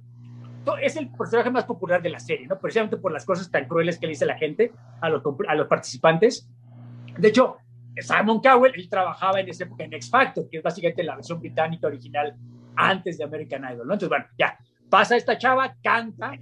es 0.81 0.95
el 0.95 1.09
personaje 1.09 1.51
más 1.51 1.65
popular 1.65 2.01
de 2.01 2.09
la 2.09 2.19
serie, 2.19 2.47
¿no? 2.47 2.57
Precisamente 2.57 2.97
por 2.97 3.11
las 3.11 3.25
cosas 3.25 3.49
tan 3.51 3.67
crueles 3.67 3.99
que 3.99 4.07
le 4.07 4.11
dice 4.11 4.25
la 4.25 4.37
gente 4.37 4.71
a 5.01 5.09
los, 5.09 5.21
a 5.47 5.55
los 5.55 5.67
participantes. 5.67 6.49
De 7.17 7.27
hecho, 7.27 7.57
Simon 7.97 8.41
Cowell, 8.41 8.73
él 8.75 8.89
trabajaba 8.89 9.39
en 9.39 9.49
esa 9.49 9.65
época 9.65 9.83
en 9.83 9.93
X 9.93 10.09
Factor, 10.09 10.49
que 10.49 10.57
es 10.57 10.63
básicamente 10.63 11.03
la 11.03 11.15
versión 11.15 11.39
británica 11.39 11.87
original 11.87 12.35
antes 12.75 13.17
de 13.17 13.23
American 13.23 13.63
Idol, 13.63 13.87
¿no? 13.87 13.93
Entonces, 13.93 14.09
bueno, 14.09 14.25
ya, 14.37 14.57
pasa 14.89 15.15
esta 15.15 15.37
chava, 15.37 15.75
canta, 15.81 16.33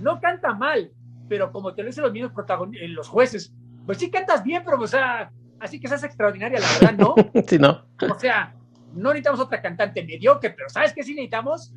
no 0.00 0.20
canta 0.20 0.54
mal, 0.54 0.90
pero 1.28 1.50
como 1.50 1.74
te 1.74 1.82
lo 1.82 1.88
dicen 1.88 2.04
los 2.04 2.12
mismos 2.12 2.32
protagonistas, 2.32 2.90
los 2.90 3.08
jueces, 3.08 3.54
pues 3.86 3.98
sí 3.98 4.10
cantas 4.10 4.42
bien, 4.42 4.62
pero, 4.64 4.80
o 4.80 4.86
sea, 4.86 5.30
así 5.60 5.80
que 5.80 5.88
seas 5.88 6.04
extraordinaria, 6.04 6.58
la 6.60 6.66
verdad, 6.80 6.98
¿no? 6.98 7.14
sí, 7.46 7.58
no. 7.58 7.84
O 8.10 8.18
sea, 8.18 8.54
no 8.94 9.10
necesitamos 9.10 9.40
otra 9.40 9.60
cantante 9.60 10.02
mediocre, 10.04 10.50
pero 10.50 10.68
¿sabes 10.68 10.92
qué 10.92 11.02
sí 11.02 11.12
necesitamos? 11.12 11.72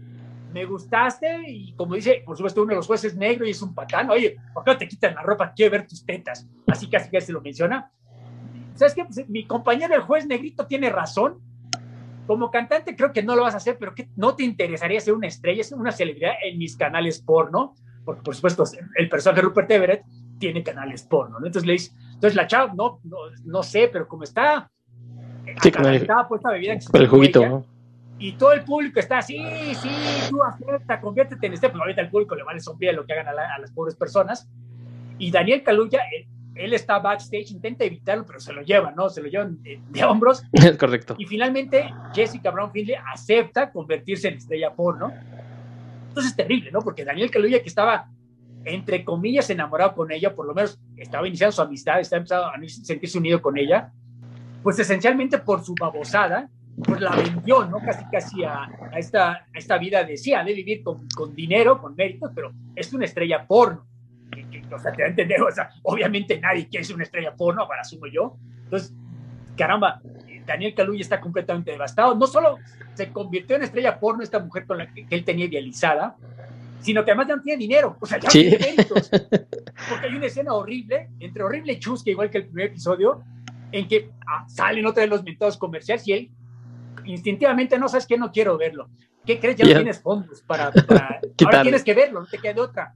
Me 0.53 0.65
gustaste 0.65 1.43
y 1.47 1.73
como 1.73 1.95
dice, 1.95 2.23
por 2.25 2.35
supuesto, 2.35 2.61
uno 2.61 2.69
de 2.69 2.77
los 2.77 2.87
jueces 2.87 3.15
negro 3.15 3.45
y 3.45 3.51
es 3.51 3.61
un 3.61 3.75
patán, 3.75 4.09
oye, 4.09 4.37
¿por 4.53 4.63
qué 4.63 4.71
no 4.71 4.77
te 4.77 4.87
quitan 4.87 5.13
la 5.15 5.21
ropa? 5.21 5.53
Quiero 5.55 5.73
ver 5.73 5.87
tus 5.87 6.03
tetas. 6.05 6.47
Así 6.67 6.89
así 6.95 7.09
que 7.09 7.21
se 7.21 7.31
lo 7.31 7.41
menciona. 7.41 7.91
¿Sabes 8.73 8.95
qué? 8.95 9.03
Pues, 9.03 9.29
mi 9.29 9.45
compañero 9.45 9.93
el 9.93 10.01
juez 10.01 10.25
negrito 10.25 10.65
tiene 10.65 10.89
razón. 10.89 11.39
Como 12.25 12.49
cantante 12.49 12.95
creo 12.95 13.11
que 13.11 13.21
no 13.21 13.35
lo 13.35 13.43
vas 13.43 13.53
a 13.53 13.57
hacer, 13.57 13.77
pero 13.77 13.93
que 13.93 14.09
no 14.15 14.35
te 14.35 14.43
interesaría 14.43 14.99
ser 15.01 15.13
una 15.13 15.27
estrella, 15.27 15.63
ser 15.63 15.77
una 15.77 15.91
celebridad 15.91 16.33
en 16.43 16.57
mis 16.57 16.77
canales 16.77 17.19
porno, 17.19 17.75
porque 18.05 18.21
por 18.21 18.35
supuesto 18.35 18.63
el 18.95 19.09
personaje 19.09 19.41
Rupert 19.41 19.69
Everett 19.71 20.03
tiene 20.39 20.63
canales 20.63 21.03
porno, 21.03 21.39
¿no? 21.39 21.47
Entonces 21.47 21.67
le 21.67 21.73
dice, 21.73 21.91
entonces 22.19 22.35
la 22.35 22.47
chava, 22.47 22.73
no, 22.75 22.99
no, 23.45 23.63
sé, 23.63 23.89
pero 23.93 24.05
como 24.05 24.25
está, 24.25 24.69
sí, 25.61 25.71
estaba 25.93 26.27
puesta 26.27 26.51
bebida 26.51 26.73
el 26.73 27.07
juguito, 27.07 27.65
Y 28.17 28.33
todo 28.33 28.51
el 28.51 28.65
público 28.65 28.99
está 28.99 29.19
así, 29.19 29.37
sí, 29.75 29.89
tú 30.29 30.43
acepta, 30.43 30.99
conviértete 30.99 31.47
en 31.47 31.53
este, 31.53 31.69
pues 31.69 31.79
ahorita 31.79 32.01
al 32.01 32.09
público 32.09 32.35
le 32.35 32.43
vale 32.43 32.59
sombría 32.59 32.91
lo 32.91 33.05
que 33.05 33.13
hagan 33.13 33.29
a, 33.29 33.57
las 33.57 33.71
pobres 33.71 33.95
personas. 33.95 34.49
Y 35.17 35.31
Daniel 35.31 35.63
Caluya, 35.63 36.01
él, 36.55 36.73
está 36.73 36.99
backstage, 36.99 37.51
intenta 37.51 37.85
evitarlo, 37.85 38.25
pero 38.25 38.41
se 38.41 38.51
lo 38.51 38.63
lleva, 38.63 38.91
¿no? 38.91 39.07
Se 39.07 39.21
lo 39.21 39.29
llevan 39.29 39.63
de, 39.63 40.03
hombros. 40.03 40.43
Es 40.51 40.77
correcto. 40.77 41.15
Y 41.17 41.25
finalmente 41.25 41.89
Jessica 42.13 42.51
Brown 42.51 42.73
Finley 42.73 42.97
acepta 43.13 43.71
convertirse 43.71 44.27
en 44.27 44.33
estrella 44.33 44.73
porno. 44.73 45.13
Entonces 46.09 46.31
es 46.31 46.35
terrible, 46.35 46.69
¿no? 46.69 46.81
Porque 46.81 47.05
Daniel 47.05 47.31
Caluya, 47.31 47.61
que 47.61 47.69
estaba 47.69 48.09
entre 48.65 49.03
comillas, 49.03 49.49
enamorado 49.49 49.95
con 49.95 50.11
ella, 50.11 50.35
por 50.35 50.45
lo 50.45 50.53
menos 50.53 50.79
estaba 50.97 51.27
iniciando 51.27 51.51
su 51.51 51.61
amistad, 51.61 51.99
estaba 51.99 52.19
empezando 52.19 52.47
a 52.47 52.67
sentirse 52.67 53.17
unido 53.17 53.41
con 53.41 53.57
ella, 53.57 53.91
pues 54.63 54.79
esencialmente 54.79 55.37
por 55.39 55.63
su 55.63 55.73
babosada, 55.79 56.49
pues 56.83 57.01
la 57.01 57.15
vendió, 57.15 57.65
¿no? 57.65 57.79
Casi, 57.79 58.05
casi 58.11 58.43
a, 58.43 58.69
esta, 58.95 59.47
esta 59.53 59.77
vida 59.77 60.03
de 60.03 60.17
sí, 60.17 60.31
de 60.31 60.53
vivir 60.53 60.83
con, 60.83 61.07
con, 61.15 61.35
dinero, 61.35 61.81
con 61.81 61.95
méritos, 61.95 62.31
pero 62.33 62.53
es 62.75 62.93
una 62.93 63.05
estrella 63.05 63.45
porno. 63.45 63.85
o 64.71 64.79
sea, 64.79 64.91
te 64.91 65.01
da 65.01 65.09
entender, 65.09 65.41
o 65.41 65.51
sea, 65.51 65.69
obviamente 65.83 66.39
nadie 66.39 66.67
quiere 66.67 66.85
ser 66.85 66.95
una 66.95 67.03
estrella 67.03 67.35
porno, 67.35 67.67
para 67.67 67.81
asumo 67.81 68.07
yo. 68.07 68.37
Entonces, 68.63 68.93
caramba, 69.57 70.01
Daniel 70.45 70.73
Kaluuya 70.73 71.01
está 71.01 71.19
completamente 71.19 71.71
devastado. 71.71 72.15
No 72.15 72.27
solo 72.27 72.57
se 72.93 73.11
convirtió 73.11 73.55
en 73.55 73.63
estrella 73.63 73.99
porno 73.99 74.23
esta 74.23 74.39
mujer 74.39 74.65
con 74.65 74.77
la 74.77 74.91
que 74.91 75.05
él 75.09 75.23
tenía 75.23 75.45
idealizada, 75.45 76.15
sino 76.81 77.03
que 77.03 77.11
además 77.11 77.27
ya 77.27 77.35
no 77.35 77.41
tiene 77.41 77.59
dinero, 77.59 77.97
o 77.99 78.05
sea, 78.05 78.19
ya 78.19 78.29
tiene 78.29 78.57
méritos. 78.57 79.09
Porque 79.89 80.07
hay 80.07 80.15
una 80.15 80.25
escena 80.25 80.53
horrible, 80.53 81.09
entre 81.19 81.43
horrible 81.43 81.73
y 81.73 81.79
chusca, 81.79 82.09
igual 82.09 82.29
que 82.29 82.39
el 82.39 82.45
primer 82.45 82.67
episodio, 82.67 83.23
en 83.71 83.87
que 83.87 84.11
ah, 84.27 84.45
salen 84.47 84.85
otra 84.85 85.01
de 85.01 85.07
los 85.07 85.23
mentados 85.23 85.57
comerciales 85.57 86.07
y 86.07 86.13
él 86.13 86.31
instintivamente 87.05 87.77
no 87.77 87.87
sabes 87.87 88.05
que 88.05 88.17
no 88.17 88.31
quiero 88.31 88.57
verlo. 88.57 88.89
¿Qué 89.25 89.39
crees? 89.39 89.57
Ya 89.57 89.65
no 89.65 89.73
tienes 89.73 90.01
fondos 90.01 90.41
para. 90.41 90.71
para... 90.71 91.19
ahora 91.45 91.61
tienes 91.61 91.83
que 91.83 91.93
verlo, 91.93 92.21
no 92.21 92.27
te 92.27 92.37
queda 92.37 92.53
de 92.53 92.61
otra. 92.61 92.95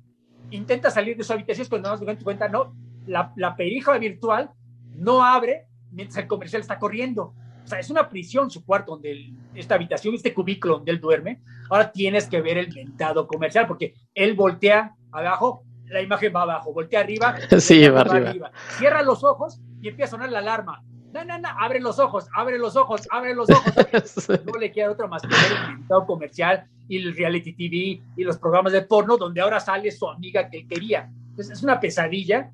Intenta 0.52 0.90
salir 0.90 1.18
de 1.18 1.24
su 1.24 1.34
habitación 1.34 1.68
cuando 1.70 1.90
no 1.90 1.98
das 1.98 2.24
cuenta, 2.24 2.48
no, 2.48 2.76
la, 3.06 3.34
la 3.36 3.56
perija 3.56 3.98
virtual 3.98 4.52
no 4.96 5.24
abre 5.24 5.68
mientras 5.92 6.18
el 6.18 6.28
comercial 6.28 6.62
está 6.62 6.80
corriendo. 6.80 7.34
O 7.64 7.68
sea, 7.68 7.80
es 7.80 7.90
una 7.90 8.10
prisión 8.10 8.50
su 8.50 8.66
cuarto, 8.66 8.94
donde 8.94 9.32
esta 9.56 9.76
habitación, 9.76 10.14
este 10.14 10.34
cubículo 10.34 10.76
donde 10.76 10.92
él 10.92 11.00
duerme. 11.00 11.42
Ahora 11.70 11.92
tienes 11.92 12.28
que 12.28 12.42
ver 12.42 12.58
el 12.58 12.74
mentado 12.74 13.26
comercial, 13.28 13.68
porque 13.68 13.94
él 14.14 14.34
voltea 14.34 14.96
abajo, 15.12 15.64
la 15.88 16.02
imagen 16.02 16.34
va 16.36 16.42
abajo, 16.42 16.74
voltea 16.74 17.02
arriba, 17.02 17.36
sí, 17.60 17.88
va, 17.88 18.02
arriba. 18.02 18.52
Cierra 18.78 19.02
los 19.02 19.24
ojos 19.24 19.62
y 19.82 19.90
empieza 19.90 20.10
a 20.10 20.12
sonar 20.12 20.32
la 20.32 20.40
alarma. 20.40 20.84
No, 21.14 21.24
no, 21.24 21.38
no, 21.38 21.50
abre 21.60 21.80
los 21.80 22.00
ojos, 22.00 22.28
abre 22.36 22.58
los 22.58 22.76
ojos, 22.76 23.08
abre 23.12 23.36
los 23.36 23.48
ojos. 23.50 23.74
No 24.46 24.60
le 24.60 24.72
queda 24.72 24.92
otra 24.92 25.08
más 25.08 25.22
que 25.22 25.28
ver 25.28 25.70
el 25.70 25.78
mentado 25.78 26.06
comercial 26.08 26.66
y 26.88 26.98
el 26.98 27.16
reality 27.16 27.54
TV 27.54 28.02
y 28.18 28.24
los 28.24 28.38
programas 28.40 28.74
de 28.74 28.82
porno, 28.82 29.16
donde 29.18 29.40
ahora 29.40 29.60
sale 29.60 29.92
su 29.92 30.10
amiga 30.10 30.50
que 30.50 30.68
quería. 30.68 31.10
Entonces 31.30 31.58
es 31.58 31.64
una 31.64 31.80
pesadilla. 31.80 32.52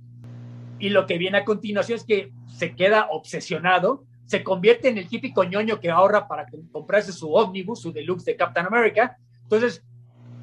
Y 0.78 0.90
lo 0.90 1.06
que 1.06 1.18
viene 1.18 1.38
a 1.38 1.46
continuación 1.46 1.98
es 1.98 2.06
que 2.06 2.32
se 2.48 2.76
queda 2.76 3.08
obsesionado 3.12 4.06
se 4.30 4.44
convierte 4.44 4.90
en 4.90 5.00
el 5.00 5.10
típico 5.10 5.44
ñoño 5.44 5.80
que 5.80 5.90
ahorra 5.90 6.28
para 6.28 6.46
comprarse 6.72 7.12
su 7.12 7.34
ómnibus, 7.34 7.82
su 7.82 7.92
deluxe 7.92 8.26
de 8.26 8.36
Captain 8.36 8.68
America. 8.68 9.18
Entonces, 9.42 9.84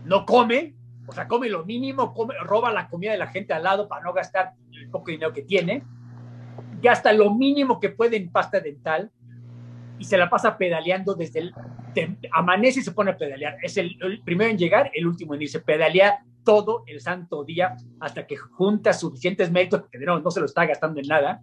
no 0.05 0.27
come, 0.27 0.75
o 1.07 1.13
sea, 1.13 1.29
come 1.29 1.49
lo 1.49 1.65
mínimo, 1.65 2.13
roba 2.43 2.73
la 2.73 2.89
comida 2.89 3.13
de 3.13 3.19
la 3.19 3.29
gente 3.29 3.53
al 3.53 3.63
lado 3.63 3.87
para 3.87 4.03
no 4.03 4.13
gastar 4.13 4.55
el 4.73 4.91
poco 4.91 5.13
dinero 5.13 5.33
que 5.33 5.43
tiene, 5.43 5.85
gasta 6.83 7.13
lo 7.13 7.33
mínimo 7.33 7.79
que 7.79 7.91
puede 7.91 8.17
en 8.17 8.29
pasta 8.29 8.59
dental 8.59 9.13
y 10.01 10.05
se 10.05 10.19
la 10.19 10.29
pasa 10.29 10.59
pedaleando 10.59 11.15
desde 11.15 11.39
el... 11.39 11.55
amanece 12.33 12.81
y 12.81 12.83
se 12.83 12.91
pone 12.91 13.13
a 13.13 13.17
pedalear. 13.17 13.57
Es 13.63 13.77
el, 13.77 13.97
primero 14.25 14.51
en 14.51 14.59
llegar, 14.59 14.91
el 14.95 15.07
último 15.07 15.37
en 15.37 15.43
irse. 15.43 15.61
Pedalea 15.61 16.25
todo 16.43 16.83
el 16.89 17.01
santo 17.01 17.45
día 17.45 17.77
hasta 18.01 18.27
que 18.27 18.37
junta 18.37 18.93
suficientes 18.93 19.53
méritos, 19.53 19.83
porque 19.83 19.99
no, 19.99 20.19
no 20.19 20.31
se 20.33 20.41
lo 20.41 20.47
está 20.47 20.67
gastando 20.67 20.99
en 20.99 21.07
nada, 21.07 21.41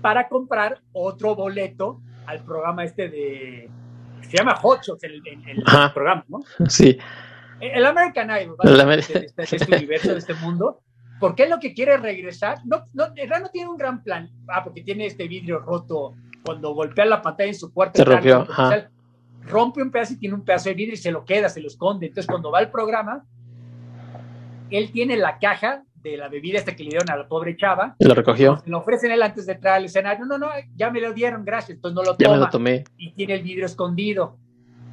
para 0.00 0.28
comprar 0.28 0.80
otro 0.92 1.34
boleto 1.34 2.00
al 2.26 2.44
programa 2.44 2.84
este 2.84 3.08
de... 3.08 3.70
Se 4.22 4.36
llama 4.36 4.54
Hot 4.56 4.82
Shots 4.82 5.04
el, 5.04 5.22
programa, 5.94 6.24
¿no? 6.28 6.40
Sí. 6.68 6.98
El 7.60 7.86
American 7.86 8.30
Idol, 8.30 8.56
de, 8.62 8.94
este, 8.98 9.56
este, 9.56 9.76
universo, 9.76 10.12
de 10.12 10.18
este 10.18 10.34
mundo, 10.34 10.80
porque 11.18 11.44
él 11.44 11.50
lo 11.50 11.58
que 11.58 11.74
quiere 11.74 11.96
regresar, 11.96 12.58
no, 12.64 12.84
no, 12.92 13.08
no 13.08 13.48
tiene 13.50 13.68
un 13.68 13.76
gran 13.76 14.02
plan, 14.02 14.30
ah, 14.48 14.62
porque 14.62 14.82
tiene 14.82 15.06
este 15.06 15.26
vidrio 15.26 15.58
roto 15.58 16.14
cuando 16.44 16.72
golpea 16.72 17.04
la 17.04 17.20
pantalla 17.20 17.48
en 17.48 17.54
su 17.54 17.72
cuarto, 17.72 17.98
se 17.98 18.04
rompió. 18.04 18.46
rompe 19.42 19.82
un 19.82 19.90
pedazo 19.90 20.12
y 20.14 20.16
tiene 20.18 20.34
un 20.34 20.44
pedazo 20.44 20.68
de 20.68 20.74
vidrio 20.74 20.94
y 20.94 20.98
se 20.98 21.10
lo 21.10 21.24
queda, 21.24 21.48
se 21.48 21.60
lo 21.60 21.66
esconde. 21.66 22.06
Entonces, 22.06 22.26
cuando 22.26 22.50
va 22.50 22.58
al 22.58 22.70
programa, 22.70 23.24
él 24.70 24.92
tiene 24.92 25.16
la 25.16 25.38
caja 25.38 25.84
de 26.10 26.16
la 26.16 26.28
bebida 26.28 26.58
esta 26.58 26.74
que 26.74 26.84
le 26.84 26.90
dieron 26.90 27.10
a 27.10 27.16
la 27.16 27.28
pobre 27.28 27.56
chava. 27.56 27.96
Y 27.98 28.06
lo 28.06 28.14
recogió. 28.14 28.62
lo 28.66 28.78
ofrecen 28.78 29.10
él 29.10 29.22
antes 29.22 29.46
de 29.46 29.52
entrar 29.52 29.74
al 29.74 29.84
escenario. 29.84 30.24
No, 30.26 30.38
no, 30.38 30.48
ya 30.74 30.90
me 30.90 31.00
lo 31.00 31.12
dieron, 31.12 31.44
gracias. 31.44 31.76
Entonces 31.76 31.94
no 31.94 32.02
lo 32.02 32.16
toma. 32.16 32.30
Ya 32.30 32.30
me 32.30 32.44
lo 32.44 32.50
tomé. 32.50 32.84
Y 32.96 33.12
tiene 33.12 33.34
el 33.34 33.42
vidrio 33.42 33.66
escondido. 33.66 34.38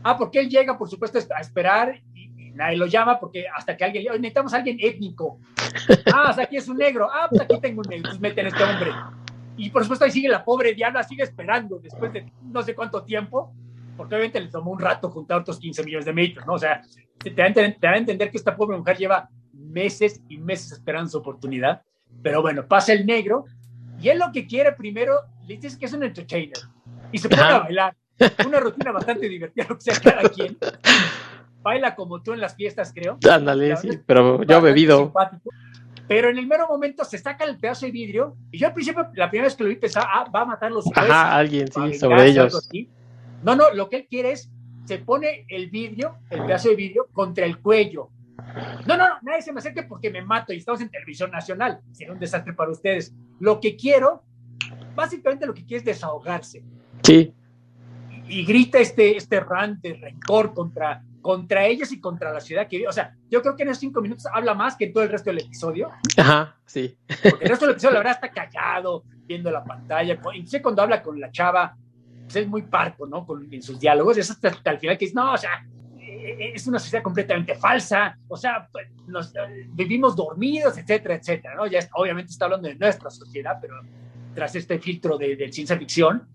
Ah, 0.03 0.17
porque 0.17 0.39
él 0.39 0.49
llega, 0.49 0.77
por 0.77 0.89
supuesto, 0.89 1.17
a 1.17 1.41
esperar 1.41 1.99
y, 2.13 2.51
nadie 2.53 2.77
lo 2.77 2.85
llama 2.85 3.19
porque 3.19 3.45
hasta 3.53 3.75
que 3.75 3.83
alguien 3.83 4.05
le 4.05 4.11
necesitamos 4.11 4.53
a 4.53 4.57
alguien 4.57 4.77
étnico. 4.79 5.39
Ah, 6.13 6.33
aquí 6.39 6.55
es 6.55 6.67
un 6.69 6.77
negro. 6.77 7.09
Ah, 7.11 7.27
pues 7.29 7.41
aquí 7.41 7.59
tengo 7.59 7.81
un 7.81 7.89
negro. 7.89 8.09
Entonces 8.09 8.21
meten 8.21 8.45
a 8.45 8.49
este 8.49 8.63
hombre. 8.63 8.91
Y 9.57 9.69
por 9.69 9.83
supuesto 9.83 10.05
ahí 10.05 10.11
sigue 10.11 10.29
la 10.29 10.43
pobre 10.43 10.73
Diana, 10.73 11.03
sigue 11.03 11.23
esperando 11.23 11.79
después 11.79 12.11
de 12.13 12.31
no 12.43 12.61
sé 12.61 12.73
cuánto 12.73 13.03
tiempo, 13.03 13.53
porque 13.97 14.15
obviamente 14.15 14.39
le 14.39 14.47
tomó 14.47 14.71
un 14.71 14.79
rato 14.79 15.09
juntar 15.09 15.41
otros 15.41 15.59
15 15.59 15.83
millones 15.83 16.05
de 16.05 16.13
metros, 16.13 16.45
¿no? 16.45 16.53
O 16.53 16.57
sea, 16.57 16.81
te 17.17 17.31
te 17.31 17.41
da 17.81 17.91
a 17.91 17.97
entender 17.97 18.31
que 18.31 18.37
esta 18.37 18.55
pobre 18.55 18.77
mujer 18.77 18.97
lleva 18.97 19.29
meses 19.75 20.21
y 20.29 20.37
meses 20.37 20.71
esperando 20.71 21.09
su 21.09 21.17
oportunidad. 21.17 21.81
Pero 22.23 22.41
bueno, 22.41 22.65
pasa 22.65 22.93
el 22.93 23.05
negro 23.05 23.45
y 24.01 24.07
él 24.07 24.17
lo 24.19 24.31
que 24.31 24.47
quiere 24.47 24.71
primero, 24.71 25.19
le 25.45 25.57
dice 25.57 25.77
que 25.77 25.85
es 25.85 25.93
un 25.93 26.03
entertainer 26.03 26.57
y 27.11 27.17
se 27.19 27.29
pone 27.29 27.41
a 27.41 27.59
bailar. 27.59 27.95
Una 28.47 28.61
rutina 28.61 28.93
bastante 28.93 29.27
divertida, 29.27 29.65
lo 29.69 29.75
que 29.75 29.81
sea 29.81 29.99
cada 29.99 30.29
quien. 30.29 30.57
Baila 31.61 31.93
como 31.93 32.21
tú 32.21 32.31
en 32.31 32.39
las 32.39 32.55
fiestas, 32.55 32.93
creo. 32.93 33.17
Ándale, 33.29 33.75
sí, 33.75 33.89
pero 34.05 34.41
yo 34.43 34.57
he 34.57 34.61
bebido. 34.61 35.11
Pero 36.07 36.29
en 36.29 36.37
el 36.37 36.47
mero 36.47 36.67
momento 36.69 37.03
se 37.03 37.17
saca 37.17 37.43
el 37.43 37.57
pedazo 37.57 37.87
de 37.87 37.91
vidrio 37.91 38.37
y 38.51 38.59
yo 38.59 38.67
al 38.67 38.73
principio, 38.73 39.07
la 39.15 39.29
primera 39.29 39.47
vez 39.47 39.55
que 39.55 39.63
lo 39.63 39.69
vi, 39.69 39.75
pensaba, 39.75 40.07
ah, 40.09 40.29
va 40.33 40.41
a 40.41 40.45
matar 40.45 40.71
los 40.71 40.85
Ajá, 40.95 41.35
alguien, 41.35 41.67
sí, 41.69 41.95
sobre 41.95 42.27
ellos. 42.27 42.69
No, 43.43 43.55
no, 43.55 43.73
lo 43.73 43.89
que 43.89 43.97
él 43.97 44.07
quiere 44.09 44.31
es, 44.31 44.49
se 44.85 44.99
pone 44.99 45.45
el 45.49 45.69
vidrio, 45.69 46.15
el 46.29 46.45
pedazo 46.45 46.69
de 46.69 46.75
vidrio, 46.75 47.07
contra 47.11 47.45
el 47.45 47.59
cuello 47.59 48.11
no, 48.85 48.97
no, 48.97 49.07
no, 49.07 49.15
nadie 49.21 49.41
se 49.41 49.51
me 49.51 49.59
acerque 49.59 49.83
porque 49.83 50.09
me 50.09 50.21
mato 50.21 50.53
y 50.53 50.57
estamos 50.57 50.81
en 50.81 50.89
televisión 50.89 51.31
nacional. 51.31 51.79
Sería 51.91 52.13
un 52.13 52.19
desastre 52.19 52.53
para 52.53 52.71
ustedes. 52.71 53.13
Lo 53.39 53.59
que 53.59 53.75
quiero, 53.75 54.23
básicamente 54.95 55.45
lo 55.45 55.53
que 55.53 55.65
quiere 55.65 55.79
es 55.79 55.85
desahogarse. 55.85 56.63
Sí. 57.03 57.33
Y, 58.27 58.45
grita 58.45 58.79
este, 58.79 59.17
este 59.17 59.39
rant 59.39 59.81
de 59.81 59.93
rencor 59.93 60.53
contra, 60.53 61.03
contra 61.21 61.65
ellos 61.65 61.91
y 61.91 61.99
contra 61.99 62.33
la 62.33 62.39
ciudad 62.39 62.67
que 62.67 62.77
vive. 62.77 62.89
O 62.89 62.93
sea, 62.93 63.15
yo 63.29 63.41
creo 63.41 63.55
que 63.55 63.63
en 63.63 63.69
esos 63.69 63.81
cinco 63.81 64.01
minutos 64.01 64.25
habla 64.33 64.53
más 64.53 64.75
que 64.75 64.85
en 64.85 64.93
todo 64.93 65.03
el 65.03 65.09
resto 65.09 65.29
del 65.29 65.39
episodio. 65.39 65.91
Ajá, 66.17 66.55
sí. 66.65 66.97
Porque 67.07 67.43
el 67.43 67.49
resto 67.49 67.65
del 67.65 67.73
episodio, 67.73 67.93
la 67.93 67.99
verdad, 67.99 68.19
está 68.23 68.31
callado, 68.31 69.03
viendo 69.25 69.51
la 69.51 69.63
pantalla. 69.63 70.19
Incluso 70.33 70.61
cuando 70.61 70.81
habla 70.81 71.03
con 71.03 71.19
la 71.19 71.31
chava, 71.31 71.77
pues 72.23 72.37
es 72.37 72.47
muy 72.47 72.63
parco, 72.63 73.05
¿no? 73.05 73.25
Con, 73.25 73.53
en 73.53 73.61
sus 73.61 73.79
diálogos. 73.79 74.17
Es 74.17 74.31
hasta, 74.31 74.47
hasta 74.47 74.71
el 74.71 74.79
final 74.79 74.97
que 74.97 75.05
dice, 75.05 75.15
no, 75.15 75.33
o 75.33 75.37
sea, 75.37 75.65
es 76.25 76.67
una 76.67 76.79
sociedad 76.79 77.03
completamente 77.03 77.55
falsa, 77.55 78.17
o 78.27 78.37
sea, 78.37 78.67
pues, 78.71 78.87
nos, 79.07 79.33
vivimos 79.69 80.15
dormidos, 80.15 80.77
etcétera, 80.77 81.15
etcétera, 81.15 81.55
¿no? 81.55 81.67
Ya 81.67 81.79
obviamente 81.93 82.31
está 82.31 82.45
hablando 82.45 82.67
de 82.67 82.75
nuestra 82.75 83.09
sociedad, 83.09 83.57
pero 83.61 83.75
tras 84.33 84.55
este 84.55 84.79
filtro 84.79 85.17
de, 85.17 85.35
de, 85.35 85.51
ciencia 85.51 85.77
ficción. 85.77 86.27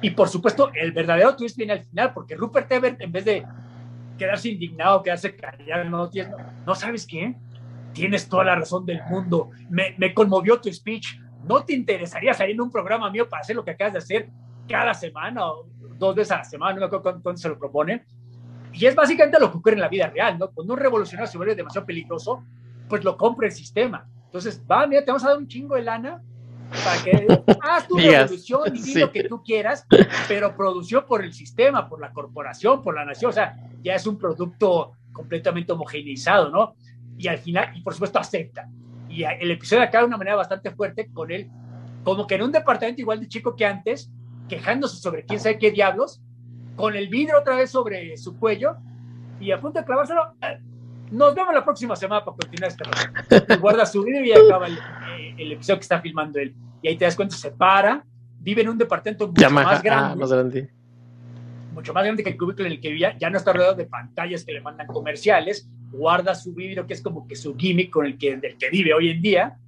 Y 0.00 0.10
por 0.10 0.28
supuesto, 0.28 0.70
el 0.74 0.92
verdadero 0.92 1.34
twist 1.36 1.56
viene 1.56 1.72
al 1.74 1.84
final, 1.84 2.12
porque 2.14 2.36
Rupert 2.36 2.70
Everett, 2.70 3.00
en 3.00 3.12
vez 3.12 3.24
de 3.24 3.44
quedarse 4.16 4.50
indignado, 4.50 5.02
quedarse 5.02 5.34
callado, 5.34 5.84
no, 5.84 6.10
no 6.66 6.74
sabes 6.74 7.06
qué, 7.06 7.34
tienes 7.92 8.28
toda 8.28 8.44
la 8.44 8.56
razón 8.56 8.86
del 8.86 9.02
mundo, 9.08 9.50
me, 9.68 9.94
me 9.98 10.14
conmovió 10.14 10.60
tu 10.60 10.72
speech, 10.72 11.18
¿no 11.44 11.64
te 11.64 11.74
interesaría 11.74 12.34
salir 12.34 12.54
en 12.54 12.60
un 12.60 12.70
programa 12.70 13.10
mío 13.10 13.28
para 13.28 13.40
hacer 13.40 13.56
lo 13.56 13.64
que 13.64 13.72
acabas 13.72 13.94
de 13.94 13.98
hacer 13.98 14.28
cada 14.68 14.94
semana 14.94 15.46
o 15.46 15.66
dos 15.96 16.14
veces 16.14 16.32
a 16.32 16.38
la 16.38 16.44
semana? 16.44 16.74
No 16.74 16.80
me 16.80 16.86
acuerdo 16.86 17.20
cuándo 17.22 17.36
se 17.40 17.48
lo 17.48 17.58
propone 17.58 18.04
y 18.72 18.86
es 18.86 18.94
básicamente 18.94 19.38
lo 19.40 19.50
que 19.50 19.58
ocurre 19.58 19.74
en 19.74 19.80
la 19.80 19.88
vida 19.88 20.08
real, 20.08 20.38
¿no? 20.38 20.50
Cuando 20.50 20.74
un 20.74 20.80
revolucionario 20.80 21.30
se 21.30 21.38
vuelve 21.38 21.54
demasiado 21.54 21.86
peligroso, 21.86 22.44
pues 22.88 23.04
lo 23.04 23.16
compra 23.16 23.46
el 23.46 23.52
sistema. 23.52 24.06
Entonces, 24.26 24.62
va, 24.70 24.86
mira, 24.86 25.04
te 25.04 25.10
vamos 25.10 25.24
a 25.24 25.28
dar 25.28 25.38
un 25.38 25.48
chingo 25.48 25.74
de 25.74 25.82
lana 25.82 26.22
para 26.84 27.02
que 27.02 27.26
haz 27.62 27.88
tu 27.88 27.96
revolución 27.96 28.76
y 28.76 28.82
di 28.82 28.94
lo 28.94 29.10
que 29.10 29.24
tú 29.24 29.42
quieras, 29.42 29.86
pero 30.26 30.54
producido 30.54 31.06
por 31.06 31.24
el 31.24 31.32
sistema, 31.32 31.88
por 31.88 32.00
la 32.00 32.12
corporación, 32.12 32.82
por 32.82 32.94
la 32.94 33.04
nación. 33.04 33.30
O 33.30 33.32
sea, 33.32 33.56
ya 33.82 33.94
es 33.94 34.06
un 34.06 34.18
producto 34.18 34.92
completamente 35.12 35.72
homogeneizado, 35.72 36.50
¿no? 36.50 36.74
Y 37.16 37.26
al 37.28 37.38
final, 37.38 37.72
y 37.74 37.80
por 37.80 37.94
supuesto, 37.94 38.18
acepta. 38.18 38.68
Y 39.08 39.24
el 39.24 39.50
episodio 39.50 39.82
acaba 39.82 40.02
de 40.02 40.08
una 40.08 40.18
manera 40.18 40.36
bastante 40.36 40.70
fuerte 40.70 41.10
con 41.12 41.30
él, 41.30 41.50
como 42.04 42.26
que 42.26 42.34
en 42.34 42.42
un 42.42 42.52
departamento 42.52 43.00
igual 43.00 43.20
de 43.20 43.28
chico 43.28 43.56
que 43.56 43.64
antes, 43.64 44.10
quejándose 44.48 44.98
sobre 44.98 45.24
quién 45.24 45.40
sabe 45.40 45.58
qué 45.58 45.70
diablos, 45.70 46.20
con 46.78 46.94
el 46.94 47.08
vidrio 47.08 47.40
otra 47.40 47.56
vez 47.56 47.70
sobre 47.70 48.16
su 48.16 48.38
cuello 48.38 48.76
y 49.40 49.50
a 49.50 49.60
punto 49.60 49.80
de 49.80 49.84
clavárselo. 49.84 50.34
Eh, 50.40 50.60
nos 51.10 51.34
vemos 51.34 51.52
la 51.52 51.64
próxima 51.64 51.96
semana 51.96 52.24
para 52.24 52.36
continuar 52.36 52.70
este 52.70 53.56
Guarda 53.56 53.84
su 53.84 54.04
vidrio 54.04 54.24
y 54.24 54.32
acaba 54.32 54.68
eh, 54.68 55.34
el, 55.36 55.52
episodio 55.52 55.78
que 55.78 55.82
está 55.82 56.00
filmando 56.00 56.38
él. 56.38 56.54
Y 56.80 56.88
ahí 56.88 56.96
te 56.96 57.04
das 57.04 57.16
cuenta, 57.16 57.34
se 57.34 57.50
para, 57.50 58.04
vive 58.38 58.62
en 58.62 58.68
un 58.68 58.78
departamento 58.78 59.26
mucho 59.26 59.50
más, 59.50 59.82
grande, 59.82 60.16
más 60.16 60.30
grande. 60.30 60.70
Mucho 61.72 61.92
más 61.92 62.04
grande 62.04 62.22
que 62.22 62.30
el 62.30 62.38
cubículo 62.38 62.66
en 62.66 62.72
el 62.72 62.80
que 62.80 62.90
vivía. 62.90 63.16
Ya 63.18 63.28
no 63.28 63.38
está 63.38 63.52
rodeado 63.52 63.74
de 63.74 63.86
pantallas 63.86 64.44
que 64.44 64.52
le 64.52 64.60
mandan 64.60 64.86
comerciales. 64.86 65.68
Guarda 65.90 66.34
su 66.36 66.54
vidrio, 66.54 66.86
que 66.86 66.94
es 66.94 67.02
como 67.02 67.26
que 67.26 67.34
su 67.34 67.56
gimmick 67.56 67.90
con 67.90 68.06
el 68.06 68.16
que, 68.16 68.36
del 68.36 68.56
que 68.56 68.70
vive 68.70 68.94
hoy 68.94 69.10
en 69.10 69.20
día 69.20 69.58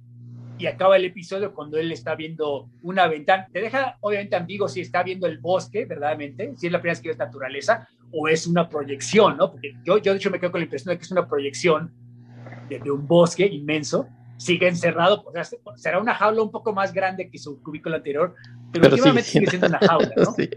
y 0.61 0.67
acaba 0.67 0.95
el 0.95 1.05
episodio 1.05 1.53
cuando 1.53 1.77
él 1.77 1.91
está 1.91 2.13
viendo 2.13 2.69
una 2.83 3.07
ventana. 3.07 3.47
Te 3.51 3.61
deja 3.61 3.97
obviamente 4.01 4.35
ambiguo 4.35 4.67
si 4.67 4.81
está 4.81 5.01
viendo 5.01 5.25
el 5.25 5.39
bosque, 5.39 5.85
verdaderamente, 5.85 6.53
si 6.55 6.67
es 6.67 6.71
la 6.71 6.79
primera 6.79 6.93
vez 6.93 7.01
que 7.01 7.09
ves 7.09 7.17
naturaleza 7.17 7.87
o 8.11 8.27
es 8.27 8.45
una 8.45 8.69
proyección, 8.69 9.37
¿no? 9.37 9.51
Porque 9.51 9.73
yo, 9.83 9.97
yo 9.97 10.11
de 10.11 10.17
hecho 10.17 10.29
me 10.29 10.39
quedo 10.39 10.51
con 10.51 10.61
la 10.61 10.65
impresión 10.65 10.93
de 10.93 10.99
que 10.99 11.03
es 11.03 11.11
una 11.11 11.27
proyección 11.27 11.91
de, 12.69 12.91
un 12.91 13.07
bosque 13.07 13.45
inmenso, 13.45 14.07
sigue 14.37 14.67
encerrado, 14.67 15.23
pues, 15.23 15.55
será 15.77 15.99
una 15.99 16.13
jaula 16.13 16.43
un 16.43 16.51
poco 16.51 16.73
más 16.73 16.93
grande 16.93 17.29
que 17.29 17.39
su 17.39 17.61
cubículo 17.61 17.95
anterior, 17.95 18.35
pero, 18.71 18.87
últimamente 18.87 19.23
sigue 19.23 19.47
siendo 19.49 19.67
una 19.67 19.79
jaula, 19.79 20.11
¿no? 20.15 20.31
Sí. 20.35 20.49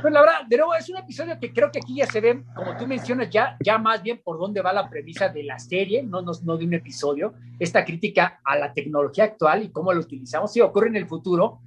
Pues 0.00 0.14
la 0.14 0.20
verdad, 0.20 0.46
de 0.48 0.56
nuevo, 0.56 0.74
es 0.74 0.88
un 0.88 0.96
episodio 0.96 1.38
que 1.38 1.52
creo 1.52 1.70
que 1.70 1.78
aquí 1.78 1.96
ya 1.96 2.06
se 2.06 2.20
ve, 2.20 2.42
como 2.54 2.76
tú 2.76 2.86
mencionas, 2.86 3.30
ya, 3.30 3.56
ya 3.64 3.78
más 3.78 4.02
bien 4.02 4.20
por 4.22 4.38
dónde 4.38 4.62
va 4.62 4.72
la 4.72 4.88
premisa 4.88 5.28
de 5.28 5.42
la 5.42 5.58
serie, 5.58 6.02
no, 6.02 6.22
no, 6.22 6.32
no 6.44 6.56
de 6.56 6.64
un 6.64 6.74
episodio, 6.74 7.34
esta 7.58 7.84
crítica 7.84 8.40
a 8.44 8.56
la 8.56 8.72
tecnología 8.72 9.24
actual 9.24 9.64
y 9.64 9.70
cómo 9.70 9.92
la 9.92 10.00
utilizamos, 10.00 10.52
sí 10.52 10.60
ocurre 10.60 10.88
en 10.88 10.96
el 10.96 11.06
futuro, 11.06 11.60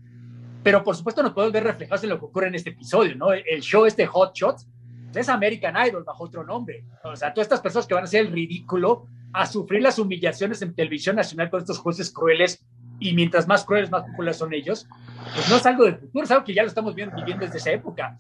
pero 0.64 0.84
por 0.84 0.96
supuesto 0.96 1.22
nos 1.22 1.34
podemos 1.34 1.54
ver 1.54 1.64
reflejados 1.64 2.04
en 2.04 2.10
lo 2.10 2.20
que 2.20 2.26
ocurre 2.26 2.48
en 2.48 2.56
este 2.56 2.72
episodio, 2.72 3.16
¿no? 3.16 3.34
El 3.34 3.62
show 3.62 3.86
este 3.86 4.06
Hot 4.08 4.34
Shots 4.34 4.68
es 5.14 5.30
American 5.30 5.76
Idol 5.86 6.04
bajo 6.04 6.24
otro 6.24 6.44
nombre. 6.44 6.86
O 7.04 7.16
sea, 7.16 7.34
todas 7.34 7.46
estas 7.46 7.62
personas 7.62 7.86
que 7.86 7.94
van 7.94 8.04
a 8.04 8.06
hacer 8.06 8.22
el 8.22 8.32
ridículo 8.32 9.08
a 9.34 9.46
sufrir 9.46 9.82
las 9.82 10.00
humillaciones 10.00 10.62
en 10.62 10.74
televisión 10.74 11.16
nacional 11.16 11.50
con 11.50 11.60
estos 11.60 11.80
jueces 11.80 12.12
crueles 12.12 12.66
y 13.00 13.14
mientras 13.14 13.48
más 13.48 13.66
crueles, 13.66 13.92
más 13.92 14.04
populares 14.04 14.38
son 14.38 14.54
ellos, 14.54 14.88
pues 15.34 15.50
no 15.50 15.56
es 15.58 15.66
algo 15.66 15.86
del 15.86 15.98
futuro, 15.98 16.26
es 16.26 16.32
algo 16.32 16.44
que 16.44 16.54
ya 16.54 16.64
lo 16.64 16.68
estamos 16.68 16.96
viendo, 16.96 17.16
viviendo 17.16 17.46
desde 17.46 17.58
esa 17.58 17.72
época. 17.72 18.20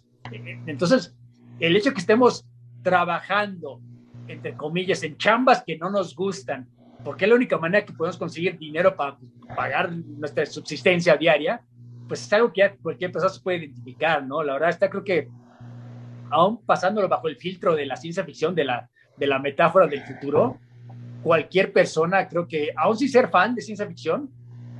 Entonces, 0.65 1.15
el 1.59 1.75
hecho 1.75 1.89
de 1.89 1.95
que 1.95 2.01
estemos 2.01 2.45
trabajando, 2.81 3.81
entre 4.27 4.55
comillas, 4.55 5.03
en 5.03 5.17
chambas 5.17 5.63
que 5.65 5.77
no 5.77 5.89
nos 5.89 6.15
gustan, 6.15 6.67
porque 7.03 7.25
es 7.25 7.29
la 7.29 7.35
única 7.35 7.57
manera 7.57 7.85
que 7.85 7.93
podemos 7.93 8.17
conseguir 8.17 8.57
dinero 8.57 8.95
para 8.95 9.17
pagar 9.55 9.91
nuestra 9.91 10.45
subsistencia 10.45 11.17
diaria, 11.17 11.61
pues 12.07 12.25
es 12.25 12.33
algo 12.33 12.51
que 12.51 12.61
ya 12.61 12.75
cualquier 12.75 13.11
persona 13.11 13.33
se 13.33 13.41
puede 13.41 13.59
identificar, 13.59 14.23
¿no? 14.23 14.43
La 14.43 14.53
verdad 14.53 14.69
está 14.69 14.89
creo 14.89 15.03
que 15.03 15.29
aún 16.29 16.63
pasándolo 16.65 17.07
bajo 17.07 17.27
el 17.27 17.37
filtro 17.37 17.75
de 17.75 17.85
la 17.85 17.95
ciencia 17.95 18.23
ficción, 18.23 18.55
de 18.55 18.65
la, 18.65 18.89
de 19.17 19.27
la 19.27 19.39
metáfora 19.39 19.87
del 19.87 20.01
futuro, 20.03 20.59
cualquier 21.21 21.71
persona 21.71 22.27
creo 22.27 22.47
que, 22.47 22.71
aún 22.75 22.97
sin 22.97 23.09
ser 23.09 23.29
fan 23.29 23.55
de 23.55 23.61
ciencia 23.61 23.87
ficción, 23.87 24.29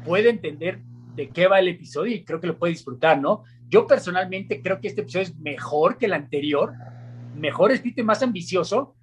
puede 0.04 0.30
entender 0.30 0.80
de 1.16 1.30
qué 1.30 1.48
va 1.48 1.60
el 1.60 1.68
episodio 1.68 2.16
y 2.16 2.24
creo 2.24 2.40
que 2.40 2.48
lo 2.48 2.58
puede 2.58 2.74
disfrutar, 2.74 3.20
¿no? 3.20 3.44
Yo 3.70 3.88
personalmente 3.88 4.62
creo 4.62 4.80
que 4.80 4.88
este 4.88 5.02
episodio 5.02 5.24
es 5.24 5.38
mejor 5.38 5.98
que 5.98 6.06
el 6.06 6.14
anterior, 6.14 6.74
mejor 7.36 7.72
escrito 7.72 8.02
y 8.02 8.04
más 8.04 8.22
ambicioso, 8.22 8.96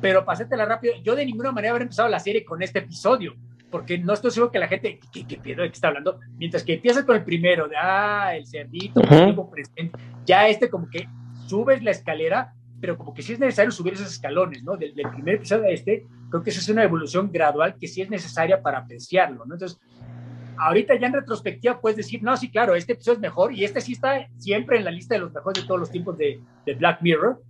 pero 0.00 0.24
pasátela 0.24 0.66
rápido. 0.66 0.94
Yo 1.02 1.14
de 1.14 1.26
ninguna 1.26 1.52
manera 1.52 1.72
habría 1.72 1.84
empezado 1.84 2.08
la 2.08 2.18
serie 2.18 2.44
con 2.44 2.62
este 2.62 2.80
episodio, 2.80 3.34
porque 3.70 3.98
no 3.98 4.12
estoy 4.12 4.30
seguro 4.30 4.52
que 4.52 4.58
la 4.58 4.68
gente, 4.68 5.00
¿qué, 5.12 5.26
qué 5.26 5.36
de 5.36 5.54
qué 5.56 5.66
está 5.66 5.88
hablando? 5.88 6.20
Mientras 6.36 6.62
que 6.62 6.74
empieza 6.74 7.04
con 7.04 7.16
el 7.16 7.24
primero, 7.24 7.68
de, 7.68 7.76
ah, 7.76 8.36
el 8.36 8.46
cerdito, 8.46 9.00
presente, 9.50 9.98
ya 10.24 10.48
este 10.48 10.70
como 10.70 10.88
que 10.88 11.08
subes 11.46 11.82
la 11.82 11.90
escalera, 11.90 12.54
pero 12.80 12.98
como 12.98 13.14
que 13.14 13.22
sí 13.22 13.32
es 13.32 13.38
necesario 13.38 13.70
subir 13.70 13.94
esos 13.94 14.12
escalones, 14.12 14.62
¿no? 14.62 14.76
Del, 14.76 14.94
del 14.94 15.08
primer 15.10 15.36
episodio 15.36 15.64
a 15.64 15.70
este, 15.70 16.06
creo 16.30 16.42
que 16.42 16.50
esa 16.50 16.60
es 16.60 16.68
una 16.68 16.84
evolución 16.84 17.30
gradual 17.32 17.76
que 17.78 17.88
sí 17.88 18.02
es 18.02 18.10
necesaria 18.10 18.60
para 18.62 18.78
apreciarlo, 18.78 19.44
¿no? 19.46 19.54
Entonces, 19.54 19.80
ahorita 20.58 20.98
ya 20.98 21.06
en 21.06 21.12
retrospectiva 21.12 21.80
puedes 21.80 21.96
decir, 21.96 22.22
no, 22.22 22.36
sí, 22.36 22.50
claro, 22.50 22.74
este 22.74 22.92
episodio 22.92 23.16
es 23.16 23.20
mejor 23.20 23.52
y 23.52 23.64
este 23.64 23.80
sí 23.80 23.92
está 23.92 24.28
siempre 24.38 24.78
en 24.78 24.84
la 24.84 24.90
lista 24.90 25.14
de 25.14 25.20
los 25.20 25.32
mejores 25.32 25.62
de 25.62 25.66
todos 25.66 25.80
los 25.80 25.90
tiempos 25.90 26.16
de, 26.16 26.40
de 26.66 26.74
Black 26.74 27.00
Mirror, 27.02 27.42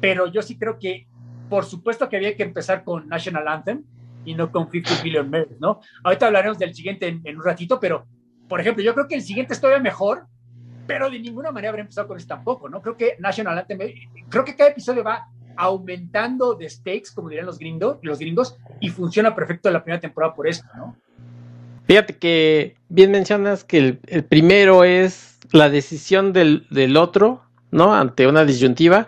pero 0.00 0.26
yo 0.26 0.42
sí 0.42 0.58
creo 0.58 0.78
que, 0.78 1.06
por 1.48 1.64
supuesto 1.64 2.08
que 2.08 2.16
había 2.16 2.36
que 2.36 2.42
empezar 2.42 2.84
con 2.84 3.08
National 3.08 3.48
Anthem 3.48 3.84
y 4.24 4.34
no 4.34 4.50
con 4.50 4.70
50 4.70 5.02
Billion 5.02 5.30
Murders, 5.30 5.60
¿no? 5.60 5.80
Ahorita 6.02 6.26
hablaremos 6.26 6.58
del 6.58 6.74
siguiente 6.74 7.08
en, 7.08 7.36
un 7.36 7.44
ratito, 7.44 7.78
pero, 7.78 8.06
por 8.48 8.60
ejemplo, 8.60 8.82
yo 8.82 8.94
creo 8.94 9.06
que 9.06 9.16
el 9.16 9.22
siguiente 9.22 9.54
es 9.54 9.60
todavía 9.60 9.82
mejor 9.82 10.26
pero 10.86 11.08
de 11.08 11.18
ninguna 11.18 11.50
manera 11.50 11.70
habría 11.70 11.82
empezado 11.82 12.08
con 12.08 12.18
eso 12.18 12.26
tampoco, 12.26 12.68
¿no? 12.68 12.82
Creo 12.82 12.94
que 12.94 13.16
National 13.18 13.58
Anthem, 13.58 13.78
creo 14.28 14.44
que 14.44 14.54
cada 14.54 14.68
episodio 14.68 15.02
va 15.02 15.28
aumentando 15.56 16.54
de 16.54 16.68
stakes, 16.68 17.10
como 17.14 17.28
dirían 17.28 17.46
los 17.46 17.58
gringos, 17.58 17.98
los 18.02 18.18
gringos, 18.18 18.58
y 18.80 18.90
funciona 18.90 19.34
perfecto 19.34 19.70
la 19.70 19.82
primera 19.82 20.00
temporada 20.00 20.34
por 20.34 20.46
esto, 20.46 20.66
¿no? 20.76 20.96
Fíjate 21.86 22.16
que 22.16 22.76
bien 22.88 23.10
mencionas 23.10 23.64
que 23.64 23.98
el, 24.06 24.24
primero 24.24 24.84
es 24.84 25.38
la 25.52 25.68
decisión 25.68 26.32
del, 26.32 26.66
del, 26.70 26.96
otro, 26.96 27.42
¿no? 27.70 27.94
Ante 27.94 28.26
una 28.26 28.44
disyuntiva 28.44 29.06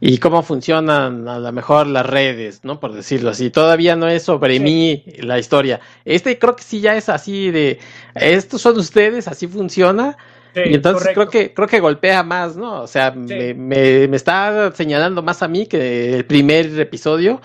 y 0.00 0.18
cómo 0.18 0.42
funcionan 0.42 1.28
a 1.28 1.38
lo 1.38 1.52
mejor 1.52 1.86
las 1.86 2.06
redes, 2.06 2.60
¿no? 2.64 2.80
Por 2.80 2.92
decirlo 2.92 3.30
así. 3.30 3.50
Todavía 3.50 3.96
no 3.96 4.08
es 4.08 4.22
sobre 4.22 4.60
mí 4.60 5.04
la 5.18 5.38
historia. 5.38 5.80
Este 6.04 6.38
creo 6.38 6.56
que 6.56 6.62
sí 6.62 6.80
ya 6.80 6.96
es 6.96 7.08
así 7.08 7.50
de, 7.50 7.78
estos 8.14 8.62
son 8.62 8.78
ustedes, 8.78 9.28
así 9.28 9.46
funciona. 9.46 10.16
y 10.54 10.74
entonces 10.74 11.10
creo 11.12 11.28
que 11.28 11.52
creo 11.52 11.68
que 11.68 11.80
golpea 11.80 12.22
más, 12.22 12.56
¿no? 12.56 12.82
O 12.82 12.86
sea, 12.86 13.10
me, 13.10 13.52
me, 13.52 14.08
me, 14.08 14.16
está 14.16 14.72
señalando 14.74 15.22
más 15.22 15.42
a 15.42 15.48
mí 15.48 15.66
que 15.66 16.14
el 16.14 16.24
primer 16.24 16.78
episodio. 16.80 17.42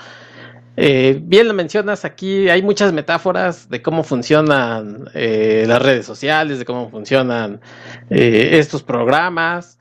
Eh, 0.83 1.19
bien 1.21 1.47
lo 1.47 1.53
mencionas 1.53 2.05
aquí, 2.05 2.49
hay 2.49 2.63
muchas 2.63 2.91
metáforas 2.91 3.69
de 3.69 3.83
cómo 3.83 4.03
funcionan 4.03 5.11
eh, 5.13 5.63
las 5.67 5.79
redes 5.79 6.07
sociales, 6.07 6.57
de 6.57 6.65
cómo 6.65 6.89
funcionan 6.89 7.61
eh, 8.09 8.49
estos 8.53 8.81
programas. 8.81 9.77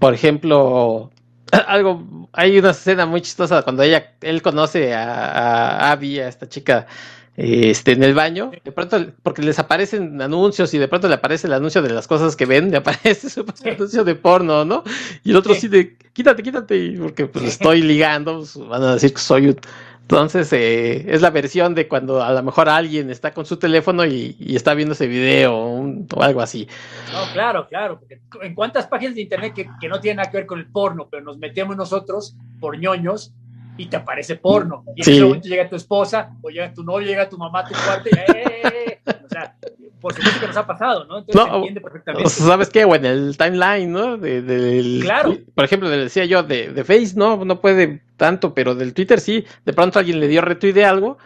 Por 0.00 0.12
ejemplo, 0.12 1.12
algo, 1.68 2.28
hay 2.32 2.58
una 2.58 2.70
escena 2.70 3.06
muy 3.06 3.20
chistosa 3.20 3.62
cuando 3.62 3.84
ella, 3.84 4.12
él 4.22 4.42
conoce 4.42 4.92
a, 4.92 5.92
Abby, 5.92 6.18
a 6.18 6.26
esta 6.26 6.48
chica, 6.48 6.88
este, 7.36 7.92
en 7.92 8.02
el 8.02 8.14
baño, 8.14 8.50
de 8.64 8.72
pronto, 8.72 9.06
porque 9.22 9.42
les 9.42 9.60
aparecen 9.60 10.20
anuncios 10.20 10.74
y 10.74 10.78
de 10.78 10.88
pronto 10.88 11.06
le 11.06 11.14
aparece 11.14 11.46
el 11.46 11.52
anuncio 11.52 11.80
de 11.80 11.90
las 11.90 12.08
cosas 12.08 12.34
que 12.34 12.46
ven, 12.46 12.72
le 12.72 12.78
aparece 12.78 13.30
su 13.30 13.44
anuncio 13.64 14.02
de 14.02 14.16
porno, 14.16 14.64
¿no? 14.64 14.82
Y 15.22 15.30
el 15.30 15.36
otro 15.36 15.54
sí, 15.54 15.68
de, 15.68 15.96
quítate, 16.12 16.42
quítate, 16.42 16.96
porque 16.98 17.26
pues 17.26 17.44
estoy 17.44 17.82
ligando, 17.82 18.38
pues, 18.38 18.56
van 18.56 18.82
a 18.82 18.94
decir 18.94 19.14
que 19.14 19.20
soy 19.20 19.48
un 19.50 19.58
entonces, 20.04 20.52
eh, 20.52 21.06
es 21.08 21.22
la 21.22 21.30
versión 21.30 21.74
de 21.74 21.88
cuando 21.88 22.22
a 22.22 22.30
lo 22.30 22.42
mejor 22.42 22.68
alguien 22.68 23.08
está 23.08 23.32
con 23.32 23.46
su 23.46 23.56
teléfono 23.56 24.04
y, 24.04 24.36
está 24.54 24.74
viendo 24.74 24.92
ese 24.92 25.06
video 25.06 25.54
o 25.56 26.22
algo 26.22 26.42
así. 26.42 26.68
No, 27.10 27.32
claro, 27.32 27.66
claro. 27.68 27.98
Porque 27.98 28.20
en 28.42 28.54
cuántas 28.54 28.86
páginas 28.86 29.14
de 29.14 29.22
internet 29.22 29.54
que, 29.54 29.66
que, 29.80 29.88
no 29.88 30.00
tienen 30.00 30.18
nada 30.18 30.30
que 30.30 30.36
ver 30.36 30.46
con 30.46 30.58
el 30.58 30.66
porno, 30.66 31.08
pero 31.10 31.24
nos 31.24 31.38
metemos 31.38 31.74
nosotros 31.74 32.36
por 32.60 32.78
ñoños 32.78 33.32
y 33.76 33.86
te 33.86 33.96
aparece 33.96 34.36
porno. 34.36 34.84
Y 34.96 35.02
en 35.02 35.10
ese 35.10 35.24
momento 35.24 35.48
llega 35.48 35.68
tu 35.68 35.76
esposa 35.76 36.30
o 36.42 36.50
llega 36.50 36.72
tu 36.72 36.84
novio, 36.84 37.06
llega 37.06 37.28
tu 37.28 37.38
mamá 37.38 37.60
a 37.60 37.64
tu 37.64 37.74
cuarto 37.74 38.08
y 38.10 38.18
¡eh! 38.18 39.00
O 39.06 39.28
sea, 39.28 39.56
por 40.00 40.12
supuesto 40.12 40.40
que 40.40 40.46
nos 40.46 40.56
ha 40.56 40.66
pasado, 40.66 41.04
¿no? 41.06 41.18
Entonces 41.18 41.42
se 41.42 41.56
entiende 41.56 41.80
perfectamente. 41.80 42.28
¿Sabes 42.28 42.68
qué? 42.70 42.84
O 42.84 42.94
en 42.94 43.06
el 43.06 43.36
timeline, 43.36 43.90
¿no? 43.90 44.16
De, 44.18 45.00
claro. 45.02 45.36
Por 45.54 45.64
ejemplo, 45.64 45.88
le 45.88 45.96
decía 45.96 46.24
yo, 46.24 46.42
de, 46.42 46.72
de 46.72 46.84
Face 46.84 47.12
no, 47.16 47.44
no 47.44 47.60
puede 47.60 48.02
tanto, 48.16 48.54
pero 48.54 48.74
del 48.74 48.94
Twitter 48.94 49.20
sí. 49.20 49.44
De 49.64 49.72
pronto 49.72 49.98
alguien 49.98 50.20
le 50.20 50.28
dio 50.28 50.42
retweet 50.42 50.74
de 50.74 50.84
algo 50.84 51.18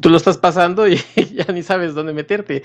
tú 0.00 0.10
lo 0.10 0.16
estás 0.16 0.38
pasando 0.38 0.86
y 0.88 0.96
ya 1.34 1.52
ni 1.52 1.62
sabes 1.62 1.94
dónde 1.94 2.12
meterte. 2.12 2.62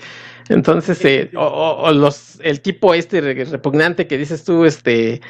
Entonces, 0.48 1.04
eh, 1.04 1.30
o, 1.34 1.90
los, 1.92 2.38
el 2.42 2.60
tipo 2.60 2.94
este 2.94 3.20
repugnante 3.20 4.06
que 4.06 4.18
dices 4.18 4.44
tú, 4.44 4.64
este, 4.64 5.20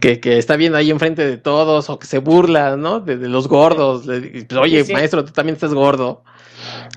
que, 0.00 0.20
que, 0.20 0.38
está 0.38 0.56
viendo 0.56 0.78
ahí 0.78 0.90
enfrente 0.90 1.26
de 1.26 1.36
todos, 1.36 1.90
o 1.90 1.98
que 1.98 2.06
se 2.06 2.18
burla, 2.18 2.76
¿no? 2.76 3.00
De, 3.00 3.16
los 3.16 3.48
gordos. 3.48 4.04
Pues, 4.04 4.52
Oye, 4.58 4.84
maestro, 4.92 5.24
tú 5.24 5.32
también 5.32 5.54
estás 5.54 5.74
gordo. 5.74 6.22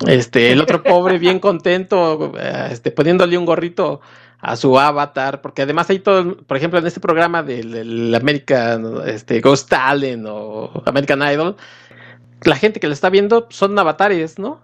Este, 0.06 0.52
el 0.52 0.62
otro 0.62 0.84
pobre 0.84 1.18
bien 1.18 1.40
contento, 1.40 2.34
eh, 2.40 2.70
este, 2.72 2.92
poniéndole 2.92 3.38
un 3.38 3.46
gorrito 3.46 4.02
a 4.40 4.56
su 4.56 4.80
avatar, 4.80 5.42
porque 5.42 5.64
además 5.64 5.90
hay 5.90 6.00
todo, 6.00 6.38
por 6.38 6.58
ejemplo, 6.58 6.80
en 6.80 6.86
este 6.86 7.00
programa 7.00 7.42
del, 7.42 8.14
American 8.14 9.02
este, 9.08 9.42
Ghost 9.42 9.70
Talent 9.70 10.26
o 10.28 10.84
American 10.86 11.22
Idol, 11.24 11.58
la 12.44 12.56
gente 12.56 12.80
que 12.80 12.88
lo 12.88 12.94
está 12.94 13.10
viendo 13.10 13.48
son 13.50 13.78
avatares, 13.78 14.40
¿no? 14.40 14.62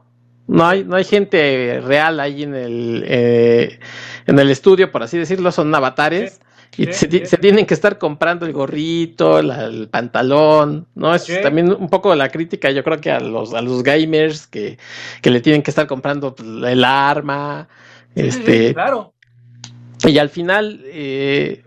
No 0.47 0.65
hay, 0.65 0.84
no 0.84 0.95
hay 0.95 1.05
gente 1.05 1.82
real 1.84 2.19
ahí 2.19 2.43
en 2.43 2.55
el, 2.55 3.03
eh, 3.07 3.80
en 4.28 4.39
el 4.39 4.49
estudio, 4.49 4.91
por 4.91 5.03
así 5.03 5.17
decirlo, 5.17 5.51
son 5.51 5.74
avatares. 5.74 6.39
Y 6.76 6.91
se, 6.91 7.07
tienen 7.07 7.67
que 7.67 7.76
estar 7.76 7.99
comprando 7.99 8.47
el 8.47 8.51
gorrito, 8.51 9.38
el 9.38 9.88
pantalón, 9.89 10.88
¿no? 10.95 11.13
Es 11.13 11.28
también 11.43 11.71
un 11.71 11.88
poco 11.88 12.15
la 12.15 12.30
crítica, 12.30 12.71
yo 12.71 12.84
creo 12.84 12.99
que 12.99 13.11
a 13.11 13.19
los, 13.19 13.53
a 13.53 13.61
los 13.61 13.84
gamers 13.84 14.47
que, 14.47 14.80
que 15.21 15.30
le 15.30 15.39
tienen 15.39 15.61
que 15.61 15.69
estar 15.69 15.86
comprando 15.86 16.36
el 16.39 16.84
arma, 16.84 17.67
este... 18.15 18.74
claro. 18.74 19.13
Y 20.03 20.17
al 20.17 20.30
final, 20.30 20.82
eh, 20.86 21.63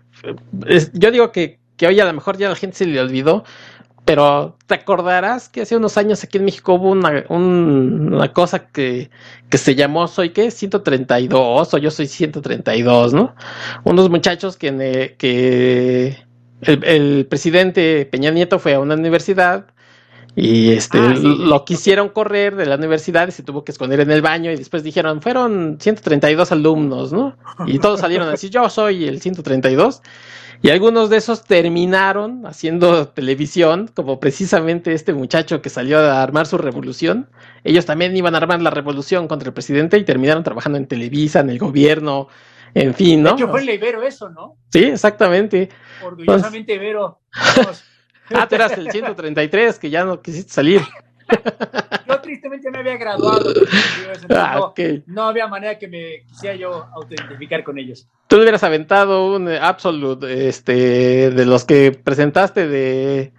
yo 0.92 1.10
digo 1.10 1.32
que, 1.32 1.60
que 1.76 1.86
hoy 1.86 2.00
a 2.00 2.04
lo 2.04 2.12
mejor 2.12 2.36
ya 2.36 2.48
la 2.48 2.56
gente 2.56 2.76
se 2.76 2.86
le 2.86 3.00
olvidó, 3.00 3.44
pero 4.06 4.56
te 4.66 4.74
acordarás 4.76 5.48
que 5.48 5.62
hace 5.62 5.76
unos 5.76 5.98
años 5.98 6.22
aquí 6.22 6.38
en 6.38 6.44
México 6.44 6.74
hubo 6.74 6.90
una, 6.90 7.24
una 7.28 8.32
cosa 8.32 8.68
que, 8.68 9.10
que, 9.50 9.58
se 9.58 9.74
llamó 9.74 10.06
Soy 10.06 10.30
qué, 10.30 10.52
132 10.52 11.74
o 11.74 11.78
yo 11.78 11.90
soy 11.90 12.06
132, 12.06 13.12
¿no? 13.12 13.34
Unos 13.82 14.08
muchachos 14.08 14.56
que, 14.56 15.16
que 15.18 16.24
el, 16.62 17.26
presidente 17.26 18.06
Peña 18.06 18.30
Nieto 18.30 18.60
fue 18.60 18.74
a 18.74 18.80
una 18.80 18.94
universidad 18.94 19.66
y 20.36 20.70
este 20.70 20.98
ah, 20.98 21.14
lo 21.18 21.64
quisieron 21.64 22.10
correr 22.10 22.54
de 22.54 22.66
la 22.66 22.76
universidad 22.76 23.26
y 23.26 23.32
se 23.32 23.42
tuvo 23.42 23.64
que 23.64 23.72
esconder 23.72 23.98
en 23.98 24.12
el 24.12 24.22
baño 24.22 24.52
y 24.52 24.56
después 24.56 24.84
dijeron, 24.84 25.20
fueron 25.20 25.78
132 25.80 26.52
alumnos, 26.52 27.12
¿no? 27.12 27.36
Y 27.66 27.80
todos 27.80 27.98
salieron 27.98 28.28
así, 28.28 28.50
yo 28.50 28.70
soy 28.70 29.08
el 29.08 29.20
132. 29.20 30.00
Y 30.62 30.70
algunos 30.70 31.10
de 31.10 31.18
esos 31.18 31.44
terminaron 31.44 32.46
haciendo 32.46 33.08
televisión, 33.08 33.90
como 33.94 34.18
precisamente 34.20 34.92
este 34.92 35.12
muchacho 35.12 35.62
que 35.62 35.70
salió 35.70 35.98
a 35.98 36.22
armar 36.22 36.46
su 36.46 36.58
revolución. 36.58 37.28
Ellos 37.64 37.86
también 37.86 38.16
iban 38.16 38.34
a 38.34 38.38
armar 38.38 38.62
la 38.62 38.70
revolución 38.70 39.28
contra 39.28 39.48
el 39.48 39.54
presidente 39.54 39.98
y 39.98 40.04
terminaron 40.04 40.42
trabajando 40.42 40.78
en 40.78 40.86
Televisa, 40.86 41.40
en 41.40 41.50
el 41.50 41.58
gobierno, 41.58 42.28
en 42.74 42.94
fin, 42.94 43.22
¿no? 43.22 43.30
De 43.30 43.36
hecho, 43.36 43.48
fue 43.48 43.60
el 43.60 43.70
Ibero 43.70 44.02
eso, 44.02 44.28
¿no? 44.28 44.56
Sí, 44.70 44.84
exactamente. 44.84 45.68
Orgullosamente 46.04 46.74
Ibero. 46.74 47.20
ah, 48.34 48.46
tú 48.48 48.54
eras 48.54 48.72
el 48.72 48.90
133, 48.90 49.78
que 49.78 49.90
ya 49.90 50.04
no 50.04 50.20
quisiste 50.20 50.52
salir. 50.52 50.82
Yo 52.06 52.20
tristemente 52.20 52.70
me 52.70 52.78
había 52.78 52.96
graduado. 52.96 53.52
Ah, 54.30 54.72
no, 55.06 55.22
había 55.24 55.46
manera 55.46 55.78
que 55.78 55.88
me 55.88 56.24
quisiera 56.26 56.56
yo 56.56 56.86
autoidentificar 56.94 57.64
con 57.64 57.78
ellos. 57.78 58.08
Tú 58.28 58.36
le 58.36 58.42
hubieras 58.42 58.64
aventado 58.64 59.34
un 59.34 59.48
eh, 59.48 59.58
Absolute 59.60 60.48
este, 60.48 61.30
de 61.30 61.46
los 61.46 61.64
que 61.64 61.92
presentaste 61.92 62.66
de, 62.66 63.32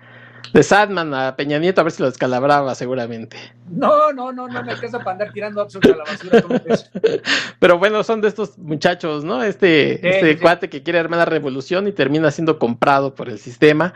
de 0.54 0.64
Sadman 0.64 1.14
a 1.14 1.36
Peña 1.36 1.60
Nieto 1.60 1.82
a 1.82 1.84
ver 1.84 1.92
si 1.92 2.02
lo 2.02 2.10
descalabraba 2.10 2.74
seguramente. 2.76 3.38
No, 3.70 4.12
no, 4.14 4.32
no, 4.32 4.48
no 4.48 4.64
me 4.64 4.72
alcanza 4.72 5.00
para 5.00 5.12
andar 5.12 5.34
tirando 5.34 5.62
Absolute 5.62 5.94
a 5.94 5.98
la 5.98 6.04
basura. 6.04 6.44
Pero 7.60 7.78
bueno, 7.80 8.04
son 8.04 8.22
de 8.22 8.30
estos 8.30 8.58
muchachos, 8.58 9.24
¿no? 9.24 9.44
Este, 9.44 10.08
este 10.08 10.40
cuate 10.40 10.70
que 10.70 10.84
quiere 10.84 11.00
armar 11.00 11.20
la 11.20 11.26
revolución 11.26 11.88
y 11.88 11.92
termina 11.92 12.32
siendo 12.32 12.60
comprado 12.60 13.16
por 13.16 13.30
el 13.30 13.40
sistema. 13.40 13.94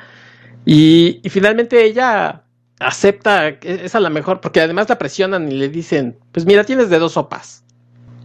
y 0.65 1.21
finalmente 1.29 1.83
ella 1.83 2.43
acepta, 2.81 3.47
es 3.47 3.95
a 3.95 3.99
la 3.99 4.09
mejor, 4.09 4.41
porque 4.41 4.61
además 4.61 4.89
la 4.89 4.97
presionan 4.97 5.51
y 5.51 5.55
le 5.55 5.69
dicen, 5.69 6.17
pues 6.31 6.45
mira, 6.45 6.63
tienes 6.63 6.89
de 6.89 6.99
dos 6.99 7.13
sopas. 7.13 7.63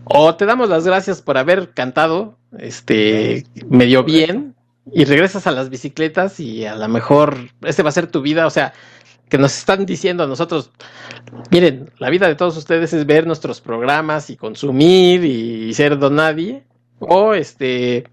O 0.05 0.35
te 0.37 0.47
damos 0.47 0.69
las 0.69 0.87
gracias 0.87 1.21
por 1.21 1.37
haber 1.37 1.71
cantado, 1.71 2.39
este, 2.59 3.45
medio 3.69 4.05
bien, 4.05 4.55
y 4.93 5.05
regresas 5.05 5.47
a 5.47 5.51
las 5.51 5.69
bicicletas 5.69 6.39
y 6.39 6.65
a 6.65 6.77
lo 6.77 6.89
mejor 6.89 7.37
este 7.63 7.83
va 7.83 7.89
a 7.89 7.93
ser 7.93 8.07
tu 8.07 8.23
vida, 8.23 8.47
o 8.47 8.51
sea, 8.51 8.73
que 9.29 9.39
nos 9.39 9.59
están 9.59 9.85
diciendo 9.85 10.23
a 10.23 10.27
nosotros, 10.29 10.71
miren, 11.51 11.91
la 11.99 12.11
vida 12.11 12.29
de 12.29 12.37
todos 12.37 12.57
ustedes 12.57 12.93
es 12.93 13.07
ver 13.07 13.27
nuestros 13.27 13.61
programas 13.61 14.31
y 14.31 14.37
consumir 14.37 15.25
y, 15.25 15.75
ser 15.75 15.99
don 15.99 16.15
nadie, 16.15 16.65
o 17.01 17.35
este, 17.35 18.05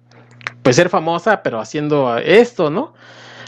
pues 0.64 0.76
ser 0.76 0.90
famosa, 0.90 1.44
pero 1.44 1.60
haciendo 1.60 2.18
esto, 2.18 2.72
¿no? 2.72 2.94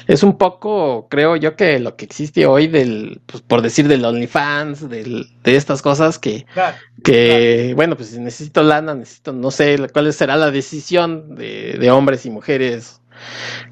Es 0.07 0.23
un 0.23 0.37
poco, 0.37 1.07
creo 1.09 1.35
yo, 1.35 1.55
que 1.55 1.79
lo 1.79 1.95
que 1.95 2.05
existe 2.05 2.45
hoy 2.45 2.67
del, 2.67 3.21
pues, 3.25 3.41
por 3.41 3.61
decir, 3.61 3.87
del 3.87 4.05
OnlyFans, 4.05 4.89
del, 4.89 5.27
de 5.43 5.55
estas 5.55 5.81
cosas 5.81 6.19
que, 6.19 6.45
que 7.03 7.73
bueno, 7.75 7.95
pues 7.95 8.09
si 8.09 8.19
necesito 8.19 8.61
lana, 8.63 8.93
necesito, 8.93 9.33
no 9.33 9.51
sé 9.51 9.77
cuál 9.91 10.11
será 10.13 10.35
la 10.35 10.51
decisión 10.51 11.35
de, 11.35 11.77
de 11.79 11.91
hombres 11.91 12.25
y 12.25 12.29
mujeres 12.29 13.01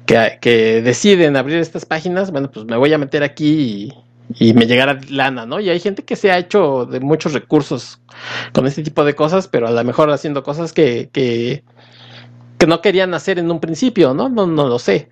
que, 0.06 0.38
que, 0.40 0.82
deciden 0.82 1.36
abrir 1.36 1.58
estas 1.58 1.84
páginas, 1.84 2.30
bueno, 2.30 2.50
pues 2.50 2.66
me 2.66 2.76
voy 2.76 2.92
a 2.92 2.98
meter 2.98 3.22
aquí 3.22 3.92
y, 4.38 4.46
y 4.46 4.54
me 4.54 4.66
llegará 4.66 4.98
lana, 5.08 5.46
¿no? 5.46 5.60
Y 5.60 5.70
hay 5.70 5.80
gente 5.80 6.04
que 6.04 6.16
se 6.16 6.32
ha 6.32 6.38
hecho 6.38 6.86
de 6.86 7.00
muchos 7.00 7.32
recursos 7.32 8.00
con 8.52 8.66
este 8.66 8.82
tipo 8.82 9.04
de 9.04 9.14
cosas, 9.14 9.48
pero 9.48 9.68
a 9.68 9.70
lo 9.70 9.84
mejor 9.84 10.10
haciendo 10.10 10.42
cosas 10.42 10.72
que, 10.72 11.10
que, 11.12 11.62
que 12.58 12.66
no 12.66 12.80
querían 12.80 13.14
hacer 13.14 13.38
en 13.38 13.50
un 13.50 13.60
principio, 13.60 14.14
¿no? 14.14 14.28
No, 14.28 14.46
no 14.46 14.66
lo 14.66 14.78
sé. 14.78 15.08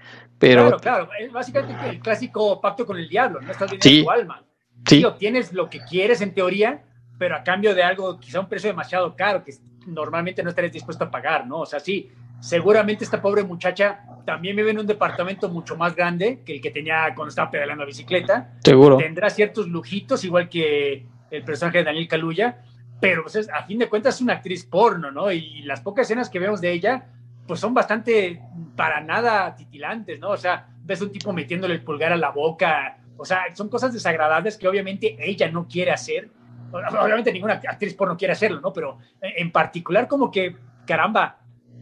Claro, 0.51 0.79
claro, 0.79 1.09
es 1.19 1.33
básicamente 1.33 1.89
el 1.89 2.01
clásico 2.01 2.61
pacto 2.61 2.85
con 2.85 2.99
el 2.99 3.09
diablo, 3.09 3.41
no 3.41 3.51
estás 3.51 3.71
vendiendo 3.71 4.05
tu 4.05 4.11
alma. 4.11 4.43
Sí. 4.87 5.05
obtienes 5.05 5.53
lo 5.53 5.71
que 5.71 5.81
quieres 5.81 6.21
en 6.23 6.35
teoría, 6.35 6.83
pero 7.17 7.37
a 7.37 7.45
cambio 7.45 7.73
de 7.75 7.85
algo, 7.85 8.19
quizá 8.19 8.41
un 8.41 8.49
precio 8.49 8.69
demasiado 8.69 9.15
caro 9.15 9.45
que 9.45 9.55
normalmente 9.87 10.43
no 10.43 10.49
estarías 10.49 10.73
dispuesto 10.73 11.05
a 11.05 11.11
pagar, 11.11 11.47
¿no? 11.47 11.61
O 11.61 11.67
sea, 11.67 11.79
sí, 11.79 12.11
seguramente 12.41 13.05
esta 13.05 13.23
pobre 13.23 13.45
muchacha 13.45 14.01
también 14.27 14.57
vive 14.57 14.73
en 14.73 14.81
un 14.81 14.87
departamento 14.87 15.49
mucho 15.49 15.77
más 15.77 15.95
grande 15.95 16.43
que 16.45 16.55
el 16.55 16.61
que 16.61 16.71
tenía 16.71 17.13
cuando 17.15 17.29
estaba 17.29 17.51
pedaleando 17.51 17.85
la 17.85 17.89
bicicleta. 17.89 18.55
Seguro. 18.65 18.97
Tendrá 18.97 19.31
ciertos 19.31 19.69
lujitos, 19.69 20.25
igual 20.25 20.49
que 20.49 21.07
el 21.31 21.45
personaje 21.45 21.79
de 21.79 21.85
Daniel 21.85 22.09
Kaluuya, 22.09 22.59
pero 23.01 23.23
pues, 23.23 23.49
a 23.49 23.63
fin 23.65 23.79
de 23.79 23.89
cuentas 23.89 24.17
es 24.17 24.21
una 24.21 24.35
actriz 24.35 24.65
porno, 24.65 25.11
¿no? 25.11 25.31
Y 25.33 25.63
las 25.63 25.81
pocas 25.81 26.07
escenas 26.07 26.29
que 26.29 26.39
vemos 26.39 26.61
de 26.61 26.73
ella, 26.73 27.07
pues 27.47 27.61
son 27.61 27.75
bastante 27.75 28.41
para 28.77 29.01
nada 29.01 29.55
titilantes, 29.55 30.19
¿no? 30.21 30.31
O 30.31 30.37
sea, 30.37 30.69
ves 30.85 31.01
un 31.01 31.11
tipo 31.13 31.33
metiéndole 31.33 31.75
el 31.75 31.83
pulgar 31.83 32.13
a 32.13 32.17
la 32.17 32.31
boca, 32.31 32.99
o 33.17 33.25
sea, 33.25 33.45
son 33.55 33.69
cosas 33.69 33.93
desagradables 33.93 34.57
que 34.57 34.69
obviamente 34.69 35.17
ella 35.19 35.51
no 35.51 35.67
quiere 35.69 35.91
hacer. 35.91 36.31
Obviamente 36.73 37.33
ninguna 37.33 37.55
actriz 37.55 37.95
porno 37.95 38.17
quiere 38.17 38.33
hacerlo, 38.33 38.61
¿no? 38.61 38.73
Pero 38.73 38.99
en 39.21 39.53
particular 39.53 40.09
como 40.09 40.31
que, 40.31 40.57
caramba, 40.87 41.39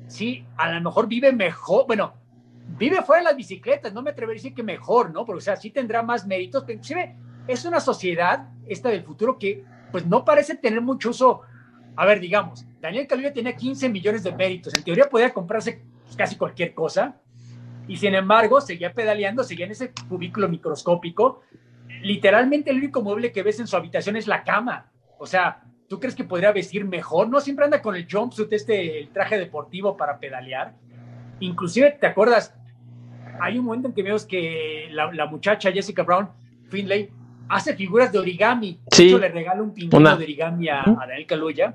sí, 0.09 0.45
a 0.57 0.73
lo 0.73 0.81
mejor 0.81 1.07
vive 1.07 1.33
mejor, 1.33 1.87
bueno, 1.87 2.15
vive 2.77 3.01
fuera 3.03 3.23
de 3.23 3.29
las 3.29 3.37
bicicletas, 3.37 3.93
no 3.93 4.03
me 4.03 4.11
atrevería 4.11 4.41
a 4.41 4.43
decir 4.43 4.55
que 4.55 4.63
mejor, 4.63 5.13
¿no? 5.13 5.25
Porque, 5.25 5.39
o 5.39 5.43
sea, 5.43 5.57
sí 5.57 5.71
tendrá 5.71 6.03
más 6.03 6.27
méritos, 6.27 6.65
pero 6.65 6.75
inclusive 6.75 7.17
es 7.47 7.65
una 7.65 7.81
sociedad, 7.81 8.49
esta 8.67 8.89
del 8.89 9.05
futuro, 9.05 9.39
que 9.39 9.65
pues 9.93 10.07
no 10.07 10.25
parece 10.25 10.57
tener 10.57 10.81
mucho 10.81 11.11
uso. 11.11 11.43
A 11.97 12.05
ver, 12.05 12.21
digamos, 12.21 12.67
Daniel 12.81 13.07
Kaluuya 13.07 13.33
tenía 13.33 13.55
15 13.55 13.89
millones 13.89 14.23
de 14.23 14.33
méritos, 14.33 14.75
en 14.75 14.83
teoría 14.83 15.09
podía 15.09 15.33
comprarse 15.33 15.83
casi 16.17 16.37
cualquier 16.37 16.75
cosa, 16.75 17.21
y 17.87 17.97
sin 17.97 18.15
embargo 18.15 18.61
seguía 18.61 18.93
pedaleando, 18.93 19.43
seguía 19.43 19.67
en 19.67 19.73
ese 19.73 19.93
cubículo 20.09 20.49
microscópico. 20.49 21.43
Literalmente 22.03 22.71
el 22.71 22.79
único 22.79 23.03
mueble 23.03 23.33
que 23.33 23.43
ves 23.43 23.59
en 23.59 23.67
su 23.67 23.77
habitación 23.77 24.17
es 24.17 24.27
la 24.29 24.45
cama. 24.45 24.93
O 25.19 25.27
sea, 25.27 25.65
¿tú 25.89 25.99
crees 25.99 26.15
que 26.15 26.23
podría 26.23 26.53
vestir 26.53 26.85
mejor? 26.85 27.29
No 27.29 27.41
siempre 27.41 27.65
anda 27.65 27.83
con 27.83 27.97
el 27.97 28.07
jumpsuit, 28.11 28.53
este, 28.53 29.01
el 29.01 29.09
traje 29.09 29.39
deportivo 29.39 29.97
para 29.97 30.21
pedalear. 30.21 30.75
Inclusive, 31.41 31.91
¿te 32.01 32.07
acuerdas? 32.07 32.55
Hay 33.41 33.59
un 33.59 33.65
momento 33.65 33.89
en 33.89 33.95
que 33.95 34.03
vemos 34.05 34.25
que 34.25 34.89
la, 34.93 35.27
muchacha 35.27 35.73
Jessica 35.73 36.05
Brown, 36.05 36.29
Finlay, 36.69 37.11
hace 37.49 37.75
figuras 37.75 38.13
de 38.13 38.21
origami. 38.21 38.79
Sí. 38.93 39.13
De 39.13 39.19
le 39.19 39.29
regala 39.31 39.63
un 39.63 39.75
pingüino 39.75 40.17
de 40.17 40.25
origami 40.25 40.69
a, 40.69 40.85
Daniel 40.87 41.27
Kaluuya. 41.27 41.75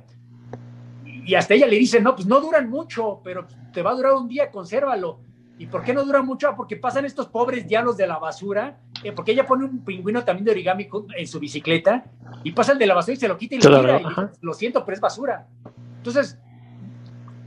Y 1.26 1.36
hasta 1.36 1.56
ella 1.56 1.68
le 1.68 1.78
dice, 1.78 2.00
no, 2.00 2.16
pues 2.16 2.28
no 2.28 2.40
duran 2.40 2.70
mucho, 2.70 3.20
pero 3.24 3.48
te 3.74 3.82
va 3.82 3.92
a 3.92 3.96
durar 3.96 4.14
un 4.14 4.28
día, 4.28 4.52
consérvalo. 4.52 5.20
¿Y 5.58 5.68
por 5.68 5.84
qué 5.84 5.94
no 5.94 6.06
dura 6.06 6.22
mucho? 6.22 6.50
Ah, 6.50 6.56
porque 6.56 6.76
pasan 6.76 7.06
estos 7.06 7.28
pobres 7.28 7.68
diablos 7.68 7.98
de 7.98 8.06
la 8.06 8.20
basura, 8.20 8.78
eh, 9.04 9.12
porque 9.12 9.32
ella 9.32 9.46
pone 9.46 9.66
un 9.66 9.84
pingüino 9.84 10.24
también 10.24 10.46
de 10.46 10.52
origami 10.52 10.88
en 11.18 11.28
su 11.28 11.40
bicicleta 11.40 12.06
y 12.44 12.52
pasa 12.52 12.74
el 12.74 12.78
de 12.78 12.86
la 12.86 12.94
basura 12.94 13.14
y 13.14 13.18
se 13.18 13.28
lo 13.28 13.38
quita 13.38 13.56
y 13.56 13.60
lo 13.60 13.82
tira. 13.82 14.00
Y 14.00 14.46
lo 14.46 14.54
siento, 14.54 14.86
pero 14.86 14.96
es 14.96 15.02
basura. 15.02 15.48
Entonces, 15.98 16.38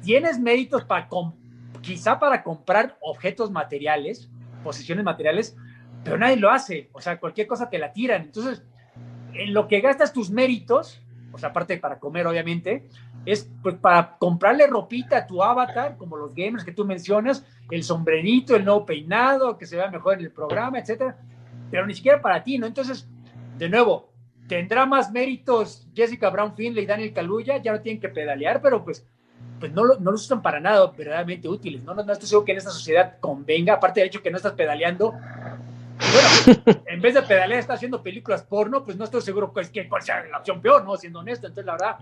tienes 0.03 0.41
méritos 0.41 0.85
para 0.85 1.09
quizá 1.83 2.19
para 2.19 2.43
comprar 2.43 2.97
objetos 3.01 3.51
materiales, 3.51 4.31
posiciones 4.65 5.05
materiales, 5.05 5.57
pero 6.03 6.19
nadie 6.19 6.37
lo 6.37 6.51
hace. 6.51 6.89
O 6.93 7.01
sea, 7.01 7.21
cualquier 7.21 7.47
cosa 7.47 7.69
te 7.69 7.79
la 7.79 7.93
tiran. 7.93 8.23
Entonces, 8.23 8.65
en 9.35 9.53
lo 9.53 9.69
que 9.69 9.81
gastas 9.81 10.13
tus 10.13 10.31
méritos, 10.31 11.01
sea, 11.39 11.51
aparte 11.51 11.77
para 11.79 11.99
comer, 11.99 12.27
obviamente, 12.27 12.89
es 13.25 13.51
pues, 13.63 13.77
para 13.77 14.17
comprarle 14.19 14.67
ropita 14.67 15.19
a 15.19 15.27
tu 15.27 15.43
avatar, 15.43 15.97
como 15.97 16.17
los 16.17 16.35
gamers 16.35 16.65
que 16.65 16.73
tú 16.73 16.85
mencionas, 16.85 17.45
el 17.71 17.83
sombrerito, 17.83 18.57
el 18.57 18.65
nuevo 18.65 18.85
peinado, 18.87 19.59
que 19.59 19.67
se 19.67 19.77
vea 19.77 19.91
mejor 19.91 20.15
en 20.15 20.21
el 20.21 20.31
programa, 20.31 20.79
etcétera, 20.79 21.17
pero 21.71 21.87
ni 21.87 21.95
siquiera 21.95 22.21
para 22.21 22.43
ti, 22.43 22.59
¿no? 22.59 22.67
Entonces, 22.67 23.09
de 23.57 23.69
nuevo, 23.69 24.13
tendrá 24.49 24.87
más 24.87 25.11
méritos 25.11 25.87
Jessica 25.95 26.31
Brown 26.31 26.55
Finley 26.55 26.85
y 26.85 26.87
Daniel 26.87 27.13
Kaluuya, 27.13 27.59
ya 27.59 27.73
no 27.73 27.81
tienen 27.81 28.01
que 28.01 28.09
pedalear, 28.09 28.63
pero 28.63 28.85
pues 28.85 29.07
pues 29.59 29.73
no, 29.73 29.83
no 29.99 30.13
los 30.13 30.25
usan 30.25 30.41
para 30.41 30.61
nada 30.61 30.87
verdaderamente 30.97 31.49
útiles. 31.49 31.83
¿no? 31.83 31.95
No, 31.95 32.05
no 32.05 32.13
estoy 32.13 32.29
seguro 32.29 32.45
que 32.45 32.53
en 32.53 32.59
esta 32.59 32.71
sociedad 32.71 33.19
convenga, 33.21 33.75
aparte 33.75 34.01
del 34.01 34.09
hecho 34.09 34.23
que 34.23 34.31
no 34.31 34.37
estás 34.37 34.53
pedaleando. 34.53 35.15
Bueno, 35.99 36.83
en 36.87 37.01
vez 37.01 37.15
de 37.15 37.23
pedalear, 37.23 37.61
estás 37.61 37.77
haciendo 37.77 38.03
películas 38.03 38.43
porno, 38.43 38.85
pues 38.85 38.97
no 38.97 39.05
estoy 39.05 39.23
seguro 39.23 39.53
pues, 39.53 39.71
que 39.71 39.89
cuál 39.89 40.03
sea 40.03 40.25
la 40.25 40.39
opción 40.39 40.61
peor, 40.61 40.85
¿no? 40.85 40.97
Siendo 40.97 41.21
honesto. 41.21 41.47
Entonces, 41.47 41.67
la 41.67 41.73
verdad, 41.73 41.97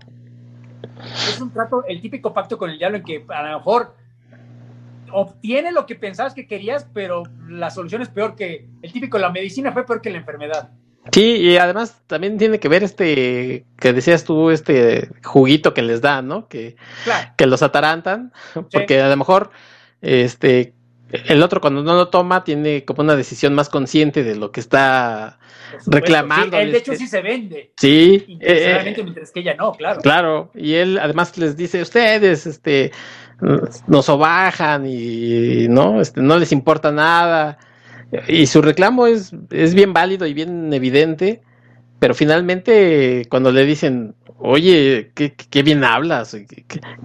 es 1.29 1.41
un 1.41 1.51
trato, 1.51 1.83
el 1.87 2.01
típico 2.01 2.33
pacto 2.33 2.57
con 2.57 2.69
el 2.69 2.77
diablo 2.77 2.97
en 2.97 3.03
que 3.03 3.25
a 3.27 3.43
lo 3.43 3.57
mejor 3.57 3.95
obtiene 5.11 5.71
lo 5.71 5.85
que 5.85 5.95
pensabas 5.95 6.33
que 6.33 6.47
querías, 6.47 6.87
pero 6.93 7.23
la 7.47 7.69
solución 7.69 8.01
es 8.01 8.09
peor 8.09 8.35
que 8.35 8.67
el 8.81 8.91
típico, 8.91 9.17
la 9.17 9.31
medicina 9.31 9.71
fue 9.71 9.85
peor 9.85 10.01
que 10.01 10.09
la 10.09 10.17
enfermedad. 10.17 10.69
Sí, 11.11 11.37
y 11.37 11.57
además 11.57 12.01
también 12.07 12.37
tiene 12.37 12.59
que 12.59 12.67
ver 12.67 12.83
este, 12.83 13.65
que 13.77 13.93
decías 13.93 14.25
tú, 14.25 14.49
este 14.49 15.09
juguito 15.23 15.73
que 15.73 15.81
les 15.81 16.01
dan, 16.01 16.27
¿no? 16.27 16.47
Que, 16.49 16.75
que 17.37 17.45
los 17.45 17.63
atarantan, 17.63 18.33
porque 18.71 19.01
a 19.01 19.07
lo 19.07 19.15
mejor, 19.15 19.51
este, 20.01 20.73
el 21.11 21.43
otro 21.43 21.61
cuando 21.61 21.83
no 21.83 21.93
lo 21.93 22.09
toma 22.09 22.43
tiene 22.43 22.85
como 22.85 23.01
una 23.01 23.15
decisión 23.15 23.53
más 23.53 23.69
consciente 23.69 24.23
de 24.23 24.35
lo 24.35 24.51
que 24.51 24.59
está 24.59 25.39
reclamando. 25.85 26.57
él 26.57 26.71
de 26.71 26.77
hecho 26.77 26.95
sí 26.95 27.07
se 27.07 27.21
vende. 27.21 27.71
Sí. 27.77 28.37
Eh, 28.41 28.83
eh, 28.85 29.03
mientras 29.03 29.31
que 29.31 29.41
ella 29.41 29.55
no, 29.55 29.71
claro. 29.73 30.01
Claro, 30.01 30.51
y 30.53 30.73
él 30.73 30.99
además 30.99 31.37
les 31.37 31.55
dice, 31.55 31.81
ustedes, 31.81 32.45
este, 32.45 32.91
nos 33.87 34.05
sobajan 34.05 34.85
y 34.85 35.67
no, 35.69 36.01
este, 36.01 36.21
no 36.21 36.37
les 36.37 36.51
importa 36.51 36.91
nada 36.91 37.57
y 38.27 38.45
su 38.47 38.61
reclamo 38.61 39.07
es, 39.07 39.33
es 39.51 39.73
bien 39.73 39.93
válido 39.93 40.25
y 40.25 40.33
bien 40.33 40.71
evidente, 40.73 41.41
pero 41.99 42.13
finalmente 42.13 43.25
cuando 43.29 43.51
le 43.51 43.65
dicen, 43.65 44.15
oye, 44.39 45.11
qué, 45.15 45.33
qué 45.33 45.63
bien 45.63 45.83
hablas, 45.83 46.35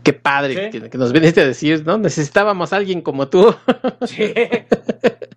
qué, 0.02 0.12
padre 0.12 0.70
que, 0.70 0.98
nos 0.98 1.12
viniste 1.12 1.40
a 1.40 1.46
decir, 1.46 1.84
¿no? 1.86 1.98
Necesitábamos 1.98 2.72
a 2.72 2.76
alguien 2.76 3.00
como 3.00 3.28
tú. 3.28 3.54
Sí. 4.06 4.32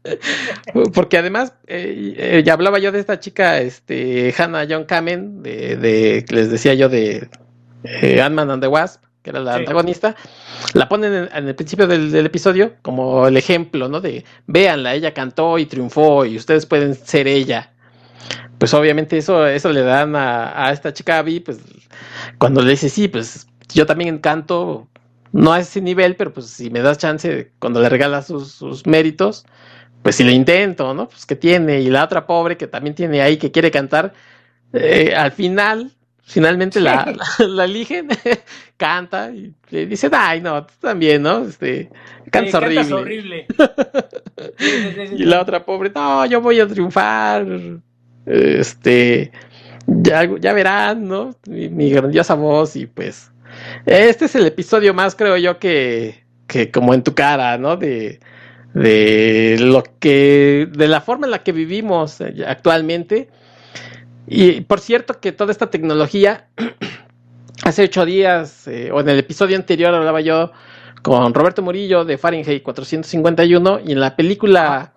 Porque 0.94 1.18
además, 1.18 1.54
eh, 1.68 2.16
eh, 2.18 2.44
ya 2.46 2.54
hablaba 2.54 2.80
yo 2.80 2.92
de 2.92 3.00
esta 3.00 3.20
chica, 3.20 3.60
este, 3.60 4.34
Hannah 4.38 4.68
John 4.70 4.86
Kamen, 4.86 5.42
de, 5.42 5.78
de, 5.78 6.26
les 6.30 6.50
decía 6.50 6.74
yo 6.74 6.90
de 6.90 7.28
eh, 7.84 8.22
Ant-Man 8.22 8.52
and 8.52 8.62
the 8.62 8.68
Wasp, 8.68 9.04
que 9.22 9.32
era 9.32 9.40
la 9.40 9.56
antagonista, 9.56 10.16
la 10.74 10.88
ponen 10.88 11.30
en, 11.34 11.48
el 11.48 11.56
principio 11.56 11.88
del, 11.88 12.14
episodio 12.26 12.74
como 12.82 13.28
el 13.28 13.38
ejemplo, 13.38 13.90
¿no? 13.90 14.02
De 14.02 14.24
véanla, 14.46 14.94
ella 14.94 15.14
cantó 15.14 15.58
y 15.58 15.66
triunfó 15.66 16.26
y 16.26 16.38
ustedes 16.38 16.66
pueden 16.66 16.94
ser 16.94 17.28
ella. 17.28 17.72
Pues 18.58 18.74
obviamente 18.74 19.18
eso, 19.18 19.46
eso 19.48 19.72
le 19.72 19.82
dan 19.82 20.16
a, 20.16 20.72
esta 20.72 20.94
chica 20.94 21.20
Abby, 21.20 21.42
pues 21.42 21.60
cuando 22.38 22.62
le 22.62 22.72
dice, 22.72 22.90
sí, 22.90 23.08
pues 23.08 23.48
yo 23.74 23.86
también 23.86 24.20
canto, 24.20 24.88
no 25.32 25.52
a 25.54 25.60
ese 25.60 25.82
nivel, 25.82 26.16
pero 26.16 26.34
pues 26.34 26.48
si 26.48 26.70
me 26.70 26.82
das 26.82 26.98
chance, 26.98 27.52
cuando 27.60 27.82
le 27.82 27.90
regalas 27.90 28.28
sus, 28.28 28.86
méritos, 28.88 29.46
pues 30.04 30.16
si 30.16 30.24
le 30.24 30.32
intento, 30.32 30.94
¿no? 30.94 31.10
Pues 31.10 31.26
que 31.26 31.36
tiene, 31.36 31.82
y 31.82 31.90
la 31.90 32.04
otra 32.04 32.28
pobre 32.28 32.58
que 32.58 32.68
también 32.68 32.96
tiene 32.96 33.22
ahí 33.22 33.38
que 33.38 33.52
quiere 33.52 33.72
cantar, 33.72 34.14
eh, 34.74 35.14
al 35.16 35.32
final 35.32 35.92
Finalmente 36.28 36.82
la, 36.82 37.14
la, 37.40 37.66
eligen, 37.66 38.08
canta 38.78 39.30
y 39.32 39.54
le 39.70 39.86
dice, 39.86 40.10
ay, 40.12 40.42
no, 40.42 40.66
tú 40.66 40.74
también, 40.80 41.22
¿no? 41.22 41.46
Este, 41.46 41.92
cantas 42.32 42.92
horrible. 42.92 43.46
y 45.16 45.24
la 45.24 45.42
otra 45.42 45.64
pobre, 45.64 45.92
no, 45.94 46.26
yo 46.26 46.42
voy 46.42 46.60
a 46.60 46.68
triunfar. 46.68 47.46
Este, 48.26 49.32
ya, 49.88 50.30
ya 50.40 50.54
verán, 50.54 51.08
¿no? 51.08 51.36
Mi, 51.48 51.90
grandiosa 51.90 52.34
voz 52.34 52.76
y 52.76 52.88
pues, 52.88 53.32
este 53.86 54.26
es 54.26 54.36
el 54.36 54.46
episodio 54.46 54.94
más, 54.94 55.16
creo 55.16 55.38
yo, 55.38 55.60
que, 55.60 56.24
que 56.48 56.72
como 56.72 56.94
en 56.94 57.04
tu 57.04 57.14
cara, 57.14 57.58
¿no? 57.58 57.78
De, 57.78 58.20
de 58.74 59.58
lo 59.60 59.84
que, 60.00 60.68
de 60.72 60.88
la 60.88 61.02
forma 61.02 61.28
en 61.28 61.32
la 61.32 61.44
que 61.44 61.52
vivimos 61.52 62.20
actualmente 62.46 63.30
y 64.28 64.62
por 64.62 64.80
cierto 64.80 65.20
que 65.20 65.32
toda 65.32 65.52
esta 65.52 65.70
tecnología, 65.70 66.48
hace 67.64 67.84
ocho 67.84 68.06
días, 68.06 68.68
eh, 68.68 68.90
o 68.92 69.00
en 69.00 69.10
el 69.10 69.20
episodio 69.20 69.56
anterior 69.56 69.94
hablaba 69.94 70.22
yo 70.22 70.52
con 71.04 71.34
Roberto 71.34 71.62
Murillo 71.62 72.06
de 72.06 72.18
Fahrenheit 72.18 72.64
451 72.64 73.82
y 73.86 73.92
en 73.92 74.00
la 74.00 74.16
película 74.16 74.94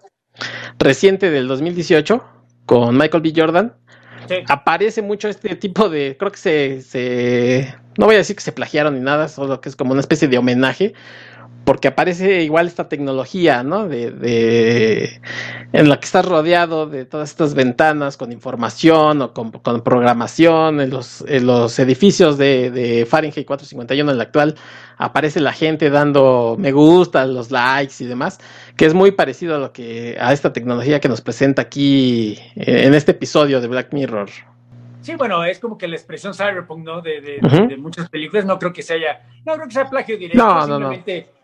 reciente 0.78 1.30
del 1.30 1.48
2018 1.48 2.24
con 2.68 2.98
Michael 2.98 3.22
B. 3.22 3.32
Jordan, 3.34 3.72
aparece 4.46 5.00
mucho 5.00 5.26
este 5.26 5.56
tipo 5.56 5.88
de, 5.88 6.16
creo 6.18 6.30
que 6.30 6.36
se, 6.36 6.82
se, 6.82 7.74
no 7.96 8.04
voy 8.04 8.16
a 8.16 8.18
decir 8.18 8.36
que 8.36 8.42
se 8.42 8.52
plagiaron 8.52 8.94
ni 8.94 9.00
nada, 9.00 9.26
solo 9.28 9.62
que 9.62 9.70
es 9.70 9.74
como 9.74 9.92
una 9.92 10.02
especie 10.02 10.28
de 10.28 10.36
homenaje, 10.36 10.92
porque 11.68 11.88
aparece 11.88 12.44
igual 12.44 12.66
esta 12.66 12.88
tecnología, 12.88 13.62
¿no? 13.62 13.86
De, 13.88 15.20
en 15.74 15.88
la 15.90 16.00
que 16.00 16.06
estás 16.06 16.24
rodeado 16.24 16.86
de 16.86 17.04
todas 17.04 17.28
estas 17.28 17.52
ventanas 17.52 18.16
con 18.16 18.32
información 18.32 19.20
o 19.20 19.34
con, 19.34 19.52
programación 19.52 20.80
en 20.80 20.88
los, 20.88 21.22
los 21.28 21.78
edificios 21.78 22.38
de, 22.38 22.70
de, 22.70 23.04
Fahrenheit 23.04 23.46
451 23.46 24.10
en 24.10 24.16
la 24.16 24.24
actual 24.24 24.54
aparece 24.96 25.40
la 25.40 25.52
gente 25.52 25.90
dando 25.90 26.56
me 26.58 26.72
gusta, 26.72 27.26
los 27.26 27.50
likes 27.50 27.96
y 28.02 28.06
demás, 28.06 28.38
que 28.74 28.86
es 28.86 28.94
muy 28.94 29.10
parecido 29.10 29.56
a 29.56 29.58
lo 29.58 29.70
que 29.70 30.16
a 30.18 30.32
esta 30.32 30.54
tecnología 30.54 31.00
que 31.00 31.10
nos 31.10 31.20
presenta 31.20 31.60
aquí 31.60 32.38
en 32.56 32.94
este 32.94 33.10
episodio 33.10 33.60
de 33.60 33.68
Black 33.68 33.92
Mirror. 33.92 34.30
Sí, 35.02 35.16
bueno, 35.16 35.44
es 35.44 35.58
como 35.58 35.76
que 35.76 35.86
la 35.86 35.96
expresión 35.96 36.32
cyberpunk, 36.32 36.82
¿no? 36.82 37.02
De, 37.02 37.20
de, 37.20 37.76
muchas 37.76 38.08
películas, 38.08 38.46
no 38.46 38.58
creo 38.58 38.72
que 38.72 38.82
se 38.82 38.94
haya, 38.94 39.20
no 39.44 39.52
creo 39.56 39.66
que 39.66 39.74
sea 39.74 39.90
plagio 39.90 40.16
directo, 40.16 40.62
simplemente 40.62 41.37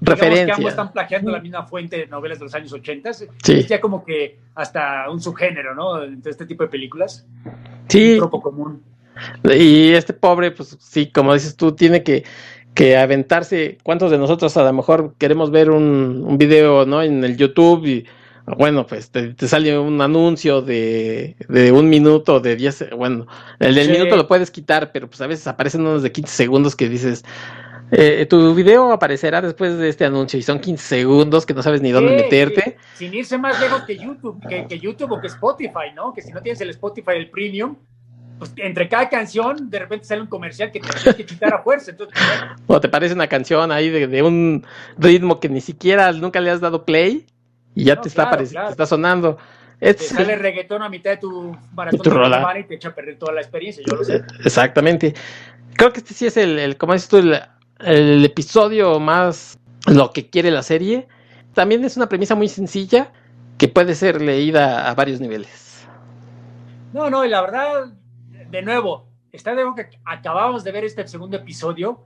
referencia. 0.00 0.46
Que 0.46 0.52
ambos 0.52 0.70
están 0.70 0.92
plagiando 0.92 1.30
la 1.30 1.40
misma 1.40 1.66
fuente 1.66 1.98
de 1.98 2.06
novelas 2.06 2.38
de 2.38 2.44
los 2.44 2.54
años 2.54 2.72
80. 2.72 3.12
Sí. 3.12 3.26
Es 3.46 3.68
ya 3.68 3.80
como 3.80 4.04
que 4.04 4.38
hasta 4.54 5.08
un 5.10 5.20
subgénero, 5.20 5.74
¿no? 5.74 6.02
Entre 6.02 6.30
este 6.30 6.46
tipo 6.46 6.62
de 6.64 6.68
películas. 6.68 7.26
Sí. 7.88 8.12
Un 8.12 8.18
tropo 8.18 8.40
común. 8.40 8.82
Y 9.44 9.92
este 9.92 10.12
pobre, 10.12 10.50
pues 10.50 10.76
sí, 10.80 11.10
como 11.10 11.34
dices 11.34 11.56
tú, 11.56 11.72
tiene 11.72 12.02
que, 12.02 12.24
que 12.74 12.96
aventarse. 12.96 13.78
¿Cuántos 13.82 14.10
de 14.10 14.18
nosotros 14.18 14.56
a 14.56 14.64
lo 14.64 14.72
mejor 14.72 15.14
queremos 15.18 15.50
ver 15.50 15.70
un, 15.70 16.24
un 16.26 16.38
video, 16.38 16.86
¿no? 16.86 17.02
En 17.02 17.22
el 17.24 17.36
YouTube 17.36 17.86
y 17.86 18.06
bueno, 18.56 18.86
pues 18.86 19.10
te, 19.10 19.34
te, 19.34 19.48
sale 19.48 19.78
un 19.78 20.00
anuncio 20.00 20.62
de, 20.62 21.36
de 21.48 21.72
un 21.72 21.88
minuto, 21.88 22.40
de 22.40 22.56
10, 22.56 22.90
bueno, 22.96 23.26
el 23.58 23.74
del 23.74 23.86
sí. 23.86 23.92
minuto 23.92 24.16
lo 24.16 24.26
puedes 24.26 24.50
quitar, 24.50 24.92
pero 24.92 25.08
pues 25.08 25.20
a 25.20 25.26
veces 25.26 25.46
aparecen 25.46 25.82
unos 25.82 26.02
de 26.02 26.12
15 26.12 26.34
segundos 26.34 26.74
que 26.74 26.88
dices, 26.88 27.24
eh, 27.92 28.26
tu 28.26 28.54
video 28.54 28.92
aparecerá 28.92 29.40
después 29.40 29.76
de 29.76 29.88
este 29.88 30.04
anuncio 30.04 30.38
y 30.38 30.42
son 30.42 30.60
15 30.60 30.84
segundos 30.84 31.44
que 31.44 31.54
no 31.54 31.62
sabes 31.62 31.80
ni 31.80 31.90
dónde 31.90 32.16
sí, 32.16 32.24
meterte. 32.24 32.76
Sin 32.94 33.14
irse 33.14 33.36
más 33.38 33.60
lejos 33.60 33.82
que 33.82 33.96
YouTube, 33.96 34.40
que, 34.48 34.66
que, 34.66 34.78
YouTube 34.78 35.12
o 35.12 35.20
que 35.20 35.26
Spotify, 35.26 35.92
¿no? 35.94 36.12
Que 36.12 36.22
si 36.22 36.32
no 36.32 36.40
tienes 36.40 36.60
el 36.60 36.70
Spotify, 36.70 37.12
el 37.16 37.30
premium, 37.30 37.76
pues 38.38 38.52
entre 38.56 38.88
cada 38.88 39.08
canción 39.08 39.68
de 39.68 39.78
repente 39.78 40.06
sale 40.06 40.22
un 40.22 40.26
comercial 40.26 40.72
que 40.72 40.80
te 40.80 40.88
tienes 40.88 41.14
que 41.14 41.26
quitar 41.26 41.52
a 41.52 41.62
fuerza. 41.62 41.90
Entonces, 41.90 42.16
o 42.66 42.80
te 42.80 42.88
parece 42.88 43.14
una 43.14 43.26
canción 43.26 43.70
ahí 43.70 43.90
de, 43.90 44.06
de 44.06 44.22
un 44.22 44.64
ritmo 44.96 45.40
que 45.40 45.48
ni 45.48 45.60
siquiera 45.60 46.10
nunca 46.12 46.40
le 46.40 46.50
has 46.50 46.60
dado 46.60 46.84
play 46.84 47.26
y 47.74 47.84
ya 47.84 47.96
no, 47.96 48.00
te, 48.02 48.08
está 48.08 48.28
claro, 48.28 48.44
claro. 48.46 48.66
te 48.68 48.72
está 48.72 48.86
sonando. 48.86 49.38
Este, 49.80 50.08
te 50.08 50.14
sale 50.14 50.36
reggaetón 50.36 50.82
a 50.82 50.88
mitad 50.88 51.10
de 51.10 51.16
tu 51.18 51.56
maratón 51.72 52.00
tu 52.00 52.10
de 52.10 52.60
y 52.60 52.64
te 52.64 52.74
echa 52.74 52.88
a 52.88 52.94
perder 52.94 53.18
toda 53.18 53.32
la 53.32 53.40
experiencia, 53.40 53.82
yo 53.86 53.96
lo 53.96 54.04
sé. 54.04 54.22
Exactamente. 54.44 55.14
Creo 55.74 55.92
que 55.92 56.00
este 56.00 56.14
sí 56.14 56.26
es 56.26 56.36
el, 56.36 56.58
el 56.58 56.76
como 56.76 56.92
dices 56.92 57.08
tú, 57.08 57.18
el, 57.18 57.40
el, 57.82 58.24
episodio 58.24 58.98
más 59.00 59.58
lo 59.86 60.12
que 60.12 60.30
quiere 60.30 60.50
la 60.50 60.62
serie. 60.62 61.08
También 61.54 61.84
es 61.84 61.96
una 61.96 62.08
premisa 62.08 62.34
muy 62.34 62.48
sencilla 62.48 63.12
que 63.58 63.68
puede 63.68 63.94
ser 63.94 64.22
leída 64.22 64.88
a 64.88 64.94
varios 64.94 65.20
niveles. 65.20 65.86
No, 66.92 67.10
no, 67.10 67.24
y 67.24 67.28
la 67.28 67.40
verdad, 67.42 67.92
de 68.50 68.62
nuevo, 68.62 69.06
está 69.32 69.54
de 69.54 69.64
que 69.76 69.98
acabamos 70.04 70.64
de 70.64 70.72
ver 70.72 70.84
este 70.84 71.06
segundo 71.06 71.36
episodio 71.36 72.04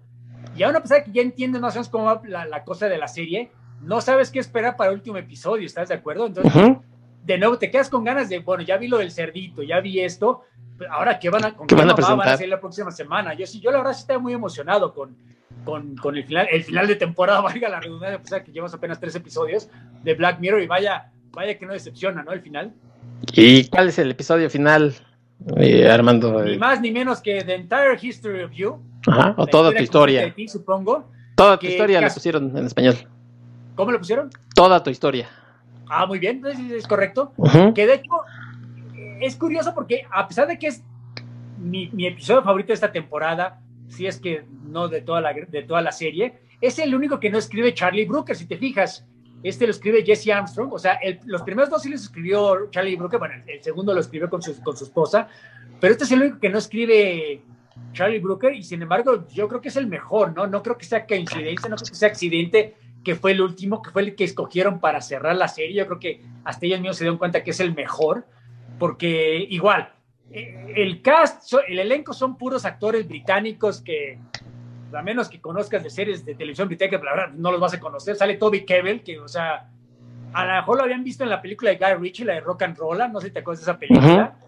y 0.57 0.63
aún 0.63 0.77
a 0.77 0.83
pesar 0.83 0.99
de 0.99 1.05
que 1.05 1.13
ya 1.13 1.23
entiendo 1.23 1.61
más 1.61 1.75
o 1.75 1.77
menos 1.77 1.89
cómo 1.89 2.05
va 2.05 2.21
la, 2.27 2.47
la 2.47 2.65
cosa 2.65 2.89
de 2.89 2.99
la 2.99 3.09
serie, 3.09 3.51
no 3.81 4.01
sabes 4.01 4.31
qué 4.31 4.39
esperar 4.39 4.77
para 4.77 4.91
el 4.91 4.97
último 4.97 5.17
episodio, 5.17 5.67
¿estás 5.67 5.89
de 5.89 5.95
acuerdo? 5.95 6.27
Entonces, 6.27 6.55
uh 6.55 6.59
-huh. 6.59 6.83
de 7.25 7.39
nuevo, 7.39 7.59
te 7.59 7.71
quedas 7.71 7.89
con 7.89 8.05
ganas 8.05 8.29
de, 8.29 8.39
bueno, 8.41 8.63
ya 8.63 8.77
vi 8.77 8.89
lo 8.89 8.99
del 8.99 9.11
cerdito, 9.11 9.63
ya 9.63 9.81
vi 9.81 10.01
esto, 10.01 10.43
ahora 10.91 11.19
qué 11.19 11.31
van 11.31 11.45
a, 11.45 11.57
con 11.57 11.67
¿Qué 11.67 11.75
van 11.75 11.91
a, 11.91 11.95
presentar? 11.95 12.19
van 12.19 12.29
a 12.29 12.35
hacer 12.35 12.49
la 12.49 12.61
próxima 12.61 12.91
semana. 12.91 13.35
Yo 13.35 13.47
sí, 13.47 13.61
yo 13.61 13.71
la 13.71 13.79
verdad 13.79 13.93
sí 13.93 14.01
estaba 14.01 14.19
muy 14.19 14.33
emocionado 14.33 14.93
con, 14.95 15.17
con, 15.65 15.97
con, 15.97 16.17
el, 16.17 16.25
final, 16.25 16.47
el 16.51 16.65
final 16.65 16.87
de 16.87 16.97
temporada, 16.97 17.41
valga 17.43 17.69
la 17.69 17.81
redundancia, 17.81 18.21
pues 18.21 18.43
que 18.43 18.53
llevamos 18.53 18.75
apenas 18.75 19.01
tres 19.01 19.15
episodios 19.15 19.69
de 20.03 20.15
Black 20.15 20.41
Mirror 20.41 20.63
y 20.63 20.67
vaya, 20.67 21.11
vaya 21.33 21.59
que 21.59 21.67
no 21.67 21.73
decepciona, 21.73 22.23
¿no? 22.23 22.33
El 22.33 22.41
final. 22.41 22.73
¿Y 23.33 23.69
cuál 23.69 23.89
es 23.89 23.99
el 23.99 24.11
episodio 24.11 24.51
final, 24.51 24.95
eh, 25.57 25.89
Armando? 25.89 26.45
Ni 26.45 26.59
más 26.59 26.81
ni 26.81 26.91
menos 26.91 27.21
que 27.21 27.43
The 27.43 27.55
Entire 27.55 27.99
History 28.01 28.43
of 28.43 28.53
You. 28.53 28.79
Ajá, 29.07 29.35
o 29.37 29.47
toda 29.47 29.73
tu 29.73 29.83
historia. 29.83 30.33
Ti, 30.35 30.49
supongo. 30.49 31.11
Toda 31.37 31.59
tu 31.59 31.67
historia 31.67 32.01
la 32.01 32.11
pusieron 32.11 32.57
en 32.57 32.67
español. 32.67 32.97
¿Cómo 33.75 33.91
le 33.91 33.99
pusieron? 33.99 34.31
Toda 34.55 34.83
tu 34.83 34.91
historia. 34.91 35.29
Ah, 35.89 36.07
muy 36.07 36.19
bien, 36.19 36.43
es, 36.47 36.59
es 36.59 36.87
correcto. 36.87 37.33
Uh 37.37 37.47
-huh. 37.47 37.75
Que 37.75 37.87
de 37.87 37.95
hecho 37.95 38.11
es 39.21 39.37
curioso 39.37 39.75
porque 39.75 40.07
a 40.11 40.27
pesar 40.27 40.47
de 40.47 40.59
que 40.59 40.69
es 40.69 40.83
mi, 41.59 41.89
mi, 41.93 42.07
episodio 42.07 42.43
favorito 42.43 42.69
de 42.69 42.75
esta 42.75 42.93
temporada, 42.93 43.61
si 43.89 44.06
es 44.06 44.19
que 44.19 44.44
no 44.65 44.89
de 44.89 45.02
toda, 45.02 45.20
la, 45.20 45.32
de 45.32 45.62
toda 45.62 45.81
la 45.81 45.93
serie, 45.93 46.40
es 46.61 46.78
el 46.78 46.94
único 46.94 47.20
que 47.20 47.31
no 47.31 47.39
escribe 47.39 47.74
Charlie 47.74 48.06
Brooker, 48.06 48.36
si 48.36 48.47
te 48.47 48.56
fijas. 48.56 49.06
Este 49.43 49.66
lo 49.66 49.73
escribe 49.73 50.05
Jesse 50.05 50.31
Armstrong, 50.31 50.73
o 50.73 50.78
sea, 50.78 50.98
los 51.27 51.43
primeros 51.43 51.69
dos 51.69 51.82
sí 51.82 51.90
los 51.90 52.02
escribió 52.02 52.70
Charlie 52.70 52.97
Brooker, 52.97 53.19
bueno, 53.19 53.35
el, 53.35 53.51
el 53.51 53.62
segundo 53.62 53.93
lo 53.93 54.01
escribió 54.01 54.31
con 54.31 54.40
su, 54.40 54.59
con 54.62 54.74
su 54.74 54.85
esposa, 54.85 55.28
pero 55.81 55.93
este 55.93 56.05
es 56.05 56.12
el 56.12 56.23
único 56.23 56.39
que 56.39 56.48
no 56.48 56.56
escribe 56.56 57.43
Charlie 57.93 58.20
Brooker 58.20 58.55
y 58.55 58.62
sin 58.62 58.81
embargo 58.82 59.27
yo 59.28 59.48
creo 59.48 59.61
que 59.61 59.69
es 59.69 59.77
el 59.77 59.86
mejor, 59.86 60.35
¿no? 60.35 60.47
No 60.47 60.62
creo 60.62 60.78
que 60.78 60.85
sea 60.85 61.06
coincidencia, 61.06 61.69
no 61.69 61.77
creo 61.77 61.89
que 61.89 61.94
sea 61.94 62.09
accidente 62.09 62.77
que 63.05 63.15
fue 63.15 63.32
el 63.32 63.43
último, 63.43 63.82
que 63.82 63.90
fue 63.90 64.02
el 64.02 64.15
que 64.16 64.24
escogieron 64.24 64.81
para 64.81 65.01
cerrar 65.01 65.36
la 65.36 65.48
serie. 65.48 65.77
Yo 65.77 65.86
creo 65.86 65.98
que 66.01 66.23
hasta 66.44 66.66
ellos 66.66 66.81
mismos 66.81 66.97
se 66.97 67.05
dieron 67.05 67.19
cuenta 67.19 67.44
que 67.44 67.51
es 67.51 67.61
el 67.61 67.74
mejor, 67.74 68.27
porque 68.78 69.47
igual, 69.51 69.93
el 70.35 71.02
cast, 71.02 71.52
el 71.69 71.78
elenco 71.78 72.12
son 72.12 72.36
puros 72.36 72.65
actores 72.65 73.06
británicos 73.06 73.81
que, 73.81 74.19
a 74.93 75.02
menos 75.02 75.28
que 75.28 75.40
conozcas 75.40 75.82
de 75.82 75.90
series 75.90 76.24
de 76.24 76.35
televisión 76.35 76.69
británica, 76.69 77.01
la 77.02 77.15
verdad 77.15 77.32
no 77.35 77.52
los 77.52 77.61
vas 77.61 77.74
a 77.74 77.81
conocer. 77.81 78.16
Sale 78.16 78.35
Toby 78.35 78.65
Kebbell, 78.65 79.02
que, 79.02 79.20
o 79.20 79.28
sea, 79.28 79.69
a 80.32 80.44
lo 80.44 80.52
mejor 80.52 80.78
lo 80.78 80.82
habían 80.85 81.05
visto 81.05 81.23
en 81.23 81.31
la 81.31 81.40
película 81.40 81.70
de 81.70 81.77
Guy 81.77 81.94
Ritchie, 82.01 82.24
la 82.24 82.35
de 82.35 82.40
Rock 82.40 82.62
and 82.62 82.77
Roll, 82.77 82.98
no 83.12 83.20
sé 83.20 83.28
si 83.28 83.32
te 83.32 83.39
acuerdas 83.40 83.65
de 83.65 83.70
esa 83.70 83.78
película. 83.78 84.35
Uh 84.39 84.40
-huh. 84.40 84.44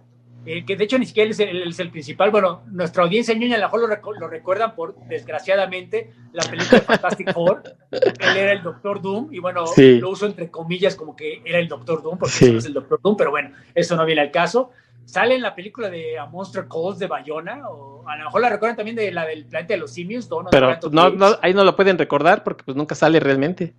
Eh, 0.49 0.65
que 0.65 0.77
de 0.77 0.85
hecho 0.85 0.97
ni 0.97 1.07
siquiera 1.07 1.29
es, 1.29 1.41
el, 1.41 1.69
es, 1.69 1.81
el, 1.81 1.91
principal. 1.91 2.31
Bueno, 2.31 2.63
nuestra 2.71 3.03
audiencia 3.03 3.35
ñoña 3.35 3.57
a 3.57 3.59
lo 3.59 3.67
mejor 3.67 3.81
lo, 3.81 3.87
rec 3.89 4.07
lo, 4.21 4.29
recuerdan 4.29 4.77
por, 4.77 4.95
desgraciadamente, 5.09 6.13
la 6.33 6.45
película 6.45 6.79
de 6.79 6.87
Fantastic 6.87 7.33
Four. 7.33 7.63
Él 7.91 8.37
era 8.37 8.53
el 8.53 8.63
Doctor 8.63 9.03
Doom 9.03 9.35
y 9.35 9.41
bueno, 9.41 9.67
sí. 9.67 9.99
lo 9.99 10.11
uso 10.11 10.25
entre 10.25 10.49
comillas 10.49 10.95
como 10.95 11.17
que 11.17 11.43
era 11.45 11.59
el 11.59 11.67
Doctor 11.67 12.01
Doom, 12.01 12.17
porque 12.17 12.33
sí. 12.33 12.53
no 12.53 12.59
es 12.59 12.65
el 12.65 12.75
Doctor 12.75 13.01
Doom, 13.03 13.17
pero 13.17 13.33
bueno, 13.33 13.51
eso 13.75 13.97
no 13.97 14.07
viene 14.07 14.21
al 14.21 14.31
caso. 14.31 14.71
Sale 15.07 15.37
en 15.37 15.43
la 15.43 15.55
película 15.55 15.89
de 15.89 16.19
A 16.19 16.27
Monster 16.27 16.67
Calls 16.69 16.99
de 16.99 17.07
Bayona, 17.07 17.71
o 17.71 18.07
a 18.09 18.17
lo 18.17 18.25
mejor 18.25 18.41
la 18.41 18.49
recuerdan 18.49 18.77
también 18.77 18.97
de 18.97 19.13
la 19.13 19.25
del 19.25 19.47
planeta 19.47 19.73
de 19.75 19.79
los 19.81 19.93
simios. 19.93 20.29
Dono 20.29 20.51
pero 20.51 20.79
no, 20.91 21.11
no, 21.11 21.29
ahí 21.43 21.55
no 21.55 21.63
lo 21.63 21.77
pueden 21.77 21.97
recordar 21.97 22.43
porque 22.43 22.65
pues 22.65 22.77
nunca 22.77 22.97
sale 22.97 23.21
realmente. 23.21 23.73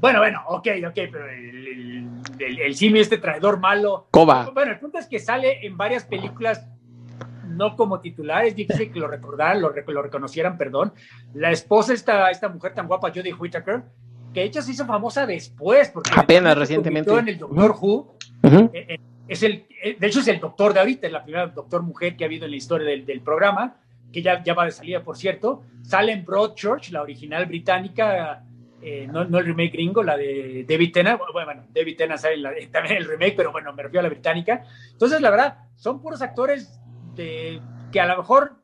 Bueno, 0.00 0.20
bueno, 0.20 0.42
ok, 0.48 0.68
ok, 0.88 0.94
pero 0.94 1.28
el, 1.28 1.66
el, 1.68 2.08
el, 2.38 2.58
el 2.58 2.74
simio, 2.74 3.02
este 3.02 3.18
traidor 3.18 3.60
malo. 3.60 4.08
Coba. 4.10 4.50
Bueno, 4.52 4.72
el 4.72 4.78
punto 4.80 4.98
es 4.98 5.06
que 5.06 5.18
sale 5.18 5.64
en 5.64 5.76
varias 5.76 6.04
películas, 6.04 6.66
no 7.46 7.76
como 7.76 8.00
titular, 8.00 8.46
es 8.46 8.56
difícil 8.56 8.90
que 8.90 8.98
lo 8.98 9.08
recordaran, 9.08 9.60
lo, 9.60 9.72
lo 9.74 10.02
reconocieran, 10.02 10.56
perdón. 10.56 10.94
La 11.34 11.50
esposa, 11.50 11.92
esta, 11.92 12.30
esta 12.30 12.48
mujer 12.48 12.72
tan 12.74 12.88
guapa, 12.88 13.12
Jodie 13.14 13.34
Whittaker, 13.34 13.82
que 14.32 14.40
de 14.40 14.46
hecho 14.46 14.62
se 14.62 14.72
hizo 14.72 14.86
famosa 14.86 15.26
después, 15.26 15.90
porque 15.90 16.10
apenas 16.16 16.56
recientemente. 16.56 17.12
En 17.12 17.28
el 17.28 17.38
Doctor. 17.38 17.76
Who. 17.78 18.16
Uh 18.42 18.48
-huh. 18.48 19.00
Es 19.32 19.42
el, 19.42 19.66
de 19.98 20.06
hecho, 20.06 20.20
es 20.20 20.28
el 20.28 20.40
doctor 20.40 20.72
de 20.72 20.80
ahorita, 20.80 21.06
es 21.06 21.12
la 21.12 21.22
primera 21.22 21.46
doctor 21.46 21.82
mujer 21.82 22.16
que 22.16 22.24
ha 22.24 22.26
habido 22.26 22.44
en 22.44 22.50
la 22.50 22.56
historia 22.56 22.86
del, 22.86 23.04
del 23.04 23.20
programa, 23.20 23.76
que 24.12 24.22
ya, 24.22 24.42
ya 24.42 24.54
va 24.54 24.64
de 24.64 24.72
salida, 24.72 25.02
por 25.02 25.16
cierto. 25.16 25.62
Sale 25.82 26.12
en 26.12 26.24
Broadchurch, 26.24 26.90
la 26.90 27.02
original 27.02 27.46
británica 27.46 28.44
eh, 28.84 29.06
no, 29.10 29.24
no, 29.24 29.38
el 29.38 29.46
remake 29.46 29.74
gringo, 29.74 30.02
la 30.02 30.16
de 30.16 30.66
David 30.68 30.92
Tennant, 30.92 31.16
bueno, 31.16 31.32
bueno 31.32 31.64
David 31.72 31.96
Tennant 31.96 32.20
sale 32.20 32.36
la, 32.36 32.52
también 32.72 32.96
el 32.96 33.06
remake, 33.06 33.34
pero 33.36 33.52
bueno, 33.52 33.72
me 33.72 33.84
refiero 33.84 34.00
a 34.00 34.02
la 34.02 34.08
británica. 34.08 34.64
Entonces, 34.90 35.20
la 35.20 35.30
verdad, 35.30 35.58
son 35.76 36.02
puros 36.02 36.20
actores 36.20 36.80
de, 37.14 37.60
que 37.92 38.00
a 38.00 38.06
lo 38.06 38.16
mejor, 38.16 38.56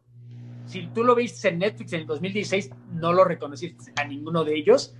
si 0.66 0.88
tú 0.88 1.04
lo 1.04 1.14
viste 1.14 1.48
en 1.48 1.60
Netflix 1.60 1.92
en 1.92 2.00
el 2.00 2.06
2016, 2.06 2.70
no 2.94 3.12
lo 3.12 3.24
reconociste 3.24 3.92
a 3.94 4.04
ninguno 4.04 4.42
de 4.42 4.56
ellos, 4.56 4.96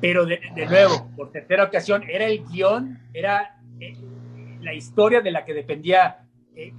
pero 0.00 0.24
de, 0.24 0.40
de 0.54 0.64
nuevo, 0.64 1.10
por 1.14 1.30
tercera 1.30 1.64
ocasión, 1.64 2.02
era 2.08 2.24
el 2.24 2.42
guion, 2.46 2.98
era 3.12 3.60
eh, 3.78 3.94
la 4.62 4.74
historia 4.74 5.20
de 5.20 5.30
la 5.30 5.44
que 5.44 5.54
dependía 5.54 6.26
eh, 6.56 6.72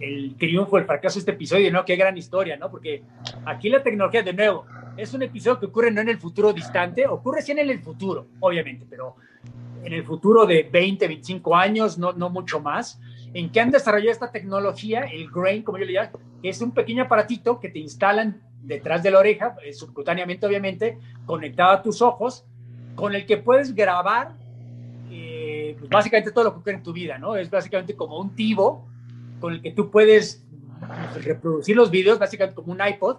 el, 0.00 0.36
triunfo, 0.38 0.78
el 0.78 0.84
fracaso 0.84 1.14
de 1.14 1.20
este 1.20 1.32
episodio, 1.32 1.70
¿no? 1.72 1.84
Qué 1.84 1.96
gran 1.96 2.16
historia, 2.16 2.56
¿no? 2.56 2.70
Porque 2.70 3.02
aquí 3.44 3.68
la 3.68 3.82
tecnología, 3.82 4.22
de 4.22 4.32
nuevo, 4.32 4.66
es 4.96 5.14
un 5.14 5.22
episodio 5.22 5.58
que 5.60 5.66
ocurre 5.66 5.90
no 5.90 6.00
en 6.00 6.08
el 6.08 6.18
futuro 6.18 6.52
distante, 6.52 7.06
ocurre 7.06 7.42
sí 7.42 7.52
en 7.52 7.58
el 7.58 7.80
futuro, 7.80 8.26
obviamente, 8.40 8.86
pero 8.88 9.16
en 9.84 9.92
el 9.92 10.04
futuro 10.04 10.44
de 10.46 10.64
20, 10.64 11.06
25 11.06 11.54
años, 11.54 11.98
no, 11.98 12.12
no 12.12 12.30
mucho 12.30 12.60
más, 12.60 13.00
en 13.32 13.50
que 13.50 13.60
han 13.60 13.70
desarrollado 13.70 14.12
esta 14.12 14.30
tecnología, 14.32 15.02
el 15.02 15.30
Grain, 15.30 15.62
como 15.62 15.78
yo 15.78 15.84
le 15.84 15.92
llamo, 15.92 16.10
que 16.42 16.48
es 16.48 16.60
un 16.60 16.72
pequeño 16.72 17.04
aparatito 17.04 17.60
que 17.60 17.68
te 17.68 17.78
instalan 17.78 18.42
detrás 18.62 19.02
de 19.02 19.10
la 19.10 19.20
oreja, 19.20 19.56
eh, 19.64 19.72
subcutáneamente, 19.72 20.46
obviamente, 20.46 20.98
conectado 21.24 21.72
a 21.72 21.82
tus 21.82 22.02
ojos, 22.02 22.44
con 22.96 23.14
el 23.14 23.26
que 23.26 23.36
puedes 23.36 23.74
grabar 23.74 24.32
pues 25.86 25.98
básicamente 25.98 26.32
todo 26.32 26.44
lo 26.44 26.52
que 26.52 26.58
ocurre 26.58 26.74
en 26.74 26.82
tu 26.82 26.92
vida, 26.92 27.18
¿no? 27.18 27.36
Es 27.36 27.50
básicamente 27.50 27.94
como 27.94 28.18
un 28.18 28.34
tivo 28.34 28.88
con 29.40 29.54
el 29.54 29.62
que 29.62 29.72
tú 29.72 29.90
puedes 29.90 30.44
reproducir 31.22 31.76
los 31.76 31.90
videos, 31.90 32.18
básicamente 32.18 32.54
como 32.54 32.72
un 32.72 32.80
iPod, 32.86 33.18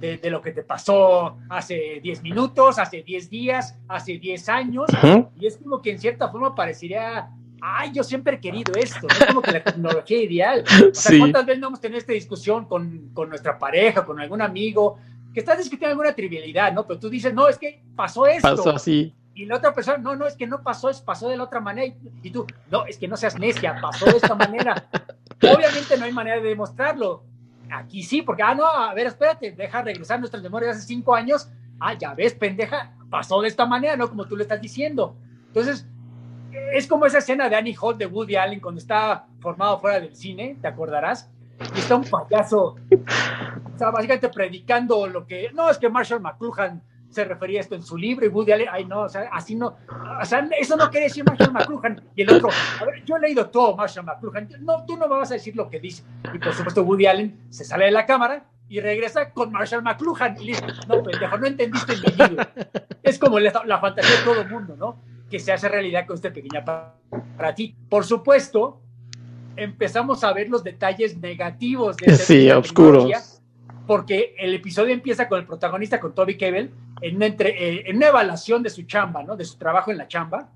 de, 0.00 0.16
de, 0.16 0.30
lo 0.30 0.40
que 0.40 0.52
te 0.52 0.62
pasó 0.62 1.38
hace 1.48 1.98
10 2.00 2.22
minutos, 2.22 2.78
hace 2.78 3.02
10 3.02 3.30
días, 3.30 3.76
hace 3.88 4.18
10 4.18 4.48
años, 4.48 4.86
y 5.38 5.46
es 5.46 5.56
como 5.56 5.82
que 5.82 5.90
en 5.90 5.98
cierta 5.98 6.28
forma 6.28 6.54
parecería, 6.54 7.30
ay, 7.60 7.90
yo 7.92 8.04
siempre 8.04 8.36
he 8.36 8.40
querido 8.40 8.74
esto, 8.74 9.08
es 9.08 9.26
como 9.26 9.42
que 9.42 9.50
la 9.50 9.64
tecnología 9.64 10.22
ideal. 10.22 10.64
O 10.90 10.94
sea, 10.94 11.10
sí. 11.10 11.18
¿cuántas 11.18 11.46
veces 11.46 11.60
no 11.60 11.66
hemos 11.68 11.80
tenido 11.80 11.98
esta 11.98 12.12
discusión 12.12 12.66
con, 12.66 13.10
con 13.12 13.28
nuestra 13.28 13.58
pareja, 13.58 14.04
con 14.04 14.20
algún 14.20 14.40
amigo, 14.40 14.98
que 15.34 15.40
estás 15.40 15.58
discutiendo 15.58 15.90
alguna 15.90 16.14
trivialidad, 16.14 16.72
¿no? 16.72 16.86
Pero 16.86 17.00
tú 17.00 17.10
dices, 17.10 17.34
no, 17.34 17.48
es 17.48 17.58
que 17.58 17.82
pasó 17.96 18.26
esto. 18.26 18.48
Pasó 18.48 18.70
así. 18.70 19.14
Y 19.38 19.46
la 19.46 19.56
otra 19.56 19.72
persona, 19.72 19.98
no, 19.98 20.16
no, 20.16 20.26
es 20.26 20.34
que 20.34 20.48
no 20.48 20.62
pasó, 20.64 20.90
es 20.90 21.00
pasó 21.00 21.28
de 21.28 21.36
la 21.36 21.44
otra 21.44 21.60
manera. 21.60 21.94
Y 22.22 22.30
tú, 22.30 22.44
no, 22.72 22.84
es 22.86 22.98
que 22.98 23.06
no 23.06 23.16
seas 23.16 23.38
necia, 23.38 23.78
pasó 23.80 24.06
de 24.06 24.16
esta 24.16 24.34
manera. 24.34 24.88
Obviamente 25.42 25.96
no 25.96 26.06
hay 26.06 26.12
manera 26.12 26.40
de 26.40 26.48
demostrarlo 26.48 27.22
Aquí 27.70 28.02
sí, 28.02 28.22
porque, 28.22 28.42
ah, 28.42 28.54
no, 28.54 28.66
a 28.66 28.94
ver, 28.94 29.06
espérate, 29.06 29.52
deja 29.52 29.82
regresar 29.82 30.18
nuestras 30.18 30.42
memorias 30.42 30.76
hace 30.76 30.86
cinco 30.86 31.14
años. 31.14 31.48
Ah, 31.78 31.94
ya 31.94 32.14
ves, 32.14 32.34
pendeja, 32.34 32.94
pasó 33.10 33.40
de 33.40 33.48
esta 33.48 33.66
manera, 33.66 33.96
¿no? 33.96 34.08
Como 34.08 34.26
tú 34.26 34.36
lo 34.36 34.42
estás 34.42 34.60
diciendo. 34.60 35.16
Entonces, 35.48 35.86
es 36.72 36.86
como 36.86 37.06
esa 37.06 37.18
escena 37.18 37.48
de 37.48 37.56
Annie 37.56 37.76
Hall 37.80 37.98
de 37.98 38.06
Woody 38.06 38.36
Allen 38.36 38.60
cuando 38.60 38.80
está 38.80 39.26
formado 39.40 39.78
fuera 39.80 40.00
del 40.00 40.16
cine, 40.16 40.56
¿te 40.60 40.66
acordarás? 40.66 41.30
Y 41.74 41.78
está 41.78 41.96
un 41.96 42.04
payaso, 42.04 42.76
o 42.76 43.78
sea, 43.78 43.90
básicamente 43.90 44.28
predicando 44.28 45.06
lo 45.06 45.26
que, 45.26 45.50
no, 45.52 45.68
es 45.70 45.78
que 45.78 45.88
Marshall 45.88 46.20
McLuhan 46.20 46.82
se 47.10 47.24
refería 47.24 47.58
a 47.58 47.62
esto 47.62 47.74
en 47.74 47.82
su 47.82 47.96
libro 47.96 48.26
y 48.26 48.28
Woody 48.28 48.52
Allen, 48.52 48.68
ay 48.70 48.84
no, 48.84 49.02
o 49.02 49.08
sea, 49.08 49.28
así 49.32 49.54
no, 49.54 49.76
o 50.20 50.24
sea, 50.24 50.48
eso 50.58 50.76
no 50.76 50.90
quiere 50.90 51.06
decir 51.06 51.24
Marshall 51.24 51.52
McLuhan. 51.52 52.02
Y 52.14 52.22
el 52.22 52.32
otro, 52.32 52.50
a 52.80 52.84
ver, 52.84 53.04
yo 53.04 53.16
he 53.16 53.20
leído 53.20 53.48
todo 53.48 53.76
Marshall 53.76 54.04
McLuhan, 54.04 54.48
no, 54.60 54.84
tú 54.84 54.96
no 54.96 55.08
me 55.08 55.16
vas 55.16 55.30
a 55.30 55.34
decir 55.34 55.56
lo 55.56 55.68
que 55.68 55.80
dice. 55.80 56.02
Y 56.34 56.38
por 56.38 56.52
supuesto 56.52 56.82
Woody 56.82 57.06
Allen 57.06 57.38
se 57.50 57.64
sale 57.64 57.86
de 57.86 57.90
la 57.90 58.06
cámara 58.06 58.44
y 58.68 58.80
regresa 58.80 59.30
con 59.32 59.50
Marshall 59.50 59.82
McLuhan 59.82 60.36
y 60.40 60.48
dice, 60.48 60.64
no, 60.86 61.02
pendejo, 61.02 61.38
no 61.38 61.46
entendiste 61.46 61.94
mi 61.96 62.28
libro. 62.28 62.46
Es 63.02 63.18
como 63.18 63.38
la, 63.40 63.62
la 63.64 63.78
fantasía 63.78 64.18
de 64.18 64.24
todo 64.24 64.40
el 64.42 64.48
mundo, 64.50 64.76
¿no? 64.76 65.00
Que 65.30 65.38
se 65.38 65.52
hace 65.52 65.68
realidad 65.68 66.06
con 66.06 66.16
esta 66.16 66.32
pequeña 66.32 66.64
para, 66.64 66.94
para 67.36 67.54
ti. 67.54 67.74
Por 67.88 68.04
supuesto, 68.04 68.80
empezamos 69.56 70.22
a 70.24 70.32
ver 70.32 70.48
los 70.48 70.62
detalles 70.62 71.16
negativos 71.16 71.96
de 71.96 72.14
sí, 72.16 72.50
oscuros. 72.50 73.37
Porque 73.88 74.34
el 74.38 74.54
episodio 74.54 74.92
empieza 74.92 75.28
con 75.28 75.40
el 75.40 75.46
protagonista, 75.46 75.98
con 75.98 76.14
Toby 76.14 76.36
Kebbell, 76.36 76.70
en 77.00 77.16
una, 77.16 77.24
entre, 77.24 77.50
eh, 77.50 77.84
en 77.86 77.96
una 77.96 78.08
evaluación 78.08 78.62
de 78.62 78.68
su 78.68 78.82
chamba, 78.82 79.22
¿no? 79.22 79.34
De 79.34 79.46
su 79.46 79.56
trabajo 79.56 79.90
en 79.90 79.96
la 79.96 80.06
chamba. 80.06 80.50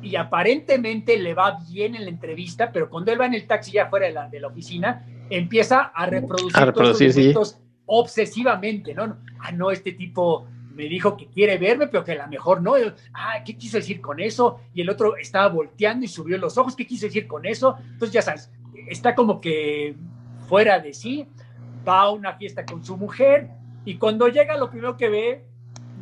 Y 0.00 0.14
aparentemente 0.14 1.18
le 1.18 1.34
va 1.34 1.58
bien 1.68 1.96
en 1.96 2.04
la 2.04 2.10
entrevista, 2.10 2.70
pero 2.70 2.88
cuando 2.88 3.10
él 3.10 3.20
va 3.20 3.26
en 3.26 3.34
el 3.34 3.48
taxi 3.48 3.72
ya 3.72 3.90
fuera 3.90 4.06
de 4.06 4.12
la, 4.12 4.28
de 4.28 4.38
la 4.38 4.46
oficina, 4.46 5.04
empieza 5.28 5.80
a 5.92 6.06
reproducir, 6.06 6.56
A 6.56 6.64
reproducir, 6.64 7.12
sí. 7.12 7.32
todos 7.32 7.54
los 7.54 7.62
obsesivamente, 7.86 8.94
¿no? 8.94 9.18
Ah, 9.40 9.50
no, 9.50 9.72
este 9.72 9.90
tipo 9.90 10.46
me 10.72 10.84
dijo 10.84 11.16
que 11.16 11.26
quiere 11.26 11.58
verme, 11.58 11.88
pero 11.88 12.04
que 12.04 12.12
a 12.12 12.24
lo 12.24 12.28
mejor 12.28 12.62
no. 12.62 12.74
Ah, 13.12 13.42
¿qué 13.44 13.56
quiso 13.56 13.78
decir 13.78 14.00
con 14.00 14.20
eso? 14.20 14.60
Y 14.72 14.82
el 14.82 14.88
otro 14.88 15.16
estaba 15.16 15.48
volteando 15.48 16.04
y 16.04 16.08
subió 16.08 16.38
los 16.38 16.56
ojos. 16.56 16.76
¿Qué 16.76 16.86
quiso 16.86 17.06
decir 17.06 17.26
con 17.26 17.44
eso? 17.44 17.76
Entonces, 17.90 18.12
ya 18.12 18.22
sabes, 18.22 18.52
está 18.88 19.16
como 19.16 19.40
que 19.40 19.96
fuera 20.48 20.78
de 20.78 20.94
sí, 20.94 21.26
va 21.86 22.02
a 22.02 22.10
una 22.10 22.34
fiesta 22.34 22.64
con 22.64 22.84
su 22.84 22.96
mujer 22.96 23.50
y 23.84 23.96
cuando 23.96 24.28
llega 24.28 24.56
lo 24.56 24.70
primero 24.70 24.96
que 24.96 25.08
ve, 25.08 25.44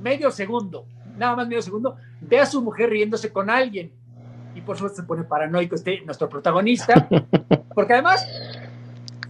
medio 0.02 0.30
segundo, 0.30 0.86
nada 1.16 1.36
más 1.36 1.48
medio 1.48 1.62
segundo, 1.62 1.96
ve 2.20 2.38
a 2.38 2.46
su 2.46 2.62
mujer 2.62 2.90
riéndose 2.90 3.32
con 3.32 3.50
alguien. 3.50 3.92
Y 4.54 4.60
por 4.60 4.76
supuesto 4.76 5.02
se 5.02 5.06
pone 5.06 5.24
paranoico 5.24 5.76
este, 5.76 6.00
nuestro 6.02 6.28
protagonista, 6.28 7.08
porque 7.74 7.94
además, 7.94 8.26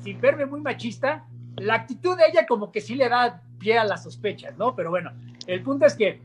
sin 0.02 0.20
verme 0.20 0.46
muy 0.46 0.60
machista, 0.60 1.26
la 1.56 1.74
actitud 1.74 2.16
de 2.16 2.24
ella 2.30 2.46
como 2.46 2.72
que 2.72 2.80
sí 2.80 2.94
le 2.94 3.08
da 3.08 3.42
pie 3.58 3.78
a 3.78 3.84
las 3.84 4.02
sospechas, 4.02 4.56
¿no? 4.56 4.74
Pero 4.74 4.90
bueno, 4.90 5.12
el 5.46 5.62
punto 5.62 5.84
es 5.84 5.94
que 5.94 6.22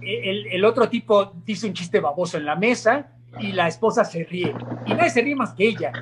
el, 0.00 0.46
el, 0.46 0.64
otro 0.64 0.88
tipo 0.88 1.32
dice 1.44 1.68
un 1.68 1.74
chiste 1.74 2.00
baboso 2.00 2.36
en 2.36 2.44
la 2.44 2.56
mesa 2.56 3.12
y 3.38 3.52
la 3.52 3.68
esposa 3.68 4.04
se 4.04 4.24
ríe. 4.24 4.54
Y 4.86 4.94
nadie 4.94 5.10
se 5.10 5.22
ríe 5.22 5.34
más 5.34 5.52
que 5.54 5.68
ella. 5.68 5.92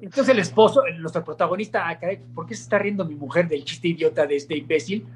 Entonces 0.00 0.28
el 0.28 0.38
esposo, 0.38 0.82
nuestro 0.98 1.24
protagonista, 1.24 1.88
ah, 1.88 1.98
caray, 1.98 2.18
¿por 2.34 2.46
qué 2.46 2.54
se 2.54 2.62
está 2.62 2.78
riendo 2.78 3.04
mi 3.04 3.14
mujer 3.14 3.48
del 3.48 3.64
chiste 3.64 3.88
idiota 3.88 4.26
de 4.26 4.36
este 4.36 4.56
imbécil? 4.56 5.06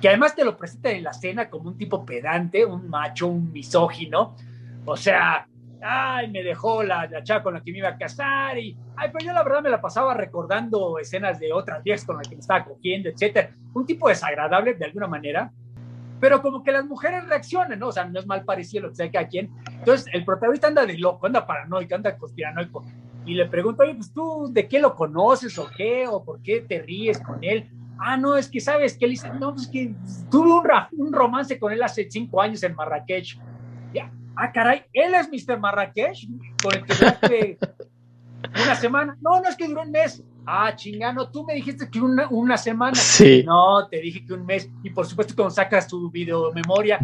Que 0.00 0.08
además 0.08 0.34
te 0.34 0.44
lo 0.44 0.56
presenta 0.56 0.90
en 0.90 1.04
la 1.04 1.12
cena 1.12 1.48
como 1.48 1.70
un 1.70 1.78
tipo 1.78 2.04
pedante, 2.04 2.64
un 2.64 2.88
macho, 2.88 3.28
un 3.28 3.52
misógino. 3.52 4.36
O 4.84 4.96
sea, 4.96 5.46
ay, 5.82 6.30
me 6.30 6.42
dejó 6.42 6.82
la, 6.82 7.06
la 7.06 7.22
chava 7.22 7.42
con 7.42 7.54
la 7.54 7.62
que 7.62 7.72
me 7.72 7.78
iba 7.78 7.88
a 7.88 7.96
casar 7.96 8.58
y, 8.58 8.76
ay, 8.96 9.10
pero 9.12 9.24
yo 9.24 9.32
la 9.32 9.42
verdad 9.42 9.62
me 9.62 9.70
la 9.70 9.80
pasaba 9.80 10.14
recordando 10.14 10.98
escenas 10.98 11.38
de 11.38 11.52
otras 11.52 11.82
viejas 11.82 12.04
con 12.04 12.18
las 12.18 12.28
que 12.28 12.36
me 12.36 12.40
estaba 12.40 12.64
cogiendo, 12.64 13.08
etcétera. 13.08 13.50
Un 13.74 13.86
tipo 13.86 14.08
desagradable 14.08 14.74
de 14.74 14.84
alguna 14.84 15.06
manera, 15.06 15.50
pero 16.20 16.42
como 16.42 16.62
que 16.62 16.72
las 16.72 16.84
mujeres 16.84 17.26
reaccionan, 17.28 17.78
¿no? 17.78 17.88
O 17.88 17.92
sea, 17.92 18.04
no 18.04 18.18
es 18.18 18.26
mal 18.26 18.44
parecido 18.44 18.84
lo 18.84 18.90
que 18.90 18.96
sea 18.96 19.10
cada 19.10 19.28
quien. 19.28 19.50
Entonces, 19.70 20.06
el 20.12 20.24
protagonista 20.24 20.68
anda 20.68 20.86
de 20.86 20.96
loco, 20.98 21.26
anda 21.26 21.46
paranoico, 21.46 21.94
anda 21.94 22.16
conspiranoico. 22.16 22.84
Y 23.26 23.34
le 23.34 23.46
pregunto, 23.46 23.82
oye, 23.82 23.94
pues 23.94 24.12
tú, 24.12 24.48
¿de 24.52 24.68
qué 24.68 24.78
lo 24.78 24.94
conoces 24.94 25.58
o 25.58 25.68
qué? 25.76 26.06
¿O 26.08 26.24
por 26.24 26.40
qué 26.42 26.60
te 26.60 26.80
ríes 26.80 27.20
con 27.20 27.42
él? 27.42 27.68
Ah, 27.98 28.16
no, 28.16 28.36
es 28.36 28.48
que 28.48 28.60
sabes 28.60 28.96
que 28.96 29.06
él 29.06 29.12
dice, 29.12 29.30
no, 29.30 29.54
pues 29.54 29.68
que 29.68 29.94
tuve 30.30 30.52
un, 30.52 31.06
un 31.06 31.12
romance 31.12 31.58
con 31.58 31.72
él 31.72 31.82
hace 31.82 32.06
cinco 32.10 32.40
años 32.40 32.62
en 32.62 32.74
Marrakech. 32.74 33.38
Ya, 33.92 34.12
ah, 34.36 34.52
caray, 34.52 34.84
él 34.92 35.14
es 35.14 35.28
Mr. 35.28 35.58
Marrakech, 35.58 36.28
con 36.62 36.74
el 36.74 36.84
que 36.84 36.94
duraste 36.94 37.58
una 38.64 38.74
semana. 38.74 39.16
No, 39.20 39.40
no 39.40 39.48
es 39.48 39.56
que 39.56 39.66
duró 39.66 39.82
un 39.82 39.90
mes. 39.90 40.22
Ah, 40.46 40.74
chingano, 40.76 41.28
tú 41.30 41.44
me 41.44 41.54
dijiste 41.54 41.90
que 41.90 42.00
una, 42.00 42.28
una 42.28 42.56
semana. 42.56 42.94
Sí. 42.94 43.42
No, 43.44 43.88
te 43.88 44.00
dije 44.00 44.24
que 44.24 44.32
un 44.32 44.46
mes. 44.46 44.70
Y 44.84 44.90
por 44.90 45.04
supuesto, 45.04 45.34
cuando 45.34 45.52
sacas 45.52 45.88
tu 45.88 46.10
video 46.10 46.52
memoria 46.52 47.00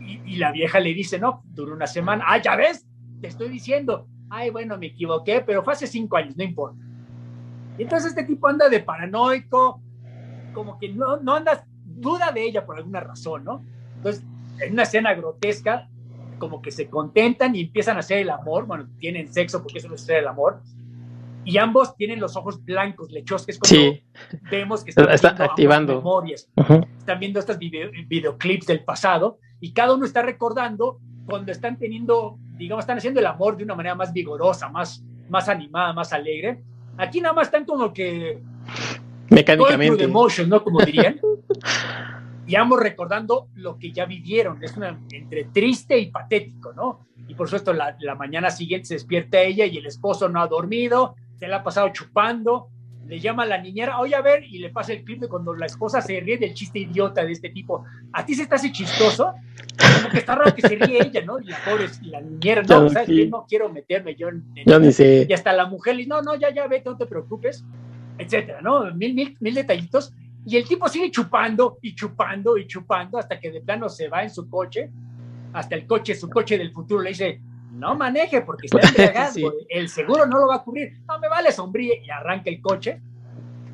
y, 0.00 0.20
y, 0.34 0.36
la 0.36 0.50
vieja 0.50 0.80
le 0.80 0.92
dice, 0.92 1.18
no, 1.18 1.42
duró 1.44 1.74
una 1.74 1.86
semana. 1.86 2.24
Ah, 2.26 2.42
ya 2.42 2.56
ves, 2.56 2.84
te 3.20 3.28
estoy 3.28 3.48
diciendo. 3.48 4.08
Ay, 4.28 4.50
bueno, 4.50 4.76
me 4.78 4.86
equivoqué, 4.86 5.42
pero 5.46 5.62
fue 5.62 5.74
hace 5.74 5.86
cinco 5.86 6.16
años, 6.16 6.36
no 6.36 6.42
importa. 6.42 6.82
Y 7.78 7.82
entonces 7.82 8.10
este 8.10 8.24
tipo 8.24 8.48
anda 8.48 8.68
de 8.68 8.80
paranoico, 8.80 9.80
como 10.52 10.78
que 10.78 10.88
no, 10.88 11.18
no 11.18 11.34
andas, 11.34 11.64
duda 11.84 12.32
de 12.32 12.42
ella 12.42 12.66
por 12.66 12.76
alguna 12.76 13.00
razón, 13.00 13.44
¿no? 13.44 13.64
Entonces, 13.96 14.24
en 14.60 14.72
una 14.72 14.82
escena 14.82 15.14
grotesca, 15.14 15.88
como 16.38 16.60
que 16.60 16.70
se 16.70 16.90
contentan 16.90 17.54
y 17.54 17.62
empiezan 17.62 17.96
a 17.96 18.00
hacer 18.00 18.18
el 18.18 18.30
amor, 18.30 18.66
bueno, 18.66 18.88
tienen 18.98 19.32
sexo 19.32 19.62
porque 19.62 19.78
eso 19.78 19.88
no 19.88 19.94
es 19.94 20.02
hacer 20.02 20.18
el 20.18 20.28
amor, 20.28 20.60
y 21.44 21.58
ambos 21.58 21.96
tienen 21.96 22.20
los 22.20 22.36
ojos 22.36 22.64
blancos, 22.64 23.10
lechosos, 23.10 23.46
que 23.46 23.52
es 23.52 23.58
cuando 23.58 23.76
Sí. 23.76 24.04
vemos 24.50 24.84
que 24.84 24.90
están 24.96 25.10
Está 25.10 25.28
activando. 25.44 25.96
memorias, 25.96 26.48
Ujú. 26.56 26.86
están 26.98 27.18
viendo 27.18 27.38
estos 27.40 27.58
video- 27.58 27.90
videoclips 28.08 28.66
del 28.66 28.84
pasado, 28.84 29.38
y 29.60 29.72
cada 29.72 29.94
uno 29.94 30.04
está 30.04 30.22
recordando 30.22 30.98
cuando 31.26 31.52
están 31.52 31.78
teniendo, 31.78 32.38
digamos, 32.56 32.82
están 32.82 32.98
haciendo 32.98 33.20
el 33.20 33.26
amor 33.26 33.56
de 33.56 33.64
una 33.64 33.74
manera 33.74 33.94
más 33.94 34.12
vigorosa, 34.12 34.68
más, 34.68 35.04
más 35.28 35.48
animada, 35.48 35.92
más 35.92 36.12
alegre. 36.12 36.62
Aquí 36.98 37.20
nada 37.20 37.32
más 37.34 37.46
están 37.46 37.64
como 37.64 37.92
que 37.92 38.40
Mecánicamente. 39.30 39.96
the 39.98 40.08
motion, 40.08 40.48
¿no? 40.48 40.62
Como 40.62 40.80
dirían. 40.80 41.20
y 42.46 42.54
ambos 42.56 42.80
recordando 42.80 43.48
lo 43.54 43.78
que 43.78 43.92
ya 43.92 44.04
vivieron. 44.04 44.62
Es 44.62 44.76
una, 44.76 44.98
entre 45.12 45.44
triste 45.44 45.98
y 45.98 46.10
patético, 46.10 46.72
¿no? 46.72 47.06
Y 47.28 47.34
por 47.34 47.46
supuesto, 47.48 47.72
la, 47.72 47.96
la 48.00 48.14
mañana 48.16 48.50
siguiente 48.50 48.86
se 48.88 48.94
despierta 48.94 49.40
ella 49.40 49.64
y 49.64 49.78
el 49.78 49.86
esposo 49.86 50.28
no 50.28 50.42
ha 50.42 50.48
dormido, 50.48 51.14
se 51.42 51.48
la 51.48 51.56
ha 51.56 51.64
pasado 51.64 51.88
chupando, 51.88 52.68
le 53.08 53.18
llama 53.18 53.42
a 53.42 53.46
la 53.46 53.58
niñera, 53.58 53.98
oye, 53.98 54.14
a 54.14 54.20
ver, 54.22 54.44
y 54.44 54.58
le 54.60 54.70
pasa 54.70 54.92
el 54.92 55.02
clip 55.02 55.22
de 55.22 55.26
cuando 55.28 55.52
la 55.54 55.66
esposa 55.66 56.00
se 56.00 56.20
ríe 56.20 56.38
del 56.38 56.54
chiste 56.54 56.78
idiota 56.78 57.24
de 57.24 57.32
este 57.32 57.50
tipo. 57.50 57.84
¿A 58.12 58.24
ti 58.24 58.36
se 58.36 58.46
te 58.46 58.54
hace 58.54 58.70
chistoso? 58.70 59.34
Como 59.76 60.08
que 60.08 60.18
está 60.18 60.36
raro 60.36 60.54
que 60.54 60.62
se 60.62 60.76
ríe 60.76 61.02
ella, 61.02 61.20
¿no? 61.24 61.40
Y 61.40 61.46
la 61.46 61.56
pobre, 61.64 61.86
y 62.00 62.10
la 62.10 62.20
niñera, 62.20 62.62
no, 62.62 62.88
¿sabes 62.88 63.08
sí. 63.08 63.16
qué? 63.16 63.26
No 63.26 63.44
quiero 63.48 63.68
meterme 63.70 64.14
yo 64.14 64.28
en, 64.28 64.44
en- 64.54 64.66
Yo 64.70 64.78
ni 64.78 64.92
sé. 64.92 65.26
y 65.28 65.32
hasta 65.32 65.52
la 65.52 65.66
mujer 65.66 65.96
le 65.96 66.02
dice, 66.02 66.10
no, 66.10 66.22
no, 66.22 66.36
ya, 66.36 66.54
ya, 66.54 66.68
vete, 66.68 66.88
no 66.88 66.96
te 66.96 67.06
preocupes, 67.06 67.64
etcétera, 68.18 68.60
¿no? 68.62 68.94
Mil, 68.94 69.12
mil, 69.12 69.36
mil 69.40 69.54
detallitos. 69.54 70.12
Y 70.46 70.56
el 70.58 70.64
tipo 70.68 70.86
sigue 70.88 71.10
chupando 71.10 71.78
y 71.82 71.96
chupando 71.96 72.56
y 72.56 72.68
chupando 72.68 73.18
hasta 73.18 73.40
que 73.40 73.50
de 73.50 73.62
plano 73.62 73.88
se 73.88 74.06
va 74.06 74.22
en 74.22 74.30
su 74.30 74.48
coche, 74.48 74.90
hasta 75.54 75.74
el 75.74 75.88
coche, 75.88 76.14
su 76.14 76.30
coche 76.30 76.56
del 76.56 76.70
futuro 76.70 77.02
le 77.02 77.08
dice, 77.10 77.40
no 77.72 77.94
maneje 77.96 78.42
porque 78.42 78.66
está 78.66 78.80
embriagado, 78.88 79.32
Sí. 79.32 79.44
el 79.68 79.88
seguro 79.88 80.26
no 80.26 80.38
lo 80.38 80.48
va 80.48 80.56
a 80.56 80.62
cubrir, 80.62 80.92
no 81.08 81.18
me 81.18 81.28
vale 81.28 81.50
sombríe 81.52 82.02
y 82.04 82.10
arranca 82.10 82.50
el 82.50 82.60
coche 82.60 83.00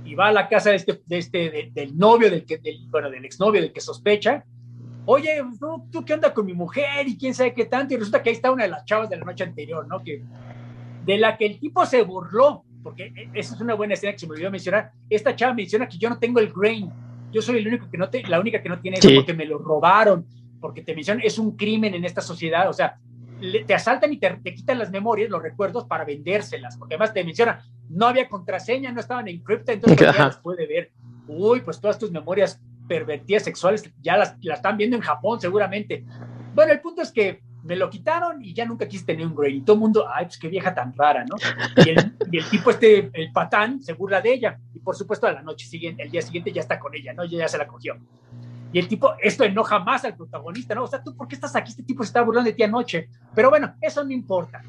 y 0.04 0.14
va 0.14 0.28
a 0.28 0.32
la 0.32 0.48
casa 0.48 0.70
de 0.70 0.76
este, 0.76 1.00
de 1.04 1.18
este 1.18 1.50
de- 1.50 1.70
del 1.74 1.96
novio, 1.98 2.30
del 2.30 2.44
que, 2.46 2.58
del, 2.58 2.86
bueno, 2.88 3.10
del 3.10 3.24
exnovio 3.24 3.60
del 3.60 3.72
que 3.72 3.80
sospecha. 3.80 4.44
Oye, 5.04 5.42
¿tú, 5.58 5.86
¿tú 5.90 6.04
qué 6.04 6.14
onda 6.14 6.32
con 6.34 6.44
mi 6.46 6.52
mujer? 6.54 7.08
Y 7.08 7.16
quién 7.16 7.34
sabe 7.34 7.54
qué 7.54 7.64
tanto. 7.64 7.94
Y 7.94 7.96
resulta 7.96 8.22
que 8.22 8.28
ahí 8.30 8.36
está 8.36 8.50
una 8.52 8.64
de 8.64 8.70
las 8.70 8.84
chavas 8.84 9.08
de 9.08 9.16
la 9.16 9.24
noche 9.24 9.42
anterior, 9.44 9.86
¿no? 9.88 10.02
Que, 10.02 10.22
de 11.04 11.16
la 11.18 11.36
que 11.38 11.46
el 11.46 11.58
tipo 11.58 11.84
se 11.86 12.02
burló, 12.02 12.64
porque 12.82 13.04
e- 13.16 13.30
esa 13.34 13.54
es 13.54 13.60
una 13.60 13.72
buena 13.74 13.94
escena 13.94 14.12
que 14.12 14.18
se 14.18 14.26
me 14.26 14.32
olvidó 14.34 14.50
mencionar. 14.50 14.92
Esta 15.08 15.34
chava 15.34 15.54
menciona 15.54 15.88
que 15.88 15.96
yo 15.98 16.08
no 16.10 16.18
tengo 16.18 16.40
el 16.40 16.52
grain, 16.52 16.90
yo 17.32 17.40
soy 17.42 17.58
el 17.58 17.68
único 17.68 17.90
que 17.90 17.96
no 17.98 18.08
te, 18.10 18.22
la 18.24 18.38
única 18.38 18.62
que 18.62 18.68
no 18.68 18.80
tiene 18.80 18.98
eso 18.98 19.08
Sí. 19.08 19.14
porque 19.16 19.32
me 19.34 19.46
lo 19.46 19.56
robaron, 19.58 20.26
porque 20.60 20.82
te 20.82 20.94
mencionan, 20.94 21.22
es 21.24 21.38
un 21.38 21.56
crimen 21.56 21.94
en 21.94 22.04
esta 22.04 22.20
sociedad, 22.20 22.68
o 22.68 22.72
sea, 22.74 22.98
le- 23.40 23.64
te 23.64 23.74
asaltan 23.74 24.12
y 24.12 24.18
te, 24.18 24.30
te 24.42 24.54
quitan 24.54 24.78
las 24.78 24.90
memorias, 24.90 25.30
los 25.30 25.42
recuerdos 25.42 25.84
para 25.84 26.04
vendérselas, 26.04 26.76
porque 26.76 26.94
además 26.94 27.12
te 27.14 27.24
menciona, 27.24 27.64
no 27.88 28.06
había 28.06 28.28
contraseña, 28.28 28.92
no 28.92 29.00
estaban 29.00 29.28
encriptadas, 29.28 29.76
entonces 29.76 29.98
cualquiera 29.98 30.24
Ajá. 30.26 30.34
las 30.34 30.38
puede 30.42 30.66
ver. 30.66 30.90
Uy, 31.26 31.60
pues 31.60 31.80
todas 31.80 31.98
tus 31.98 32.10
memorias 32.10 32.60
pervertidas 32.88 33.44
sexuales 33.44 33.90
ya 34.00 34.16
las, 34.16 34.36
las 34.42 34.58
están 34.58 34.76
viendo 34.76 34.96
en 34.96 35.02
Japón 35.02 35.40
seguramente. 35.40 36.04
Bueno, 36.54 36.72
el 36.72 36.80
punto 36.80 37.02
es 37.02 37.12
que 37.12 37.42
me 37.64 37.76
lo 37.76 37.90
quitaron 37.90 38.42
y 38.42 38.54
ya 38.54 38.64
nunca 38.64 38.88
quise 38.88 39.04
tener 39.04 39.26
un 39.26 39.34
Grey. 39.34 39.56
Y 39.58 39.60
todo 39.60 39.74
el 39.74 39.80
mundo, 39.80 40.06
ay, 40.10 40.24
pues 40.24 40.38
qué 40.38 40.48
vieja 40.48 40.74
tan 40.74 40.94
rara, 40.96 41.24
¿no? 41.24 41.36
Y 41.84 41.90
el, 41.90 42.14
y 42.32 42.38
el 42.38 42.48
tipo 42.48 42.70
este, 42.70 43.10
el 43.12 43.30
patán, 43.30 43.82
se 43.82 43.92
burla 43.92 44.22
de 44.22 44.32
ella. 44.32 44.58
Y 44.72 44.78
por 44.78 44.96
supuesto, 44.96 45.26
a 45.26 45.32
la 45.32 45.42
noche 45.42 45.66
siguiente, 45.66 46.02
el 46.02 46.10
día 46.10 46.22
siguiente 46.22 46.50
ya 46.50 46.62
está 46.62 46.78
con 46.78 46.94
ella, 46.94 47.12
¿no? 47.12 47.24
Ya, 47.26 47.38
ya 47.40 47.48
se 47.48 47.58
la 47.58 47.66
cogió. 47.66 47.98
Y 48.72 48.78
el 48.78 48.88
tipo, 48.88 49.12
esto 49.22 49.44
enoja 49.44 49.78
más 49.78 50.04
al 50.04 50.16
protagonista, 50.16 50.74
¿no? 50.74 50.84
O 50.84 50.86
sea, 50.86 51.02
¿tú 51.02 51.16
por 51.16 51.26
qué 51.28 51.34
estás 51.36 51.56
aquí? 51.56 51.70
Este 51.70 51.82
tipo 51.82 52.02
se 52.02 52.08
está 52.08 52.22
burlando 52.22 52.50
de 52.50 52.54
ti 52.56 52.62
anoche. 52.62 53.08
Pero 53.34 53.48
bueno, 53.50 53.74
eso 53.80 54.04
no 54.04 54.10
importa. 54.12 54.62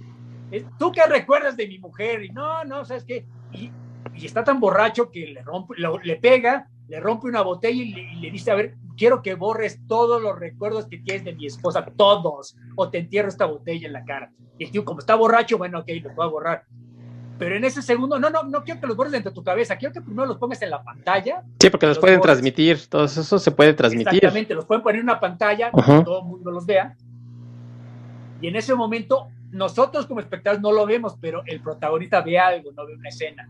¿Tú 0.77 0.91
qué 0.91 1.01
recuerdas 1.05 1.55
de 1.57 1.67
mi 1.67 1.77
mujer? 1.79 2.23
Y 2.23 2.29
no, 2.29 2.63
no, 2.63 2.83
¿sabes 2.85 3.03
qué? 3.05 3.25
Y, 3.51 3.71
y 4.15 4.25
está 4.25 4.43
tan 4.43 4.59
borracho 4.59 5.11
que 5.11 5.27
le 5.27 5.41
rompe, 5.43 5.75
lo- 5.77 5.99
le 5.99 6.15
pega 6.15 6.67
le 6.87 6.99
rompe 6.99 7.27
una 7.27 7.43
botella 7.43 7.83
y 7.83 7.93
le, 8.19 8.31
dice, 8.31 8.49
a 8.49 8.55
ver, 8.55 8.75
quiero 8.97 9.21
que 9.21 9.35
borres 9.35 9.79
todos 9.87 10.19
los 10.19 10.39
recuerdos 10.39 10.87
que 10.87 10.97
tienes 10.97 11.23
de 11.23 11.35
mi 11.35 11.45
esposa, 11.45 11.85
todos, 11.95 12.57
o 12.75 12.89
te 12.89 12.97
entierro 12.97 13.29
esta 13.29 13.45
botella 13.45 13.85
en 13.85 13.93
la 13.93 14.03
cara. 14.05 14.31
Y 14.57 14.63
el 14.63 14.71
tío, 14.71 14.83
como 14.83 14.99
está 14.99 15.13
borracho, 15.13 15.59
bueno, 15.59 15.77
ok, 15.81 15.87
lo 16.01 16.15
puedo 16.15 16.31
borrar. 16.31 16.63
Pero 17.39 17.55
en 17.55 17.63
ese 17.63 17.81
segundo, 17.81 18.19
no, 18.19 18.29
no, 18.29 18.43
no 18.43 18.63
quiero 18.65 18.81
que 18.81 18.87
los 18.87 18.97
borres 18.97 19.13
dentro 19.13 19.31
de 19.31 19.35
tu 19.35 19.43
cabeza, 19.43 19.77
quiero 19.77 19.93
que 19.93 20.01
primero 20.01 20.27
los 20.27 20.37
pongas 20.37 20.61
en 20.61 20.69
la 20.69 20.83
pantalla. 20.83 21.41
Sí, 21.61 21.69
porque 21.69 21.87
los, 21.87 21.97
pueden 21.97 22.19
transmitir, 22.19 22.85
todo 22.87 23.05
eso 23.05 23.39
se 23.39 23.51
puede 23.51 23.73
transmitir. 23.73 24.15
Exactamente, 24.15 24.53
los 24.53 24.65
pueden 24.65 24.83
poner 24.83 24.99
en 24.99 25.05
una 25.05 25.21
pantalla, 25.21 25.71
que 25.71 25.81
todo 25.81 26.19
el 26.19 26.25
mundo 26.25 26.51
los 26.51 26.65
vea. 26.65 26.97
Y 28.41 28.47
en 28.49 28.57
ese 28.57 28.75
momento, 28.75 29.29
nosotros 29.51 30.05
como 30.05 30.19
espectadores 30.19 30.61
no 30.61 30.73
lo 30.73 30.85
vemos, 30.85 31.15
pero 31.21 31.41
el 31.45 31.61
protagonista 31.61 32.19
ve 32.21 32.37
algo, 32.37 32.73
no 32.73 32.85
ve 32.85 32.95
una 32.95 33.07
escena. 33.07 33.49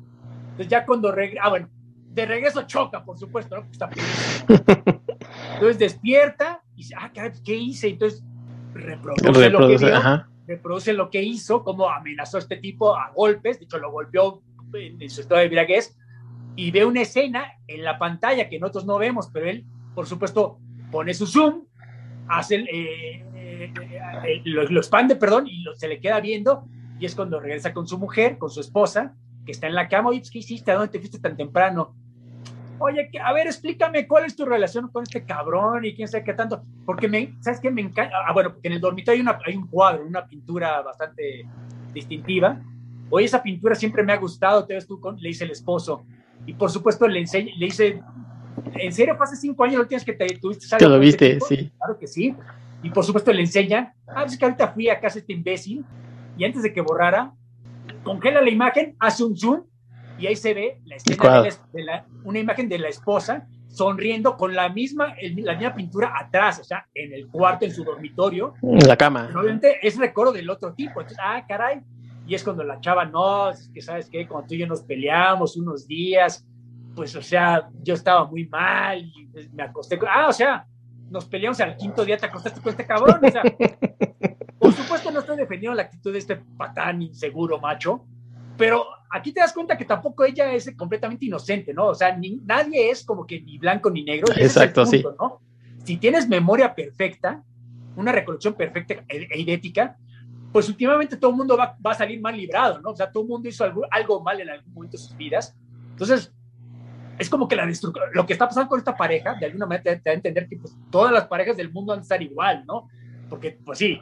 Entonces 0.52 0.68
ya 0.68 0.86
cuando 0.86 1.12
regresa, 1.12 1.42
ah, 1.46 1.50
bueno, 1.50 1.68
de 2.10 2.26
regreso 2.28 2.62
choca, 2.68 3.04
por 3.04 3.18
supuesto, 3.18 3.56
¿no? 3.56 3.66
Está 3.72 3.90
Entonces 5.54 5.80
despierta 5.80 6.62
y 6.76 6.84
dice, 6.84 6.96
ah, 6.96 7.12
¿qué 7.12 7.56
hice? 7.56 7.90
Entonces 7.90 8.24
reproduce, 8.76 9.50
lo 9.50 9.68
que 9.68 9.78
vio, 9.78 10.26
reproduce 10.50 10.94
lo 10.94 11.12
que 11.12 11.22
hizo, 11.22 11.64
cómo 11.64 11.90
amenazó 11.90 12.38
a 12.38 12.40
este 12.40 12.58
tipo 12.58 12.96
a 12.96 13.12
golpes, 13.16 13.60
de 13.60 13.66
hecho 13.66 13.78
lo 13.78 13.92
golpeó 13.92 14.42
en, 14.74 15.08
su 15.10 15.22
estado 15.22 15.42
de 15.42 15.48
viraguez, 15.48 15.96
y 16.56 16.72
ve 16.72 16.84
una 16.86 17.02
escena 17.02 17.54
en 17.68 17.84
la 17.84 18.00
pantalla 18.00 18.50
que 18.50 18.60
nosotros 18.60 18.86
no 18.86 18.98
vemos, 18.98 19.30
pero 19.32 19.48
él, 19.48 19.64
por 19.94 20.08
supuesto, 20.08 20.60
pone 20.92 21.14
su 21.14 21.28
zoom, 21.28 21.66
hace 22.28 22.56
eh, 22.56 23.24
eh, 23.36 23.74
eh, 24.26 24.42
lo, 24.46 24.64
expande, 24.80 25.16
perdón, 25.16 25.46
y 25.48 25.64
se 25.76 25.88
le 25.88 26.00
queda 26.00 26.20
viendo, 26.20 26.66
y 27.00 27.06
es 27.06 27.14
cuando 27.14 27.40
regresa 27.40 27.72
con 27.72 27.88
su 27.88 28.00
mujer, 28.00 28.40
con 28.40 28.50
su 28.50 28.60
esposa, 28.60 29.14
que 29.46 29.52
está 29.52 29.68
en 29.68 29.76
la 29.76 29.88
cama, 29.88 30.10
oye, 30.10 30.20
pues, 30.20 30.32
¿qué 30.32 30.40
hiciste? 30.40 30.72
¿A 30.72 30.76
dónde 30.76 30.92
te 30.92 31.00
fuiste 31.00 31.20
tan 31.20 31.38
temprano? 31.38 31.96
Oye, 32.80 33.10
a 33.24 33.34
ver, 33.34 33.48
explícame 33.48 34.08
cuál 34.08 34.26
es 34.26 34.36
tu 34.36 34.46
relación 34.46 34.88
con 34.90 35.04
este 35.04 35.24
cabrón 35.24 35.86
y 35.86 35.94
quién 35.94 36.08
sabe 36.08 36.24
qué 36.24 36.34
tanto. 36.34 36.64
Porque 36.86 37.08
me, 37.08 37.36
¿sabes 37.42 37.60
qué? 37.60 37.70
Me 37.70 37.82
encanta. 37.82 38.16
Ah, 38.28 38.34
bueno, 38.34 38.54
porque 38.54 38.68
en 38.70 38.76
el 38.76 38.82
dormitorio 38.82 39.18
hay, 39.18 39.22
una, 39.22 39.40
hay 39.46 39.56
un 39.56 39.68
cuadro, 39.68 40.06
una 40.06 40.26
pintura 40.26 40.82
bastante 40.82 41.46
distintiva. 41.94 42.60
Oye, 43.10 43.26
esa 43.26 43.44
pintura 43.44 43.76
siempre 43.76 44.04
me 44.04 44.14
ha 44.14 44.18
gustado, 44.18 44.66
te 44.66 44.76
ves 44.76 44.88
tú 44.88 45.00
con, 45.00 45.18
le 45.20 45.30
dice 45.30 45.44
el 45.44 45.52
esposo. 45.52 46.06
Y 46.46 46.54
por 46.54 46.70
supuesto 46.72 47.08
le, 47.08 47.20
enseña, 47.20 47.52
le 47.58 47.66
dice, 47.66 48.02
¿en 48.76 48.94
serio 48.94 49.18
hace 49.20 49.36
cinco 49.36 49.64
años 49.64 49.78
lo 49.78 49.88
tienes 49.88 50.06
que 50.06 50.14
te 50.14 50.26
tuviste? 50.38 50.66
Te 50.78 50.88
lo 50.88 51.02
este 51.02 51.36
viste, 51.36 51.40
sí. 51.42 51.72
Claro 51.78 52.00
que 52.00 52.08
sí. 52.08 52.36
Y 52.82 52.90
por 52.92 53.04
supuesto 53.04 53.34
le 53.34 53.42
enseña, 53.42 53.94
ah, 54.08 54.22
pues 54.22 54.34
es 54.34 54.40
que 54.40 54.46
ahorita 54.46 54.70
fui 54.70 54.90
a 54.90 55.00
casa 55.00 55.20
este 55.20 55.34
imbécil 55.34 55.84
y 56.38 56.46
antes 56.46 56.64
de 56.64 56.72
que 56.72 56.82
borrara, 56.82 57.34
congela 58.04 58.42
la 58.42 58.50
imagen, 58.50 58.96
hace 59.00 59.24
un 59.24 59.36
zoom 59.36 59.64
y 60.20 60.28
ahí 60.28 60.36
se 60.36 60.54
ve 60.54 60.82
la 60.86 60.96
escena 60.96 61.42
de, 61.42 61.84
la, 61.84 62.06
una 62.24 62.40
imagen 62.40 62.68
de 62.70 62.80
la 62.80 62.90
esposa 62.90 63.48
sonriendo 63.70 64.36
con 64.36 64.56
la 64.56 64.70
misma, 64.70 65.16
la 65.38 65.56
misma 65.56 65.76
pintura 65.76 66.14
atrás, 66.20 66.60
o 66.60 66.64
sea, 66.64 66.88
en 66.94 67.14
el 67.14 67.28
cuarto, 67.28 67.66
en 67.66 67.72
su 67.72 67.84
dormitorio. 67.84 68.54
En 68.62 68.88
la 68.88 68.98
cama. 68.98 69.30
obviamente 69.36 69.78
es 69.82 69.98
recuerdo 69.98 70.34
del 70.34 70.50
otro 70.50 70.74
tipo. 70.74 71.02
Entonces, 71.02 71.20
ah, 71.24 71.46
caray. 71.48 71.82
Y 72.28 72.36
es 72.36 72.44
cuando 72.44 72.64
la 72.64 72.80
chava, 72.80 73.06
no, 73.06 73.50
es 73.50 73.70
que 73.74 73.82
sabes 73.82 74.10
qué, 74.10 74.28
cuando 74.28 74.48
tú 74.48 74.56
y 74.56 74.60
yo 74.60 74.68
nos 74.68 74.82
peleamos 74.82 75.58
unos 75.58 75.88
días, 75.88 76.46
pues, 76.96 77.16
o 77.16 77.22
sea, 77.22 77.70
yo 77.82 77.94
estaba 77.94 78.26
muy 78.26 78.48
mal 78.48 79.02
y 79.02 79.28
pues, 79.28 79.52
me 79.54 79.64
acosté. 79.64 80.00
Ah, 80.08 80.28
o 80.28 80.34
sea, 80.34 80.66
nos 81.10 81.26
peleamos 81.26 81.60
al 81.62 81.76
quinto 81.76 82.06
día, 82.06 82.18
te 82.18 82.26
acostaste 82.26 82.62
con 82.62 82.72
este 82.72 82.86
cabrón. 82.86 83.20
O 83.24 83.32
sea, 83.32 83.42
por 84.60 84.74
supuesto, 84.74 85.12
no 85.12 85.20
estoy 85.20 85.38
defendiendo 85.38 85.76
la 85.76 85.84
actitud 85.84 86.12
de 86.12 86.20
este 86.20 86.36
patán 86.36 87.02
inseguro 87.02 87.60
macho, 87.60 88.06
pero 88.60 88.86
aquí 89.10 89.32
te 89.32 89.40
das 89.40 89.54
cuenta 89.54 89.78
que 89.78 89.86
tampoco 89.86 90.26
ella 90.26 90.52
es 90.52 90.70
completamente 90.76 91.26
inocente, 91.26 91.74
¿no? 91.74 91.88
O 91.88 91.96
sea, 91.96 92.20
nadie 92.46 92.92
es 92.92 93.06
como 93.06 93.26
que 93.26 93.40
ni 93.40 93.58
blanco 93.58 93.90
ni 93.90 94.04
negro. 94.04 94.34
Exacto, 94.36 94.86
sí. 94.86 95.02
¿no? 95.18 95.40
Si 95.86 95.96
tienes 95.96 96.28
memoria 96.28 96.76
perfecta, 96.76 97.42
una 97.96 98.12
recolección 98.12 98.56
perfecta 98.56 98.96
e, 99.08 99.28
e 99.32 99.40
idética, 99.40 99.98
pues 100.52 100.68
últimamente 100.68 101.16
todo 101.16 101.32
el 101.32 101.38
mundo 101.38 101.56
va, 101.56 101.78
a 101.82 101.94
salir 101.94 102.20
mal 102.20 102.36
librado, 102.36 102.82
¿no? 102.82 102.90
O 102.90 102.96
sea, 102.98 103.10
todo 103.10 103.24
el 103.24 103.30
mundo 103.30 103.48
hizo 103.48 103.64
algo, 103.64 103.86
algo 103.90 104.22
mal 104.22 104.42
en 104.42 104.50
algún 104.50 104.74
momento 104.74 104.98
de 104.98 105.04
sus 105.04 105.16
vidas. 105.16 105.56
Entonces, 105.92 106.34
es 107.18 107.30
como 107.30 107.48
que 107.48 107.56
la 107.56 107.66
lo 108.14 108.26
que 108.26 108.34
está 108.34 108.46
pasando 108.46 108.68
con 108.68 108.80
esta 108.80 108.98
pareja, 108.98 109.36
de 109.36 109.46
alguna 109.46 109.68
manera 109.68 109.84
te, 109.84 110.02
da 110.04 110.12
a 110.12 110.16
entender 110.16 110.50
que 110.50 110.58
pues, 110.58 110.76
todas 110.92 111.14
las 111.14 111.28
parejas 111.28 111.56
del 111.56 111.72
mundo 111.72 111.92
van 111.92 112.00
a 112.00 112.02
estar 112.02 112.22
igual, 112.22 112.66
¿no? 112.68 112.90
Porque, 113.30 113.58
pues 113.64 113.80
sí, 113.80 114.02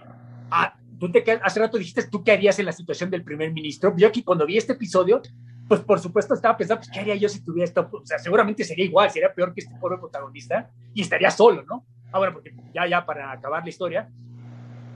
a, 0.50 0.74
tú 1.00 1.12
te 1.12 1.24
hace 1.44 1.60
rato 1.60 1.78
dijiste 1.78 2.08
tú 2.08 2.24
qué 2.24 2.32
harías 2.32 2.58
en 2.60 2.66
la 2.66 2.72
situación 2.72 3.10
del 3.10 3.24
primer 3.24 3.52
ministro. 3.52 3.94
Yo 3.98 4.08
aquí 4.08 4.24
cuando 4.24 4.46
vi 4.46 4.58
este 4.58 4.74
episodio, 4.74 5.22
pues 5.68 5.82
por 5.82 6.00
supuesto 6.00 6.34
estaba 6.34 6.58
pensando, 6.58 6.82
pues, 6.82 6.92
¿qué 6.92 7.00
haría 7.00 7.16
yo 7.16 7.30
si 7.30 7.44
tuviera 7.44 7.66
esto? 7.66 7.90
O 7.92 8.06
sea, 8.06 8.20
seguramente 8.20 8.64
sería 8.64 8.86
igual, 8.86 9.10
sería 9.10 9.34
peor 9.34 9.54
que 9.54 9.62
este 9.62 9.76
pobre 9.80 9.98
protagonista 9.98 10.70
y 10.94 11.02
estaría 11.02 11.30
solo, 11.30 11.64
¿no? 11.64 11.86
Ah, 12.12 12.20
bueno, 12.20 12.34
porque 12.34 12.54
ya, 12.74 12.88
ya 12.88 13.06
para 13.06 13.32
acabar 13.32 13.64
la 13.64 13.70
historia, 13.70 14.10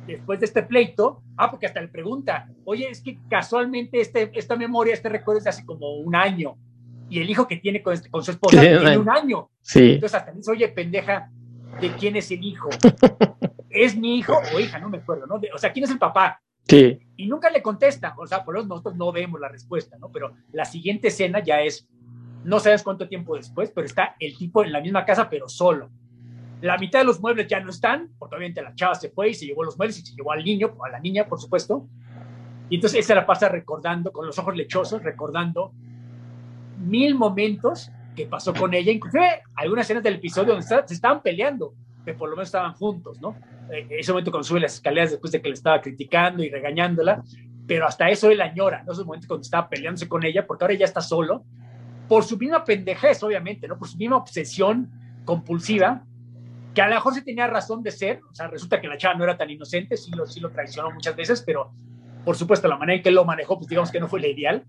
después 0.07 0.40
de 0.40 0.45
este 0.45 0.64
pleito, 0.64 1.22
ah, 1.38 1.52
porque 1.52 1.65
hasta 1.65 1.82
le 1.82 1.90
pregunta, 1.90 2.49
oye, 2.65 2.90
es 2.90 3.02
que 3.02 3.19
casualmente 3.30 3.99
este, 3.99 4.32
esta 4.34 4.56
memoria, 4.56 4.94
este 4.94 5.10
recuerdo 5.10 5.40
es 5.40 5.44
de 5.44 5.49
hace 5.49 5.65
como 5.65 5.95
un 5.95 6.15
año 6.15 6.56
y 7.10 7.19
el 7.19 7.30
hijo 7.30 7.48
que 7.48 7.57
tiene 7.57 7.84
con, 7.84 7.94
este, 7.94 8.10
con 8.10 8.23
su 8.23 8.32
esposa 8.32 8.61
tiene 8.61 8.98
un 8.98 9.10
año. 9.10 9.49
Sí. 9.60 9.94
Entonces 9.94 10.18
hasta 10.18 10.32
dice, 10.32 10.52
oye, 10.52 10.69
pendeja, 10.69 11.30
¿de 11.80 11.91
quién 11.95 12.15
es 12.15 12.31
el 12.31 12.43
hijo? 12.43 12.69
¿es 13.72 13.95
mi 13.95 14.18
hijo 14.18 14.34
o 14.53 14.60
hija? 14.60 14.80
No 14.80 14.89
me 14.89 14.98
acuerdo, 14.98 15.26
¿no? 15.26 15.39
o 15.53 15.57
sea, 15.57 15.72
¿quién 15.72 15.85
es 15.85 15.91
el 15.91 15.99
papá? 15.99 16.41
Sí. 16.68 16.99
Y 17.18 17.27
nunca 17.27 17.49
le 17.49 17.61
contesta, 17.61 18.14
o 18.18 18.27
sea, 18.27 18.43
por 18.43 18.57
eso 18.57 18.68
nosotros 18.68 18.95
no 18.95 19.11
vemos 19.11 19.39
la 19.39 19.49
respuesta, 19.49 19.98
¿no? 19.98 20.11
Pero 20.11 20.34
la 20.52 20.65
siguiente 20.65 21.07
escena 21.07 21.43
ya 21.43 21.61
es, 21.61 21.88
no 22.43 22.60
sabes 22.60 22.84
cuánto 22.84 23.07
tiempo 23.07 23.35
después, 23.35 23.72
pero 23.73 23.85
está 23.85 24.15
el 24.19 24.38
tipo 24.38 24.64
en 24.64 24.72
la 24.72 24.81
misma 24.81 25.06
casa, 25.06 25.30
pero 25.30 25.49
solo. 25.49 25.89
La 26.61 26.77
mitad 26.77 26.99
de 26.99 27.06
los 27.06 27.19
muebles 27.19 27.48
ya 27.48 27.60
no 27.60 27.72
están, 27.72 28.11
porque 28.19 28.35
obviamente 28.35 28.61
la 28.61 28.76
chava 28.76 28.93
se 28.93 29.10
fue 29.10 29.30
y 29.30 29.34
se 29.34 29.45
llevó 29.45 29.64
los 29.64 29.77
muebles 29.77 29.98
y 29.99 30.06
se 30.06 30.15
llevó 30.15 30.31
al 30.31 30.43
niño, 30.43 30.76
a 30.85 30.89
la 30.89 30.99
niña, 30.99 31.26
por 31.26 31.41
supuesto. 31.41 31.88
Y 32.69 32.76
entonces 32.76 32.99
esa 32.99 33.15
la 33.15 33.26
pasa 33.26 33.49
recordando, 33.49 34.11
con 34.11 34.27
los 34.27 34.38
ojos 34.38 34.56
lechosos, 34.56 35.02
recordando 35.03 35.73
mil 36.77 37.15
momentos 37.15 37.91
que 38.15 38.25
pasó 38.25 38.53
con 38.53 38.73
ella, 38.73 38.91
inclusive 38.91 39.41
algunas 39.55 39.85
escenas 39.85 40.03
del 40.03 40.15
episodio 40.15 40.53
donde 40.53 40.67
se 40.67 40.93
estaban 40.93 41.21
peleando, 41.21 41.73
que 42.05 42.13
por 42.13 42.29
lo 42.29 42.35
menos 42.35 42.49
estaban 42.49 42.73
juntos, 42.73 43.21
¿no? 43.21 43.35
En 43.69 43.88
ese 43.91 44.11
momento 44.11 44.31
cuando 44.31 44.47
sube 44.47 44.59
las 44.59 44.75
escaleras 44.75 45.11
después 45.11 45.31
de 45.31 45.41
que 45.41 45.47
le 45.47 45.53
estaba 45.53 45.81
criticando 45.81 46.43
y 46.43 46.49
regañándola, 46.49 47.23
pero 47.67 47.88
hasta 47.88 48.09
eso 48.09 48.29
él 48.29 48.41
añora, 48.41 48.83
¿no? 48.83 48.91
Esos 48.91 49.05
momentos 49.05 49.27
cuando 49.27 49.43
estaba 49.43 49.69
peleándose 49.69 50.07
con 50.07 50.23
ella, 50.25 50.45
porque 50.45 50.65
ahora 50.65 50.73
ya 50.73 50.85
está 50.85 51.01
solo, 51.01 51.45
por 52.07 52.23
su 52.25 52.38
misma 52.38 52.65
pendejez, 52.65 53.23
obviamente, 53.23 53.67
¿no? 53.67 53.77
Por 53.77 53.88
su 53.88 53.97
misma 53.97 54.17
obsesión 54.17 54.91
compulsiva, 55.23 56.03
que 56.73 56.81
a 56.81 56.88
lo 56.88 56.95
mejor 56.95 57.13
sí 57.13 57.23
tenía 57.23 57.47
razón 57.47 57.83
de 57.83 57.91
ser, 57.91 58.21
o 58.29 58.33
sea, 58.33 58.47
resulta 58.47 58.81
que 58.81 58.88
la 58.88 58.97
chava 58.97 59.15
no 59.15 59.23
era 59.23 59.38
tan 59.38 59.49
inocente, 59.49 59.95
sí 59.95 60.11
lo, 60.11 60.25
sí 60.25 60.39
lo 60.39 60.49
traicionó 60.51 60.91
muchas 60.91 61.15
veces, 61.15 61.43
pero 61.45 61.71
por 62.25 62.35
supuesto 62.35 62.67
la 62.67 62.77
manera 62.77 62.97
en 62.97 63.03
que 63.03 63.09
él 63.09 63.15
lo 63.15 63.25
manejó, 63.25 63.57
pues 63.57 63.67
digamos 63.67 63.91
que 63.91 63.99
no 63.99 64.07
fue 64.07 64.19
la 64.19 64.27
ideal. 64.27 64.65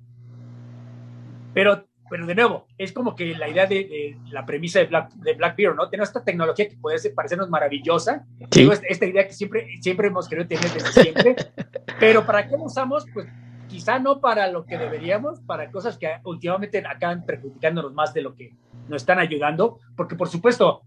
Pero 1.54 1.86
pero 2.12 2.26
de 2.26 2.34
nuevo, 2.34 2.66
es 2.76 2.92
como 2.92 3.16
que 3.16 3.34
la 3.34 3.48
idea 3.48 3.64
de, 3.64 4.18
la 4.30 4.44
premisa 4.44 4.80
de 4.80 4.84
Black, 4.84 5.14
de 5.14 5.32
Black 5.32 5.56
Mirror, 5.56 5.76
¿no? 5.76 5.88
Tenemos 5.88 6.10
esta 6.10 6.22
tecnología 6.22 6.68
que 6.68 6.76
puede 6.76 7.08
parecernos 7.08 7.48
maravillosa, 7.48 8.26
esta, 8.50 9.06
idea 9.06 9.26
que 9.26 9.32
siempre, 9.32 9.66
siempre 9.80 10.08
hemos 10.08 10.28
querido 10.28 10.46
tener 10.46 10.70
desde 10.70 10.92
siempre, 10.92 11.36
pero 11.98 12.26
¿para 12.26 12.46
qué 12.46 12.58
la 12.58 12.64
usamos? 12.64 13.06
Pues 13.14 13.28
quizá 13.66 13.98
no 13.98 14.20
para 14.20 14.46
lo 14.48 14.66
que 14.66 14.76
deberíamos, 14.76 15.40
para 15.40 15.70
cosas 15.70 15.96
que 15.96 16.06
últimamente 16.24 16.84
acaban 16.86 17.24
perjudicándonos 17.24 17.94
más 17.94 18.12
de 18.12 18.20
lo 18.20 18.34
que 18.34 18.52
nos 18.90 19.00
están 19.00 19.18
ayudando, 19.18 19.78
porque 19.96 20.14
por 20.14 20.28
supuesto, 20.28 20.82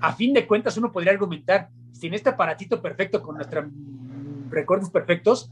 a 0.00 0.12
fin 0.12 0.34
de 0.34 0.46
cuentas 0.46 0.76
uno 0.76 0.92
podría 0.92 1.12
argumentar, 1.12 1.70
sin 1.92 2.12
este 2.12 2.28
aparatito 2.28 2.82
perfecto 2.82 3.22
con 3.22 3.36
nuestros 3.36 3.64
recuerdos 4.50 4.90
perfectos, 4.90 5.48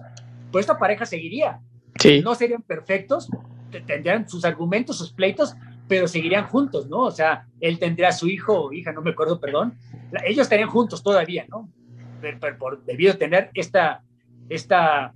pues 0.53 0.65
esta 0.65 0.79
pareja 0.79 1.07
seguiría. 1.07 1.61
Sí. 1.99 2.21
No 2.23 2.35
serían 2.35 2.61
perfectos, 2.61 3.31
tendrían 3.71 4.29
sus 4.29 4.45
argumentos, 4.45 4.99
sus 4.99 5.13
pleitos, 5.13 5.55
pero 5.89 6.09
seguirían 6.09 6.47
juntos, 6.49 6.89
¿no? 6.89 7.01
O 7.01 7.11
sea, 7.11 7.47
él 7.61 7.79
tendría 7.79 8.09
a 8.09 8.13
su 8.13 8.27
hijo 8.29 8.53
o 8.53 8.73
hija, 8.73 8.93
no 8.93 9.03
me 9.03 9.11
acuerdo, 9.11 9.41
perdón. 9.41 9.79
Ellos 10.25 10.43
estarían 10.43 10.69
juntos 10.69 11.03
todavía, 11.03 11.47
¿no? 11.49 11.69
Pero, 12.21 12.59
por, 12.59 12.85
debido 12.85 13.13
a 13.13 13.17
tener 13.17 13.51
esta, 13.55 14.03
esta, 14.49 15.13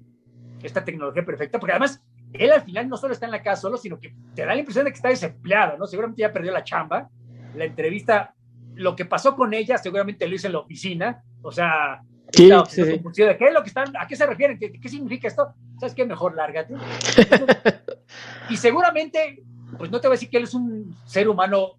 esta 0.62 0.84
tecnología 0.84 1.24
perfecta, 1.24 1.58
porque 1.58 1.72
además 1.72 2.02
él 2.32 2.52
al 2.52 2.62
final 2.62 2.88
no 2.88 2.96
solo 2.96 3.12
está 3.12 3.26
en 3.26 3.32
la 3.32 3.42
casa 3.42 3.62
solo, 3.62 3.76
sino 3.76 3.98
que 3.98 4.14
te 4.34 4.44
da 4.44 4.54
la 4.54 4.60
impresión 4.60 4.84
de 4.84 4.92
que 4.92 4.96
está 4.96 5.08
desempleado, 5.08 5.76
¿no? 5.76 5.86
Seguramente 5.86 6.22
ya 6.22 6.32
perdió 6.32 6.52
la 6.52 6.62
chamba. 6.62 7.08
La 7.56 7.64
entrevista, 7.64 8.34
lo 8.74 8.94
que 8.94 9.04
pasó 9.04 9.34
con 9.34 9.52
ella, 9.52 9.78
seguramente 9.78 10.28
lo 10.28 10.34
hizo 10.36 10.46
en 10.46 10.52
la 10.52 10.60
oficina, 10.60 11.24
o 11.42 11.50
sea, 11.50 12.02
Sí, 12.32 12.50
sí, 12.68 12.82
¿De 12.82 13.36
qué 13.36 13.44
es 13.46 13.52
lo 13.52 13.62
que 13.62 13.68
están? 13.68 13.92
¿A 13.98 14.06
qué 14.06 14.16
se 14.16 14.26
refieren? 14.26 14.58
¿Qué, 14.58 14.72
qué 14.72 14.88
significa 14.88 15.28
esto? 15.28 15.54
¿Sabes 15.78 15.94
qué? 15.94 16.04
Mejor 16.04 16.34
lárgate. 16.34 16.74
y 18.50 18.56
seguramente, 18.56 19.42
pues 19.78 19.90
no 19.90 20.00
te 20.00 20.08
voy 20.08 20.14
a 20.14 20.16
decir 20.16 20.30
que 20.30 20.36
él 20.36 20.44
es 20.44 20.54
un 20.54 20.96
ser 21.06 21.28
humano 21.28 21.76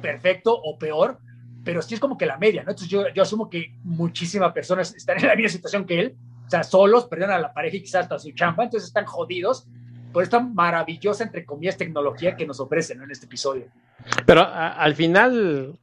perfecto 0.00 0.54
o 0.54 0.78
peor, 0.78 1.18
pero 1.64 1.80
sí 1.80 1.94
es 1.94 2.00
como 2.00 2.18
que 2.18 2.26
la 2.26 2.38
media, 2.38 2.62
¿no? 2.64 2.70
Entonces 2.70 2.88
yo, 2.88 3.04
yo 3.14 3.22
asumo 3.22 3.48
que 3.48 3.72
muchísimas 3.84 4.52
personas 4.52 4.94
están 4.94 5.18
en 5.18 5.28
la 5.28 5.36
misma 5.36 5.50
situación 5.50 5.86
que 5.86 6.00
él, 6.00 6.16
o 6.46 6.50
sea, 6.50 6.64
solos, 6.64 7.06
perdieron 7.06 7.34
a 7.34 7.38
la 7.38 7.52
pareja 7.52 7.76
y 7.76 7.82
quizás 7.82 8.02
hasta 8.02 8.18
su 8.18 8.32
chamba, 8.32 8.64
entonces 8.64 8.88
están 8.88 9.06
jodidos 9.06 9.66
por 10.12 10.22
esta 10.22 10.40
maravillosa, 10.40 11.24
entre 11.24 11.44
comillas, 11.46 11.76
tecnología 11.76 12.36
que 12.36 12.46
nos 12.46 12.60
ofrecen 12.60 13.02
en 13.02 13.10
este 13.10 13.26
episodio. 13.26 13.66
Pero 14.26 14.46
al 14.46 14.94
final, 14.94 15.78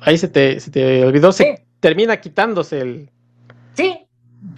ahí 0.00 0.18
se 0.18 0.28
te, 0.28 0.58
se 0.58 0.70
te 0.70 1.04
olvidó, 1.04 1.30
se 1.32 1.66
termina 1.80 2.20
quitándose 2.20 2.80
el... 2.80 3.10
Sí, 3.78 3.96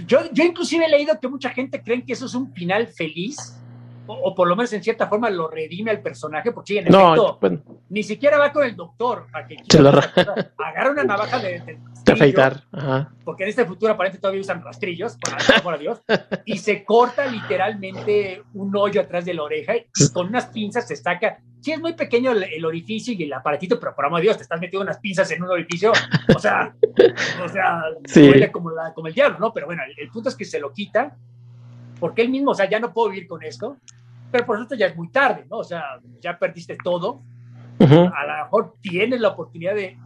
yo, 0.07 0.33
yo 0.33 0.45
inclusive 0.45 0.87
he 0.87 0.89
leído 0.89 1.21
que 1.21 1.29
mucha 1.29 1.51
gente 1.51 1.83
cree 1.83 2.03
que 2.07 2.15
eso 2.15 2.25
es 2.25 2.35
un 2.35 2.55
final 2.55 2.89
feliz, 2.89 3.55
o, 4.13 4.35
por 4.35 4.49
lo 4.49 4.57
menos 4.57 4.73
en 4.73 4.83
cierta 4.83 5.09
forma 5.09 5.31
lo 5.31 5.49
redime 5.49 5.91
al 5.91 6.01
personaje, 6.01 6.53
porque 6.53 6.79
en 6.79 6.89
efecto, 6.89 7.39
ni 7.89 8.03
siquiera 8.03 8.39
va 8.39 8.53
con 8.53 8.65
el 8.65 8.77
doctor 8.77 9.27
para 9.31 9.47
que 9.47 9.57
agarra 10.59 10.91
una 10.91 11.05
navaja 11.05 11.39
de, 11.39 11.61
de, 11.61 11.79
afeitar, 12.13 12.65
porque 13.25 13.45
en 13.45 13.51
este 13.51 13.65
futuro 13.65 13.93
aparentemente 13.93 14.23
todavía 14.23 14.41
usan 14.41 14.63
rastrillos, 14.63 15.17
por, 15.63 15.79
Dios, 15.79 16.01
y 16.45 16.59
se 16.59 16.85
corta 16.85 17.27
literalmente 17.27 18.43
un 18.55 18.75
hoyo 18.77 19.01
atrás 19.01 19.25
de 19.25 19.35
la 19.35 19.43
oreja 19.43 19.77
y 19.77 19.85
con 20.13 20.29
unas 20.29 20.47
pinzas 20.47 20.87
se 20.87 20.97
saca. 20.97 21.39
Sí, 21.61 21.73
es 21.73 21.81
muy 21.81 21.93
pequeño 21.93 22.33
el, 22.33 22.65
orificio 22.65 23.13
y 23.13 23.23
el 23.25 23.33
aparatito, 23.35 23.79
pero 23.79 23.95
por 23.95 24.07
amor 24.07 24.21
de 24.21 24.25
Dios, 24.25 24.39
te 24.39 24.45
estás 24.45 24.59
metiendo 24.59 24.83
unas 24.83 24.99
pinzas 24.99 25.31
en 25.31 25.43
un 25.43 25.51
orificio, 25.51 25.93
o 26.35 26.39
sea, 26.39 26.75
o 27.45 27.49
sea, 27.49 27.83
duele 28.15 28.51
como, 28.51 28.71
como 28.95 29.09
el 29.09 29.15
diablo, 29.15 29.39
¿no? 29.39 29.53
Pero 29.53 29.67
bueno, 29.67 29.83
el, 29.87 29.95
el 29.99 30.09
punto 30.11 30.31
es 30.31 30.37
que 30.37 30.47
se 30.47 30.59
lo 30.59 30.73
quita 30.73 31.17
porque 32.01 32.23
él 32.23 32.31
mismo, 32.31 32.51
o 32.53 32.55
sea, 32.55 32.69
ya 32.69 32.81
no 32.81 32.93
puedo 32.93 33.11
vivir 33.11 33.29
con 33.29 33.45
esto, 33.45 33.77
pero 34.31 34.47
por 34.47 34.57
supuesto 34.57 34.75
ya 34.75 34.87
es 34.87 34.97
muy 34.97 35.09
tarde, 35.11 35.47
¿no? 35.51 35.59
O 35.59 35.65
sea, 35.65 36.01
ya 36.21 36.39
perdiste 36.39 36.77
todo. 36.83 37.23
A 37.81 38.27
lo 38.27 38.45
mejor 38.45 38.75
tienes 38.83 39.21
la 39.21 39.29
oportunidad 39.29 39.75
de 39.75 39.97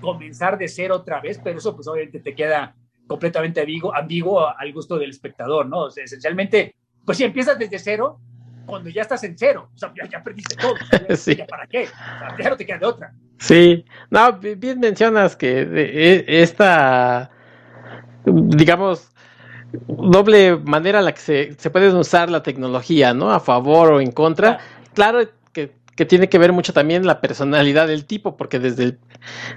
comenzar 0.00 0.58
de 0.58 0.68
cero 0.68 0.96
otra 0.96 1.20
vez, 1.20 1.40
pero 1.42 1.58
eso 1.58 1.74
pues 1.74 1.88
obviamente 1.88 2.20
te 2.20 2.34
queda 2.34 2.74
completamente 3.06 3.60
ambiguo, 3.60 3.94
ambiguo 3.94 4.46
al 4.46 4.72
gusto 4.72 4.98
del 4.98 5.10
espectador, 5.10 5.66
¿no? 5.66 5.84
O 5.84 5.90
sea, 5.90 6.04
esencialmente, 6.04 6.76
pues 7.04 7.18
si 7.18 7.24
empiezas 7.24 7.58
desde 7.58 7.78
cero, 7.78 8.20
cuando 8.66 8.90
ya 8.90 9.02
estás 9.02 9.24
en 9.24 9.36
cero, 9.36 9.70
o 9.74 9.78
sea, 9.78 9.92
ya, 10.10 10.22
perdiste 10.22 10.56
todo. 10.56 10.74
sí. 11.16 11.36
¿Ya 11.36 11.46
para 11.46 11.66
qué? 11.66 11.84
O 11.84 12.18
sea, 12.18 12.36
ya 12.38 12.50
no 12.50 12.56
te 12.56 12.66
queda 12.66 12.78
de 12.78 12.86
otra. 12.86 13.14
Sí, 13.38 13.84
no, 14.10 14.32
bien 14.38 14.80
mencionas 14.80 15.36
que 15.36 15.62
e, 15.62 16.42
esta, 16.42 17.30
digamos, 18.24 19.13
doble 19.86 20.56
manera 20.56 21.00
en 21.00 21.04
la 21.04 21.12
que 21.12 21.20
se, 21.20 21.54
se, 21.58 21.70
puede 21.70 21.92
usar 21.94 22.30
la 22.30 22.42
tecnología, 22.42 23.14
¿no? 23.14 23.32
A 23.32 23.40
favor 23.40 23.92
o 23.92 24.00
en 24.00 24.12
contra. 24.12 24.58
Claro 24.94 25.20
que, 25.52 25.72
que, 25.96 26.04
tiene 26.04 26.28
que 26.28 26.38
ver 26.38 26.52
mucho 26.52 26.72
también 26.72 27.06
la 27.06 27.20
personalidad 27.20 27.86
del 27.88 28.04
tipo, 28.04 28.36
porque 28.36 28.58
desde, 28.58 28.98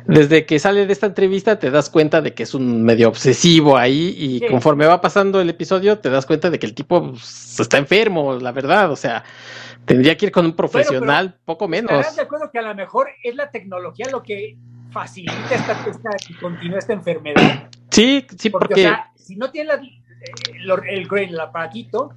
desde 0.06 0.46
que 0.46 0.60
sale 0.60 0.86
de 0.86 0.94
esta 0.94 1.08
entrevista 1.08 1.60
te 1.60 1.72
das 1.72 1.90
cuenta 1.90 2.22
de 2.22 2.34
que 2.34 2.44
es 2.44 2.54
un 2.54 2.84
medio 2.84 3.10
obsesivo 3.10 3.78
ahí 3.78 4.16
y 4.18 4.48
conforme 4.48 4.86
va 4.86 5.02
pasando 5.02 5.42
el 5.42 5.50
episodio 5.50 6.00
te 6.00 6.10
das 6.10 6.26
cuenta 6.26 6.50
de 6.50 6.60
que 6.60 6.66
el 6.66 6.74
tipo 6.74 7.12
pues, 7.12 7.60
está 7.60 7.78
enfermo, 7.78 8.34
la 8.36 8.52
verdad, 8.52 8.92
o 8.92 8.96
sea, 8.96 9.24
tendría 9.86 10.18
que 10.18 10.28
ir 10.28 10.32
con 10.32 10.46
un 10.46 10.56
profesional, 10.56 11.36
poco 11.46 11.68
menos. 11.68 11.92
¿Estás 11.92 12.16
de 12.18 12.22
acuerdo 12.24 12.50
que 12.52 12.60
a 12.60 12.64
lo 12.64 12.76
mejor 12.76 13.10
es 13.24 13.36
la 13.36 13.50
tecnología 13.50 14.08
lo 14.12 14.24
que 14.24 14.58
facilita 14.92 15.34
esta, 15.52 15.74
esta 15.90 16.10
que 16.28 16.38
continúe 16.40 16.78
esta 16.78 16.94
enfermedad? 16.94 17.70
Sí, 17.90 18.26
sí, 18.38 18.50
porque... 18.50 18.68
porque... 18.68 18.86
O 18.86 18.90
sea, 18.90 19.12
si 19.16 19.36
no 19.36 19.52
tiene 19.52 19.70
la, 19.70 19.82
el, 20.22 20.72
el, 20.90 21.08
el 21.12 21.40
aparatito, 21.40 22.14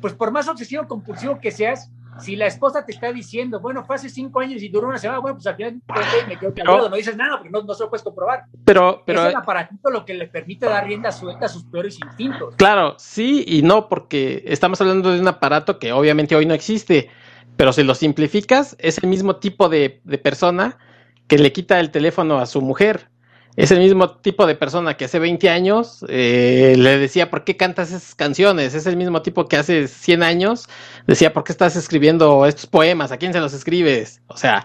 pues 0.00 0.14
por 0.14 0.30
más 0.30 0.48
obsesivo 0.48 0.86
compulsivo 0.86 1.40
que 1.40 1.50
seas, 1.50 1.90
si 2.20 2.36
la 2.36 2.46
esposa 2.46 2.84
te 2.84 2.92
está 2.92 3.12
diciendo, 3.12 3.60
bueno, 3.60 3.84
fue 3.84 3.96
hace 3.96 4.08
cinco 4.08 4.40
años 4.40 4.62
y 4.62 4.68
duró 4.68 4.88
una 4.88 4.98
semana, 4.98 5.18
bueno, 5.18 5.36
pues 5.36 5.46
al 5.46 5.56
final 5.56 5.80
me 6.28 6.38
quedo 6.38 6.54
callado, 6.54 6.88
no 6.88 6.96
dices 6.96 7.16
nada 7.16 7.38
porque 7.38 7.50
no, 7.50 7.62
no 7.62 7.74
se 7.74 7.82
lo 7.82 7.90
puedes 7.90 8.02
comprobar. 8.02 8.44
Pero, 8.64 9.02
pero 9.04 9.22
es 9.22 9.30
el 9.30 9.36
aparatito 9.36 9.90
lo 9.90 10.04
que 10.04 10.14
le 10.14 10.28
permite 10.28 10.66
dar 10.66 10.86
rienda 10.86 11.10
suelta 11.10 11.46
a 11.46 11.48
sus 11.48 11.64
peores 11.64 11.98
instintos. 12.00 12.54
Claro, 12.56 12.94
sí 12.98 13.44
y 13.46 13.62
no, 13.62 13.88
porque 13.88 14.42
estamos 14.46 14.80
hablando 14.80 15.10
de 15.10 15.20
un 15.20 15.28
aparato 15.28 15.78
que 15.78 15.92
obviamente 15.92 16.36
hoy 16.36 16.46
no 16.46 16.54
existe, 16.54 17.10
pero 17.56 17.72
si 17.72 17.82
lo 17.82 17.94
simplificas, 17.94 18.76
es 18.78 18.98
el 19.02 19.08
mismo 19.08 19.36
tipo 19.36 19.68
de, 19.68 20.00
de 20.04 20.18
persona 20.18 20.78
que 21.26 21.38
le 21.38 21.52
quita 21.52 21.80
el 21.80 21.90
teléfono 21.90 22.38
a 22.38 22.46
su 22.46 22.60
mujer 22.60 23.08
es 23.56 23.70
el 23.70 23.78
mismo 23.78 24.16
tipo 24.16 24.46
de 24.46 24.56
persona 24.56 24.96
que 24.96 25.04
hace 25.04 25.18
20 25.18 25.48
años 25.48 26.04
eh, 26.08 26.74
le 26.76 26.98
decía, 26.98 27.30
¿por 27.30 27.44
qué 27.44 27.56
cantas 27.56 27.90
esas 27.90 28.14
canciones? 28.14 28.74
Es 28.74 28.86
el 28.86 28.96
mismo 28.96 29.22
tipo 29.22 29.46
que 29.46 29.56
hace 29.56 29.86
100 29.86 30.22
años 30.24 30.68
decía, 31.06 31.32
¿por 31.32 31.44
qué 31.44 31.52
estás 31.52 31.76
escribiendo 31.76 32.46
estos 32.46 32.66
poemas? 32.66 33.12
¿A 33.12 33.16
quién 33.16 33.32
se 33.32 33.38
los 33.38 33.54
escribes? 33.54 34.22
O 34.26 34.36
sea, 34.36 34.64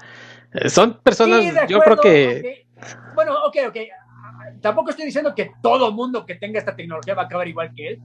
son 0.67 0.99
personas, 1.03 1.67
yo 1.67 1.79
creo 1.79 1.97
que... 1.97 2.65
Bueno, 3.13 3.33
ok, 3.45 3.57
ok. 3.67 3.77
Tampoco 4.61 4.89
estoy 4.89 5.05
diciendo 5.05 5.35
que 5.35 5.51
todo 5.61 5.91
mundo 5.91 6.25
que 6.25 6.35
tenga 6.35 6.57
esta 6.57 6.75
tecnología 6.75 7.13
va 7.13 7.23
a 7.23 7.25
acabar 7.25 7.47
igual 7.47 7.71
que 7.75 7.89
él, 7.89 7.99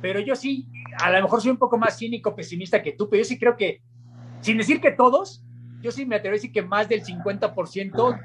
pero 0.00 0.20
yo 0.20 0.36
sí, 0.36 0.68
a 1.02 1.10
lo 1.10 1.22
mejor 1.22 1.42
soy 1.42 1.50
un 1.50 1.58
poco 1.58 1.76
más 1.78 1.98
cínico, 1.98 2.36
pesimista 2.36 2.80
que 2.80 2.92
tú, 2.92 3.10
pero 3.10 3.22
yo 3.22 3.28
sí 3.28 3.38
creo 3.38 3.56
que, 3.56 3.82
sin 4.40 4.58
decir 4.58 4.80
que 4.80 4.92
todos, 4.92 5.42
yo 5.80 5.90
sí 5.90 6.06
me 6.06 6.16
atrevo 6.16 6.34
a 6.34 6.36
decir 6.36 6.52
que 6.52 6.62
más 6.62 6.88
del 6.88 7.02
50% 7.02 8.20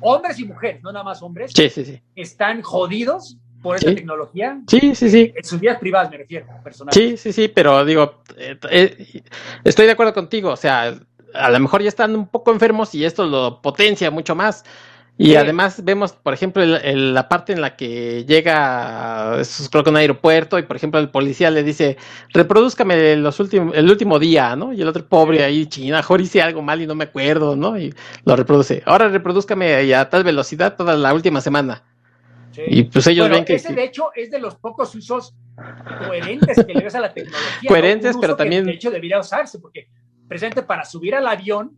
hombres 0.00 0.38
y 0.38 0.44
mujeres, 0.44 0.82
no 0.82 0.92
nada 0.92 1.04
más 1.04 1.22
hombres, 1.22 1.52
están 2.14 2.62
jodidos 2.62 3.36
por 3.62 3.76
esta 3.76 3.94
tecnología. 3.94 4.60
Sí, 4.68 4.94
sí, 4.94 5.10
sí. 5.10 5.32
En 5.34 5.44
sus 5.44 5.60
vidas 5.60 5.78
privadas 5.78 6.10
me 6.10 6.18
refiero, 6.18 6.46
Sí, 6.90 7.16
sí, 7.16 7.32
sí, 7.32 7.48
pero 7.48 7.84
digo, 7.84 8.22
eh, 8.36 8.58
eh, 8.70 9.22
estoy 9.64 9.86
de 9.86 9.92
acuerdo 9.92 10.14
contigo, 10.14 10.50
o 10.50 10.56
sea, 10.56 10.94
a 11.34 11.50
lo 11.50 11.60
mejor 11.60 11.82
ya 11.82 11.88
están 11.88 12.14
un 12.14 12.28
poco 12.28 12.52
enfermos 12.52 12.94
y 12.94 13.04
esto 13.04 13.26
lo 13.26 13.60
potencia 13.60 14.10
mucho 14.10 14.34
más. 14.34 14.64
Y 15.18 15.34
además 15.36 15.82
vemos, 15.82 16.12
por 16.12 16.34
ejemplo, 16.34 16.62
la 16.64 17.28
parte 17.28 17.54
en 17.54 17.62
la 17.62 17.74
que 17.74 18.26
llega, 18.26 19.40
creo 19.70 19.82
que 19.82 19.90
un 19.90 19.96
aeropuerto, 19.96 20.58
y 20.58 20.62
por 20.62 20.76
ejemplo 20.76 21.00
el 21.00 21.08
policía 21.08 21.50
le 21.50 21.62
dice, 21.62 21.96
reproduzcame 22.34 23.16
los 23.16 23.40
últimos, 23.40 23.74
el 23.74 23.90
último 23.90 24.18
día, 24.18 24.54
¿no? 24.56 24.74
Y 24.74 24.82
el 24.82 24.88
otro 24.88 25.06
pobre 25.06 25.42
ahí, 25.42 25.64
china, 25.66 25.96
mejor 25.96 26.20
hice 26.20 26.42
algo 26.42 26.60
mal 26.60 26.82
y 26.82 26.86
no 26.86 26.94
me 26.94 27.04
acuerdo, 27.04 27.56
¿no? 27.56 27.78
Y 27.78 27.94
lo 28.26 28.36
reproduce. 28.36 28.82
Ahora 28.84 29.08
reproduzcame 29.08 29.94
a 29.94 30.10
tal 30.10 30.22
velocidad 30.22 30.76
toda 30.76 30.94
la 30.94 31.14
última 31.14 31.40
semana. 31.40 31.82
Y 32.66 32.84
pues 32.84 33.06
ellos 33.06 33.30
ven 33.30 33.44
que... 33.44 33.54
Ese 33.54 33.72
de 33.72 33.84
hecho 33.84 34.10
es 34.14 34.30
de 34.30 34.38
los 34.38 34.56
pocos 34.56 34.94
usos 34.94 35.34
coherentes 36.06 36.62
que 36.64 36.74
le 36.74 36.84
ves 36.84 36.94
a 36.94 37.00
la 37.00 37.12
tecnología. 37.14 37.68
Coherentes, 37.68 38.16
pero 38.20 38.36
también... 38.36 38.66
de 38.66 38.72
hecho 38.72 38.90
debería 38.90 39.18
usarse, 39.18 39.58
porque 39.58 39.88
presente 40.28 40.62
para 40.62 40.84
subir 40.84 41.14
al 41.14 41.26
avión 41.26 41.76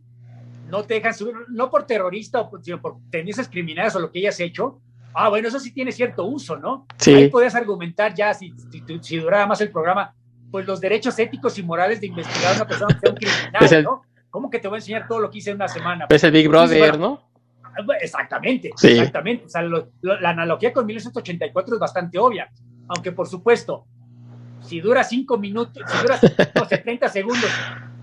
no 0.69 0.83
te 0.83 0.95
dejan 0.95 1.13
subir, 1.13 1.35
no 1.49 1.69
por 1.69 1.85
terrorista, 1.85 2.49
sino 2.61 2.81
por 2.81 2.97
tendencias 3.09 3.47
criminales 3.47 3.95
o 3.95 3.99
lo 3.99 4.11
que 4.11 4.19
hayas 4.19 4.39
hecho. 4.39 4.81
Ah, 5.13 5.29
bueno, 5.29 5.47
eso 5.47 5.59
sí 5.59 5.73
tiene 5.73 5.91
cierto 5.91 6.25
uso, 6.25 6.57
¿no? 6.57 6.85
Sí. 6.97 7.13
Ahí 7.13 7.29
podías 7.29 7.55
argumentar 7.55 8.13
ya, 8.13 8.33
si, 8.33 8.53
si, 9.01 9.17
durara 9.17 9.47
más 9.47 9.59
el 9.61 9.71
programa, 9.71 10.13
pues 10.51 10.65
los 10.65 10.79
derechos 10.79 11.17
éticos 11.17 11.57
y 11.57 11.63
morales 11.63 11.99
de 11.99 12.07
investigar 12.07 12.53
a 12.53 12.55
una 12.57 12.67
persona 12.67 12.93
que 12.93 12.99
sea 12.99 13.09
un 13.11 13.17
criminal, 13.17 13.83
¿no? 13.83 14.01
¿Cómo 14.29 14.49
que 14.49 14.59
te 14.59 14.67
voy 14.67 14.75
a 14.75 14.79
enseñar 14.79 15.07
todo 15.07 15.19
lo 15.19 15.31
que 15.31 15.39
hice 15.39 15.49
en 15.49 15.55
una 15.55 15.67
semana? 15.67 16.05
Es 16.09 16.23
el 16.23 16.31
Big 16.31 16.47
Brother, 16.47 16.99
¿no? 16.99 17.29
Exactamente, 18.01 18.71
exactamente. 18.81 19.45
O 19.45 19.49
sea, 19.49 19.61
la 19.61 20.29
analogía 20.29 20.71
con 20.73 20.85
1984 20.85 21.75
es 21.75 21.79
bastante 21.79 22.19
obvia, 22.19 22.51
aunque 22.87 23.11
por 23.11 23.27
supuesto, 23.27 23.85
si 24.61 24.81
dura 24.81 25.03
cinco 25.03 25.37
minutos, 25.37 25.81
si 25.87 25.97
dura 26.01 26.19
no 26.55 26.67
30 26.67 27.09
segundos 27.09 27.49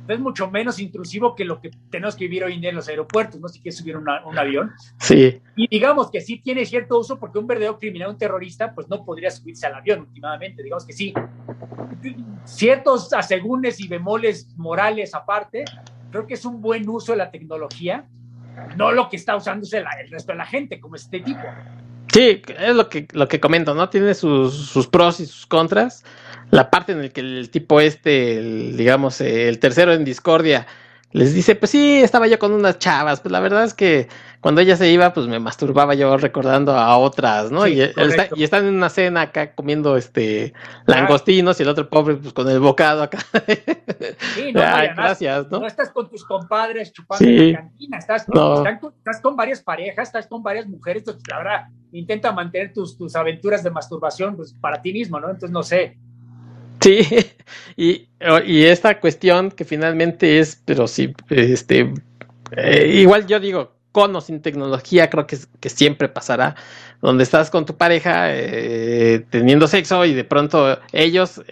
es 0.08 0.20
mucho 0.20 0.50
menos 0.50 0.78
intrusivo 0.78 1.34
que 1.34 1.44
lo 1.44 1.60
que 1.60 1.70
tenemos 1.90 2.14
que 2.16 2.24
vivir 2.24 2.44
hoy 2.44 2.54
en 2.54 2.60
día 2.60 2.70
en 2.70 2.76
los 2.76 2.88
aeropuertos, 2.88 3.40
¿no? 3.40 3.48
Si 3.48 3.60
quieres 3.60 3.78
subir 3.78 3.96
un 3.96 4.08
avión. 4.38 4.72
Sí. 4.98 5.40
Y 5.56 5.68
digamos 5.68 6.10
que 6.10 6.20
sí 6.20 6.38
tiene 6.38 6.64
cierto 6.64 6.98
uso 6.98 7.18
porque 7.18 7.38
un 7.38 7.46
verdadero 7.46 7.78
criminal, 7.78 8.10
un 8.10 8.18
terrorista, 8.18 8.74
pues 8.74 8.88
no 8.88 9.04
podría 9.04 9.30
subirse 9.30 9.66
al 9.66 9.74
avión 9.74 10.00
últimamente. 10.00 10.62
Digamos 10.62 10.86
que 10.86 10.92
sí. 10.92 11.14
Ciertos 12.44 13.12
asegúnes 13.12 13.80
y 13.80 13.88
bemoles 13.88 14.48
morales 14.56 15.14
aparte, 15.14 15.64
creo 16.10 16.26
que 16.26 16.34
es 16.34 16.44
un 16.44 16.60
buen 16.60 16.88
uso 16.88 17.12
de 17.12 17.18
la 17.18 17.30
tecnología, 17.30 18.06
no 18.76 18.92
lo 18.92 19.08
que 19.08 19.16
está 19.16 19.36
usándose 19.36 19.78
el 19.78 20.10
resto 20.10 20.32
de 20.32 20.38
la 20.38 20.46
gente, 20.46 20.80
como 20.80 20.94
este 20.96 21.20
tipo. 21.20 21.42
Sí, 22.12 22.42
es 22.58 22.74
lo 22.74 22.88
que, 22.88 23.08
lo 23.12 23.28
que 23.28 23.40
comento, 23.40 23.74
¿no? 23.74 23.88
Tiene 23.88 24.14
sus, 24.14 24.54
sus 24.54 24.86
pros 24.86 25.20
y 25.20 25.26
sus 25.26 25.46
contras 25.46 26.04
la 26.50 26.70
parte 26.70 26.92
en 26.92 27.02
la 27.02 27.08
que 27.08 27.20
el 27.20 27.50
tipo 27.50 27.80
este, 27.80 28.40
digamos, 28.72 29.20
el 29.20 29.58
tercero 29.58 29.92
en 29.92 30.04
discordia, 30.04 30.66
les 31.12 31.32
dice, 31.32 31.54
pues 31.54 31.70
sí, 31.70 32.00
estaba 32.02 32.26
yo 32.26 32.38
con 32.38 32.52
unas 32.52 32.78
chavas, 32.78 33.20
pues 33.20 33.32
la 33.32 33.40
verdad 33.40 33.64
es 33.64 33.74
que 33.74 34.08
cuando 34.40 34.60
ella 34.60 34.76
se 34.76 34.90
iba, 34.90 35.12
pues 35.12 35.26
me 35.26 35.38
masturbaba 35.38 35.94
yo 35.94 36.16
recordando 36.16 36.72
a 36.72 36.98
otras, 36.98 37.50
¿no? 37.50 37.66
y, 37.66 37.80
están 37.80 38.66
en 38.66 38.74
una 38.74 38.88
cena 38.88 39.22
acá 39.22 39.54
comiendo 39.54 39.96
este 39.96 40.52
langostinos 40.84 41.58
y 41.58 41.62
el 41.62 41.68
otro 41.68 41.88
pobre 41.88 42.16
pues 42.16 42.34
con 42.34 42.48
el 42.50 42.60
bocado 42.60 43.02
acá. 43.02 43.18
Sí, 44.34 44.52
no, 44.54 44.60
Ay, 44.62 44.88
gracias, 44.94 45.50
¿no? 45.50 45.60
No 45.60 45.66
estás 45.66 45.90
con 45.90 46.08
tus 46.08 46.24
compadres 46.24 46.92
chupando 46.92 47.24
en 47.24 47.52
la 47.52 47.58
cantina, 47.60 47.98
estás, 47.98 48.26
estás, 48.28 49.20
con 49.22 49.36
varias 49.36 49.62
parejas, 49.62 50.08
estás 50.08 50.26
con 50.26 50.42
varias 50.42 50.66
mujeres, 50.66 51.02
entonces 51.02 51.22
la 51.30 51.38
verdad 51.38 51.60
intenta 51.92 52.30
mantener 52.32 52.72
tus, 52.72 52.98
tus 52.98 53.16
aventuras 53.16 53.62
de 53.62 53.70
masturbación 53.70 54.36
pues, 54.36 54.52
para 54.60 54.82
ti 54.82 54.92
mismo, 54.92 55.18
¿no? 55.18 55.28
Entonces 55.28 55.50
no 55.50 55.62
sé, 55.62 55.98
Sí, 56.86 57.00
y, 57.76 58.08
y, 58.44 58.64
esta 58.64 59.00
cuestión 59.00 59.50
que 59.50 59.64
finalmente 59.64 60.38
es, 60.38 60.62
pero 60.64 60.86
sí, 60.86 61.12
este, 61.30 61.92
eh, 62.52 62.92
igual 62.94 63.26
yo 63.26 63.40
digo, 63.40 63.72
con 63.90 64.14
o 64.14 64.20
sin 64.20 64.40
tecnología, 64.40 65.10
creo 65.10 65.26
que, 65.26 65.36
que 65.58 65.68
siempre 65.68 66.08
pasará, 66.08 66.54
donde 67.02 67.24
estás 67.24 67.50
con 67.50 67.66
tu 67.66 67.76
pareja 67.76 68.26
eh, 68.32 69.26
teniendo 69.30 69.66
sexo 69.66 70.04
y 70.04 70.14
de 70.14 70.22
pronto 70.22 70.78
ellos, 70.92 71.42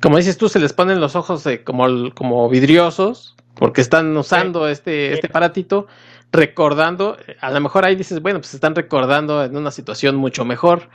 como 0.00 0.16
dices 0.16 0.38
tú, 0.38 0.48
se 0.48 0.60
les 0.60 0.72
ponen 0.72 1.00
los 1.00 1.16
ojos 1.16 1.44
como, 1.64 2.14
como 2.14 2.48
vidriosos 2.48 3.34
porque 3.54 3.80
están 3.80 4.16
usando 4.16 4.68
este, 4.68 5.12
este 5.12 5.26
aparatito 5.26 5.88
recordando, 6.30 7.16
a 7.40 7.50
lo 7.50 7.60
mejor 7.60 7.84
ahí 7.84 7.96
dices, 7.96 8.22
bueno, 8.22 8.38
pues 8.38 8.54
están 8.54 8.76
recordando 8.76 9.42
en 9.42 9.56
una 9.56 9.72
situación 9.72 10.14
mucho 10.14 10.44
mejor, 10.44 10.88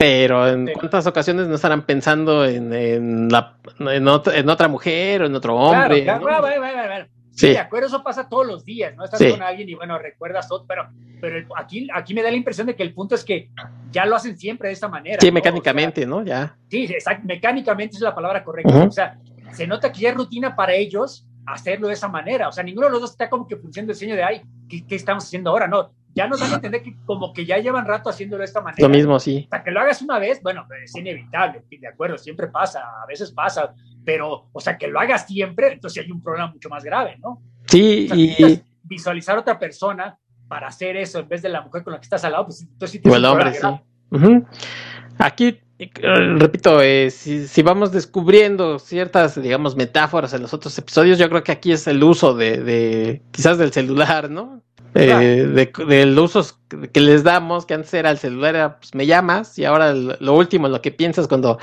pero 0.00 0.48
en 0.48 0.72
cuántas 0.72 1.06
ocasiones 1.06 1.46
no 1.46 1.56
estarán 1.56 1.82
pensando 1.82 2.46
en, 2.46 2.72
en, 2.72 3.28
la, 3.28 3.58
en, 3.80 4.08
otra, 4.08 4.66
mujer 4.66 5.20
o 5.20 5.26
en 5.26 5.34
otro 5.34 5.54
hombre. 5.56 6.04
Claro, 6.04 6.24
claro, 6.24 7.06
Sí, 7.32 7.48
de 7.48 7.58
acuerdo, 7.58 7.88
eso 7.88 8.02
pasa 8.02 8.26
todos 8.26 8.46
los 8.46 8.64
días, 8.64 8.96
¿no? 8.96 9.04
Estás 9.04 9.22
con 9.22 9.42
alguien 9.42 9.68
y 9.68 9.74
bueno, 9.74 9.98
recuerdas 9.98 10.48
todo, 10.48 10.64
pero, 10.66 10.88
pero 11.20 11.46
aquí, 11.54 11.86
aquí 11.92 12.14
me 12.14 12.22
da 12.22 12.30
la 12.30 12.36
impresión 12.36 12.66
de 12.66 12.74
que 12.74 12.82
el 12.82 12.94
punto 12.94 13.14
es 13.14 13.24
que 13.24 13.50
ya 13.90 14.06
lo 14.06 14.16
hacen 14.16 14.38
siempre 14.38 14.68
de 14.68 14.72
esta 14.72 14.88
manera. 14.88 15.18
Sí, 15.20 15.30
mecánicamente, 15.30 16.06
¿no? 16.06 16.24
Ya. 16.24 16.56
Sí, 16.70 16.84
exacto, 16.84 17.26
mecánicamente 17.26 17.96
es 17.96 18.02
la 18.02 18.14
palabra 18.14 18.42
correcta. 18.42 18.84
O 18.84 18.90
sea, 18.90 19.18
se 19.52 19.66
nota 19.66 19.92
que 19.92 20.00
ya 20.00 20.10
es 20.10 20.14
rutina 20.16 20.56
para 20.56 20.72
ellos 20.72 21.26
hacerlo 21.44 21.88
de 21.88 21.94
esa 21.94 22.08
manera. 22.08 22.48
O 22.48 22.52
sea, 22.52 22.64
ninguno 22.64 22.86
de 22.86 22.92
los 22.92 23.02
dos 23.02 23.10
está 23.10 23.28
como 23.28 23.46
que 23.46 23.56
funcionando 23.56 23.92
el 23.92 23.98
diseño 23.98 24.16
de, 24.16 24.22
ay, 24.22 24.42
¿qué, 24.66 24.86
¿qué, 24.86 24.94
estamos 24.94 25.24
haciendo 25.24 25.50
ahora? 25.50 25.66
No, 25.66 25.92
ya 26.14 26.26
nos 26.26 26.40
dan 26.40 26.52
a 26.52 26.54
entender 26.56 26.82
que 26.82 26.96
como 27.04 27.32
que 27.32 27.44
ya 27.46 27.58
llevan 27.58 27.86
rato 27.86 28.10
haciéndolo 28.10 28.40
de 28.40 28.46
esta 28.46 28.60
manera. 28.60 28.86
Lo 28.86 28.88
mismo, 28.88 29.18
sí. 29.18 29.44
Hasta 29.44 29.64
que 29.64 29.70
lo 29.70 29.80
hagas 29.80 30.02
una 30.02 30.18
vez, 30.18 30.42
bueno, 30.42 30.66
es 30.82 30.94
inevitable, 30.96 31.62
de 31.70 31.88
acuerdo, 31.88 32.18
siempre 32.18 32.48
pasa, 32.48 32.80
a 33.02 33.06
veces 33.06 33.30
pasa, 33.32 33.74
pero, 34.04 34.48
o 34.52 34.60
sea, 34.60 34.76
que 34.76 34.88
lo 34.88 34.98
hagas 34.98 35.26
siempre, 35.26 35.72
entonces 35.72 36.04
hay 36.04 36.10
un 36.10 36.22
problema 36.22 36.50
mucho 36.52 36.68
más 36.68 36.84
grave, 36.84 37.16
¿no? 37.22 37.42
Sí, 37.66 38.08
y... 38.12 38.62
Visualizar 38.82 39.36
a 39.36 39.40
otra 39.40 39.56
persona 39.56 40.18
para 40.48 40.66
hacer 40.66 40.96
eso 40.96 41.20
en 41.20 41.28
vez 41.28 41.42
de 41.42 41.48
la 41.48 41.60
mujer 41.60 41.84
con 41.84 41.92
la 41.92 42.00
que 42.00 42.04
estás 42.04 42.24
al 42.24 42.32
lado, 42.32 42.46
pues 42.46 42.62
entonces 42.62 43.00
sí 43.00 43.08
o 43.08 43.14
el 43.14 43.24
hombre, 43.24 43.54
sí. 43.54 43.66
Aquí 45.18 45.60
repito, 45.86 46.82
eh, 46.82 47.10
si, 47.10 47.62
vamos 47.62 47.92
descubriendo 47.92 48.78
ciertas, 48.78 49.40
digamos, 49.40 49.76
metáforas 49.76 50.34
en 50.34 50.42
los 50.42 50.52
otros 50.52 50.76
episodios, 50.78 51.18
yo 51.18 51.28
creo 51.28 51.42
que 51.42 51.52
aquí 51.52 51.72
es 51.72 51.86
el 51.86 52.02
uso 52.02 52.34
de, 52.34 53.22
quizás 53.30 53.56
del 53.58 53.72
celular, 53.72 54.30
¿no? 54.30 54.62
Eh, 54.94 55.46
de, 55.46 55.72
de, 55.86 56.06
los 56.06 56.34
usos 56.34 56.58
que 56.92 57.00
les 57.00 57.22
damos, 57.22 57.64
que 57.64 57.74
antes 57.74 57.94
era 57.94 58.10
el 58.10 58.18
celular, 58.18 58.78
pues 58.80 58.94
me 58.94 59.06
llamas, 59.06 59.58
y 59.58 59.64
ahora 59.64 59.92
lo 59.94 60.34
último, 60.34 60.68
lo 60.68 60.82
que 60.82 60.90
piensas 60.90 61.28
cuando, 61.28 61.58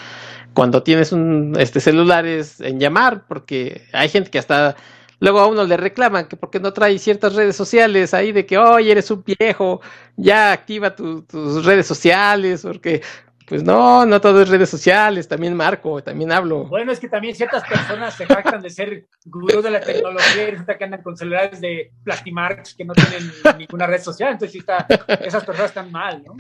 cuando 0.54 0.82
tienes 0.84 1.12
un 1.12 1.54
este 1.60 1.80
celular 1.80 2.26
es 2.26 2.62
en 2.62 2.80
llamar, 2.80 3.26
porque 3.28 3.84
hay 3.92 4.10
gente 4.10 4.30
que 4.30 4.40
hasta 4.40 4.76
luego 5.20 5.40
a 5.40 5.48
uno 5.48 5.64
le 5.66 5.78
reclaman 5.78 6.28
que 6.28 6.38
porque 6.38 6.60
no 6.60 6.74
trae 6.74 7.00
ciertas 7.00 7.36
redes 7.36 7.56
sociales 7.56 8.14
ahí 8.14 8.32
de 8.32 8.46
que, 8.46 8.58
oye, 8.58 8.92
eres 8.92 9.12
un 9.12 9.24
viejo, 9.24 9.82
ya 10.16 10.52
activa 10.52 10.96
tus 10.96 11.66
redes 11.66 11.88
sociales, 11.88 12.62
porque 12.64 13.02
pues 13.48 13.64
no, 13.64 14.06
no 14.06 14.20
todo 14.20 14.42
es 14.42 14.50
redes 14.50 14.70
sociales, 14.70 15.26
también 15.26 15.56
marco, 15.56 16.04
también 16.04 16.34
hablo. 16.34 16.66
Bueno, 16.66 16.92
es 16.92 17.00
que 17.00 17.08
también 17.08 17.34
ciertas 17.34 17.64
personas 17.64 18.14
se 18.14 18.26
jactan 18.26 18.62
de 18.62 18.70
ser 18.70 19.06
gurús 19.24 19.64
de 19.64 19.72
la 19.72 19.80
tecnología 19.80 20.50
y 20.50 20.52
resulta 20.52 20.78
que 20.78 20.84
andan 20.84 21.02
con 21.02 21.16
celulares 21.16 21.62
de 21.62 21.94
Plastimarks 22.04 22.76
que 22.76 22.84
no 22.84 22.94
tienen 22.94 23.32
ninguna 23.58 23.88
red 23.88 24.02
social, 24.02 24.34
entonces 24.34 24.60
está, 24.60 24.86
esas 25.22 25.46
personas 25.46 25.72
están 25.72 25.90
mal, 25.94 26.22
¿no? 26.26 26.36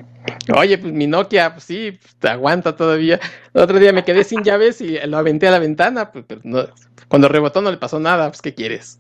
Oye, 0.57 0.77
pues 0.77 0.91
mi 0.91 1.07
Nokia, 1.07 1.53
pues 1.53 1.63
sí, 1.63 1.97
pues, 2.01 2.13
te 2.17 2.27
aguanta 2.27 2.75
todavía. 2.75 3.21
El 3.53 3.61
otro 3.61 3.79
día 3.79 3.93
me 3.93 4.03
quedé 4.03 4.25
sin 4.25 4.43
llaves 4.43 4.81
y 4.81 4.99
lo 5.07 5.17
aventé 5.17 5.47
a 5.47 5.51
la 5.51 5.59
ventana, 5.59 6.11
pues, 6.11 6.25
no, 6.43 6.65
cuando 7.07 7.29
rebotó 7.29 7.61
no 7.61 7.71
le 7.71 7.77
pasó 7.77 8.01
nada, 8.01 8.27
pues 8.27 8.41
¿qué 8.41 8.53
quieres? 8.53 8.97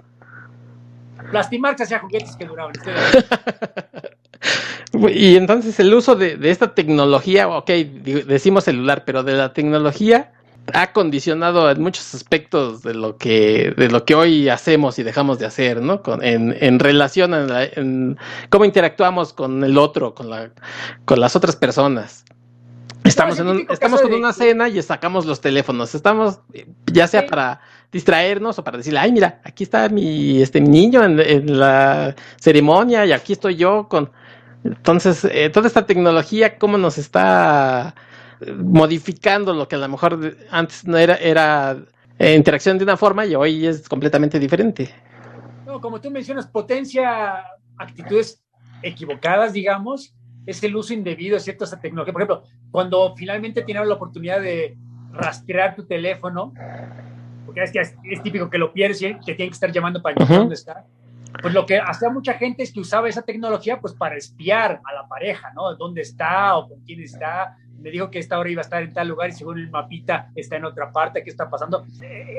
Plastimarks 1.31 1.81
hacía 1.81 1.99
juguetes 1.99 2.37
que 2.37 2.45
duraban. 2.45 2.71
Y 5.13 5.35
entonces 5.35 5.79
el 5.79 5.93
uso 5.93 6.15
de, 6.15 6.37
esta 6.43 6.73
tecnología, 6.73 7.47
ok, 7.47 7.69
decimos 7.69 8.63
celular, 8.63 9.03
pero 9.05 9.23
de 9.23 9.33
la 9.33 9.53
tecnología 9.53 10.31
ha 10.73 10.91
condicionado 10.91 11.69
en 11.71 11.81
muchos 11.81 12.13
aspectos 12.13 12.83
de 12.83 12.93
lo 12.93 13.17
que 13.17 13.73
de 13.77 13.89
lo 13.89 14.03
que 14.03 14.15
hoy 14.15 14.49
hacemos 14.49 14.99
y 14.99 15.03
dejamos 15.03 15.39
de 15.39 15.45
hacer, 15.45 15.81
¿no? 15.81 16.01
Con, 16.01 16.23
en, 16.23 16.55
en 16.59 16.79
relación 16.79 17.33
a 17.33 17.63
en 17.63 18.17
cómo 18.49 18.65
interactuamos 18.65 19.33
con 19.33 19.63
el 19.63 19.77
otro, 19.77 20.13
con 20.13 20.29
la 20.29 20.51
con 21.05 21.19
las 21.19 21.35
otras 21.35 21.55
personas. 21.55 22.25
Estamos 23.05 23.39
en 23.39 23.47
un, 23.47 23.67
estamos 23.69 24.01
con 24.01 24.13
una 24.13 24.33
cena 24.33 24.67
y 24.67 24.81
sacamos 24.81 25.25
los 25.25 25.39
teléfonos. 25.39 25.95
Estamos 25.95 26.41
ya 26.91 27.07
sea 27.07 27.25
para 27.25 27.61
distraernos 27.89 28.59
o 28.59 28.63
para 28.63 28.77
decirle, 28.77 28.99
ay, 28.99 29.13
mira, 29.13 29.39
aquí 29.45 29.63
está 29.63 29.87
mi 29.87 30.41
este 30.41 30.59
niño 30.59 31.03
en, 31.03 31.19
en 31.19 31.57
la 31.57 32.15
ceremonia 32.35 33.05
y 33.05 33.13
aquí 33.13 33.33
estoy 33.33 33.55
yo 33.55 33.87
con 33.87 34.11
entonces, 34.67 35.25
eh, 35.25 35.49
toda 35.49 35.67
esta 35.67 35.85
tecnología, 35.85 36.57
cómo 36.57 36.77
nos 36.77 36.97
está 36.97 37.95
eh, 38.41 38.51
modificando 38.51 39.53
lo 39.53 39.67
que 39.67 39.75
a 39.75 39.79
lo 39.79 39.87
mejor 39.87 40.37
antes 40.51 40.85
no 40.85 40.97
era, 40.97 41.15
era 41.15 41.77
eh, 42.19 42.35
interacción 42.35 42.77
de 42.77 42.83
una 42.83 42.97
forma 42.97 43.25
y 43.25 43.35
hoy 43.35 43.65
es 43.65 43.87
completamente 43.87 44.39
diferente. 44.39 44.93
No, 45.65 45.79
como 45.79 46.01
tú 46.01 46.11
mencionas, 46.11 46.47
potencia 46.47 47.43
actitudes 47.77 48.43
equivocadas, 48.81 49.53
digamos, 49.53 50.13
es 50.45 50.63
el 50.63 50.75
uso 50.75 50.93
indebido 50.93 51.35
de 51.35 51.39
cierta 51.39 51.65
tecnología. 51.79 52.13
Por 52.13 52.21
ejemplo, 52.21 52.43
cuando 52.71 53.15
finalmente 53.15 53.61
tienes 53.63 53.87
la 53.87 53.95
oportunidad 53.95 54.41
de 54.41 54.77
rastrear 55.11 55.75
tu 55.75 55.85
teléfono, 55.85 56.53
porque 57.45 57.63
es 57.63 57.71
que 57.71 57.79
es, 57.79 58.23
típico 58.23 58.49
que 58.49 58.57
lo 58.57 58.71
pierdes 58.71 59.01
y 59.01 59.13
te 59.13 59.35
tienen 59.35 59.49
que 59.49 59.53
estar 59.53 59.71
llamando 59.71 60.01
para 60.01 60.23
uh 60.23 60.27
dónde 60.27 60.55
está 60.55 60.85
pues 61.41 61.53
lo 61.53 61.65
que 61.65 61.79
hacía 61.79 62.09
mucha 62.09 62.33
gente 62.33 62.63
es 62.63 62.71
que 62.71 62.79
usaba 62.79 63.09
esa 63.09 63.21
tecnología 63.21 63.79
pues 63.79 63.93
para 63.93 64.15
espiar 64.15 64.81
a 64.83 64.93
la 64.93 65.07
pareja, 65.07 65.51
¿no? 65.53 65.75
¿Dónde 65.75 66.01
está 66.01 66.57
o 66.57 66.69
con 66.69 66.79
quién 66.81 67.01
está? 67.01 67.57
Me 67.79 67.91
dijo 67.91 68.09
que 68.09 68.19
esta 68.19 68.39
hora 68.39 68.49
iba 68.49 68.61
a 68.61 68.63
estar 68.63 68.81
en 68.81 68.93
tal 68.93 69.07
lugar 69.07 69.29
y 69.29 69.33
según 69.33 69.59
el 69.59 69.69
mapita 69.69 70.31
está 70.35 70.55
en 70.55 70.65
otra 70.65 70.91
parte, 70.91 71.23
¿qué 71.23 71.29
está 71.29 71.49
pasando? 71.49 71.85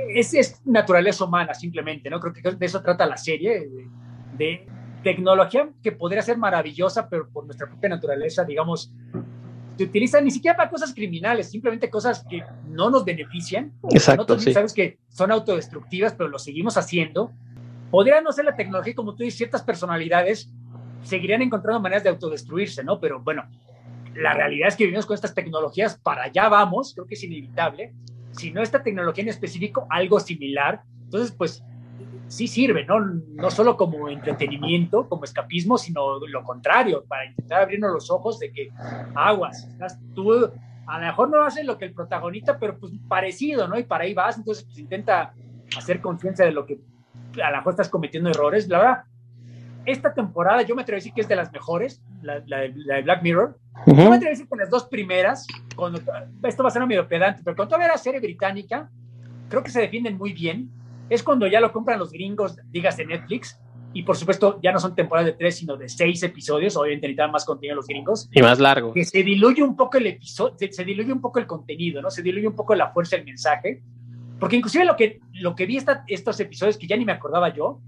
Es, 0.08 0.34
es 0.34 0.60
naturaleza 0.66 1.24
humana 1.24 1.54
simplemente, 1.54 2.10
¿no? 2.10 2.18
Creo 2.20 2.32
que 2.32 2.42
de 2.42 2.66
eso 2.66 2.82
trata 2.82 3.06
la 3.06 3.16
serie, 3.16 3.68
de, 4.36 4.66
tecnología 5.02 5.70
que 5.80 5.92
podría 5.92 6.22
ser 6.22 6.38
maravillosa, 6.38 7.08
pero 7.08 7.28
por 7.28 7.44
nuestra 7.44 7.68
propia 7.68 7.88
naturaleza, 7.88 8.44
digamos, 8.44 8.92
se 9.76 9.84
utiliza 9.84 10.20
ni 10.20 10.32
siquiera 10.32 10.56
para 10.56 10.68
cosas 10.68 10.92
criminales, 10.92 11.48
simplemente 11.48 11.88
cosas 11.88 12.26
que 12.28 12.42
no 12.66 12.90
nos 12.90 13.04
benefician. 13.04 13.72
Exacto. 13.90 14.22
Nosotros 14.22 14.42
sí. 14.42 14.52
sabes 14.52 14.72
que 14.74 14.98
son 15.08 15.30
autodestructivas, 15.30 16.14
pero 16.14 16.28
lo 16.28 16.38
seguimos 16.40 16.76
haciendo 16.76 17.32
podría 17.90 18.20
no 18.20 18.32
ser 18.32 18.44
la 18.44 18.56
tecnología, 18.56 18.94
como 18.94 19.14
tú 19.14 19.22
dices, 19.22 19.38
ciertas 19.38 19.62
personalidades 19.62 20.52
seguirían 21.02 21.42
encontrando 21.42 21.80
maneras 21.80 22.02
de 22.02 22.10
autodestruirse, 22.10 22.84
¿no? 22.84 23.00
Pero 23.00 23.20
bueno, 23.20 23.44
la 24.14 24.34
realidad 24.34 24.68
es 24.68 24.76
que 24.76 24.84
vivimos 24.84 25.06
con 25.06 25.14
estas 25.14 25.34
tecnologías, 25.34 25.98
para 25.98 26.24
allá 26.24 26.48
vamos, 26.48 26.92
creo 26.94 27.06
que 27.06 27.14
es 27.14 27.24
inevitable. 27.24 27.94
Si 28.32 28.50
no 28.50 28.62
esta 28.62 28.82
tecnología 28.82 29.22
en 29.22 29.28
específico, 29.30 29.86
algo 29.90 30.20
similar, 30.20 30.82
entonces 31.04 31.32
pues 31.32 31.64
sí 32.26 32.46
sirve, 32.46 32.84
¿no? 32.84 33.00
No 33.00 33.50
solo 33.50 33.76
como 33.76 34.08
entretenimiento, 34.08 35.08
como 35.08 35.24
escapismo, 35.24 35.78
sino 35.78 36.20
lo 36.26 36.44
contrario, 36.44 37.04
para 37.08 37.26
intentar 37.26 37.62
abrirnos 37.62 37.92
los 37.92 38.10
ojos 38.10 38.38
de 38.38 38.52
que 38.52 38.68
aguas, 39.14 39.68
tú 40.14 40.50
a 40.86 40.98
lo 40.98 41.06
mejor 41.06 41.30
no 41.30 41.42
haces 41.42 41.64
lo 41.64 41.78
que 41.78 41.86
el 41.86 41.94
protagonista, 41.94 42.58
pero 42.58 42.78
pues 42.78 42.92
parecido, 43.08 43.68
¿no? 43.68 43.78
Y 43.78 43.84
para 43.84 44.04
ahí 44.04 44.14
vas, 44.14 44.36
entonces 44.36 44.64
pues 44.64 44.78
intenta 44.78 45.34
hacer 45.76 46.00
conciencia 46.00 46.44
de 46.44 46.52
lo 46.52 46.66
que 46.66 46.80
a 47.42 47.50
lo 47.50 47.56
mejor 47.58 47.72
estás 47.72 47.88
cometiendo 47.88 48.30
errores. 48.30 48.68
La 48.68 48.78
verdad, 48.78 49.04
esta 49.84 50.12
temporada 50.12 50.62
yo 50.62 50.74
me 50.74 50.82
atrevo 50.82 50.96
a 50.96 51.00
decir 51.00 51.12
que 51.12 51.20
es 51.20 51.28
de 51.28 51.36
las 51.36 51.52
mejores, 51.52 52.02
la, 52.22 52.40
de, 52.40 53.02
Black 53.02 53.22
Mirror. 53.22 53.58
Yo 53.86 53.94
me 53.94 54.02
atrevo 54.02 54.26
a 54.26 54.30
decir 54.30 54.48
que 54.48 54.56
las 54.56 54.70
dos 54.70 54.86
primeras, 54.86 55.46
cuando, 55.76 56.00
esto 56.42 56.62
va 56.62 56.68
a 56.68 56.72
ser 56.72 56.86
medio 56.86 57.06
pedante, 57.08 57.42
pero 57.44 57.56
cuando 57.56 57.70
todavía 57.70 57.86
era 57.86 57.98
serie 57.98 58.20
británica, 58.20 58.90
creo 59.48 59.62
que 59.62 59.70
se 59.70 59.80
defienden 59.80 60.18
muy 60.18 60.32
bien. 60.32 60.70
Es 61.08 61.22
cuando 61.22 61.46
ya 61.46 61.60
lo 61.60 61.72
compran 61.72 61.98
los 61.98 62.10
gringos, 62.10 62.56
digas 62.70 62.96
de 62.96 63.06
Netflix, 63.06 63.58
y 63.92 64.02
por 64.02 64.16
supuesto 64.16 64.60
ya 64.62 64.72
no 64.72 64.78
son 64.78 64.94
temporadas 64.94 65.26
de 65.26 65.32
tres, 65.32 65.56
sino 65.56 65.76
de 65.76 65.88
seis 65.88 66.22
episodios, 66.22 66.76
obviamente 66.76 67.06
necesitan 67.06 67.30
más 67.30 67.44
contenido 67.44 67.76
los 67.76 67.86
gringos. 67.86 68.28
Y 68.32 68.42
más 68.42 68.58
largo. 68.58 68.92
Que 68.92 69.04
se 69.04 69.22
diluye 69.22 69.62
un 69.62 69.76
poco 69.76 69.96
el 69.98 70.06
episodio, 70.06 70.54
se 70.70 70.84
diluye 70.84 71.12
un 71.12 71.20
poco 71.20 71.38
el 71.38 71.46
contenido, 71.46 72.02
¿no? 72.02 72.10
Se 72.10 72.22
diluye 72.22 72.46
un 72.46 72.54
poco 72.54 72.74
la 72.74 72.92
fuerza 72.92 73.16
del 73.16 73.24
mensaje. 73.24 73.82
Porque 74.38 74.56
inclusive 74.56 74.84
lo 74.84 74.96
que, 74.96 75.20
lo 75.32 75.54
que 75.54 75.66
vi 75.66 75.76
esta, 75.76 76.04
estos 76.06 76.38
episodios, 76.40 76.76
que 76.76 76.86
ya 76.86 76.96
ni 76.96 77.04
me 77.04 77.12
acordaba 77.12 77.52
yo, 77.52 77.80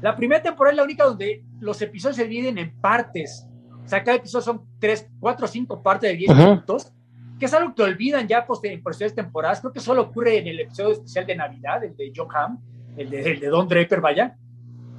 la 0.00 0.16
primera 0.16 0.42
temporada 0.42 0.72
es 0.72 0.76
la 0.76 0.84
única 0.84 1.04
donde 1.04 1.44
los 1.60 1.82
episodios 1.82 2.16
se 2.16 2.26
dividen 2.26 2.58
en 2.58 2.80
partes. 2.80 3.46
O 3.84 3.88
sea, 3.88 4.02
cada 4.04 4.18
episodio 4.18 4.42
son 4.42 4.62
tres, 4.78 5.08
cuatro 5.18 5.46
o 5.46 5.48
cinco 5.48 5.82
partes 5.82 6.10
de 6.10 6.16
diez 6.16 6.34
minutos, 6.34 6.92
que 7.38 7.46
es 7.46 7.54
algo 7.54 7.74
que 7.74 7.82
olvidan 7.82 8.28
ya 8.28 8.46
por 8.46 8.60
posteriores 8.82 9.14
temporadas. 9.14 9.60
Creo 9.60 9.72
que 9.72 9.80
solo 9.80 10.02
ocurre 10.02 10.38
en 10.38 10.46
el 10.46 10.60
episodio 10.60 10.92
especial 10.92 11.26
de 11.26 11.36
Navidad, 11.36 11.84
el 11.84 11.96
de 11.96 12.12
John 12.14 12.28
Hamm, 12.34 12.58
el 12.96 13.10
de, 13.10 13.32
el 13.32 13.40
de 13.40 13.46
Don 13.48 13.66
Draper, 13.68 14.00
vaya, 14.00 14.36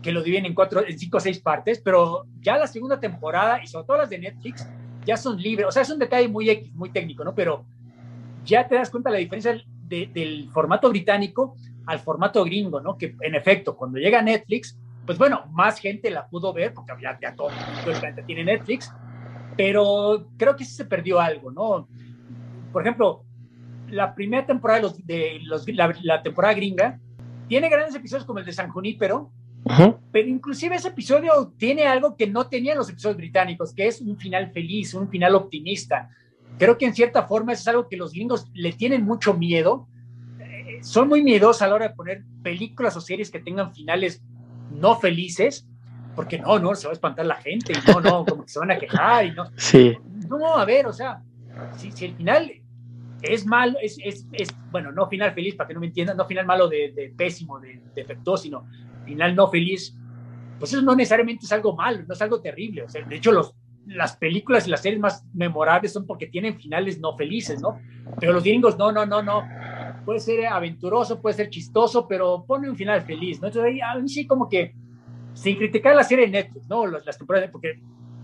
que 0.01 0.11
lo 0.11 0.21
dividen 0.21 0.45
en, 0.45 0.55
cuatro, 0.55 0.85
en 0.85 0.97
cinco 0.97 1.17
o 1.17 1.19
seis 1.19 1.39
partes, 1.39 1.79
pero 1.79 2.25
ya 2.39 2.57
la 2.57 2.67
segunda 2.67 2.99
temporada, 2.99 3.61
y 3.63 3.67
sobre 3.67 3.85
todo 3.85 3.97
las 3.97 4.09
de 4.09 4.19
Netflix, 4.19 4.67
ya 5.05 5.17
son 5.17 5.37
libres. 5.37 5.67
O 5.67 5.71
sea, 5.71 5.81
es 5.81 5.89
un 5.89 5.99
detalle 5.99 6.27
muy 6.27 6.71
muy 6.73 6.89
técnico, 6.89 7.23
¿no? 7.23 7.35
Pero 7.35 7.65
ya 8.45 8.67
te 8.67 8.75
das 8.75 8.89
cuenta 8.89 9.09
de 9.09 9.15
la 9.15 9.19
diferencia 9.19 9.61
del 9.89 10.49
formato 10.51 10.89
británico 10.89 11.55
al 11.85 11.99
formato 11.99 12.43
gringo, 12.43 12.79
¿no? 12.79 12.97
Que 12.97 13.15
en 13.21 13.35
efecto, 13.35 13.75
cuando 13.75 13.97
llega 13.97 14.21
Netflix, 14.21 14.77
pues 15.05 15.17
bueno, 15.17 15.45
más 15.51 15.79
gente 15.79 16.11
la 16.11 16.27
pudo 16.27 16.53
ver, 16.53 16.73
porque 16.73 16.93
ya, 17.01 17.17
ya 17.19 17.35
todo, 17.35 17.49
el 17.49 17.99
planeta 17.99 18.23
tiene 18.25 18.43
Netflix, 18.43 18.93
pero 19.57 20.27
creo 20.37 20.55
que 20.55 20.63
sí 20.63 20.73
se 20.73 20.85
perdió 20.85 21.19
algo, 21.19 21.51
¿no? 21.51 21.87
Por 22.71 22.83
ejemplo, 22.83 23.25
la 23.89 24.13
primera 24.13 24.45
temporada 24.45 24.79
de, 24.79 24.83
los, 24.83 25.65
de 25.65 25.73
los, 25.73 26.03
la, 26.03 26.21
temporada 26.21 26.53
gringa 26.53 26.99
tiene 27.47 27.69
grandes 27.69 27.95
episodios 27.95 28.25
como 28.25 28.39
el 28.39 28.45
de 28.45 28.53
San 28.53 28.69
Junípero, 28.69 29.31
Pero 30.11 30.27
inclusive 30.27 30.75
ese 30.75 30.89
episodio 30.89 31.53
tiene 31.57 31.85
algo 31.85 32.15
que 32.15 32.27
no 32.27 32.47
tenían 32.47 32.77
los 32.77 32.89
episodios 32.89 33.17
británicos, 33.17 33.73
que 33.73 33.87
es 33.87 34.01
un 34.01 34.17
final 34.17 34.51
feliz, 34.51 34.93
un 34.93 35.09
final 35.09 35.35
optimista. 35.35 36.09
Creo 36.57 36.77
que 36.77 36.85
en 36.85 36.93
cierta 36.93 37.23
forma 37.23 37.53
es 37.53 37.67
algo 37.67 37.87
que 37.87 37.97
los 37.97 38.11
gringos 38.11 38.49
le 38.53 38.73
tienen 38.73 39.03
mucho 39.03 39.33
miedo. 39.33 39.87
Eh, 40.39 40.79
son 40.81 41.07
muy 41.07 41.23
miedosos 41.23 41.61
a 41.61 41.67
la 41.67 41.75
hora 41.75 41.87
de 41.89 41.95
poner 41.95 42.23
películas 42.43 42.95
o 42.97 43.01
series 43.01 43.31
que 43.31 43.39
tengan 43.39 43.73
finales 43.73 44.21
no 44.71 44.99
felices, 44.99 45.67
porque 46.15 46.37
no, 46.37 46.59
no, 46.59 46.75
se 46.75 46.87
va 46.87 46.91
a 46.91 46.93
espantar 46.93 47.25
la 47.25 47.35
gente, 47.35 47.73
y 47.73 47.91
no, 47.91 48.01
no, 48.01 48.25
como 48.25 48.43
que 48.43 48.49
se 48.49 48.59
van 48.59 48.71
a 48.71 48.77
quejar, 48.77 49.25
y 49.25 49.31
no. 49.31 49.45
Sí. 49.55 49.97
No, 50.27 50.57
a 50.57 50.65
ver, 50.65 50.85
o 50.85 50.93
sea, 50.93 51.23
si, 51.77 51.91
si 51.91 52.05
el 52.05 52.15
final 52.15 52.51
es 53.21 53.45
malo, 53.45 53.77
es, 53.81 53.97
es, 54.03 54.27
es, 54.33 54.49
bueno, 54.71 54.91
no 54.91 55.07
final 55.07 55.33
feliz, 55.33 55.55
para 55.55 55.67
que 55.67 55.73
no 55.73 55.79
me 55.79 55.87
entiendan, 55.87 56.17
no 56.17 56.25
final 56.25 56.45
malo 56.45 56.67
de, 56.67 56.91
de 56.93 57.13
pésimo, 57.15 57.59
de 57.59 57.81
defectuoso, 57.95 58.43
sino 58.43 58.65
final 59.05 59.35
no 59.35 59.47
feliz, 59.47 59.95
pues 60.59 60.73
eso 60.73 60.81
no 60.81 60.95
necesariamente 60.95 61.45
es 61.45 61.51
algo 61.51 61.75
malo, 61.75 62.03
no 62.07 62.13
es 62.13 62.21
algo 62.21 62.41
terrible. 62.41 62.83
O 62.83 62.89
sea, 62.89 63.03
de 63.03 63.15
hecho, 63.15 63.31
los, 63.31 63.55
las 63.89 64.15
películas 64.17 64.67
y 64.67 64.69
las 64.69 64.81
series 64.81 64.99
más 64.99 65.25
memorables 65.33 65.93
son 65.93 66.05
porque 66.05 66.27
tienen 66.27 66.59
finales 66.59 66.99
no 66.99 67.17
felices, 67.17 67.61
¿no? 67.61 67.79
Pero 68.19 68.33
los 68.33 68.43
gringos, 68.43 68.77
no, 68.77 68.91
no, 68.91 69.05
no, 69.05 69.21
no. 69.21 69.43
Puede 70.05 70.19
ser 70.19 70.45
aventuroso, 70.45 71.21
puede 71.21 71.35
ser 71.35 71.49
chistoso, 71.49 72.07
pero 72.07 72.45
pone 72.45 72.69
un 72.69 72.75
final 72.75 73.01
feliz, 73.01 73.41
¿no? 73.41 73.47
Entonces 73.47 73.71
ahí 73.71 73.81
a 73.81 73.95
mí 73.95 74.07
sí 74.07 74.27
como 74.27 74.47
que, 74.47 74.75
sin 75.33 75.57
criticar 75.57 75.95
la 75.95 76.03
serie 76.03 76.25
de 76.25 76.31
Netflix, 76.31 76.67
¿no? 76.67 76.85
Las, 76.85 77.05
las 77.05 77.17
temporadas, 77.17 77.49
porque 77.51 77.81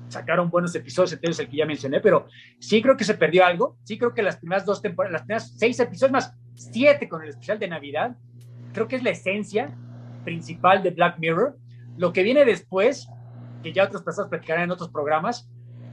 sacaron 0.08 0.50
buenos 0.50 0.76
episodios, 0.76 1.14
entonces 1.14 1.40
el 1.40 1.50
que 1.50 1.58
ya 1.58 1.66
mencioné, 1.66 2.00
pero 2.00 2.28
sí 2.60 2.82
creo 2.82 2.96
que 2.96 3.04
se 3.04 3.16
perdió 3.16 3.46
algo. 3.46 3.78
Sí 3.84 3.98
creo 3.98 4.14
que 4.14 4.22
las 4.22 4.38
primeras 4.38 4.66
dos 4.66 4.82
temporadas, 4.82 5.14
las 5.14 5.22
primeras 5.24 5.54
seis 5.58 5.80
episodios 5.80 6.12
más 6.12 6.36
siete 6.54 7.10
con 7.10 7.24
el 7.24 7.30
especial 7.30 7.60
de 7.60 7.68
Navidad, 7.68 8.16
creo 8.72 8.88
que 8.88 8.98
es 8.98 9.04
la 9.04 9.10
esencia 9.10 9.76
principal 10.24 10.84
de 10.84 10.92
Black 10.92 11.18
Mirror. 11.18 11.58
Lo 11.98 12.14
que 12.14 12.24
viene 12.24 12.46
después, 12.46 13.08
que 13.64 13.74
ya 13.74 13.86
otras 13.86 14.04
personas 14.04 14.30
platicarán 14.30 14.66
en 14.66 14.72
otros 14.72 14.90
programas, 14.90 15.50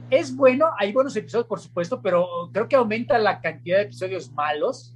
es 0.09 0.35
bueno, 0.35 0.67
hay 0.77 0.91
buenos 0.91 1.15
episodios, 1.15 1.47
por 1.47 1.59
supuesto, 1.59 2.01
pero 2.01 2.49
creo 2.51 2.67
que 2.67 2.75
aumenta 2.75 3.17
la 3.17 3.41
cantidad 3.41 3.77
de 3.77 3.83
episodios 3.83 4.31
malos 4.31 4.95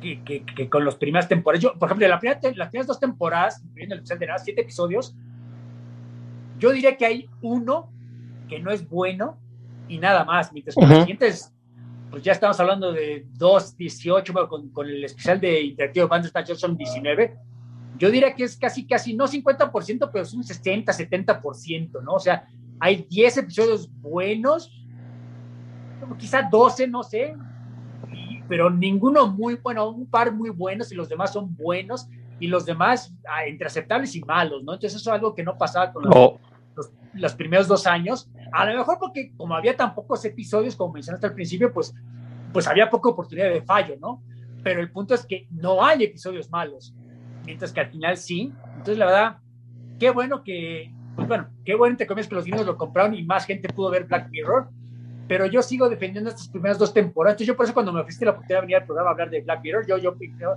que, 0.00 0.22
que, 0.22 0.44
que 0.44 0.68
con 0.68 0.84
las 0.84 0.96
primeras 0.96 1.28
temporadas. 1.28 1.62
Yo, 1.62 1.74
por 1.78 1.88
ejemplo, 1.88 2.08
la 2.08 2.18
primera, 2.18 2.40
las 2.54 2.68
primeras 2.68 2.86
dos 2.86 3.00
temporadas, 3.00 3.62
incluyendo 3.64 3.94
el 3.94 4.00
episodio 4.00 4.20
de 4.20 4.26
nada, 4.26 4.38
siete 4.38 4.60
episodios, 4.62 5.14
yo 6.58 6.72
diría 6.72 6.96
que 6.96 7.06
hay 7.06 7.28
uno 7.42 7.90
que 8.48 8.58
no 8.58 8.70
es 8.70 8.88
bueno 8.88 9.38
y 9.88 9.98
nada 9.98 10.24
más, 10.24 10.52
mientras 10.52 10.74
que 10.74 10.80
uh 10.80 10.84
-huh. 10.84 10.90
los 10.90 10.98
siguientes, 11.00 11.52
pues 12.10 12.22
ya 12.22 12.32
estamos 12.32 12.58
hablando 12.60 12.92
de 12.92 13.26
2, 13.34 13.76
18, 13.76 14.32
bueno, 14.32 14.48
con, 14.48 14.68
con, 14.70 14.86
el 14.86 15.04
especial 15.04 15.40
de 15.40 15.60
Interactivo 15.60 16.08
Bandersnatch 16.08 16.54
son 16.54 16.76
19. 16.76 17.36
Yo 17.98 18.10
diría 18.10 18.34
que 18.34 18.44
es 18.44 18.56
casi, 18.56 18.86
casi, 18.86 19.14
no 19.14 19.26
50%, 19.26 20.10
pero 20.12 20.22
es 20.22 20.32
un 20.34 20.44
60, 20.44 20.92
70%, 20.92 22.02
¿no? 22.02 22.14
O 22.14 22.20
sea, 22.20 22.46
hay 22.80 23.06
10 23.08 23.38
episodios 23.38 23.90
buenos, 24.00 24.70
quizá 26.18 26.42
12, 26.42 26.86
no 26.88 27.02
sé, 27.02 27.34
y, 28.12 28.42
pero 28.48 28.70
ninguno 28.70 29.26
muy 29.26 29.56
bueno, 29.56 29.88
un 29.88 30.06
par 30.06 30.32
muy 30.32 30.50
buenos 30.50 30.92
y 30.92 30.94
los 30.94 31.08
demás 31.08 31.32
son 31.32 31.56
buenos 31.56 32.08
y 32.38 32.48
los 32.48 32.66
demás 32.66 33.14
ah, 33.28 33.46
entre 33.46 33.66
aceptables 33.66 34.14
y 34.14 34.20
malos, 34.22 34.62
¿no? 34.62 34.74
Entonces 34.74 35.00
eso 35.00 35.10
es 35.10 35.14
algo 35.14 35.34
que 35.34 35.42
no 35.42 35.56
pasaba 35.56 35.92
con 35.92 36.04
los, 36.04 36.12
oh. 36.14 36.38
los, 36.74 36.90
los, 37.14 37.34
primeros 37.34 37.66
dos 37.66 37.86
años. 37.86 38.30
A 38.52 38.66
lo 38.66 38.76
mejor 38.76 38.98
porque 38.98 39.32
como 39.36 39.54
había 39.54 39.76
tan 39.76 39.94
pocos 39.94 40.24
episodios, 40.24 40.76
como 40.76 40.92
mencionaste 40.92 41.26
al 41.26 41.34
principio, 41.34 41.72
pues, 41.72 41.94
pues 42.52 42.66
había 42.66 42.90
poca 42.90 43.08
oportunidad 43.08 43.48
de 43.48 43.62
fallo, 43.62 43.96
¿no? 43.98 44.22
Pero 44.62 44.80
el 44.80 44.90
punto 44.90 45.14
es 45.14 45.24
que 45.24 45.46
no 45.50 45.84
hay 45.84 46.04
episodios 46.04 46.50
malos, 46.50 46.94
mientras 47.44 47.72
que 47.72 47.80
al 47.80 47.90
final 47.90 48.16
sí. 48.16 48.52
Entonces 48.68 48.98
la 48.98 49.06
verdad, 49.06 49.38
qué 49.98 50.10
bueno 50.10 50.44
que, 50.44 50.92
pues 51.16 51.26
bueno, 51.26 51.48
qué 51.64 51.74
bueno 51.74 51.96
te 51.96 52.06
comes 52.06 52.28
que 52.28 52.34
los 52.34 52.44
niños 52.44 52.66
lo 52.66 52.76
compraron 52.76 53.14
y 53.14 53.22
más 53.24 53.46
gente 53.46 53.68
pudo 53.72 53.90
ver 53.90 54.04
Black 54.04 54.28
Mirror. 54.30 54.68
Pero 55.26 55.46
yo 55.46 55.60
sigo 55.60 55.88
defendiendo 55.88 56.30
estas 56.30 56.48
primeras 56.48 56.78
dos 56.78 56.94
temporadas. 56.94 57.34
Entonces 57.34 57.48
yo 57.48 57.56
por 57.56 57.64
eso 57.64 57.74
cuando 57.74 57.92
me 57.92 58.00
ofreciste 58.00 58.26
la 58.26 58.30
oportunidad 58.30 58.58
de 58.58 58.66
venir 58.66 58.76
al 58.76 58.84
programa 58.84 59.10
a 59.10 59.12
hablar 59.12 59.30
de 59.30 59.40
Black 59.40 59.60
Mirror, 59.62 59.86
yo, 59.86 59.98
yo, 59.98 60.14
yo 60.38 60.56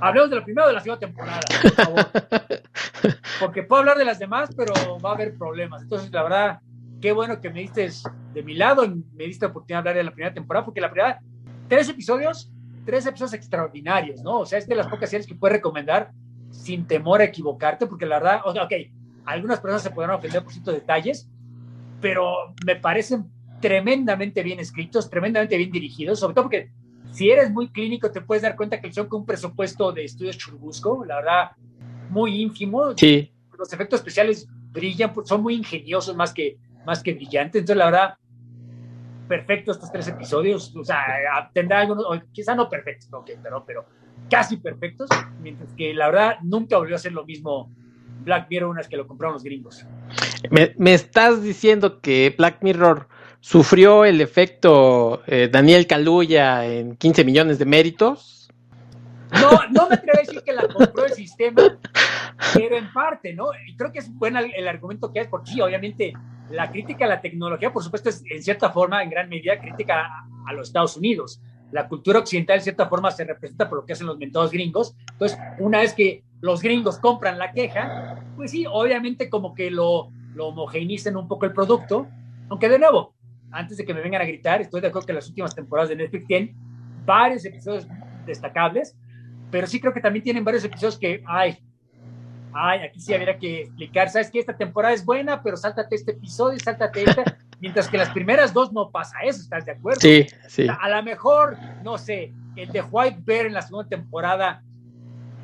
Hablemos 0.00 0.30
de 0.30 0.36
la 0.36 0.44
primera 0.44 0.64
o 0.64 0.68
de 0.68 0.74
la 0.74 0.80
segunda 0.80 1.00
temporada, 1.00 1.40
por 1.62 1.72
favor. 1.72 2.06
Porque 3.40 3.62
puedo 3.62 3.80
hablar 3.80 3.98
de 3.98 4.04
las 4.04 4.18
demás, 4.18 4.50
pero 4.56 4.72
va 4.98 5.10
a 5.10 5.14
haber 5.14 5.36
problemas. 5.36 5.82
Entonces, 5.82 6.10
la 6.10 6.22
verdad, 6.22 6.60
qué 7.00 7.12
bueno 7.12 7.40
que 7.40 7.50
me 7.50 7.60
diste 7.60 7.88
de 8.32 8.42
mi 8.42 8.54
lado 8.54 8.84
y 8.84 9.04
me 9.14 9.24
diste 9.24 9.46
la 9.46 9.50
oportunidad 9.50 9.82
de 9.82 9.90
hablar 9.90 9.96
de 9.96 10.04
la 10.04 10.14
primera 10.14 10.34
temporada, 10.34 10.64
porque 10.64 10.80
la 10.80 10.90
primera, 10.90 11.20
tres 11.68 11.88
episodios, 11.88 12.52
tres 12.84 13.06
episodios 13.06 13.34
extraordinarios, 13.34 14.22
¿no? 14.22 14.40
O 14.40 14.46
sea, 14.46 14.58
es 14.58 14.66
de 14.66 14.74
las 14.74 14.86
pocas 14.86 15.08
series 15.08 15.26
que 15.26 15.34
puedes 15.34 15.56
recomendar 15.56 16.10
sin 16.50 16.86
temor 16.86 17.20
a 17.20 17.24
equivocarte, 17.24 17.86
porque 17.86 18.06
la 18.06 18.18
verdad, 18.18 18.40
ok, 18.44 18.72
algunas 19.24 19.60
personas 19.60 19.82
se 19.82 19.90
podrán 19.90 20.16
ofender 20.16 20.42
por 20.42 20.52
ciertos 20.52 20.74
detalles, 20.74 21.30
pero 22.00 22.54
me 22.64 22.76
parecen 22.76 23.26
tremendamente 23.60 24.42
bien 24.42 24.58
escritos, 24.58 25.10
tremendamente 25.10 25.56
bien 25.56 25.70
dirigidos, 25.70 26.18
sobre 26.18 26.34
todo 26.34 26.44
porque 26.44 26.70
si 27.12 27.30
eres 27.30 27.50
muy 27.50 27.70
clínico, 27.70 28.10
te 28.10 28.20
puedes 28.20 28.42
dar 28.42 28.56
cuenta 28.56 28.80
que 28.80 28.92
son 28.92 29.08
con 29.08 29.20
un 29.20 29.26
presupuesto 29.26 29.92
de 29.92 30.04
estudios 30.04 30.38
Churubusco, 30.38 31.04
la 31.04 31.16
verdad, 31.16 31.50
muy 32.08 32.40
ínfimo. 32.40 32.96
Sí. 32.96 33.32
Los 33.58 33.72
efectos 33.72 34.00
especiales 34.00 34.48
brillan, 34.72 35.12
son 35.24 35.42
muy 35.42 35.54
ingeniosos 35.54 36.16
más 36.16 36.32
que, 36.32 36.58
más 36.86 37.02
que 37.02 37.14
brillantes. 37.14 37.60
Entonces, 37.60 37.76
la 37.76 37.84
verdad, 37.86 38.14
perfecto 39.28 39.72
estos 39.72 39.90
tres 39.90 40.08
episodios. 40.08 40.74
O 40.76 40.84
sea, 40.84 41.04
tendrá 41.52 41.80
algunos, 41.80 42.04
o 42.04 42.20
quizá 42.32 42.54
no 42.54 42.68
perfectos, 42.68 43.12
okay, 43.12 43.36
pero, 43.42 43.64
pero 43.66 43.84
casi 44.30 44.56
perfectos. 44.56 45.08
Mientras 45.40 45.72
que 45.74 45.92
la 45.92 46.06
verdad, 46.06 46.36
nunca 46.42 46.78
volvió 46.78 46.96
a 46.96 46.98
ser 46.98 47.12
lo 47.12 47.24
mismo 47.24 47.72
Black 48.20 48.48
Mirror 48.50 48.70
unas 48.70 48.88
que 48.88 48.96
lo 48.96 49.06
compraron 49.06 49.34
los 49.34 49.44
gringos. 49.44 49.86
Me, 50.50 50.74
me 50.78 50.94
estás 50.94 51.42
diciendo 51.42 52.00
que 52.00 52.34
Black 52.36 52.58
Mirror 52.62 53.08
sufrió 53.40 54.04
el 54.04 54.20
efecto 54.20 55.22
eh, 55.26 55.48
Daniel 55.50 55.86
Caluya 55.86 56.66
en 56.66 56.96
15 56.96 57.24
millones 57.24 57.58
de 57.58 57.64
méritos. 57.64 58.50
No, 59.32 59.50
no 59.70 59.88
me 59.88 59.94
atrevo 59.94 60.18
a 60.18 60.20
decir 60.20 60.42
que 60.42 60.52
la 60.52 60.66
compró 60.68 61.06
el 61.06 61.12
sistema, 61.12 61.78
pero 62.54 62.76
en 62.76 62.92
parte, 62.92 63.32
¿no? 63.32 63.46
Y 63.66 63.76
creo 63.76 63.92
que 63.92 64.00
es 64.00 64.12
bueno 64.12 64.40
el, 64.40 64.52
el 64.54 64.68
argumento 64.68 65.12
que 65.12 65.20
hay, 65.20 65.28
porque 65.28 65.52
sí, 65.52 65.60
obviamente 65.60 66.12
la 66.50 66.70
crítica 66.70 67.04
a 67.04 67.08
la 67.08 67.20
tecnología, 67.20 67.72
por 67.72 67.82
supuesto, 67.82 68.08
es 68.08 68.22
en 68.28 68.42
cierta 68.42 68.70
forma, 68.70 69.02
en 69.02 69.10
gran 69.10 69.28
medida, 69.28 69.58
crítica 69.60 70.06
a, 70.06 70.26
a 70.46 70.52
los 70.52 70.68
Estados 70.68 70.96
Unidos. 70.96 71.40
La 71.72 71.88
cultura 71.88 72.18
occidental, 72.18 72.56
en 72.58 72.62
cierta 72.62 72.88
forma, 72.88 73.10
se 73.10 73.24
representa 73.24 73.68
por 73.68 73.78
lo 73.78 73.86
que 73.86 73.92
hacen 73.92 74.06
los 74.06 74.18
mentados 74.18 74.50
gringos. 74.50 74.96
Entonces, 75.12 75.38
una 75.58 75.78
vez 75.78 75.94
que 75.94 76.24
los 76.40 76.62
gringos 76.62 76.98
compran 76.98 77.38
la 77.38 77.52
queja, 77.52 78.24
pues 78.36 78.50
sí, 78.50 78.64
obviamente 78.70 79.28
como 79.28 79.54
que 79.54 79.70
lo, 79.70 80.10
lo 80.34 80.48
homogeneizan 80.48 81.16
un 81.16 81.28
poco 81.28 81.46
el 81.46 81.52
producto, 81.52 82.08
aunque 82.48 82.68
de 82.68 82.78
nuevo, 82.78 83.14
antes 83.50 83.76
de 83.76 83.84
que 83.84 83.94
me 83.94 84.00
vengan 84.00 84.22
a 84.22 84.24
gritar, 84.24 84.60
estoy 84.60 84.80
de 84.80 84.88
acuerdo 84.88 85.06
que 85.06 85.12
las 85.12 85.28
últimas 85.28 85.54
temporadas 85.54 85.88
de 85.90 85.96
Netflix 85.96 86.26
tienen 86.26 86.56
varios 87.04 87.44
episodios 87.44 87.86
destacables, 88.26 88.96
pero 89.50 89.66
sí 89.66 89.80
creo 89.80 89.92
que 89.92 90.00
también 90.00 90.22
tienen 90.22 90.44
varios 90.44 90.64
episodios 90.64 90.98
que, 90.98 91.22
ay, 91.26 91.58
ay, 92.52 92.80
aquí 92.80 93.00
sí 93.00 93.12
habría 93.14 93.38
que 93.38 93.62
explicar, 93.62 94.08
sabes 94.08 94.30
que 94.30 94.38
esta 94.38 94.56
temporada 94.56 94.94
es 94.94 95.04
buena, 95.04 95.42
pero 95.42 95.56
sáltate 95.56 95.94
este 95.96 96.12
episodio, 96.12 96.58
sáltate 96.58 97.02
esta, 97.02 97.38
mientras 97.60 97.88
que 97.88 97.98
las 97.98 98.10
primeras 98.10 98.52
dos 98.52 98.72
no 98.72 98.90
pasa 98.90 99.18
eso, 99.22 99.40
¿estás 99.40 99.64
de 99.64 99.72
acuerdo? 99.72 100.00
Sí, 100.00 100.26
sí. 100.48 100.66
A, 100.68 100.88
lo 100.88 101.02
mejor, 101.02 101.56
no 101.84 101.98
sé, 101.98 102.32
el 102.56 102.72
de 102.72 102.82
White 102.82 103.20
Bear 103.24 103.46
en 103.46 103.54
la 103.54 103.62
segunda 103.62 103.88
temporada 103.88 104.62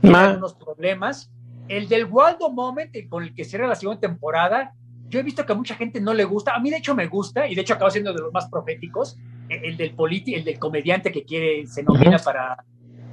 tiene 0.01 0.37
unos 0.37 0.55
problemas, 0.55 1.31
el 1.69 1.89
del 1.89 2.05
Waldo 2.05 2.51
Moment, 2.51 2.95
con 3.09 3.23
el 3.23 3.35
que 3.35 3.45
cierra 3.45 3.67
la 3.67 3.75
segunda 3.75 4.01
temporada, 4.01 4.73
yo 5.09 5.21
he 5.21 5.23
visto 5.23 5.45
que 5.45 5.53
a 5.53 5.57
mucha 5.57 5.75
gente 5.75 6.01
no 6.01 6.15
le 6.15 6.25
gusta, 6.25 6.55
a 6.55 6.61
mí 6.61 6.71
de 6.71 6.79
hecho 6.79 6.95
me 6.95 7.07
gusta, 7.07 7.47
y 7.47 7.55
de 7.55 7.61
hecho 7.61 7.75
acaba 7.75 7.91
siendo 7.91 8.13
de 8.13 8.21
los 8.21 8.33
más 8.33 8.49
proféticos, 8.49 9.17
el 9.49 9.77
del 9.77 9.95
politi 9.95 10.35
el 10.35 10.45
del 10.45 10.59
comediante 10.59 11.13
que 11.13 11.25
quiere, 11.25 11.67
se 11.67 11.83
nomina 11.83 12.17
uh 12.17 12.19
-huh. 12.19 12.25
para 12.25 12.65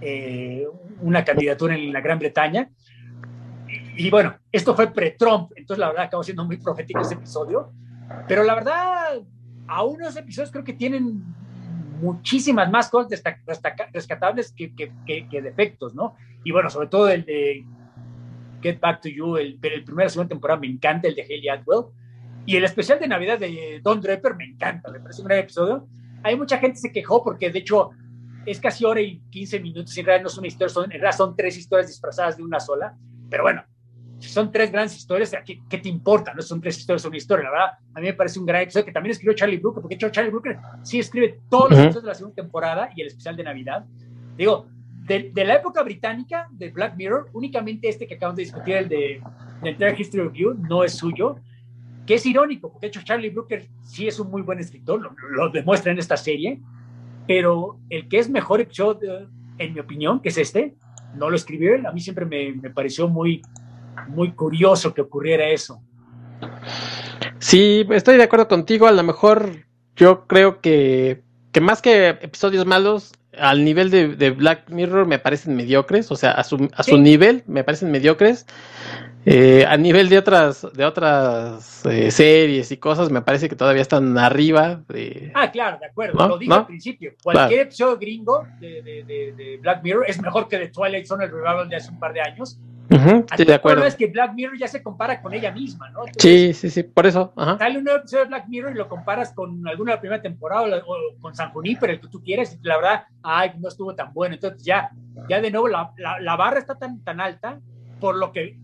eh, 0.01 0.65
una 1.01 1.23
candidatura 1.23 1.75
en 1.75 1.93
la 1.93 2.01
Gran 2.01 2.19
Bretaña. 2.19 2.69
Y, 3.95 4.07
y 4.07 4.09
bueno, 4.09 4.35
esto 4.51 4.75
fue 4.75 4.91
pre-Trump, 4.91 5.51
entonces 5.55 5.79
la 5.79 5.89
verdad 5.89 6.05
acabó 6.05 6.23
siendo 6.23 6.45
muy 6.45 6.57
profético 6.57 7.01
ese 7.01 7.13
episodio, 7.13 7.71
pero 8.27 8.43
la 8.43 8.55
verdad, 8.55 9.21
a 9.67 9.83
unos 9.83 10.15
episodios 10.15 10.51
creo 10.51 10.63
que 10.63 10.73
tienen 10.73 11.23
muchísimas 12.01 12.69
más 12.69 12.89
cosas 12.89 13.23
rescatables 13.93 14.51
que, 14.51 14.73
que, 14.75 14.91
que, 15.29 15.41
defectos, 15.41 15.95
¿no? 15.95 16.15
Y 16.43 16.51
bueno, 16.51 16.69
sobre 16.69 16.87
todo 16.87 17.09
el 17.09 17.23
de 17.23 17.65
Get 18.61 18.79
Back 18.79 19.01
to 19.01 19.09
You, 19.09 19.37
el, 19.37 19.59
el 19.61 19.83
primera 19.83 20.09
segunda 20.09 20.29
temporada 20.29 20.59
me 20.59 20.67
encanta, 20.67 21.07
el 21.07 21.15
de 21.15 21.23
Haley 21.23 21.49
Atwell. 21.49 21.85
Y 22.45 22.57
el 22.57 22.65
especial 22.65 22.99
de 22.99 23.07
Navidad 23.07 23.39
de 23.39 23.79
Don 23.81 24.01
Draper 24.01 24.35
me 24.35 24.45
encanta, 24.45 24.91
me 24.91 24.99
parece 24.99 25.21
un 25.21 25.27
gran 25.27 25.39
episodio. 25.39 25.87
Hay 26.23 26.35
mucha 26.35 26.57
gente 26.57 26.77
se 26.77 26.91
quejó 26.91 27.23
porque 27.23 27.49
de 27.49 27.59
hecho 27.59 27.91
es 28.45 28.59
casi 28.59 28.83
hora 28.83 28.99
y 28.99 29.21
15 29.29 29.59
minutos, 29.61 29.97
en 29.97 30.05
realidad 30.05 30.23
no 30.23 30.29
es 30.29 30.37
una 30.37 30.47
historia, 30.47 30.69
son, 30.69 30.85
en 30.85 30.91
realidad 30.91 31.15
son 31.15 31.35
tres 31.35 31.57
historias 31.57 31.87
disfrazadas 31.87 32.35
de 32.35 32.43
una 32.43 32.59
sola, 32.59 32.97
pero 33.29 33.43
bueno, 33.43 33.63
son 34.29 34.51
tres 34.51 34.71
grandes 34.71 34.95
historias, 34.95 35.35
¿qué, 35.45 35.61
¿qué, 35.69 35.77
te 35.77 35.89
importa? 35.89 36.33
No 36.33 36.41
son 36.41 36.61
tres 36.61 36.77
historias, 36.77 37.01
son 37.01 37.09
una 37.09 37.17
historia, 37.17 37.45
la 37.45 37.51
verdad, 37.51 37.71
a 37.93 37.99
mí 37.99 38.07
me 38.07 38.13
parece 38.13 38.39
un 38.39 38.45
gran 38.45 38.61
episodio 38.61 38.85
que 38.85 38.91
también 38.91 39.11
escribió 39.11 39.33
Charlie 39.33 39.57
Brooker, 39.57 39.81
porque 39.81 39.97
Charlie 39.97 40.31
Brooker 40.31 40.57
sí 40.83 40.99
escribe 40.99 41.39
todos 41.49 41.71
los 41.71 41.79
uh 41.79 41.81
-huh. 41.81 41.85
episodios 41.85 42.03
de 42.03 42.07
la 42.09 42.15
segunda 42.15 42.35
temporada 42.35 42.89
y 42.95 43.01
el 43.01 43.07
especial 43.07 43.35
de 43.35 43.43
Navidad. 43.43 43.85
Digo, 44.37 44.67
de, 45.07 45.31
la 45.35 45.55
época 45.55 45.83
británica 45.83 46.47
de 46.51 46.69
Black 46.69 46.95
Mirror, 46.95 47.29
únicamente 47.33 47.89
este 47.89 48.07
que 48.07 48.15
acabamos 48.15 48.37
de 48.37 48.43
discutir, 48.43 48.75
el 48.75 48.89
de, 48.89 49.21
de 49.61 49.69
Entire 49.69 49.95
History 49.97 50.27
of 50.27 50.33
You, 50.33 50.53
no 50.53 50.83
es 50.83 50.93
suyo, 50.93 51.37
que 52.05 52.15
es 52.15 52.25
irónico, 52.25 52.71
porque 52.71 52.87
de 52.87 52.89
hecho 52.89 53.01
Charlie 53.03 53.29
Brooker 53.29 53.67
sí 53.81 54.07
es 54.07 54.19
un 54.19 54.29
muy 54.29 54.41
buen 54.41 54.59
escritor, 54.59 55.01
lo, 55.31 55.49
demuestra 55.49 55.91
en 55.91 55.99
esta 55.99 56.17
serie, 56.17 56.59
pero 57.27 57.79
el 57.89 58.07
que 58.07 58.19
es 58.19 58.29
mejor 58.29 58.61
episodio, 58.61 59.29
en 59.57 59.73
mi 59.73 59.79
opinión, 59.79 60.19
que 60.19 60.29
es 60.29 60.37
este, 60.37 60.75
no 61.15 61.29
lo 61.29 61.35
escribió 61.35 61.75
él. 61.75 61.85
A 61.85 61.91
mí 61.91 62.01
siempre 62.01 62.25
me, 62.25 62.53
me 62.53 62.69
pareció 62.69 63.07
muy, 63.07 63.41
muy 64.07 64.33
curioso 64.33 64.93
que 64.93 65.01
ocurriera 65.01 65.47
eso. 65.47 65.81
Sí, 67.39 67.85
estoy 67.91 68.17
de 68.17 68.23
acuerdo 68.23 68.47
contigo. 68.47 68.87
A 68.87 68.91
lo 68.91 69.03
mejor 69.03 69.65
yo 69.95 70.27
creo 70.27 70.61
que, 70.61 71.23
que 71.51 71.61
más 71.61 71.81
que 71.81 72.09
episodios 72.09 72.65
malos, 72.65 73.13
al 73.37 73.65
nivel 73.65 73.89
de, 73.89 74.31
Black 74.31 74.69
Mirror 74.69 75.07
me 75.07 75.19
parecen 75.19 75.55
mediocres, 75.55 76.11
o 76.11 76.15
sea, 76.15 76.31
a 76.31 76.43
su, 76.43 76.69
a 76.75 76.83
su 76.83 76.97
nivel 76.97 77.43
me 77.47 77.63
parecen 77.63 77.91
mediocres. 77.91 78.45
Eh, 79.25 79.65
a 79.65 79.77
nivel 79.77 80.09
de 80.09 80.17
otras, 80.17 80.67
de 80.73 80.83
otras 80.83 81.85
eh, 81.85 82.11
series 82.11 82.71
y 82.73 82.77
cosas, 82.77 83.09
me 83.09 83.21
parece 83.21 83.47
que 83.47 83.55
todavía 83.55 83.81
están 83.81 84.17
arriba. 84.17 84.81
De... 84.89 85.31
Ah, 85.33 85.49
claro, 85.49 85.77
de 85.79 85.85
acuerdo, 85.85 86.27
lo 86.27 86.37
dije 86.37 86.53
al 86.53 86.65
principio. 86.65 87.13
Cualquier 87.23 87.61
episodio 87.61 87.97
gringo 87.97 88.45
de, 88.59 88.81
de, 88.81 89.59
Black 89.61 89.81
Mirror 89.81 90.05
es 90.07 90.21
mejor 90.21 90.49
que 90.49 90.59
de 90.59 90.67
Twilight 90.67 91.05
Zone, 91.05 91.23
el 91.23 91.31
revival 91.31 91.69
de 91.69 91.75
hace 91.77 91.89
un 91.89 91.99
par 91.99 92.11
de 92.11 92.21
años. 92.21 92.59
Sí, 93.37 93.45
de 93.45 93.53
acuerdo. 93.53 93.85
es 93.85 93.95
que 93.95 94.07
Black 94.07 94.33
Mirror 94.33 94.57
ya 94.57 94.67
se 94.67 94.81
compara 94.83 95.21
con 95.21 95.33
ella 95.33 95.51
misma, 95.51 95.89
¿no? 95.89 96.01
sí, 96.17 96.53
sí, 96.53 96.69
sí, 96.69 96.83
por 96.83 97.05
eso. 97.05 97.33
Ajá. 97.35 97.57
Sale 97.57 97.77
un 97.77 97.83
nuevo 97.83 97.99
episodio 97.99 98.23
de 98.23 98.29
Black 98.29 98.47
Mirror 98.47 98.71
y 98.71 98.75
lo 98.75 98.87
comparas 98.89 99.33
con 99.33 99.67
alguna 99.67 99.91
de 99.91 99.95
la 99.95 100.01
primera 100.01 100.21
temporada 100.21 100.83
o, 100.85 101.19
con 101.19 101.35
San 101.35 101.51
pero 101.53 101.93
el 101.93 101.99
que 101.99 102.07
tú 102.07 102.21
quieras, 102.23 102.57
y 102.61 102.67
la 102.67 102.77
verdad, 102.77 103.03
ay, 103.21 103.53
no 103.59 103.67
estuvo 103.67 103.93
tan 103.95 104.13
bueno. 104.13 104.35
Entonces 104.35 104.63
ya, 104.63 104.91
ya 105.29 105.41
de 105.41 105.51
nuevo 105.51 105.67
la, 105.67 105.91
la, 105.97 106.19
la 106.19 106.35
barra 106.35 106.59
está 106.59 106.75
tan, 106.75 107.03
tan 107.03 107.19
alta 107.21 107.59
por 107.99 108.15
lo 108.15 108.31
que 108.33 108.57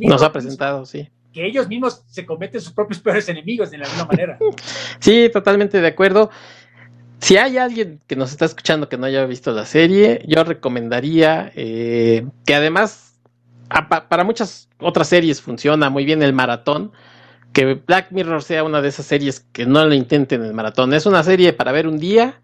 nos 0.00 0.22
ha 0.22 0.32
presentado, 0.32 0.86
sí. 0.86 1.08
Que 1.32 1.46
ellos 1.46 1.68
mismos 1.68 2.02
se 2.06 2.24
cometen 2.24 2.60
sus 2.60 2.72
propios 2.72 3.00
peores 3.00 3.28
enemigos 3.28 3.70
de 3.70 3.78
la 3.78 3.86
misma 3.86 4.06
manera. 4.06 4.38
sí, 4.98 5.28
totalmente 5.32 5.80
de 5.80 5.86
acuerdo. 5.86 6.30
Si 7.20 7.36
hay 7.36 7.58
alguien 7.58 8.00
que 8.06 8.16
nos 8.16 8.30
está 8.30 8.44
escuchando 8.44 8.88
que 8.88 8.96
no 8.96 9.06
haya 9.06 9.26
visto 9.26 9.52
la 9.52 9.66
serie, 9.66 10.22
yo 10.26 10.44
recomendaría 10.44 11.52
eh, 11.54 12.26
que 12.46 12.54
además 12.54 13.07
para 13.68 14.24
muchas 14.24 14.68
otras 14.78 15.08
series 15.08 15.40
funciona 15.40 15.90
muy 15.90 16.04
bien 16.04 16.22
el 16.22 16.32
maratón, 16.32 16.92
que 17.52 17.74
Black 17.74 18.10
Mirror 18.10 18.42
sea 18.42 18.64
una 18.64 18.80
de 18.80 18.88
esas 18.88 19.06
series 19.06 19.40
que 19.52 19.66
no 19.66 19.84
lo 19.84 19.94
intenten 19.94 20.42
el 20.44 20.54
maratón. 20.54 20.94
Es 20.94 21.06
una 21.06 21.22
serie 21.22 21.52
para 21.52 21.72
ver 21.72 21.86
un 21.86 21.98
día, 21.98 22.40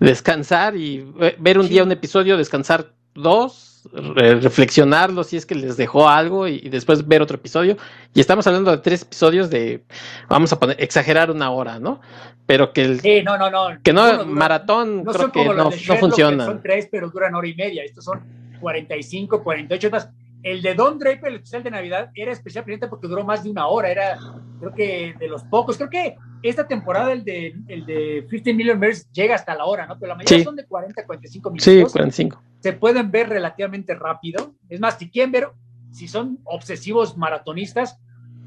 descansar 0.00 0.76
y 0.76 1.06
ver 1.38 1.58
un 1.58 1.68
día 1.68 1.82
un 1.82 1.92
episodio, 1.92 2.36
descansar 2.36 2.92
dos 3.14 3.72
reflexionarlo 3.92 5.24
si 5.24 5.36
es 5.36 5.46
que 5.46 5.54
les 5.54 5.76
dejó 5.76 6.08
algo 6.08 6.46
y, 6.46 6.68
después 6.68 7.06
ver 7.06 7.22
otro 7.22 7.36
episodio. 7.36 7.76
Y 8.14 8.20
estamos 8.20 8.46
hablando 8.46 8.70
de 8.70 8.78
tres 8.78 9.02
episodios 9.02 9.50
de, 9.50 9.82
vamos 10.28 10.52
a 10.52 10.58
poner, 10.58 10.76
exagerar 10.78 11.30
una 11.30 11.50
hora, 11.50 11.78
¿no? 11.78 12.00
Pero 12.46 12.72
que 12.72 12.82
el, 12.82 13.24
no, 13.24 13.38
no, 13.38 13.50
no, 13.50 13.78
que 13.82 13.92
no, 13.92 14.24
maratón 14.26 15.04
creo 15.04 15.32
que 15.32 15.44
no, 15.44 15.54
no 15.70 15.70
funciona. 15.70 16.44
Son 16.44 16.62
tres, 16.62 16.88
pero 16.90 17.10
duran 17.10 17.34
hora 17.34 17.48
y 17.48 17.54
media. 17.54 17.82
Estos 17.84 18.04
son 18.04 18.20
45, 18.60 19.42
48 19.42 19.86
horas. 19.88 20.10
El 20.42 20.60
de 20.60 20.74
Don 20.74 20.98
Draper, 20.98 21.28
el 21.28 21.36
especial 21.36 21.62
de 21.62 21.70
Navidad, 21.70 22.10
era 22.14 22.32
especialmente 22.32 22.88
porque 22.88 23.06
duró 23.06 23.24
más 23.24 23.44
de 23.44 23.50
una 23.50 23.66
hora. 23.68 23.90
Era, 23.90 24.18
creo 24.58 24.74
que 24.74 25.14
de 25.18 25.28
los 25.28 25.44
pocos. 25.44 25.76
Creo 25.76 25.90
que 25.90 26.16
esta 26.42 26.66
temporada, 26.66 27.12
el 27.12 27.24
de, 27.24 27.54
el 27.68 27.86
de 27.86 28.26
15 28.28 28.54
Million 28.54 28.78
Mirrors, 28.78 29.10
llega 29.12 29.36
hasta 29.36 29.54
la 29.54 29.64
hora, 29.64 29.86
¿no? 29.86 29.98
Pero 29.98 30.08
la 30.08 30.16
mayoría 30.16 30.44
son 30.44 30.56
de 30.56 30.66
40, 30.66 31.06
45 31.06 31.50
minutos. 31.50 31.64
Sí, 31.64 31.80
45. 31.80 32.42
Se 32.60 32.72
pueden 32.72 33.10
ver 33.10 33.28
relativamente 33.28 33.94
rápido. 33.94 34.54
Es 34.68 34.80
más, 34.80 34.98
si 34.98 35.08
quieren 35.10 35.30
ver, 35.30 35.48
si 35.92 36.08
son 36.08 36.40
obsesivos 36.44 37.16
maratonistas, 37.16 38.00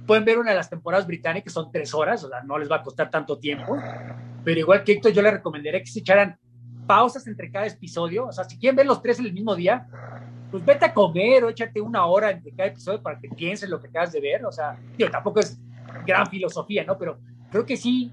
pueden 0.05 0.26
ver 0.26 0.38
una 0.38 0.51
de 0.51 0.57
las 0.57 0.69
temporadas 0.69 1.07
británicas, 1.07 1.53
son 1.53 1.72
tres 1.72 1.93
horas, 1.93 2.23
o 2.23 2.30
sea, 2.30 2.43
no 2.43 2.57
les 2.57 2.69
va 2.69 2.77
a 2.77 2.84
costar 2.84 3.09
tanto 3.09 3.39
tiempo. 3.39 3.77
Pero 4.43 4.59
igual 4.59 4.84
que 4.84 4.93
Héctor, 4.93 5.13
yo 5.13 5.22
les 5.22 5.34
recomendaría 5.34 5.80
que 5.80 5.88
se 5.88 5.99
echaran 5.99 6.38
pausas 6.85 7.26
entre 7.27 7.51
cada 7.51 7.65
episodio. 7.65 8.27
O 8.27 8.31
sea, 8.31 8.43
si 8.43 8.57
quieren 8.57 8.76
ver 8.76 8.85
los 8.85 9.01
tres 9.01 9.19
en 9.19 9.26
el 9.26 9.34
mismo 9.34 9.55
día, 9.55 9.88
pues 10.51 10.65
vete 10.65 10.85
a 10.85 10.93
comer 10.93 11.43
o 11.43 11.49
échate 11.49 11.81
una 11.81 12.05
hora 12.05 12.31
entre 12.31 12.51
cada 12.51 12.69
episodio 12.69 13.01
para 13.01 13.19
que 13.19 13.30
pienses 13.30 13.69
lo 13.69 13.81
que 13.81 13.88
acabas 13.88 14.11
de 14.11 14.22
ver. 14.22 14.45
O 14.45 14.51
sea, 14.51 14.77
digo, 14.97 15.09
tampoco 15.09 15.39
es 15.39 15.59
gran 16.05 16.27
filosofía, 16.27 16.84
¿no? 16.84 16.97
Pero 16.97 17.17
creo 17.51 17.65
que 17.65 17.77
sí 17.77 18.11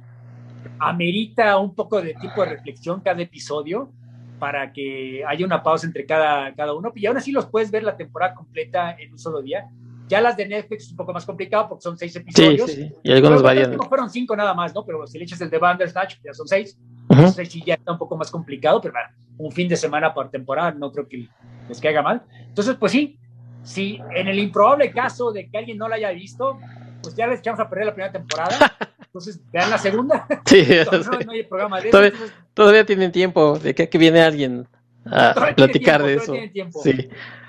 amerita 0.78 1.56
un 1.58 1.74
poco 1.74 2.00
de 2.00 2.14
tipo 2.14 2.42
de 2.42 2.50
reflexión 2.50 3.00
cada 3.00 3.20
episodio 3.22 3.90
para 4.38 4.72
que 4.72 5.22
haya 5.26 5.46
una 5.46 5.62
pausa 5.62 5.86
entre 5.86 6.04
cada, 6.04 6.52
cada 6.54 6.74
uno. 6.74 6.92
Y 6.96 7.06
aún 7.06 7.16
así 7.16 7.30
los 7.30 7.46
puedes 7.46 7.70
ver 7.70 7.84
la 7.84 7.96
temporada 7.96 8.34
completa 8.34 8.96
en 8.98 9.12
un 9.12 9.18
solo 9.18 9.40
día. 9.40 9.68
Ya 10.08 10.20
las 10.20 10.36
de 10.36 10.46
Netflix 10.46 10.84
es 10.84 10.90
un 10.90 10.96
poco 10.96 11.12
más 11.12 11.24
complicado 11.24 11.68
porque 11.68 11.82
son 11.82 11.96
seis 11.96 12.14
episodios. 12.16 12.70
Sí, 12.70 12.88
sí, 12.88 12.92
Y 13.04 13.12
algunos 13.12 13.40
varían. 13.40 13.78
Fueron 13.88 14.10
cinco 14.10 14.34
nada 14.34 14.52
más, 14.52 14.74
¿no? 14.74 14.84
Pero 14.84 15.06
si 15.06 15.16
le 15.16 15.24
echas 15.24 15.40
el 15.40 15.48
de 15.48 15.58
Bandersnatch, 15.58 16.16
ya 16.24 16.34
son 16.34 16.48
seis. 16.48 16.76
Entonces 17.08 17.50
sí 17.50 17.62
ya 17.64 17.74
está 17.74 17.92
un 17.92 17.98
poco 17.98 18.16
más 18.16 18.30
complicado, 18.30 18.80
pero 18.80 18.94
bueno, 18.94 19.08
un 19.38 19.52
fin 19.52 19.68
de 19.68 19.76
semana 19.76 20.12
por 20.12 20.30
temporada 20.30 20.72
no 20.72 20.90
creo 20.90 21.06
que 21.06 21.28
les 21.72 21.80
caiga 21.80 22.02
mal. 22.02 22.22
Entonces, 22.48 22.76
pues 22.76 22.92
sí, 22.92 23.18
si 23.62 24.00
en 24.14 24.28
el 24.28 24.38
improbable 24.38 24.90
caso 24.92 25.32
de 25.32 25.48
que 25.48 25.58
alguien 25.58 25.78
no 25.78 25.88
la 25.88 25.96
haya 25.96 26.10
visto, 26.10 26.58
pues 27.02 27.14
ya 27.14 27.26
les 27.26 27.40
echamos 27.40 27.60
a 27.60 27.68
perder 27.68 27.86
la 27.86 27.94
primera 27.94 28.12
temporada. 28.12 28.76
Entonces, 29.00 29.40
vean 29.52 29.70
la 29.70 29.78
segunda. 29.78 30.26
Sí, 30.46 30.66
no, 31.26 31.32
hay 31.32 31.42
programa 31.44 31.80
de 31.80 31.90
todavía, 31.90 32.12
eso, 32.14 32.32
todavía, 32.54 32.86
tienen 32.86 33.12
tiempo 33.12 33.58
de 33.58 33.74
que, 33.74 33.88
que 33.88 33.98
viene 33.98 34.22
alguien 34.22 34.66
a 35.04 35.52
platicar 35.54 36.02
de 36.02 36.14
eso. 36.14 36.34
Sí. 36.82 37.08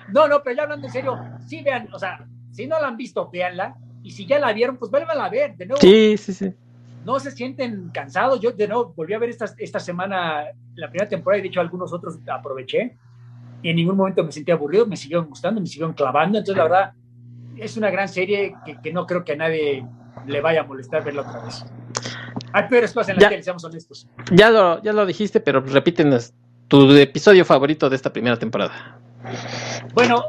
No, 0.09 0.27
no, 0.27 0.43
pero 0.43 0.57
ya 0.57 0.63
hablando 0.63 0.87
en 0.87 0.93
serio, 0.93 1.17
sí 1.47 1.61
vean, 1.63 1.87
o 1.93 1.99
sea, 1.99 2.25
si 2.51 2.67
no 2.67 2.79
la 2.79 2.87
han 2.87 2.97
visto, 2.97 3.29
véanla. 3.29 3.75
Y 4.03 4.11
si 4.11 4.25
ya 4.25 4.37
la 4.37 4.51
vieron, 4.51 4.75
pues 4.75 4.91
vuelvan 4.91 5.19
a 5.19 5.29
ver 5.29 5.55
de 5.55 5.65
nuevo. 5.65 5.79
Sí, 5.79 6.17
sí, 6.17 6.33
sí. 6.33 6.53
No 7.05 7.19
se 7.19 7.31
sienten 7.31 7.89
cansados. 7.93 8.39
Yo 8.41 8.51
de 8.51 8.67
nuevo 8.67 8.93
volví 8.95 9.13
a 9.13 9.19
ver 9.19 9.29
esta, 9.29 9.45
esta 9.57 9.79
semana 9.79 10.45
la 10.75 10.89
primera 10.89 11.07
temporada 11.09 11.39
y 11.39 11.43
de 11.43 11.47
hecho 11.47 11.61
algunos 11.61 11.93
otros 11.93 12.19
aproveché. 12.27 12.97
Y 13.63 13.69
en 13.69 13.75
ningún 13.77 13.97
momento 13.97 14.23
me 14.23 14.31
sentí 14.31 14.51
aburrido, 14.51 14.85
me 14.85 14.97
siguieron 14.97 15.25
gustando, 15.25 15.59
me 15.59 15.67
siguieron 15.67 15.93
clavando. 15.93 16.37
Entonces, 16.37 16.57
la 16.57 16.63
verdad, 16.63 16.93
es 17.57 17.75
una 17.77 17.89
gran 17.89 18.07
serie 18.07 18.55
que, 18.65 18.77
que 18.79 18.93
no 18.93 19.07
creo 19.07 19.23
que 19.23 19.33
a 19.33 19.37
nadie 19.37 19.85
le 20.27 20.41
vaya 20.41 20.61
a 20.61 20.63
molestar 20.63 21.03
verla 21.03 21.21
otra 21.21 21.43
vez. 21.43 21.65
Hay 22.53 22.67
peores 22.67 22.93
cosas 22.93 23.09
en 23.09 23.21
las 23.21 23.31
que 23.31 23.43
seamos 23.43 23.63
honestos. 23.63 24.07
Ya 24.31 24.49
lo, 24.49 24.81
ya 24.83 24.93
lo 24.93 25.05
dijiste, 25.05 25.39
pero 25.39 25.59
repítenos 25.61 26.33
tu 26.67 26.91
episodio 26.95 27.43
favorito 27.45 27.89
de 27.89 27.95
esta 27.95 28.13
primera 28.13 28.37
temporada. 28.37 28.99
Bueno, 29.93 30.23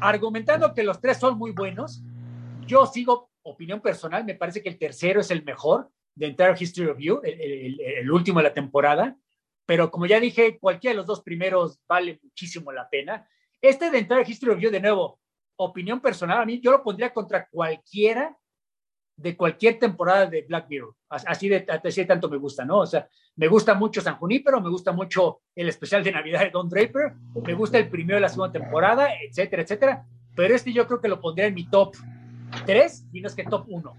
argumentando 0.00 0.74
que 0.74 0.82
los 0.82 1.00
tres 1.00 1.18
son 1.18 1.38
muy 1.38 1.52
buenos, 1.52 2.02
yo 2.66 2.86
sigo 2.86 3.30
opinión 3.42 3.80
personal, 3.80 4.24
me 4.24 4.34
parece 4.34 4.62
que 4.62 4.68
el 4.68 4.78
tercero 4.78 5.20
es 5.20 5.30
el 5.30 5.44
mejor 5.44 5.90
de 6.14 6.26
Entire 6.26 6.54
History 6.58 6.88
of 6.88 6.98
You, 6.98 7.20
el, 7.22 7.80
el, 7.80 8.10
último 8.10 8.40
de 8.40 8.44
la 8.44 8.54
temporada, 8.54 9.16
pero 9.66 9.90
como 9.90 10.06
ya 10.06 10.20
dije, 10.20 10.58
cualquiera 10.58 10.92
de 10.92 10.98
los 10.98 11.06
dos 11.06 11.22
primeros 11.22 11.80
vale 11.88 12.20
muchísimo 12.22 12.72
la 12.72 12.88
pena. 12.88 13.26
Este 13.60 13.90
de 13.90 13.98
Entire 13.98 14.24
History 14.26 14.52
of 14.52 14.60
You, 14.60 14.70
de 14.70 14.80
nuevo, 14.80 15.20
opinión 15.56 16.00
personal, 16.00 16.42
a 16.42 16.46
mí 16.46 16.60
yo 16.60 16.70
lo 16.70 16.82
pondría 16.82 17.12
contra 17.12 17.48
cualquiera 17.48 18.36
de 19.16 19.36
cualquier 19.36 19.78
temporada 19.78 20.26
de 20.26 20.42
Black 20.42 20.66
Mirror. 20.68 20.94
Así 21.08 21.48
de, 21.48 21.64
así 21.68 22.04
tanto 22.04 22.28
me 22.28 22.36
gusta, 22.36 22.64
¿no? 22.64 22.80
O 22.80 22.86
sea, 22.86 23.08
me 23.36 23.46
gusta 23.46 23.74
mucho 23.74 24.00
San 24.00 24.16
Junípero, 24.16 24.60
me 24.60 24.70
gusta 24.70 24.92
mucho 24.92 25.40
el 25.54 25.68
especial 25.68 26.02
de 26.02 26.12
Navidad 26.12 26.40
de 26.40 26.50
Don 26.50 26.68
Draper, 26.68 27.14
me 27.44 27.54
gusta 27.54 27.78
el 27.78 27.88
primero 27.88 28.16
de 28.16 28.22
la 28.22 28.28
segunda 28.28 28.52
temporada, 28.52 29.08
etcétera, 29.22 29.62
etcétera. 29.62 30.06
Pero 30.34 30.54
este 30.54 30.72
yo 30.72 30.86
creo 30.86 31.00
que 31.00 31.08
lo 31.08 31.20
pondría 31.20 31.46
en 31.46 31.54
mi 31.54 31.68
top 31.68 31.94
3 32.66 33.06
y 33.12 33.20
no 33.20 33.28
es 33.28 33.34
que 33.34 33.44
top 33.44 33.66
1. 33.68 33.96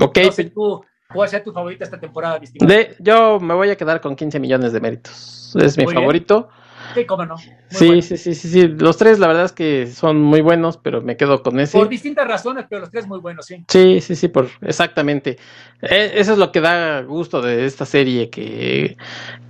Ok. 0.00 0.18
Sé 0.30 0.50
tú, 0.50 0.84
¿Cuál 1.12 1.28
sea 1.28 1.42
tu 1.42 1.52
favorita 1.52 1.84
esta 1.84 2.00
temporada? 2.00 2.38
De, 2.38 2.96
yo 2.98 3.38
me 3.40 3.54
voy 3.54 3.70
a 3.70 3.76
quedar 3.76 4.00
con 4.00 4.16
15 4.16 4.40
millones 4.40 4.72
de 4.72 4.80
méritos. 4.80 5.54
Es 5.56 5.78
mi 5.78 5.86
favorito. 5.86 6.48
Sí, 6.94 7.04
cómo 7.04 7.26
no. 7.26 7.36
Sí, 7.68 8.02
sí, 8.02 8.16
sí, 8.16 8.34
sí, 8.34 8.48
sí. 8.48 8.68
Los 8.68 8.96
tres, 8.96 9.18
la 9.18 9.26
verdad 9.26 9.44
es 9.44 9.52
que 9.52 9.86
son 9.86 10.20
muy 10.20 10.40
buenos, 10.40 10.76
pero 10.76 11.02
me 11.02 11.16
quedo 11.16 11.42
con 11.42 11.58
ese. 11.60 11.76
Por 11.76 11.88
distintas 11.88 12.26
razones, 12.26 12.66
pero 12.68 12.80
los 12.80 12.90
tres 12.90 13.06
muy 13.06 13.18
buenos, 13.18 13.46
sí. 13.46 13.64
Sí, 13.68 14.00
sí, 14.00 14.14
sí, 14.14 14.28
por, 14.28 14.48
exactamente. 14.62 15.36
E, 15.82 16.12
eso 16.14 16.32
es 16.32 16.38
lo 16.38 16.52
que 16.52 16.60
da 16.60 17.02
gusto 17.02 17.42
de 17.42 17.66
esta 17.66 17.84
serie, 17.84 18.30
que, 18.30 18.96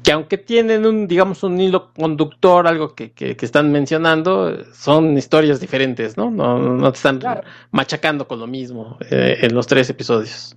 que 0.02 0.12
aunque 0.12 0.38
tienen 0.38 0.86
un, 0.86 1.06
digamos, 1.06 1.42
un 1.42 1.60
hilo 1.60 1.92
conductor, 1.92 2.66
algo 2.66 2.94
que, 2.94 3.12
que, 3.12 3.36
están 3.40 3.70
mencionando, 3.70 4.64
son 4.72 5.16
historias 5.16 5.60
diferentes, 5.60 6.16
¿no? 6.16 6.30
No, 6.30 6.58
no 6.58 6.92
te 6.92 6.96
están 6.96 7.20
machacando 7.70 8.26
con 8.26 8.40
lo 8.40 8.46
mismo 8.46 8.98
eh, 9.10 9.38
en 9.42 9.54
los 9.54 9.66
tres 9.66 9.88
episodios. 9.90 10.56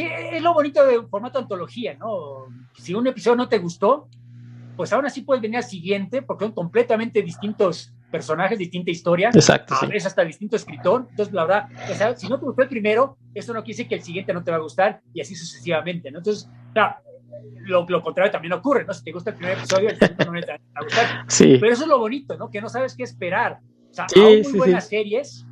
Sí, 0.00 0.36
es 0.36 0.42
lo 0.42 0.54
bonito 0.54 0.84
de 0.86 1.02
formato 1.02 1.38
antología, 1.38 1.94
¿no? 1.94 2.46
Si 2.74 2.94
un 2.94 3.06
episodio 3.06 3.36
no 3.36 3.48
te 3.48 3.58
gustó, 3.58 4.08
pues 4.76 4.92
aún 4.92 5.04
así 5.04 5.22
puedes 5.22 5.42
venir 5.42 5.58
al 5.58 5.64
siguiente, 5.64 6.22
porque 6.22 6.44
son 6.44 6.52
completamente 6.52 7.22
distintos 7.22 7.92
personajes, 8.10 8.58
distinta 8.58 8.90
historia. 8.90 9.30
Exacto. 9.32 9.74
A 9.80 9.86
veces 9.86 10.06
hasta 10.06 10.24
distinto 10.24 10.56
escritor. 10.56 11.06
Entonces, 11.10 11.34
la 11.34 11.44
verdad, 11.44 11.68
o 11.90 11.94
sea, 11.94 12.16
si 12.16 12.28
no 12.28 12.38
te 12.38 12.46
gustó 12.46 12.62
el 12.62 12.68
primero, 12.68 13.16
eso 13.34 13.52
no 13.52 13.62
quiere 13.62 13.76
decir 13.76 13.88
que 13.88 13.94
el 13.96 14.02
siguiente 14.02 14.32
no 14.32 14.42
te 14.42 14.50
va 14.50 14.56
a 14.56 14.60
gustar 14.60 15.00
y 15.12 15.20
así 15.20 15.34
sucesivamente, 15.34 16.10
¿no? 16.10 16.18
Entonces, 16.18 16.48
claro, 16.72 16.96
lo, 17.60 17.86
lo, 17.88 18.02
contrario 18.02 18.32
también 18.32 18.52
ocurre, 18.52 18.84
¿no? 18.84 18.94
Si 18.94 19.04
te 19.04 19.12
gusta 19.12 19.30
el 19.30 19.36
primer 19.36 19.58
episodio, 19.58 19.90
el 19.90 19.98
segundo 19.98 20.32
no 20.32 20.40
te 20.40 20.52
va 20.52 20.58
a 20.74 20.82
gustar. 20.82 21.24
Sí. 21.28 21.58
Pero 21.60 21.72
eso 21.72 21.82
es 21.82 21.88
lo 21.88 21.98
bonito, 21.98 22.36
¿no? 22.36 22.50
Que 22.50 22.60
no 22.60 22.68
sabes 22.68 22.96
qué 22.96 23.04
esperar. 23.04 23.58
O 23.90 23.94
sea, 23.94 24.06
sí, 24.08 24.20
aún 24.20 24.42
muy 24.42 24.44
sí, 24.44 24.58
buenas 24.58 24.84
sí. 24.84 24.96
series, 24.96 25.46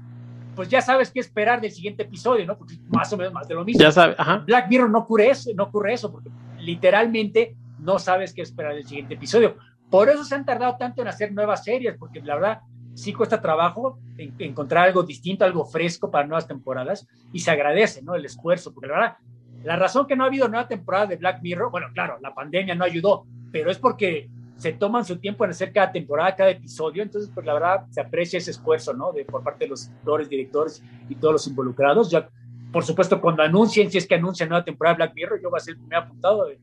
pues 0.59 0.68
ya 0.68 0.82
sabes 0.82 1.12
qué 1.12 1.20
esperar 1.20 1.60
del 1.60 1.70
siguiente 1.70 2.02
episodio, 2.02 2.44
¿no? 2.44 2.59
Porque 2.59 2.74
más 2.89 3.12
o 3.12 3.16
menos 3.16 3.32
más 3.32 3.47
de 3.47 3.55
lo 3.55 3.64
mismo. 3.64 3.80
Ya 3.80 3.93
sabes, 3.93 4.16
ajá. 4.18 4.39
Black 4.39 4.68
Mirror 4.68 4.90
no 4.90 4.98
ocurre 4.98 5.30
eso, 5.30 5.52
no 5.55 5.62
ocurre 5.62 5.93
eso, 5.93 6.10
porque 6.10 6.30
literalmente 6.59 7.55
no 7.78 8.01
sabes 8.01 8.35
qué 8.35 8.43
esperar 8.43 8.74
del 8.74 8.85
siguiente 8.85 9.14
episodio. 9.14 9.55
Por 9.89 10.09
eso 10.09 10.24
se 10.24 10.35
han 10.35 10.44
tardado 10.44 10.76
tanto 10.76 11.01
en 11.01 11.06
hacer 11.06 11.32
nuevas 11.32 11.62
series, 11.62 11.97
porque 11.97 12.20
la 12.22 12.35
verdad 12.35 12.60
sí 12.94 13.12
cuesta 13.12 13.40
trabajo 13.40 14.01
en, 14.16 14.35
encontrar 14.40 14.89
algo 14.89 15.05
distinto, 15.05 15.44
algo 15.44 15.64
fresco 15.64 16.10
para 16.10 16.26
nuevas 16.26 16.48
temporadas, 16.48 17.06
y 17.32 17.39
se 17.39 17.52
agradece, 17.52 18.02
¿no? 18.02 18.16
El 18.16 18.24
esfuerzo, 18.24 18.74
porque 18.74 18.89
la 18.89 18.94
verdad, 18.94 19.16
la 19.62 19.76
razón 19.76 20.09
que 20.09 20.16
no 20.16 20.24
ha 20.24 20.26
habido 20.26 20.48
nueva 20.48 20.66
temporada 20.66 21.06
de 21.06 21.14
Black 21.14 21.40
Mirror, 21.40 21.70
bueno, 21.70 21.86
claro, 21.94 22.18
la 22.20 22.35
pandemia 22.35 22.74
no 22.74 22.85
ayudó, 22.85 23.26
pero 23.52 23.70
es 23.70 23.78
porque 23.78 24.28
se 24.59 24.72
toman 24.72 25.05
su 25.05 25.16
tiempo 25.18 25.44
en 25.44 25.51
hacer 25.52 25.72
cada 25.72 25.90
temporada, 25.93 26.35
cada 26.36 26.51
episodio, 26.51 27.02
entonces, 27.02 27.30
pues 27.32 27.47
la 27.47 27.55
verdad, 27.55 27.86
se 27.90 28.01
aprecia 28.01 28.39
ese 28.39 28.51
esfuerzo, 28.51 28.93
¿no? 28.93 29.12
De, 29.12 29.24
por 29.24 29.43
parte 29.43 29.64
de 29.64 29.70
los 29.70 29.89
actores, 29.89 30.28
directores 30.28 30.82
y 31.09 31.14
todos 31.14 31.32
los 31.32 31.47
involucrados. 31.47 32.10
Ya, 32.10 32.28
por 32.72 32.85
supuesto, 32.85 33.20
cuando 33.20 33.43
anuncien, 33.43 33.90
si 33.90 33.98
es 33.98 34.06
que 34.06 34.16
anuncian 34.16 34.48
nueva 34.48 34.64
temporada 34.64 34.94
de 34.94 34.98
Black 34.98 35.14
Mirror, 35.14 35.40
yo 35.43 35.48
voy 35.51 35.59
a 35.59 35.60
ser 35.60 35.74
el 35.74 35.80
primer 35.80 35.98
apuntado 36.01 36.51
en, 36.51 36.59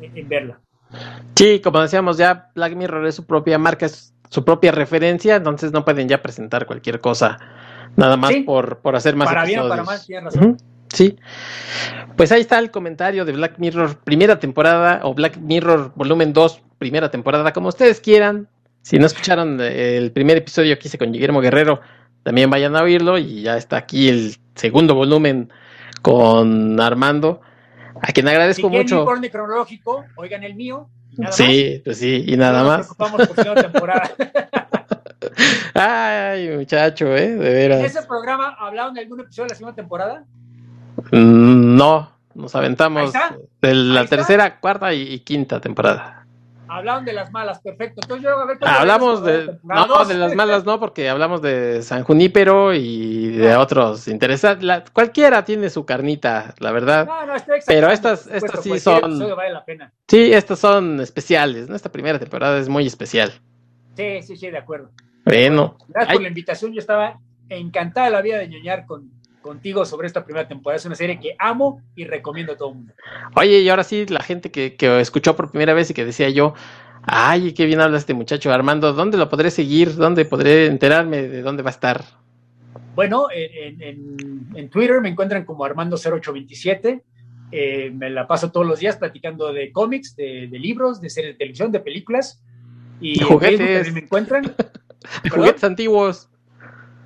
en, 0.00 0.16
en 0.16 0.28
verla. 0.28 0.60
Sí, 1.34 1.60
como 1.60 1.80
decíamos, 1.80 2.18
ya 2.18 2.50
Black 2.54 2.76
Mirror 2.76 3.06
es 3.06 3.16
su 3.16 3.24
propia 3.26 3.58
marca, 3.58 3.86
es 3.86 4.14
su 4.28 4.44
propia 4.44 4.70
referencia, 4.70 5.36
entonces 5.36 5.72
no 5.72 5.84
pueden 5.84 6.08
ya 6.08 6.22
presentar 6.22 6.66
cualquier 6.66 7.00
cosa, 7.00 7.38
nada 7.96 8.16
más 8.16 8.32
Sí. 8.32 8.40
por, 8.40 8.78
por 8.78 8.96
hacer 8.96 9.16
más 9.16 9.28
Para 9.28 9.44
bien 9.44 9.60
o 9.60 9.68
para 9.68 9.82
mal, 9.82 9.98
tienes 10.04 10.34
razón. 10.34 10.56
Sí. 10.94 11.18
Pues 12.16 12.30
ahí 12.32 12.40
está 12.40 12.58
el 12.58 12.70
comentario 12.70 13.24
de 13.24 13.32
Black 13.32 13.58
Mirror, 13.58 13.98
primera 13.98 14.38
temporada, 14.38 15.00
o 15.02 15.14
Black 15.14 15.36
Mirror 15.38 15.92
volumen 15.96 16.32
2, 16.32 16.62
primera 16.78 17.10
temporada, 17.10 17.52
como 17.52 17.68
ustedes 17.68 18.00
quieran. 18.00 18.48
Si 18.82 18.98
no 18.98 19.06
escucharon 19.06 19.60
el 19.60 20.12
primer 20.12 20.36
episodio 20.38 20.78
que 20.78 20.88
hice 20.88 20.98
con 20.98 21.10
Guillermo 21.12 21.40
Guerrero, 21.40 21.80
también 22.22 22.50
vayan 22.50 22.76
a 22.76 22.82
oírlo. 22.82 23.18
Y 23.18 23.42
ya 23.42 23.56
está 23.56 23.76
aquí 23.78 24.08
el 24.08 24.36
segundo 24.54 24.94
volumen 24.94 25.50
con 26.02 26.78
Armando, 26.80 27.40
a 28.00 28.12
quien 28.12 28.26
Si 28.26 28.30
agradezco 28.32 28.68
quieren 28.68 28.82
mucho. 28.86 29.04
orden 29.04 29.30
cronológico, 29.30 30.04
oigan 30.16 30.44
el 30.44 30.54
mío. 30.54 30.88
y 31.10 31.20
nada 31.22 31.32
Sí, 31.32 31.80
pues 31.84 31.98
sí, 31.98 32.24
y 32.26 32.30
más. 32.32 32.38
nada 32.38 32.58
No 32.62 32.64
nos 32.64 32.68
más. 32.68 32.86
preocupamos 32.86 33.26
por 33.28 33.36
segunda 33.42 33.62
temporada. 33.62 34.10
Ay, 35.74 36.50
muchacho, 36.56 37.06
eh, 37.16 37.30
de 37.30 37.64
¿En 37.64 37.70
veras. 37.70 37.84
ese 37.96 38.06
programa 38.06 38.54
hablaron 38.58 38.94
de 38.94 39.00
algún 39.00 39.20
episodio 39.20 39.44
de 39.46 39.50
la 39.50 39.56
segunda 39.56 39.74
temporada? 39.74 40.24
No, 41.12 42.10
nos 42.34 42.54
aventamos 42.54 43.12
de 43.60 43.74
la 43.74 44.00
Ahí 44.00 44.04
está. 44.04 44.16
tercera, 44.16 44.60
cuarta 44.60 44.92
y, 44.94 45.02
y 45.14 45.18
quinta 45.20 45.60
temporada. 45.60 46.20
Hablaron 46.66 47.04
de 47.04 47.12
las 47.12 47.30
malas, 47.30 47.60
perfecto. 47.60 48.00
Entonces 48.02 48.24
yo 48.24 48.30
a 48.36 48.46
ver 48.46 48.56
Hablamos 48.62 49.22
de, 49.22 49.58
no, 49.62 49.86
dos. 49.86 50.08
de 50.08 50.14
las 50.14 50.34
malas 50.34 50.64
no, 50.64 50.80
porque 50.80 51.08
hablamos 51.08 51.40
de 51.42 51.82
San 51.82 52.02
Junípero 52.02 52.74
y 52.74 53.28
de 53.28 53.54
otros 53.54 54.08
interesantes. 54.08 54.64
La- 54.64 54.82
cualquiera 54.82 55.44
tiene 55.44 55.70
su 55.70 55.84
carnita, 55.84 56.54
la 56.58 56.72
verdad. 56.72 57.06
No, 57.06 57.26
no, 57.26 57.34
estoy 57.36 57.60
Pero 57.66 57.90
estas- 57.90 58.26
estas 58.26 58.62
sí 58.62 58.78
son- 58.80 58.96
episodio 59.04 59.36
vale 59.36 59.52
la 59.52 59.64
pena. 59.64 59.92
Sí, 60.08 60.32
estas 60.32 60.58
son 60.58 61.00
especiales, 61.00 61.68
¿no? 61.68 61.76
Esta 61.76 61.92
primera 61.92 62.18
temporada 62.18 62.58
es 62.58 62.68
muy 62.68 62.86
especial. 62.86 63.32
Sí, 63.96 64.22
sí, 64.22 64.36
sí, 64.36 64.50
de 64.50 64.58
acuerdo. 64.58 64.90
Bueno, 65.26 65.76
Gracias 65.88 66.14
por 66.14 66.22
la 66.22 66.28
invitación. 66.28 66.72
Yo 66.72 66.80
estaba 66.80 67.20
encantada 67.50 68.06
de 68.06 68.12
la 68.12 68.22
vida 68.22 68.38
de 68.38 68.48
ñoñar 68.48 68.84
con, 68.86 69.10
contigo 69.44 69.84
sobre 69.84 70.06
esta 70.06 70.24
primera 70.24 70.48
temporada. 70.48 70.78
Es 70.78 70.86
una 70.86 70.94
serie 70.96 71.20
que 71.20 71.36
amo 71.38 71.80
y 71.94 72.04
recomiendo 72.06 72.54
a 72.54 72.56
todo 72.56 72.70
el 72.70 72.74
mundo. 72.76 72.92
oye, 73.36 73.60
y 73.60 73.68
ahora 73.68 73.84
sí, 73.84 74.06
la 74.06 74.20
gente 74.22 74.50
que, 74.50 74.74
que 74.74 75.00
escuchó 75.00 75.36
por 75.36 75.50
primera 75.50 75.74
vez 75.74 75.90
y 75.90 75.94
que 75.94 76.04
decía 76.04 76.30
yo, 76.30 76.54
ay, 77.02 77.52
qué 77.52 77.66
bien 77.66 77.80
habla 77.80 77.98
este 77.98 78.14
muchacho 78.14 78.50
Armando, 78.52 78.94
¿dónde 78.94 79.18
lo 79.18 79.28
podré 79.28 79.50
seguir? 79.50 79.94
¿Dónde 79.96 80.24
podré 80.24 80.66
enterarme 80.66 81.22
de 81.28 81.42
dónde 81.42 81.62
va 81.62 81.68
a 81.68 81.72
estar? 81.72 82.02
Bueno, 82.94 83.26
en, 83.34 83.80
en- 83.80 83.82
en- 83.82 84.46
en 84.54 84.70
Twitter 84.70 85.00
me 85.02 85.10
encuentran 85.10 85.44
como 85.44 85.64
Armando0827. 85.66 87.02
Eh, 87.52 87.90
me 87.94 88.08
la 88.10 88.26
paso 88.26 88.50
todos 88.50 88.66
los 88.66 88.80
días 88.80 88.96
platicando 88.96 89.52
de 89.52 89.70
cómics, 89.70 90.16
de, 90.16 90.48
de 90.48 90.58
libros, 90.58 91.00
de 91.00 91.10
series 91.10 91.34
de 91.34 91.38
televisión, 91.38 91.70
de 91.70 91.80
películas. 91.80 92.42
Y 93.00 93.20
en 93.20 93.26
Juguetes. 93.28 93.58
También 93.84 93.94
me 93.94 94.00
encuentran. 94.00 94.54
Juguetes 95.30 95.62
antiguos. 95.64 96.28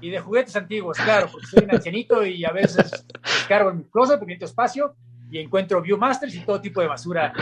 Y 0.00 0.10
de 0.10 0.20
juguetes 0.20 0.54
antiguos, 0.56 0.96
claro, 0.98 1.28
porque 1.30 1.46
soy 1.46 1.64
un 1.64 1.74
ancianito 1.74 2.24
y 2.24 2.44
a 2.44 2.52
veces 2.52 3.04
descargo 3.22 3.70
en 3.70 3.78
mi 3.78 3.84
closet 3.84 4.20
necesito 4.20 4.44
espacio 4.44 4.94
y 5.30 5.38
encuentro 5.38 5.82
Viewmasters 5.82 6.34
y 6.34 6.40
todo 6.40 6.60
tipo 6.60 6.80
de 6.80 6.86
basura 6.86 7.32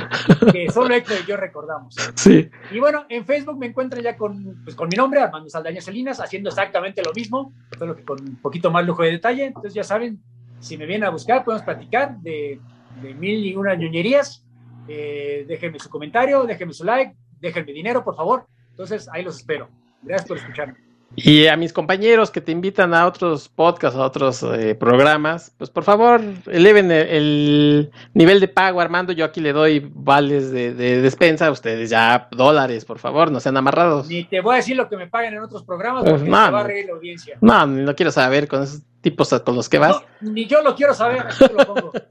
que 0.53 0.69
solo 0.71 0.95
Héctor 0.95 1.19
y 1.23 1.29
yo 1.29 1.37
recordamos. 1.37 1.95
Sí. 2.15 2.51
Y 2.73 2.81
bueno, 2.81 3.07
en 3.09 3.25
Facebook 3.25 3.59
me 3.59 3.67
encuentran 3.67 4.03
ya 4.03 4.17
con, 4.17 4.63
pues, 4.65 4.75
con 4.75 4.89
mi 4.89 4.97
nombre, 4.97 5.21
Armando 5.21 5.49
Saldaña 5.49 5.81
Salinas, 5.81 6.21
haciendo 6.21 6.49
exactamente 6.49 7.03
lo 7.03 7.13
mismo, 7.13 7.53
solo 7.79 7.95
que 7.95 8.05
con 8.05 8.21
un 8.21 8.37
poquito 8.37 8.71
más 8.71 8.85
lujo 8.85 9.03
de 9.03 9.13
detalle. 9.13 9.45
Entonces 9.47 9.75
ya 9.75 9.85
saben, 9.85 10.21
si 10.59 10.77
me 10.77 10.87
vienen 10.87 11.07
a 11.07 11.11
buscar, 11.11 11.45
podemos 11.45 11.65
platicar 11.65 12.19
de, 12.19 12.61
de 13.03 13.15
mil 13.15 13.45
y 13.45 13.55
una 13.55 13.75
ñoñerías. 13.75 14.45
Eh, 14.89 15.45
déjenme 15.47 15.79
su 15.79 15.89
comentario, 15.89 16.45
déjenme 16.45 16.73
su 16.73 16.85
like, 16.85 17.15
déjenme 17.41 17.73
dinero, 17.73 18.05
por 18.05 18.17
favor. 18.17 18.47
Entonces 18.71 19.09
ahí 19.13 19.23
los 19.23 19.37
espero. 19.37 19.69
Gracias 20.03 20.29
por 20.29 20.39
escucharme. 20.39 20.86
Y 21.15 21.47
a 21.47 21.57
mis 21.57 21.73
compañeros 21.73 22.31
que 22.31 22.43
te 22.43 22.53
invitan 22.53 22.93
a 22.93 23.07
otros 23.07 23.49
podcasts, 23.49 23.99
a 23.99 24.05
otros 24.05 24.43
eh, 24.43 24.75
programas, 24.75 25.55
pues 25.57 25.71
por 25.71 25.85
favor, 25.85 26.21
eleven 26.47 26.91
el, 26.91 27.09
el 27.09 27.91
nivel 28.13 28.41
de 28.41 28.49
pago, 28.49 28.81
Armando. 28.81 29.13
Yo 29.13 29.25
aquí 29.25 29.41
le 29.41 29.53
doy 29.53 29.91
vales 29.95 30.51
de, 30.51 30.75
de 30.75 31.01
despensa, 31.01 31.51
ustedes 31.51 31.89
ya 31.89 32.29
dólares, 32.33 32.85
por 32.85 32.99
favor, 32.99 33.31
no 33.31 33.41
sean 33.41 33.57
amarrados. 33.57 34.09
Ni 34.09 34.25
te 34.25 34.41
voy 34.41 34.55
a 34.55 34.57
decir 34.57 34.77
lo 34.77 34.89
que 34.89 34.97
me 34.97 35.07
pagan 35.07 35.35
en 35.35 35.43
otros 35.43 35.63
programas 35.63 36.03
Pues, 36.03 36.17
porque 36.17 36.31
no, 36.31 36.47
se 36.47 36.53
va 36.53 36.61
a 36.61 36.65
reír 36.65 36.87
la 36.87 36.93
audiencia. 36.93 37.39
No, 37.41 37.67
no 37.67 37.95
quiero 37.95 38.13
saber 38.13 38.47
con 38.47 38.65
esos 38.65 38.83
tipos 39.01 39.29
con 39.45 39.57
los 39.57 39.69
que 39.69 39.79
vas. 39.79 40.03
Ni 40.21 40.47
yo 40.47 40.61
lo 40.63 40.75
quiero 40.75 40.93
saber, 40.93 41.21
aquí 41.21 41.45
lo 41.57 41.67
pongo. 41.67 41.93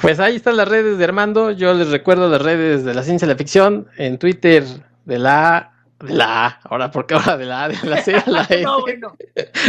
Pues 0.00 0.20
ahí 0.20 0.36
están 0.36 0.56
las 0.56 0.68
redes 0.68 0.98
de 0.98 1.04
Armando. 1.04 1.50
Yo 1.50 1.72
les 1.74 1.90
recuerdo 1.90 2.28
las 2.28 2.42
redes 2.42 2.84
de 2.84 2.92
la 2.92 3.02
ciencia 3.02 3.26
y 3.26 3.28
la 3.28 3.36
ficción 3.36 3.86
en 3.96 4.18
Twitter 4.18 4.64
de 5.04 5.18
la 5.18 5.56
A, 5.56 5.73
de 6.00 6.12
la 6.14 6.46
A, 6.46 6.60
ahora 6.64 6.90
porque 6.90 7.14
ahora 7.14 7.36
de 7.36 7.46
la 7.46 7.64
A, 7.64 7.68
de 7.68 7.76
la 7.84 7.98
C 8.02 8.14
a 8.16 8.24
la 8.26 8.46
E. 8.50 8.62
No, 8.62 8.80
bueno, 8.80 9.16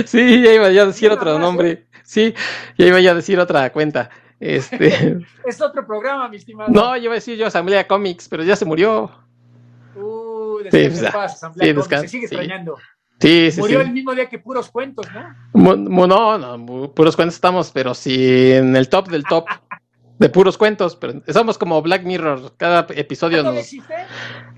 Sí, 0.06 0.42
ya 0.42 0.54
iba 0.54 0.70
yo 0.72 0.84
a 0.84 0.86
decir 0.88 1.12
otro 1.12 1.40
nombre. 1.40 1.86
Sí, 2.04 2.34
ya 2.78 2.86
iba 2.88 3.00
yo 3.00 3.12
a 3.12 3.16
decir 3.16 3.40
otra 3.40 3.72
cuenta. 3.72 4.10
Este, 4.40 5.18
es 5.46 5.62
otro 5.62 5.86
programa, 5.88 6.28
mi 6.28 6.38
estimado. 6.38 6.70
no, 6.72 6.96
yo 6.98 7.04
iba 7.06 7.14
a 7.14 7.16
decir 7.16 7.38
yo 7.38 7.48
Asamblea 7.48 7.88
Comics, 7.88 8.28
pero 8.28 8.44
ya 8.44 8.56
se 8.56 8.66
murió. 8.66 9.12
Uh, 9.96 10.60
Sí, 10.72 10.80
descansa 10.80 11.12
pues, 11.12 11.32
Asamblea 11.34 11.68
Sí, 11.68 11.74
descansa, 11.74 12.02
se 12.04 12.08
sigue 12.10 12.28
sí. 12.28 12.36
extrañando. 12.36 12.78
Sí, 13.20 13.50
sí, 13.52 13.60
Murió 13.62 13.80
sí. 13.80 13.86
el 13.88 13.94
mismo 13.94 14.14
día 14.14 14.28
que 14.28 14.40
puros 14.40 14.70
cuentos, 14.70 15.06
¿no? 15.14 15.34
Mu- 15.54 16.08
no, 16.08 16.38
no, 16.38 16.92
puros 16.94 17.16
cuentos 17.16 17.36
estamos, 17.36 17.72
pero 17.72 17.94
sí 17.94 18.52
en 18.52 18.76
el 18.76 18.90
top 18.90 19.08
del 19.08 19.24
top 19.24 19.46
de 20.18 20.30
puros 20.30 20.58
cuentos. 20.58 20.96
Pero 20.96 21.22
somos 21.28 21.58
como 21.58 21.82
Black 21.82 22.04
Mirror. 22.04 22.54
Cada 22.58 22.88
episodio 22.96 23.40
¿Todavía 23.40 23.62
nos, 23.62 23.88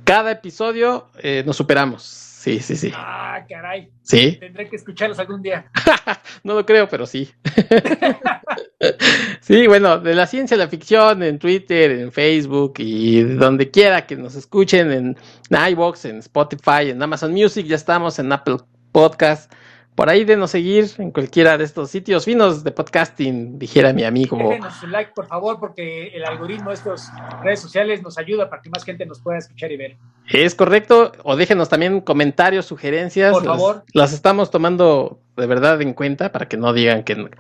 cada 0.03 0.31
episodio 0.31 1.07
eh, 1.19 1.43
nos 1.45 1.57
superamos. 1.57 2.03
Sí, 2.03 2.59
sí, 2.59 2.75
sí. 2.77 2.93
Ah, 2.95 3.45
caray. 3.49 3.89
Sí, 4.03 4.37
Tendré 4.39 4.69
que 4.69 4.77
escucharlos 4.77 5.19
algún 5.19 5.41
día. 5.41 5.69
no 6.43 6.53
lo 6.53 6.65
creo, 6.65 6.87
pero 6.87 7.05
sí. 7.05 7.29
sí, 9.41 9.67
bueno, 9.67 9.97
de 9.97 10.15
la 10.15 10.27
ciencia 10.27 10.55
a 10.55 10.57
la 10.57 10.69
ficción 10.69 11.23
en 11.23 11.39
Twitter, 11.39 11.91
en 11.91 12.11
Facebook 12.11 12.75
y 12.77 13.23
donde 13.23 13.69
quiera 13.69 14.05
que 14.05 14.15
nos 14.15 14.35
escuchen 14.35 14.91
en 14.93 15.17
iVoox, 15.49 16.05
en 16.05 16.19
Spotify, 16.19 16.91
en 16.91 17.01
Amazon 17.01 17.33
Music, 17.33 17.65
ya 17.65 17.75
estamos 17.75 18.17
en 18.17 18.31
Apple 18.31 18.57
Podcast. 18.93 19.51
Por 19.97 20.11
ahí 20.11 20.25
denos 20.25 20.51
seguir 20.51 20.87
en 20.99 21.09
cualquiera 21.09 21.57
de 21.57 21.63
estos 21.63 21.89
sitios 21.89 22.23
finos 22.23 22.63
de 22.63 22.71
podcasting, 22.71 23.57
dijera 23.57 23.93
mi 23.93 24.03
amigo. 24.03 24.37
Déjenos 24.37 24.75
su 24.75 24.85
like, 24.85 25.11
por 25.15 25.25
favor, 25.25 25.59
porque 25.59 26.09
el 26.09 26.23
algoritmo 26.23 26.69
de 26.69 26.75
estas 26.75 27.11
redes 27.41 27.59
sociales 27.61 28.03
nos 28.03 28.19
ayuda 28.19 28.47
para 28.47 28.61
que 28.61 28.69
más 28.69 28.83
gente 28.83 29.07
nos 29.07 29.19
pueda 29.19 29.39
escuchar 29.39 29.71
y 29.71 29.77
ver. 29.77 29.97
Es 30.31 30.53
correcto, 30.53 31.13
o 31.23 31.35
déjenos 31.35 31.67
también 31.69 32.01
comentarios, 32.01 32.67
sugerencias. 32.67 33.33
Por 33.33 33.43
las- 33.47 33.57
favor. 33.57 33.85
Las, 33.93 34.13
estamos 34.13 34.51
tomando 34.51 35.19
de 35.35 35.47
verdad 35.47 35.81
en 35.81 35.95
cuenta 35.95 36.31
para 36.31 36.47
que 36.47 36.57
no 36.57 36.73
digan 36.73 37.03
que, 37.03 37.31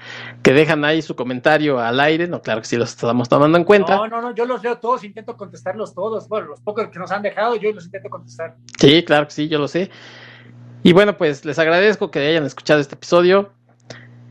que 0.41 0.53
dejan 0.53 0.83
ahí 0.83 1.03
su 1.03 1.15
comentario 1.15 1.79
al 1.79 1.99
aire. 1.99 2.27
No, 2.27 2.41
claro 2.41 2.61
que 2.61 2.67
sí 2.67 2.75
los 2.75 2.89
estamos 2.89 3.29
tomando 3.29 3.59
en 3.59 3.65
cuenta. 3.65 3.97
No, 3.97 4.07
no, 4.07 4.19
no, 4.19 4.33
yo 4.33 4.45
los 4.47 4.63
leo 4.63 4.79
todos, 4.79 5.03
intento 5.03 5.37
contestarlos 5.37 5.93
todos. 5.93 6.27
Bueno, 6.27 6.47
los 6.47 6.61
pocos 6.61 6.87
que 6.87 6.97
nos 6.97 7.11
han 7.11 7.21
dejado, 7.21 7.55
yo 7.55 7.71
los 7.71 7.85
intento 7.85 8.09
contestar. 8.09 8.55
Sí, 8.79 9.03
claro 9.03 9.27
que 9.27 9.33
sí, 9.33 9.47
yo 9.47 9.59
lo 9.59 9.67
sé. 9.67 9.91
Y 10.87 10.93
bueno, 10.93 11.17
pues 11.17 11.43
les 11.43 11.59
agradezco 11.59 12.11
que 12.11 12.19
hayan 12.19 12.45
escuchado 12.45 12.79
este 12.79 12.95
episodio. 12.95 13.51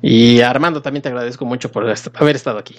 Y 0.00 0.40
Armando 0.40 0.80
también 0.80 1.02
te 1.02 1.10
agradezco 1.10 1.44
mucho 1.44 1.70
por 1.70 1.84
haber 1.84 2.34
estado 2.34 2.58
aquí. 2.58 2.76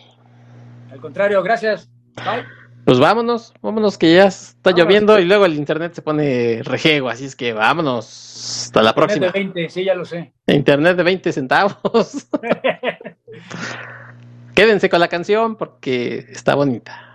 Al 0.92 1.00
contrario, 1.00 1.44
gracias. 1.44 1.88
Bye. 2.16 2.44
Pues 2.86 2.98
vámonos, 2.98 3.54
vámonos 3.62 4.00
que 4.00 4.16
ya 4.16 4.26
está 4.26 4.58
Vámonos. 4.64 4.84
lloviendo 4.84 5.20
y 5.20 5.26
luego 5.26 5.46
el 5.46 5.54
internet 5.54 5.94
se 5.94 6.02
pone 6.02 6.64
rejego, 6.64 7.10
así 7.10 7.26
es 7.26 7.36
que 7.36 7.54
vámonos. 7.54 8.64
Hasta 8.64 8.82
la 8.82 8.96
próxima. 8.96 9.28
De 9.28 9.34
20, 9.34 9.70
sí, 9.70 9.84
ya 9.84 9.94
lo 9.94 10.06
sé. 10.06 10.34
Internet 10.48 10.98
de 10.98 11.04
20 11.04 11.32
centavos. 11.32 12.28
Quédense 14.56 14.90
con 14.90 15.00
la 15.00 15.08
canción 15.08 15.56
porque 15.56 16.26
está 16.32 16.56
bonita. 16.56 17.07